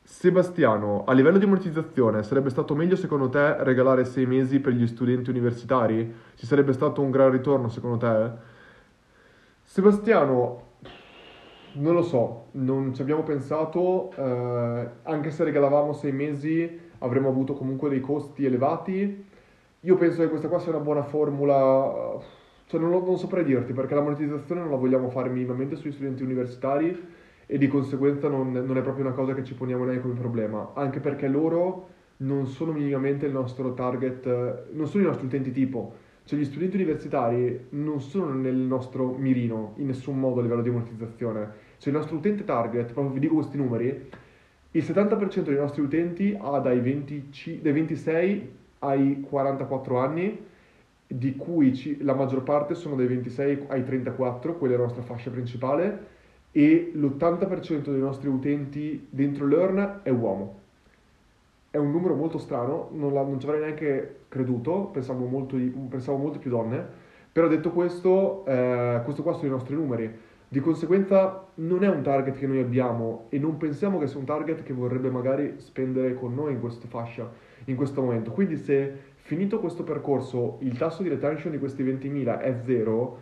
Sebastiano, 0.03 1.05
a 1.05 1.13
livello 1.13 1.37
di 1.37 1.45
monetizzazione 1.45 2.23
sarebbe 2.23 2.49
stato 2.49 2.75
meglio 2.75 2.97
secondo 2.97 3.29
te 3.29 3.63
regalare 3.63 4.03
sei 4.03 4.25
mesi 4.25 4.59
per 4.59 4.73
gli 4.73 4.85
studenti 4.85 5.29
universitari? 5.29 6.13
Ci 6.35 6.45
sarebbe 6.45 6.73
stato 6.73 7.01
un 7.01 7.11
gran 7.11 7.31
ritorno 7.31 7.69
secondo 7.69 7.97
te? 7.97 8.31
Sebastiano, 9.63 10.63
non 11.73 11.93
lo 11.93 12.01
so, 12.01 12.47
non 12.51 12.93
ci 12.93 13.01
abbiamo 13.01 13.23
pensato, 13.23 14.11
eh, 14.17 14.89
anche 15.03 15.31
se 15.31 15.45
regalavamo 15.45 15.93
sei 15.93 16.11
mesi 16.11 16.79
avremmo 16.99 17.29
avuto 17.29 17.53
comunque 17.53 17.89
dei 17.89 18.01
costi 18.01 18.43
elevati. 18.43 19.29
Io 19.83 19.95
penso 19.97 20.21
che 20.21 20.29
questa 20.29 20.47
qua 20.47 20.59
sia 20.59 20.69
una 20.71 20.83
buona 20.83 21.01
formula, 21.01 22.19
cioè 22.67 22.79
non, 22.79 22.91
lo, 22.91 23.03
non 23.03 23.17
saprei 23.17 23.43
dirti 23.43 23.73
perché 23.73 23.95
la 23.95 24.01
monetizzazione 24.01 24.61
non 24.61 24.69
la 24.69 24.75
vogliamo 24.75 25.09
fare 25.09 25.29
minimamente 25.29 25.75
sugli 25.75 25.91
studenti 25.91 26.21
universitari 26.21 26.95
e 27.47 27.57
di 27.57 27.67
conseguenza 27.67 28.27
non, 28.27 28.51
non, 28.51 28.77
è 28.77 28.81
proprio 28.81 29.05
una 29.05 29.15
cosa 29.15 29.33
che 29.33 29.43
ci 29.43 29.55
poniamo 29.55 29.83
neanche 29.83 30.03
come 30.03 30.13
problema, 30.13 30.73
anche 30.75 30.99
perché 30.99 31.27
loro 31.27 31.87
non 32.17 32.45
sono 32.45 32.73
minimamente 32.73 33.25
il 33.25 33.31
nostro 33.31 33.73
target, 33.73 34.69
non 34.71 34.85
sono 34.85 35.03
i 35.03 35.07
nostri 35.07 35.25
utenti 35.25 35.51
tipo, 35.51 35.95
cioè 36.25 36.37
gli 36.37 36.45
studenti 36.45 36.75
universitari 36.75 37.65
non 37.69 38.01
sono 38.01 38.31
nel 38.33 38.55
nostro 38.55 39.15
mirino 39.17 39.73
in 39.77 39.87
nessun 39.87 40.19
modo 40.19 40.41
a 40.41 40.43
livello 40.43 40.61
di 40.61 40.69
monetizzazione, 40.69 41.53
cioè 41.79 41.91
il 41.91 41.97
nostro 41.97 42.17
utente 42.17 42.43
target, 42.43 42.93
proprio 42.93 43.13
vi 43.13 43.19
dico 43.19 43.33
questi 43.33 43.57
numeri, 43.57 44.09
il 44.73 44.83
70% 44.83 45.41
dei 45.41 45.55
nostri 45.55 45.81
utenti 45.81 46.37
ha 46.39 46.59
dai, 46.59 46.79
20, 46.79 47.59
dai 47.63 47.71
26 47.71 48.59
ai 48.83 49.21
44 49.21 49.99
anni, 49.99 50.45
di 51.07 51.35
cui 51.35 51.75
ci, 51.75 52.01
la 52.03 52.13
maggior 52.13 52.43
parte 52.43 52.73
sono 52.73 52.95
dai 52.95 53.07
26 53.07 53.65
ai 53.67 53.83
34, 53.83 54.57
quella 54.57 54.75
è 54.75 54.77
la 54.77 54.83
nostra 54.83 55.01
fascia 55.01 55.29
principale, 55.29 56.07
e 56.51 56.91
l'80% 56.93 57.91
dei 57.91 57.99
nostri 57.99 58.27
utenti 58.27 59.07
dentro 59.09 59.45
Learn 59.45 60.01
è 60.03 60.09
uomo. 60.09 60.59
È 61.69 61.77
un 61.77 61.91
numero 61.91 62.15
molto 62.15 62.37
strano, 62.37 62.89
non, 62.91 63.13
la, 63.13 63.21
non 63.21 63.39
ci 63.39 63.45
avrei 63.45 63.61
neanche 63.61 64.21
creduto, 64.27 64.89
pensavo 64.91 65.25
molto, 65.25 65.57
pensavo 65.89 66.17
molto 66.17 66.39
più 66.39 66.49
donne, 66.49 66.85
però 67.31 67.47
detto 67.47 67.71
questo, 67.71 68.45
eh, 68.45 69.01
questo 69.03 69.23
qua 69.23 69.33
sono 69.33 69.47
i 69.47 69.51
nostri 69.51 69.75
numeri. 69.75 70.29
Di 70.51 70.59
conseguenza 70.59 71.47
non 71.55 71.81
è 71.81 71.87
un 71.87 72.01
target 72.01 72.37
che 72.37 72.45
noi 72.45 72.59
abbiamo 72.59 73.27
e 73.29 73.39
non 73.39 73.55
pensiamo 73.55 73.97
che 73.99 74.07
sia 74.07 74.19
un 74.19 74.25
target 74.25 74.63
che 74.63 74.73
vorrebbe 74.73 75.09
magari 75.09 75.53
spendere 75.59 76.13
con 76.13 76.33
noi 76.33 76.51
in 76.51 76.59
questa 76.59 76.89
fascia, 76.89 77.31
in 77.63 77.77
questo 77.77 78.01
momento. 78.01 78.31
Quindi 78.31 78.57
se 78.57 78.93
finito 79.15 79.61
questo 79.61 79.83
percorso 79.83 80.57
il 80.59 80.77
tasso 80.77 81.03
di 81.03 81.07
retention 81.07 81.53
di 81.53 81.57
questi 81.57 81.85
20.000 81.85 82.39
è 82.41 82.53
zero, 82.65 83.19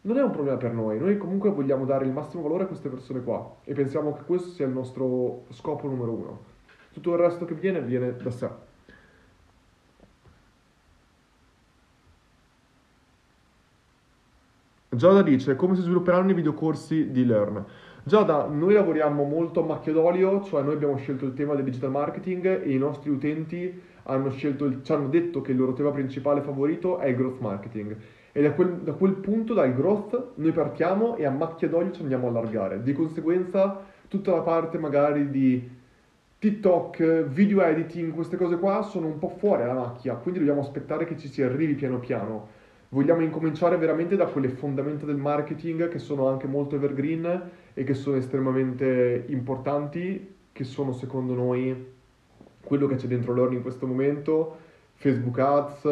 non 0.00 0.16
è 0.16 0.22
un 0.24 0.32
problema 0.32 0.56
per 0.56 0.72
noi. 0.72 0.98
Noi 0.98 1.16
comunque 1.16 1.50
vogliamo 1.50 1.84
dare 1.84 2.06
il 2.06 2.10
massimo 2.10 2.42
valore 2.42 2.64
a 2.64 2.66
queste 2.66 2.88
persone 2.88 3.22
qua 3.22 3.58
e 3.62 3.72
pensiamo 3.72 4.12
che 4.12 4.24
questo 4.24 4.48
sia 4.48 4.66
il 4.66 4.72
nostro 4.72 5.44
scopo 5.50 5.86
numero 5.86 6.10
uno. 6.10 6.40
Tutto 6.92 7.12
il 7.12 7.18
resto 7.20 7.44
che 7.44 7.54
viene 7.54 7.82
viene 7.82 8.16
da 8.16 8.30
sé. 8.32 8.48
Giada 14.94 15.22
dice 15.22 15.56
come 15.56 15.74
si 15.74 15.82
svilupperanno 15.82 16.30
i 16.30 16.34
videocorsi 16.34 17.10
di 17.10 17.26
Learn. 17.26 17.64
Giada, 18.04 18.46
noi 18.46 18.74
lavoriamo 18.74 19.24
molto 19.24 19.62
a 19.62 19.66
macchia 19.66 19.92
d'olio, 19.92 20.42
cioè 20.44 20.62
noi 20.62 20.74
abbiamo 20.74 20.96
scelto 20.96 21.24
il 21.24 21.32
tema 21.34 21.54
del 21.54 21.64
digital 21.64 21.90
marketing 21.90 22.62
e 22.62 22.70
i 22.70 22.78
nostri 22.78 23.10
utenti 23.10 23.80
hanno 24.04 24.26
il, 24.26 24.80
ci 24.82 24.92
hanno 24.92 25.08
detto 25.08 25.40
che 25.40 25.52
il 25.52 25.56
loro 25.56 25.72
tema 25.72 25.90
principale 25.90 26.42
favorito 26.42 26.98
è 26.98 27.08
il 27.08 27.16
growth 27.16 27.40
marketing. 27.40 27.96
E 28.30 28.42
da 28.42 28.52
quel, 28.52 28.78
da 28.82 28.92
quel 28.92 29.14
punto, 29.14 29.54
dal 29.54 29.74
growth, 29.74 30.32
noi 30.34 30.52
partiamo 30.52 31.16
e 31.16 31.24
a 31.24 31.30
macchia 31.30 31.68
d'olio 31.68 31.92
ci 31.92 32.02
andiamo 32.02 32.26
a 32.26 32.30
allargare. 32.30 32.82
Di 32.82 32.92
conseguenza, 32.92 33.80
tutta 34.08 34.32
la 34.32 34.42
parte 34.42 34.76
magari 34.78 35.30
di 35.30 35.70
TikTok, 36.38 37.24
video 37.28 37.62
editing, 37.62 38.12
queste 38.12 38.36
cose 38.36 38.58
qua 38.58 38.82
sono 38.82 39.06
un 39.06 39.18
po' 39.18 39.30
fuori 39.30 39.62
dalla 39.62 39.80
macchia, 39.80 40.14
quindi 40.16 40.40
dobbiamo 40.40 40.60
aspettare 40.60 41.06
che 41.06 41.16
ci 41.16 41.28
si 41.28 41.42
arrivi 41.42 41.74
piano 41.74 41.98
piano 41.98 42.62
vogliamo 42.94 43.22
incominciare 43.22 43.76
veramente 43.76 44.14
da 44.14 44.26
quelle 44.26 44.48
fondamenta 44.48 45.04
del 45.04 45.16
marketing 45.16 45.88
che 45.88 45.98
sono 45.98 46.28
anche 46.28 46.46
molto 46.46 46.76
evergreen 46.76 47.50
e 47.74 47.82
che 47.82 47.92
sono 47.92 48.16
estremamente 48.16 49.24
importanti, 49.28 50.34
che 50.52 50.62
sono 50.62 50.92
secondo 50.92 51.34
noi 51.34 51.92
quello 52.60 52.86
che 52.86 52.94
c'è 52.94 53.08
dentro 53.08 53.34
Learn 53.34 53.54
in 53.54 53.62
questo 53.62 53.88
momento, 53.88 54.58
Facebook 54.94 55.36
Ads, 55.40 55.82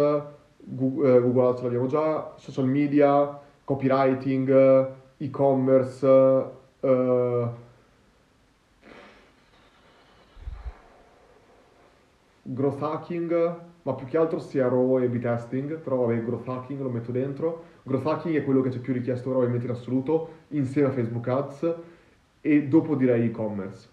Google, 0.58 1.16
eh, 1.16 1.20
Google 1.20 1.48
Ads 1.48 1.62
l'abbiamo 1.62 1.86
già, 1.88 2.34
social 2.36 2.66
media, 2.66 3.36
copywriting, 3.64 4.86
e-commerce, 5.16 6.06
uh, 6.06 7.48
growth 12.42 12.80
hacking, 12.80 13.70
ma 13.82 13.94
più 13.94 14.06
che 14.06 14.16
altro 14.16 14.38
sia 14.38 14.68
RAW 14.68 15.00
e 15.00 15.08
B-testing, 15.08 15.78
però 15.78 15.96
vabbè, 15.96 16.22
growth 16.24 16.48
hacking 16.48 16.80
lo 16.80 16.88
metto 16.88 17.10
dentro. 17.10 17.64
Growth 17.82 18.06
hacking 18.06 18.36
è 18.36 18.44
quello 18.44 18.60
che 18.60 18.70
c'è 18.70 18.78
più 18.78 18.92
richiesto 18.92 19.34
ovviamente 19.34 19.66
in 19.66 19.72
assoluto, 19.72 20.28
insieme 20.48 20.88
a 20.88 20.92
Facebook 20.92 21.26
Ads, 21.26 21.74
e 22.40 22.62
dopo 22.68 22.94
direi 22.94 23.26
e-commerce. 23.26 23.88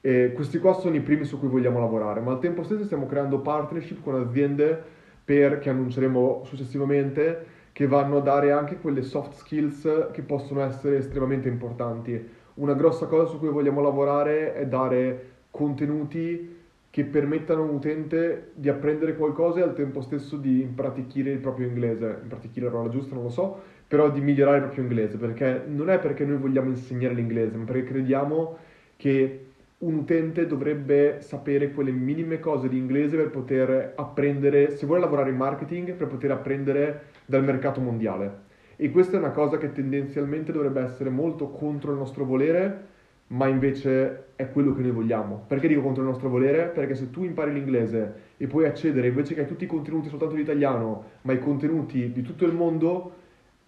E 0.00 0.32
questi 0.34 0.58
qua 0.58 0.74
sono 0.74 0.94
i 0.94 1.00
primi 1.00 1.24
su 1.24 1.38
cui 1.38 1.48
vogliamo 1.48 1.80
lavorare, 1.80 2.20
ma 2.20 2.32
al 2.32 2.38
tempo 2.38 2.62
stesso 2.62 2.84
stiamo 2.84 3.06
creando 3.06 3.40
partnership 3.40 4.02
con 4.02 4.14
aziende 4.14 4.82
per, 5.24 5.58
che 5.58 5.70
annunceremo 5.70 6.42
successivamente, 6.44 7.58
che 7.72 7.86
vanno 7.86 8.18
a 8.18 8.20
dare 8.20 8.52
anche 8.52 8.78
quelle 8.78 9.02
soft 9.02 9.34
skills 9.34 10.08
che 10.12 10.22
possono 10.22 10.60
essere 10.62 10.98
estremamente 10.98 11.48
importanti. 11.48 12.28
Una 12.54 12.74
grossa 12.74 13.06
cosa 13.06 13.26
su 13.26 13.38
cui 13.38 13.48
vogliamo 13.48 13.80
lavorare 13.80 14.54
è 14.54 14.66
dare 14.66 15.28
contenuti 15.50 16.58
che 16.90 17.04
permettano 17.04 17.62
a 17.62 17.64
un 17.64 17.74
utente 17.74 18.50
di 18.54 18.68
apprendere 18.68 19.16
qualcosa 19.16 19.60
e 19.60 19.62
al 19.62 19.74
tempo 19.74 20.00
stesso 20.00 20.36
di 20.36 20.60
impratichire 20.60 21.30
il 21.30 21.38
proprio 21.38 21.68
inglese. 21.68 22.18
Impratichire 22.22 22.66
la 22.66 22.72
parola 22.72 22.90
giusta, 22.90 23.14
non 23.14 23.24
lo 23.24 23.30
so, 23.30 23.60
però 23.86 24.10
di 24.10 24.20
migliorare 24.20 24.56
il 24.56 24.62
proprio 24.64 24.84
inglese, 24.84 25.16
perché 25.16 25.62
non 25.66 25.88
è 25.88 25.98
perché 26.00 26.24
noi 26.24 26.38
vogliamo 26.38 26.70
insegnare 26.70 27.14
l'inglese, 27.14 27.56
ma 27.56 27.64
perché 27.64 27.84
crediamo 27.84 28.56
che 28.96 29.44
un 29.78 29.94
utente 29.94 30.46
dovrebbe 30.46 31.20
sapere 31.20 31.70
quelle 31.70 31.92
minime 31.92 32.38
cose 32.38 32.68
di 32.68 32.76
inglese 32.76 33.16
per 33.16 33.30
poter 33.30 33.92
apprendere, 33.96 34.76
se 34.76 34.84
vuole 34.84 35.00
lavorare 35.00 35.30
in 35.30 35.36
marketing, 35.36 35.94
per 35.94 36.08
poter 36.08 36.32
apprendere 36.32 37.02
dal 37.24 37.44
mercato 37.44 37.80
mondiale. 37.80 38.48
E 38.76 38.90
questa 38.90 39.16
è 39.16 39.20
una 39.20 39.30
cosa 39.30 39.58
che 39.58 39.72
tendenzialmente 39.72 40.52
dovrebbe 40.52 40.82
essere 40.82 41.08
molto 41.08 41.48
contro 41.48 41.92
il 41.92 41.98
nostro 41.98 42.24
volere, 42.24 42.88
ma 43.30 43.46
invece 43.46 44.28
è 44.36 44.50
quello 44.50 44.74
che 44.74 44.82
noi 44.82 44.90
vogliamo. 44.90 45.44
Perché 45.46 45.68
dico 45.68 45.82
contro 45.82 46.02
il 46.02 46.08
nostro 46.08 46.28
volere? 46.28 46.66
Perché 46.66 46.94
se 46.94 47.10
tu 47.10 47.24
impari 47.24 47.52
l'inglese 47.52 48.14
e 48.36 48.46
puoi 48.46 48.66
accedere, 48.66 49.08
invece 49.08 49.34
che 49.34 49.40
hai 49.40 49.46
tutti 49.46 49.64
i 49.64 49.68
contenuti 49.68 50.08
soltanto 50.08 50.34
in 50.34 50.40
italiano, 50.40 51.04
ma 51.22 51.32
i 51.32 51.38
contenuti 51.38 52.12
di 52.12 52.22
tutto 52.22 52.44
il 52.44 52.54
mondo, 52.54 53.12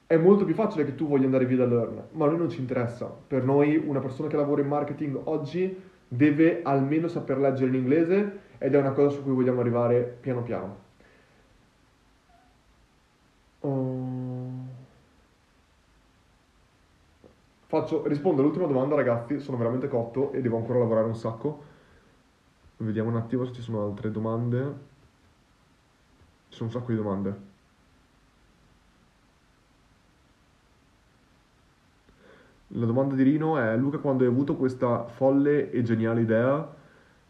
è 0.07 0.17
molto 0.17 0.45
più 0.45 0.55
facile 0.55 0.85
che 0.85 0.95
tu 0.95 1.07
voglia 1.07 1.27
andare 1.27 1.47
via 1.47 1.59
da 1.59 1.67
Learn. 1.67 2.03
Ma 2.13 2.27
a 2.27 2.29
noi 2.29 2.39
non 2.39 2.51
ci 2.51 2.61
interessa. 2.61 3.07
Per 3.07 3.45
noi 3.45 3.77
una 3.77 4.01
persona 4.01 4.29
che 4.29 4.37
lavora 4.37 4.63
in 4.63 4.69
marketing 4.69 5.19
oggi 5.25 5.81
deve 6.09 6.61
almeno 6.63 7.09
saper 7.09 7.39
leggere 7.39 7.71
l'inglese 7.71 8.41
ed 8.59 8.75
è 8.75 8.79
una 8.79 8.93
cosa 8.93 9.11
su 9.11 9.23
cui 9.23 9.33
vogliamo 9.33 9.61
arrivare 9.61 10.17
piano 10.21 10.43
piano. 10.43 10.77
Um... 13.61 14.32
Faccio, 17.73 18.07
rispondo 18.07 18.43
all'ultima 18.43 18.67
domanda, 18.67 18.95
ragazzi. 18.95 19.41
Sono 19.41 19.57
veramente 19.57 19.89
cotto 19.89 20.31
e 20.33 20.43
devo 20.43 20.59
ancora 20.59 20.79
lavorare 20.81 21.07
un 21.07 21.15
sacco. 21.15 21.63
Vediamo 22.77 23.09
un 23.09 23.17
attimo 23.17 23.47
se 23.47 23.55
ci 23.55 23.63
sono 23.63 23.83
altre 23.87 24.11
domande. 24.11 24.59
Ci 26.51 26.57
sono 26.59 26.69
un 26.69 26.71
sacco 26.71 26.91
di 26.91 26.97
domande. 26.99 27.37
La 32.67 32.85
domanda 32.85 33.15
di 33.15 33.23
Rino 33.23 33.57
è: 33.57 33.75
Luca, 33.79 33.97
quando 33.97 34.25
hai 34.25 34.29
avuto 34.29 34.55
questa 34.57 35.05
folle 35.05 35.71
e 35.71 35.83
geniale 35.83 36.21
idea 36.21 36.75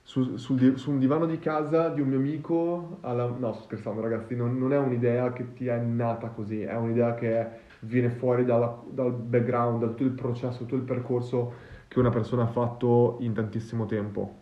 su, 0.02 0.38
sul, 0.38 0.76
su 0.76 0.90
un 0.90 0.98
divano 0.98 1.26
di 1.26 1.38
casa 1.38 1.88
di 1.90 2.00
un 2.00 2.08
mio 2.08 2.18
amico? 2.18 2.98
Alla... 3.02 3.28
No, 3.28 3.52
sto 3.52 3.62
scherzando, 3.62 4.00
ragazzi. 4.00 4.34
Non, 4.34 4.58
non, 4.58 4.72
è 4.72 4.76
un'idea 4.76 5.32
che 5.32 5.52
ti 5.52 5.68
è 5.68 5.78
nata 5.78 6.30
così, 6.30 6.62
è 6.62 6.74
un'idea 6.74 7.14
che 7.14 7.70
viene 7.84 8.10
fuori 8.10 8.44
dalla, 8.44 8.80
dal 8.88 9.12
background, 9.12 9.80
da 9.80 9.86
tutto 9.88 10.04
il 10.04 10.10
processo, 10.10 10.58
tutto 10.58 10.76
il 10.76 10.82
percorso 10.82 11.52
che 11.88 11.98
una 11.98 12.10
persona 12.10 12.42
ha 12.44 12.46
fatto 12.46 13.16
in 13.20 13.32
tantissimo 13.32 13.86
tempo. 13.86 14.40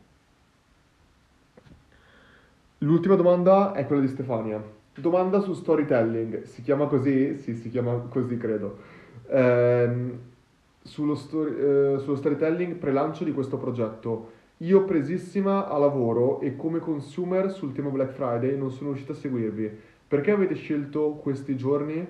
L'ultima 2.78 3.14
domanda 3.14 3.72
è 3.72 3.86
quella 3.86 4.02
di 4.02 4.08
Stefania. 4.08 4.62
Domanda 4.94 5.40
su 5.40 5.52
storytelling. 5.52 6.42
Si 6.42 6.62
chiama 6.62 6.86
così? 6.86 7.36
Sì, 7.36 7.54
si 7.54 7.70
chiama 7.70 7.94
così, 8.08 8.36
credo. 8.36 8.78
Eh, 9.26 10.18
sullo, 10.82 11.14
story, 11.14 11.50
eh, 11.56 11.98
sullo 11.98 12.16
storytelling 12.16 12.74
prelancio 12.74 13.24
di 13.24 13.32
questo 13.32 13.56
progetto. 13.56 14.38
Io 14.58 14.84
presissima 14.84 15.68
a 15.68 15.78
lavoro 15.78 16.40
e 16.40 16.56
come 16.56 16.78
consumer 16.78 17.50
sul 17.50 17.72
tema 17.72 17.88
Black 17.88 18.12
Friday 18.12 18.56
non 18.56 18.70
sono 18.70 18.90
riuscita 18.90 19.12
a 19.12 19.16
seguirvi. 19.16 19.70
Perché 20.06 20.30
avete 20.30 20.54
scelto 20.54 21.12
questi 21.22 21.56
giorni? 21.56 22.06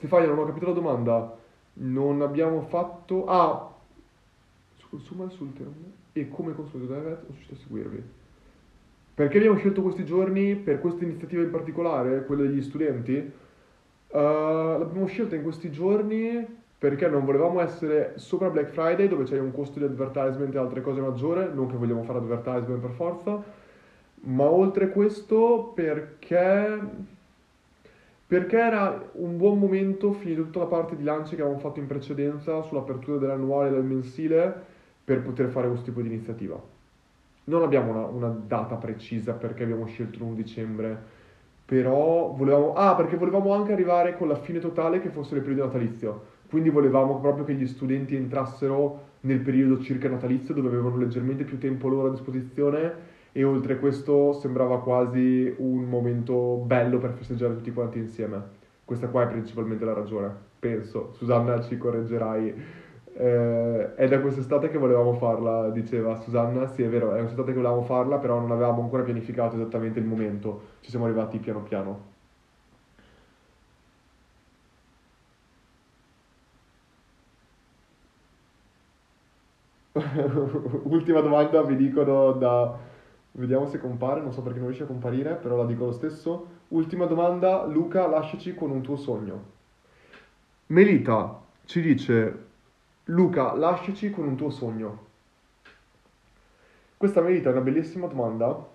Stefania, 0.00 0.28
non 0.28 0.38
ho 0.38 0.46
capito 0.46 0.66
la 0.66 0.72
domanda. 0.72 1.36
Non 1.74 2.22
abbiamo 2.22 2.62
fatto... 2.62 3.26
Ah! 3.26 3.70
Su 4.78 4.88
consumer 4.88 5.30
sul 5.30 5.52
tema 5.52 5.70
e 6.12 6.26
come 6.30 6.54
consumatore 6.54 7.02
sono 7.02 7.26
riuscito 7.26 7.54
a 7.54 7.56
seguirvi. 7.58 8.02
Perché 9.14 9.36
abbiamo 9.36 9.58
scelto 9.58 9.82
questi 9.82 10.06
giorni 10.06 10.56
per 10.56 10.80
questa 10.80 11.04
iniziativa 11.04 11.42
in 11.42 11.50
particolare, 11.50 12.24
quella 12.24 12.42
degli 12.44 12.62
studenti? 12.62 13.12
Uh, 14.08 14.16
l'abbiamo 14.16 15.06
scelta 15.06 15.36
in 15.36 15.42
questi 15.42 15.70
giorni 15.70 16.46
perché 16.78 17.06
non 17.06 17.26
volevamo 17.26 17.60
essere 17.60 18.14
sopra 18.16 18.48
Black 18.48 18.70
Friday 18.70 19.06
dove 19.06 19.24
c'è 19.24 19.38
un 19.38 19.52
costo 19.52 19.78
di 19.78 19.84
advertisement 19.84 20.54
e 20.54 20.58
altre 20.58 20.80
cose 20.80 21.02
maggiore, 21.02 21.50
non 21.52 21.68
che 21.68 21.76
vogliamo 21.76 22.02
fare 22.04 22.18
advertisement 22.18 22.80
per 22.80 22.90
forza, 22.92 23.42
ma 24.22 24.44
oltre 24.44 24.88
questo 24.88 25.72
perché 25.74 26.80
perché 28.30 28.58
era 28.58 29.10
un 29.14 29.36
buon 29.36 29.58
momento, 29.58 30.12
finita 30.12 30.42
tutta 30.42 30.60
la 30.60 30.66
parte 30.66 30.94
di 30.94 31.02
lance 31.02 31.34
che 31.34 31.42
avevamo 31.42 31.60
fatto 31.60 31.80
in 31.80 31.88
precedenza 31.88 32.62
sull'apertura 32.62 33.18
dell'annuale 33.18 33.70
e 33.70 33.72
del 33.72 33.82
mensile, 33.82 34.54
per 35.02 35.22
poter 35.22 35.48
fare 35.48 35.66
questo 35.66 35.86
tipo 35.86 36.00
di 36.00 36.06
iniziativa. 36.06 36.62
Non 37.46 37.64
abbiamo 37.64 37.90
una, 37.90 38.06
una 38.06 38.28
data 38.28 38.76
precisa 38.76 39.32
perché 39.32 39.64
abbiamo 39.64 39.84
scelto 39.86 40.20
l'1 40.20 40.34
dicembre, 40.34 40.96
però 41.64 42.28
volevamo... 42.28 42.72
Ah, 42.74 42.94
perché 42.94 43.16
volevamo 43.16 43.52
anche 43.52 43.72
arrivare 43.72 44.16
con 44.16 44.28
la 44.28 44.36
fine 44.36 44.60
totale 44.60 45.00
che 45.00 45.08
fosse 45.08 45.34
il 45.34 45.40
periodo 45.40 45.64
natalizio. 45.64 46.24
Quindi 46.48 46.70
volevamo 46.70 47.18
proprio 47.18 47.44
che 47.44 47.54
gli 47.54 47.66
studenti 47.66 48.14
entrassero 48.14 49.08
nel 49.22 49.40
periodo 49.40 49.80
circa 49.80 50.08
natalizio 50.08 50.54
dove 50.54 50.68
avevano 50.68 50.98
leggermente 50.98 51.42
più 51.42 51.58
tempo 51.58 51.88
loro 51.88 52.06
a 52.06 52.10
disposizione 52.12 53.09
e 53.32 53.44
oltre 53.44 53.78
questo 53.78 54.32
sembrava 54.32 54.80
quasi 54.82 55.54
un 55.58 55.84
momento 55.84 56.56
bello 56.64 56.98
per 56.98 57.12
festeggiare 57.12 57.54
tutti 57.54 57.72
quanti 57.72 57.98
insieme. 57.98 58.58
Questa 58.84 59.08
qua 59.08 59.22
è 59.24 59.28
principalmente 59.28 59.84
la 59.84 59.92
ragione, 59.92 60.34
penso. 60.58 61.12
Susanna 61.14 61.60
ci 61.62 61.76
correggerai. 61.78 62.54
Eh, 63.12 63.94
è 63.94 64.08
da 64.08 64.20
quest'estate 64.20 64.68
che 64.70 64.78
volevamo 64.78 65.14
farla, 65.14 65.70
diceva 65.70 66.16
Susanna. 66.16 66.66
Sì, 66.66 66.82
è 66.82 66.88
vero, 66.88 67.12
è 67.12 67.18
quest'estate 67.18 67.52
che 67.52 67.58
volevamo 67.58 67.82
farla, 67.82 68.18
però 68.18 68.38
non 68.40 68.50
avevamo 68.50 68.82
ancora 68.82 69.02
pianificato 69.02 69.54
esattamente 69.56 69.98
il 70.00 70.06
momento. 70.06 70.62
Ci 70.80 70.90
siamo 70.90 71.04
arrivati 71.06 71.38
piano 71.38 71.62
piano. 71.62 72.08
Ultima 80.84 81.20
domanda, 81.20 81.64
mi 81.64 81.76
dicono 81.76 82.32
da 82.32 82.78
Vediamo 83.32 83.66
se 83.66 83.78
compare, 83.78 84.20
non 84.20 84.32
so 84.32 84.42
perché 84.42 84.58
non 84.58 84.68
riesce 84.68 84.84
a 84.84 84.88
comparire, 84.88 85.34
però 85.34 85.56
la 85.56 85.64
dico 85.64 85.84
lo 85.84 85.92
stesso. 85.92 86.58
Ultima 86.68 87.06
domanda, 87.06 87.64
Luca, 87.64 88.06
lasciaci 88.08 88.54
con 88.54 88.70
un 88.70 88.82
tuo 88.82 88.96
sogno. 88.96 89.58
Melita 90.66 91.40
ci 91.64 91.80
dice, 91.80 92.46
Luca, 93.04 93.54
lasciaci 93.54 94.10
con 94.10 94.26
un 94.26 94.36
tuo 94.36 94.50
sogno. 94.50 95.06
Questa 96.96 97.20
Melita 97.20 97.50
è 97.50 97.52
una 97.52 97.62
bellissima 97.62 98.08
domanda. 98.08 98.68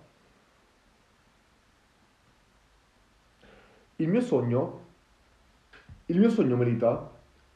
Il 3.96 4.08
mio 4.08 4.20
sogno, 4.20 4.80
il 6.06 6.18
mio 6.18 6.30
sogno 6.30 6.56
Melita, 6.56 7.10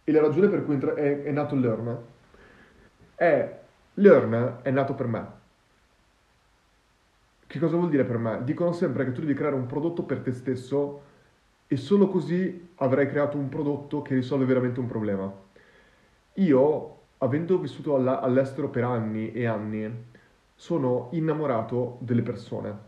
e 0.05 0.13
la 0.13 0.21
ragione 0.21 0.49
per 0.49 0.65
cui 0.65 0.79
è, 0.79 1.23
è 1.23 1.31
nato 1.31 1.55
Learn, 1.55 1.99
è 3.15 3.59
Learn 3.95 4.59
è 4.63 4.71
nato 4.71 4.95
per 4.95 5.07
me 5.07 5.40
che 7.51 7.59
cosa 7.59 7.75
vuol 7.75 7.89
dire 7.89 8.05
per 8.05 8.17
me? 8.17 8.45
Dicono 8.45 8.71
sempre 8.71 9.05
che 9.05 9.11
tu 9.11 9.23
devi 9.23 9.35
creare 9.35 9.57
un 9.57 9.67
prodotto 9.67 10.05
per 10.05 10.21
te 10.21 10.31
stesso 10.31 11.03
e 11.67 11.77
solo 11.77 12.07
così 12.07 12.69
avrai 12.77 13.09
creato 13.09 13.39
un 13.39 13.49
prodotto 13.49 14.03
che 14.03 14.15
risolve 14.15 14.45
veramente 14.45 14.79
un 14.79 14.87
problema. 14.87 15.35
Io, 16.35 16.99
avendo 17.19 17.59
vissuto 17.59 17.97
all'estero 17.97 18.69
per 18.69 18.85
anni 18.85 19.33
e 19.33 19.47
anni, 19.47 19.93
sono 20.55 21.09
innamorato 21.11 21.97
delle 21.99 22.23
persone 22.23 22.79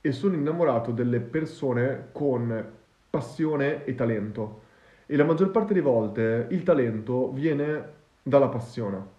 e 0.00 0.12
sono 0.12 0.34
innamorato 0.34 0.90
delle 0.90 1.20
persone 1.20 2.08
con 2.12 2.72
passione 3.10 3.84
e 3.84 3.94
talento. 3.94 4.62
E 5.04 5.14
la 5.14 5.24
maggior 5.24 5.50
parte 5.50 5.74
delle 5.74 5.84
volte 5.84 6.46
il 6.52 6.62
talento 6.62 7.32
viene 7.32 7.92
dalla 8.22 8.48
passione. 8.48 9.16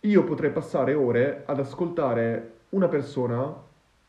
Io 0.00 0.24
potrei 0.24 0.50
passare 0.50 0.92
ore 0.94 1.44
ad 1.46 1.60
ascoltare 1.60 2.58
una 2.70 2.88
persona 2.88 3.54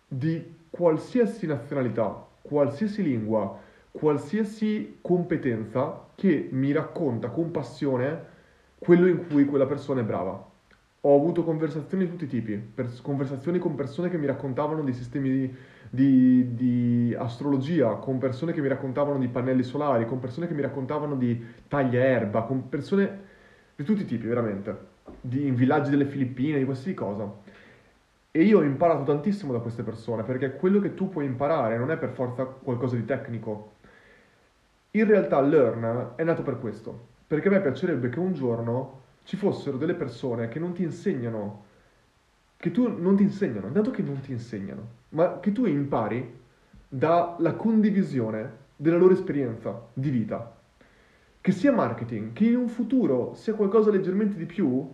di 0.07 0.59
qualsiasi 0.69 1.45
nazionalità, 1.47 2.25
qualsiasi 2.41 3.03
lingua, 3.03 3.59
qualsiasi 3.91 4.97
competenza 5.01 6.07
che 6.15 6.49
mi 6.51 6.71
racconta 6.71 7.29
con 7.29 7.51
passione 7.51 8.29
quello 8.77 9.07
in 9.07 9.27
cui 9.27 9.45
quella 9.45 9.65
persona 9.65 10.01
è 10.01 10.03
brava. 10.03 10.49
Ho 11.03 11.15
avuto 11.15 11.43
conversazioni 11.43 12.05
di 12.05 12.11
tutti 12.11 12.25
i 12.25 12.27
tipi, 12.27 12.55
pers- 12.57 13.01
conversazioni 13.01 13.57
con 13.57 13.73
persone 13.73 14.09
che 14.09 14.17
mi 14.17 14.27
raccontavano 14.27 14.83
di 14.83 14.93
sistemi 14.93 15.29
di, 15.29 15.55
di, 15.89 16.55
di, 16.55 17.15
astrologia, 17.17 17.95
con 17.95 18.19
persone 18.19 18.53
che 18.53 18.61
mi 18.61 18.67
raccontavano 18.67 19.17
di 19.17 19.27
pannelli 19.27 19.63
solari, 19.63 20.05
con 20.05 20.19
persone 20.19 20.47
che 20.47 20.53
mi 20.53 20.61
raccontavano 20.61 21.15
di 21.15 21.43
taglia 21.67 22.01
erba, 22.01 22.43
con 22.43 22.69
persone 22.69 23.19
di 23.75 23.83
tutti 23.83 24.03
i 24.03 24.05
tipi, 24.05 24.27
veramente, 24.27 24.77
di, 25.19 25.47
in 25.47 25.55
villaggi 25.55 25.89
delle 25.89 26.05
Filippine, 26.05 26.59
di 26.59 26.65
qualsiasi 26.65 26.93
cosa. 26.93 27.31
E 28.31 28.43
io 28.43 28.59
ho 28.59 28.63
imparato 28.63 29.03
tantissimo 29.03 29.51
da 29.51 29.59
queste 29.59 29.83
persone, 29.83 30.23
perché 30.23 30.55
quello 30.55 30.79
che 30.79 30.93
tu 30.93 31.09
puoi 31.09 31.25
imparare 31.25 31.77
non 31.77 31.91
è 31.91 31.97
per 31.97 32.11
forza 32.11 32.45
qualcosa 32.45 32.95
di 32.95 33.05
tecnico. 33.05 33.73
In 34.91 35.05
realtà 35.05 35.39
Learn 35.41 36.13
è 36.15 36.23
nato 36.23 36.41
per 36.41 36.59
questo, 36.59 37.07
perché 37.27 37.47
a 37.49 37.51
me 37.51 37.61
piacerebbe 37.61 38.09
che 38.09 38.19
un 38.19 38.33
giorno 38.33 38.99
ci 39.23 39.35
fossero 39.35 39.77
delle 39.77 39.93
persone 39.93 40.47
che 40.47 40.59
non 40.59 40.73
ti 40.73 40.83
insegnano 40.83 41.69
che 42.61 42.69
tu 42.69 42.95
non 42.95 43.15
ti 43.15 43.23
insegnano, 43.23 43.69
dato 43.69 43.89
che 43.89 44.03
non 44.03 44.19
ti 44.21 44.31
insegnano, 44.31 44.87
ma 45.09 45.39
che 45.39 45.51
tu 45.51 45.65
impari 45.65 46.39
dalla 46.87 47.53
condivisione 47.53 48.59
della 48.75 48.97
loro 48.97 49.13
esperienza 49.13 49.87
di 49.93 50.11
vita. 50.11 50.57
Che 51.41 51.51
sia 51.51 51.71
marketing, 51.71 52.33
che 52.33 52.45
in 52.45 52.57
un 52.57 52.67
futuro 52.67 53.33
sia 53.33 53.55
qualcosa 53.55 53.89
leggermente 53.89 54.35
di 54.35 54.45
più, 54.45 54.87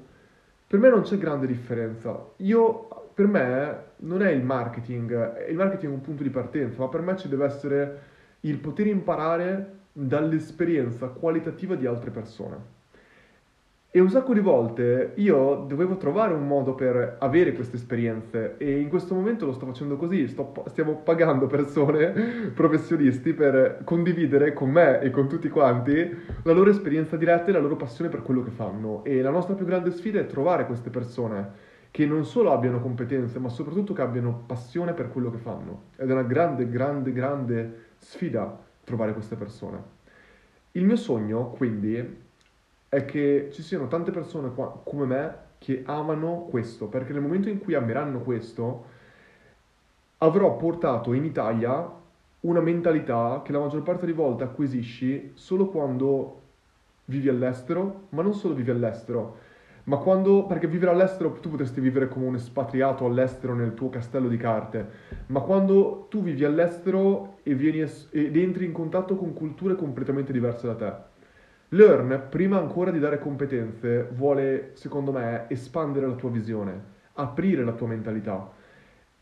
per 0.65 0.80
me 0.80 0.88
non 0.88 1.01
c'è 1.01 1.18
grande 1.18 1.45
differenza. 1.45 2.18
Io, 2.38 3.06
per 3.18 3.26
me, 3.26 3.77
non 4.02 4.22
è 4.22 4.30
il 4.30 4.44
marketing, 4.44 5.49
il 5.49 5.56
marketing 5.56 5.91
è 5.91 5.95
un 5.95 6.02
punto 6.02 6.22
di 6.22 6.30
partenza, 6.30 6.81
ma 6.81 6.88
per 6.88 7.02
me 7.02 7.18
ci 7.18 7.27
deve 7.27 7.45
essere 7.45 7.99
il 8.41 8.60
poter 8.60 8.85
imparare 8.85 9.72
dall'esperienza 9.91 11.07
qualitativa 11.07 11.73
di 11.73 11.88
altre 11.88 12.11
persone. 12.11 12.76
E 13.89 13.99
un 13.99 14.11
sacco 14.11 14.35
di 14.35 14.39
volte 14.39 15.14
io 15.15 15.65
dovevo 15.68 15.98
trovare 15.98 16.35
un 16.35 16.45
modo 16.45 16.76
per 16.76 17.15
avere 17.18 17.53
queste 17.53 17.77
esperienze 17.77 18.53
e 18.57 18.80
in 18.80 18.88
questo 18.88 19.15
momento 19.15 19.48
lo 19.48 19.53
sto 19.53 19.65
facendo 19.65 19.95
così, 19.95 20.27
sto, 20.27 20.53
stiamo 20.68 20.98
pagando 20.98 21.48
persone, 21.48 22.52
professionisti, 22.53 23.34
per 23.34 23.81
condividere 23.84 24.53
con 24.53 24.69
me 24.69 24.99
e 24.99 25.10
con 25.10 25.27
tutti 25.27 25.49
quanti 25.49 26.15
la 26.44 26.53
loro 26.53 26.69
esperienza 26.69 27.18
diretta 27.18 27.49
e 27.49 27.53
la 27.53 27.60
loro 27.61 27.77
passione 27.77 28.11
per 28.11 28.22
quello 28.22 28.44
che 28.44 28.52
fanno. 28.52 29.03
E 29.03 29.23
la 29.23 29.31
nostra 29.31 29.56
più 29.56 29.65
grande 29.65 29.89
sfida 29.89 30.19
è 30.19 30.27
trovare 30.27 30.68
queste 30.68 30.91
persone 30.91 31.66
che 31.91 32.05
non 32.05 32.26
solo 32.26 32.51
abbiano 32.51 32.80
competenze, 32.80 33.39
ma 33.39 33.49
soprattutto 33.49 33.93
che 33.93 34.01
abbiano 34.01 34.43
passione 34.45 34.93
per 34.93 35.09
quello 35.09 35.31
che 35.31 35.38
fanno. 35.38 35.84
Ed 35.95 36.09
è 36.09 36.14
una 36.14 36.23
grande, 36.23 36.69
grande, 36.69 37.11
grande 37.11 37.85
sfida 37.97 38.65
trovare 38.84 39.14
queste 39.14 39.35
persone. 39.35 39.95
Il 40.73 40.85
mio 40.85 40.95
sogno, 40.95 41.49
quindi, 41.49 42.26
è 42.89 43.05
che 43.05 43.49
ci 43.51 43.61
siano 43.61 43.88
tante 43.88 44.11
persone 44.11 44.53
qua, 44.53 44.81
come 44.84 45.05
me 45.05 45.38
che 45.57 45.84
amano 45.85 46.47
questo, 46.49 46.88
perché 46.88 47.14
nel 47.14 47.22
momento 47.22 47.49
in 47.49 47.59
cui 47.59 47.73
ameranno 47.73 48.19
questo, 48.19 48.85
avrò 50.19 50.55
portato 50.55 51.14
in 51.14 51.26
Italia 51.26 51.89
una 52.41 52.61
mentalità 52.61 53.41
che 53.43 53.51
la 53.51 53.59
maggior 53.59 53.84
parte 53.84 54.05
delle 54.05 54.14
volte 54.15 54.43
acquisisci 54.43 55.31
solo 55.34 55.68
quando 55.68 56.41
vivi 57.05 57.30
all'estero, 57.30 58.07
ma 58.09 58.22
non 58.22 58.34
solo 58.34 58.53
vivi 58.53 58.69
all'estero, 58.69 59.38
ma 59.88 59.97
quando, 59.97 60.45
perché 60.45 60.68
vivere 60.68 60.91
all'estero 60.91 61.31
tu 61.34 61.49
potresti 61.49 61.81
vivere 61.81 62.07
come 62.07 62.26
un 62.26 62.35
espatriato 62.35 63.05
all'estero 63.05 63.53
nel 63.53 63.73
tuo 63.73 63.89
castello 63.89 64.27
di 64.27 64.38
carte, 64.38 64.89
ma 65.27 65.39
quando 65.41 66.07
tu 66.09 66.22
vivi 66.22 66.43
all'estero 66.43 67.39
e 67.43 67.53
vieni 67.55 67.80
es- 67.81 68.07
ed 68.11 68.35
entri 68.35 68.65
in 68.65 68.73
contatto 68.73 69.15
con 69.15 69.34
culture 69.34 69.76
completamente 69.76 70.31
diverse 70.34 70.68
da 70.68 70.76
te 70.76 71.15
Learn, 71.72 72.27
prima 72.30 72.57
ancora 72.57 72.91
di 72.91 72.99
dare 72.99 73.19
competenze, 73.19 74.07
vuole, 74.14 74.72
secondo 74.76 75.11
me, 75.11 75.47
espandere 75.49 76.07
la 76.07 76.14
tua 76.14 76.30
visione, 76.30 76.81
aprire 77.14 77.65
la 77.65 77.73
tua 77.73 77.88
mentalità. 77.88 78.49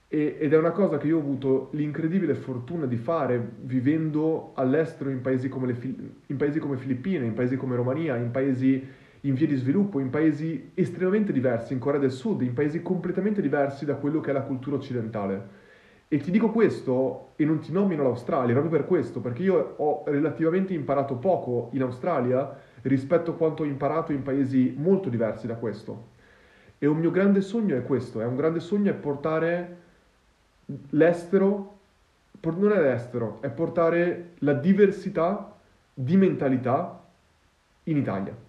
E, 0.08 0.38
ed 0.40 0.54
è 0.54 0.58
una 0.58 0.70
cosa 0.72 0.98
che 0.98 1.08
io 1.08 1.18
ho 1.18 1.22
avuto 1.22 1.70
l'incredibile 1.72 2.36
fortuna 2.36 2.86
di 2.86 2.98
fare 2.98 3.44
vivendo 3.62 4.52
all'estero 4.54 5.10
in 5.10 5.22
paesi 5.22 5.50
come, 5.50 5.68
le, 5.68 5.78
in 6.28 6.38
paesi 6.38 6.60
come 6.60 6.78
Filippine, 6.78 7.26
in 7.26 7.34
paesi 7.34 7.56
come 7.58 7.76
Romania, 7.76 8.16
in 8.16 8.30
paesi 8.30 8.88
in 9.28 9.34
via 9.34 9.48
di 9.48 9.56
sviluppo, 9.56 10.00
in 10.00 10.10
paesi 10.10 10.72
estremamente 10.74 11.32
diversi, 11.32 11.74
in 11.74 11.80
Corea 11.80 12.00
del 12.00 12.12
Sud, 12.12 12.42
in 12.42 12.54
paesi 12.54 12.82
completamente 12.82 13.42
diversi 13.42 13.86
da 13.86 13.96
quello 13.96 14.20
che 14.20 14.30
è 14.30 14.34
la 14.34 14.42
cultura 14.42 14.76
occidentale. 14.76 15.64
E 16.08 16.20
ti 16.20 16.30
dico 16.30 16.52
questo 16.52 17.32
e 17.36 17.46
non 17.46 17.60
ti 17.60 17.72
nomino 17.72 18.04
l'Australia 18.04 18.54
proprio 18.54 18.78
per 18.78 18.88
questo, 18.88 19.22
perché 19.22 19.42
io 19.42 19.74
ho 19.78 20.04
relativamente 20.06 20.74
imparato 20.74 21.16
poco 21.16 21.70
in 21.74 21.82
Australia 21.82 22.56
rispetto 22.84 23.32
a 23.32 23.36
quanto 23.36 23.64
ho 23.64 23.66
imparato 23.66 24.12
in 24.12 24.22
paesi 24.22 24.76
molto 24.78 25.10
diversi 25.10 25.48
da 25.48 25.56
questo. 25.56 26.14
E 26.78 26.86
un 26.86 26.98
mio 26.98 27.10
grande 27.10 27.42
sogno 27.42 27.76
è 27.76 27.84
questo, 27.84 28.22
è 28.22 28.26
un 28.26 28.36
grande 28.36 28.60
sogno 28.60 28.92
è 28.92 28.94
portare 28.94 29.78
l'estero, 30.90 31.74
non 32.42 32.72
è 32.72 32.80
l'estero, 32.80 33.40
è 33.42 33.50
portare 33.50 34.34
la 34.40 34.54
diversità 34.54 35.56
di 35.92 36.16
mentalità 36.16 37.02
in 37.84 37.98
Italia. 37.98 38.45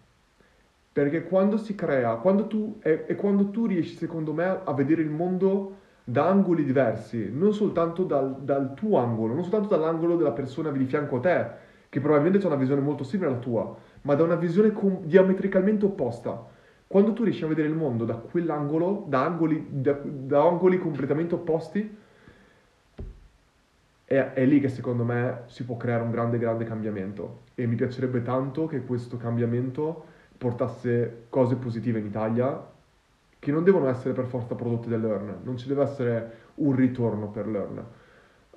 Perché 0.97 1.25
quando 1.25 1.59
si 1.59 1.75
crea, 1.75 2.15
quando 2.15 2.47
tu, 2.47 2.79
è, 2.81 3.05
è 3.05 3.17
quando 3.17 3.51
tu 3.51 3.67
riesci 3.67 3.97
secondo 3.97 4.33
me 4.33 4.61
a 4.65 4.73
vedere 4.73 5.03
il 5.03 5.11
mondo 5.11 5.77
da 6.03 6.27
angoli 6.27 6.65
diversi, 6.65 7.31
non 7.31 7.53
soltanto 7.53 8.05
dal, 8.05 8.41
dal, 8.41 8.73
tuo 8.73 8.97
angolo, 8.97 9.35
non 9.35 9.43
soltanto 9.43 9.69
dall'angolo 9.69 10.17
della 10.17 10.33
persona 10.33 10.71
di 10.71 10.87
fianco 10.87 11.17
a 11.17 11.21
te, 11.21 11.47
che 11.91 12.01
probabilmente 12.01 12.47
ha 12.47 12.49
una 12.49 12.59
visione 12.59 12.81
molto 12.81 13.05
simile 13.05 13.29
alla 13.29 13.39
tua, 13.41 13.77
ma 14.01 14.15
da 14.15 14.23
una 14.23 14.37
visione 14.37 14.73
com- 14.73 15.05
diametricalmente 15.05 15.85
opposta. 15.85 16.47
Quando 16.87 17.13
tu 17.13 17.25
riesci 17.25 17.45
a 17.45 17.49
vedere 17.49 17.69
il 17.69 17.75
mondo 17.75 18.07
da 18.07 18.15
quell'angolo, 18.15 19.05
da 19.07 19.23
angoli, 19.23 19.67
da, 19.69 19.99
da 20.03 20.49
angoli 20.49 20.79
completamente 20.79 21.35
opposti, 21.35 21.95
è, 24.03 24.33
è, 24.33 24.47
lì 24.47 24.61
che 24.61 24.71
secondo 24.71 25.05
me 25.05 25.43
si 25.45 25.63
può 25.67 25.77
creare 25.77 26.03
un 26.05 26.11
grande, 26.11 26.39
grande 26.39 26.65
cambiamento. 26.65 27.43
E 27.55 27.67
mi 27.67 27.75
piacerebbe 27.75 28.23
tanto 28.23 28.67
che 28.67 28.81
questo 28.81 29.19
cambiamento 29.19 30.15
portasse 30.37 31.27
cose 31.29 31.57
positive 31.57 31.99
in 31.99 32.07
Italia 32.07 32.75
che 33.39 33.53
non 33.53 33.65
devono 33.65 33.89
essere 33.89 34.13
per 34.13 34.25
forza 34.27 34.55
prodotti 34.55 34.89
da 34.89 34.97
Learn, 34.97 35.39
non 35.43 35.57
ci 35.57 35.69
deve 35.69 35.83
essere 35.83 36.33
un 36.57 36.75
ritorno 36.75 37.29
per 37.29 37.47
Learn. 37.47 37.85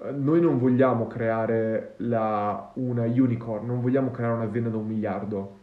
Eh, 0.02 0.12
noi 0.12 0.42
non 0.42 0.58
vogliamo 0.58 1.08
creare 1.08 1.94
la, 1.98 2.72
una 2.76 3.04
unicorn, 3.04 3.66
non 3.66 3.82
vogliamo 3.82 4.12
creare 4.12 4.34
un'azienda 4.34 4.70
da 4.70 4.78
un 4.78 4.88
miliardo. 4.88 5.58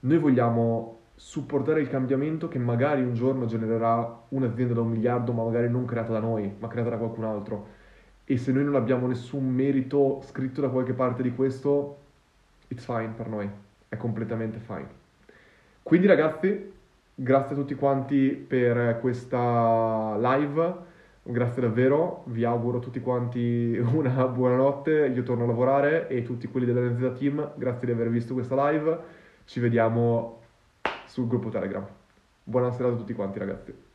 Noi 0.00 0.18
vogliamo 0.18 0.98
supportare 1.14 1.82
il 1.82 1.88
cambiamento 1.90 2.48
che 2.48 2.58
magari 2.58 3.02
un 3.02 3.12
giorno 3.12 3.44
genererà 3.44 4.22
un'azienda 4.28 4.72
da 4.72 4.80
un 4.80 4.88
miliardo, 4.88 5.32
ma 5.32 5.44
magari 5.44 5.68
non 5.68 5.84
creata 5.84 6.12
da 6.12 6.20
noi, 6.20 6.50
ma 6.58 6.68
creata 6.68 6.90
da 6.90 6.96
qualcun 6.96 7.24
altro. 7.24 7.66
E 8.24 8.38
se 8.38 8.52
noi 8.52 8.64
non 8.64 8.76
abbiamo 8.76 9.06
nessun 9.06 9.46
merito 9.46 10.22
scritto 10.22 10.62
da 10.62 10.68
qualche 10.68 10.94
parte 10.94 11.22
di 11.22 11.34
questo, 11.34 11.98
it's 12.68 12.84
fine 12.84 13.12
per 13.14 13.28
noi, 13.28 13.50
è 13.88 13.96
completamente 13.98 14.58
fine. 14.58 14.99
Quindi 15.90 16.06
ragazzi, 16.06 16.70
Grazie 17.22 17.54
a 17.54 17.58
tutti 17.58 17.74
quanti 17.74 18.28
per 18.30 18.98
questa 18.98 20.16
live, 20.16 20.74
grazie 21.22 21.60
davvero, 21.60 22.22
vi 22.28 22.44
auguro 22.44 22.78
a 22.78 22.80
tutti 22.80 23.00
quanti 23.00 23.76
una 23.92 24.26
buona 24.26 24.56
notte, 24.56 25.12
io 25.14 25.22
torno 25.22 25.44
a 25.44 25.46
lavorare 25.46 26.08
e 26.08 26.22
tutti 26.22 26.46
quelli 26.46 26.64
dell'NZ 26.64 27.18
Team, 27.18 27.52
grazie 27.56 27.86
di 27.86 27.92
aver 27.92 28.08
visto 28.08 28.32
questa 28.32 28.70
live, 28.70 28.98
ci 29.44 29.60
vediamo 29.60 30.40
sul 31.04 31.26
gruppo 31.26 31.50
Telegram. 31.50 31.86
Buonasera 32.44 32.88
a 32.88 32.94
tutti 32.94 33.12
quanti 33.12 33.38
ragazzi. 33.38 33.89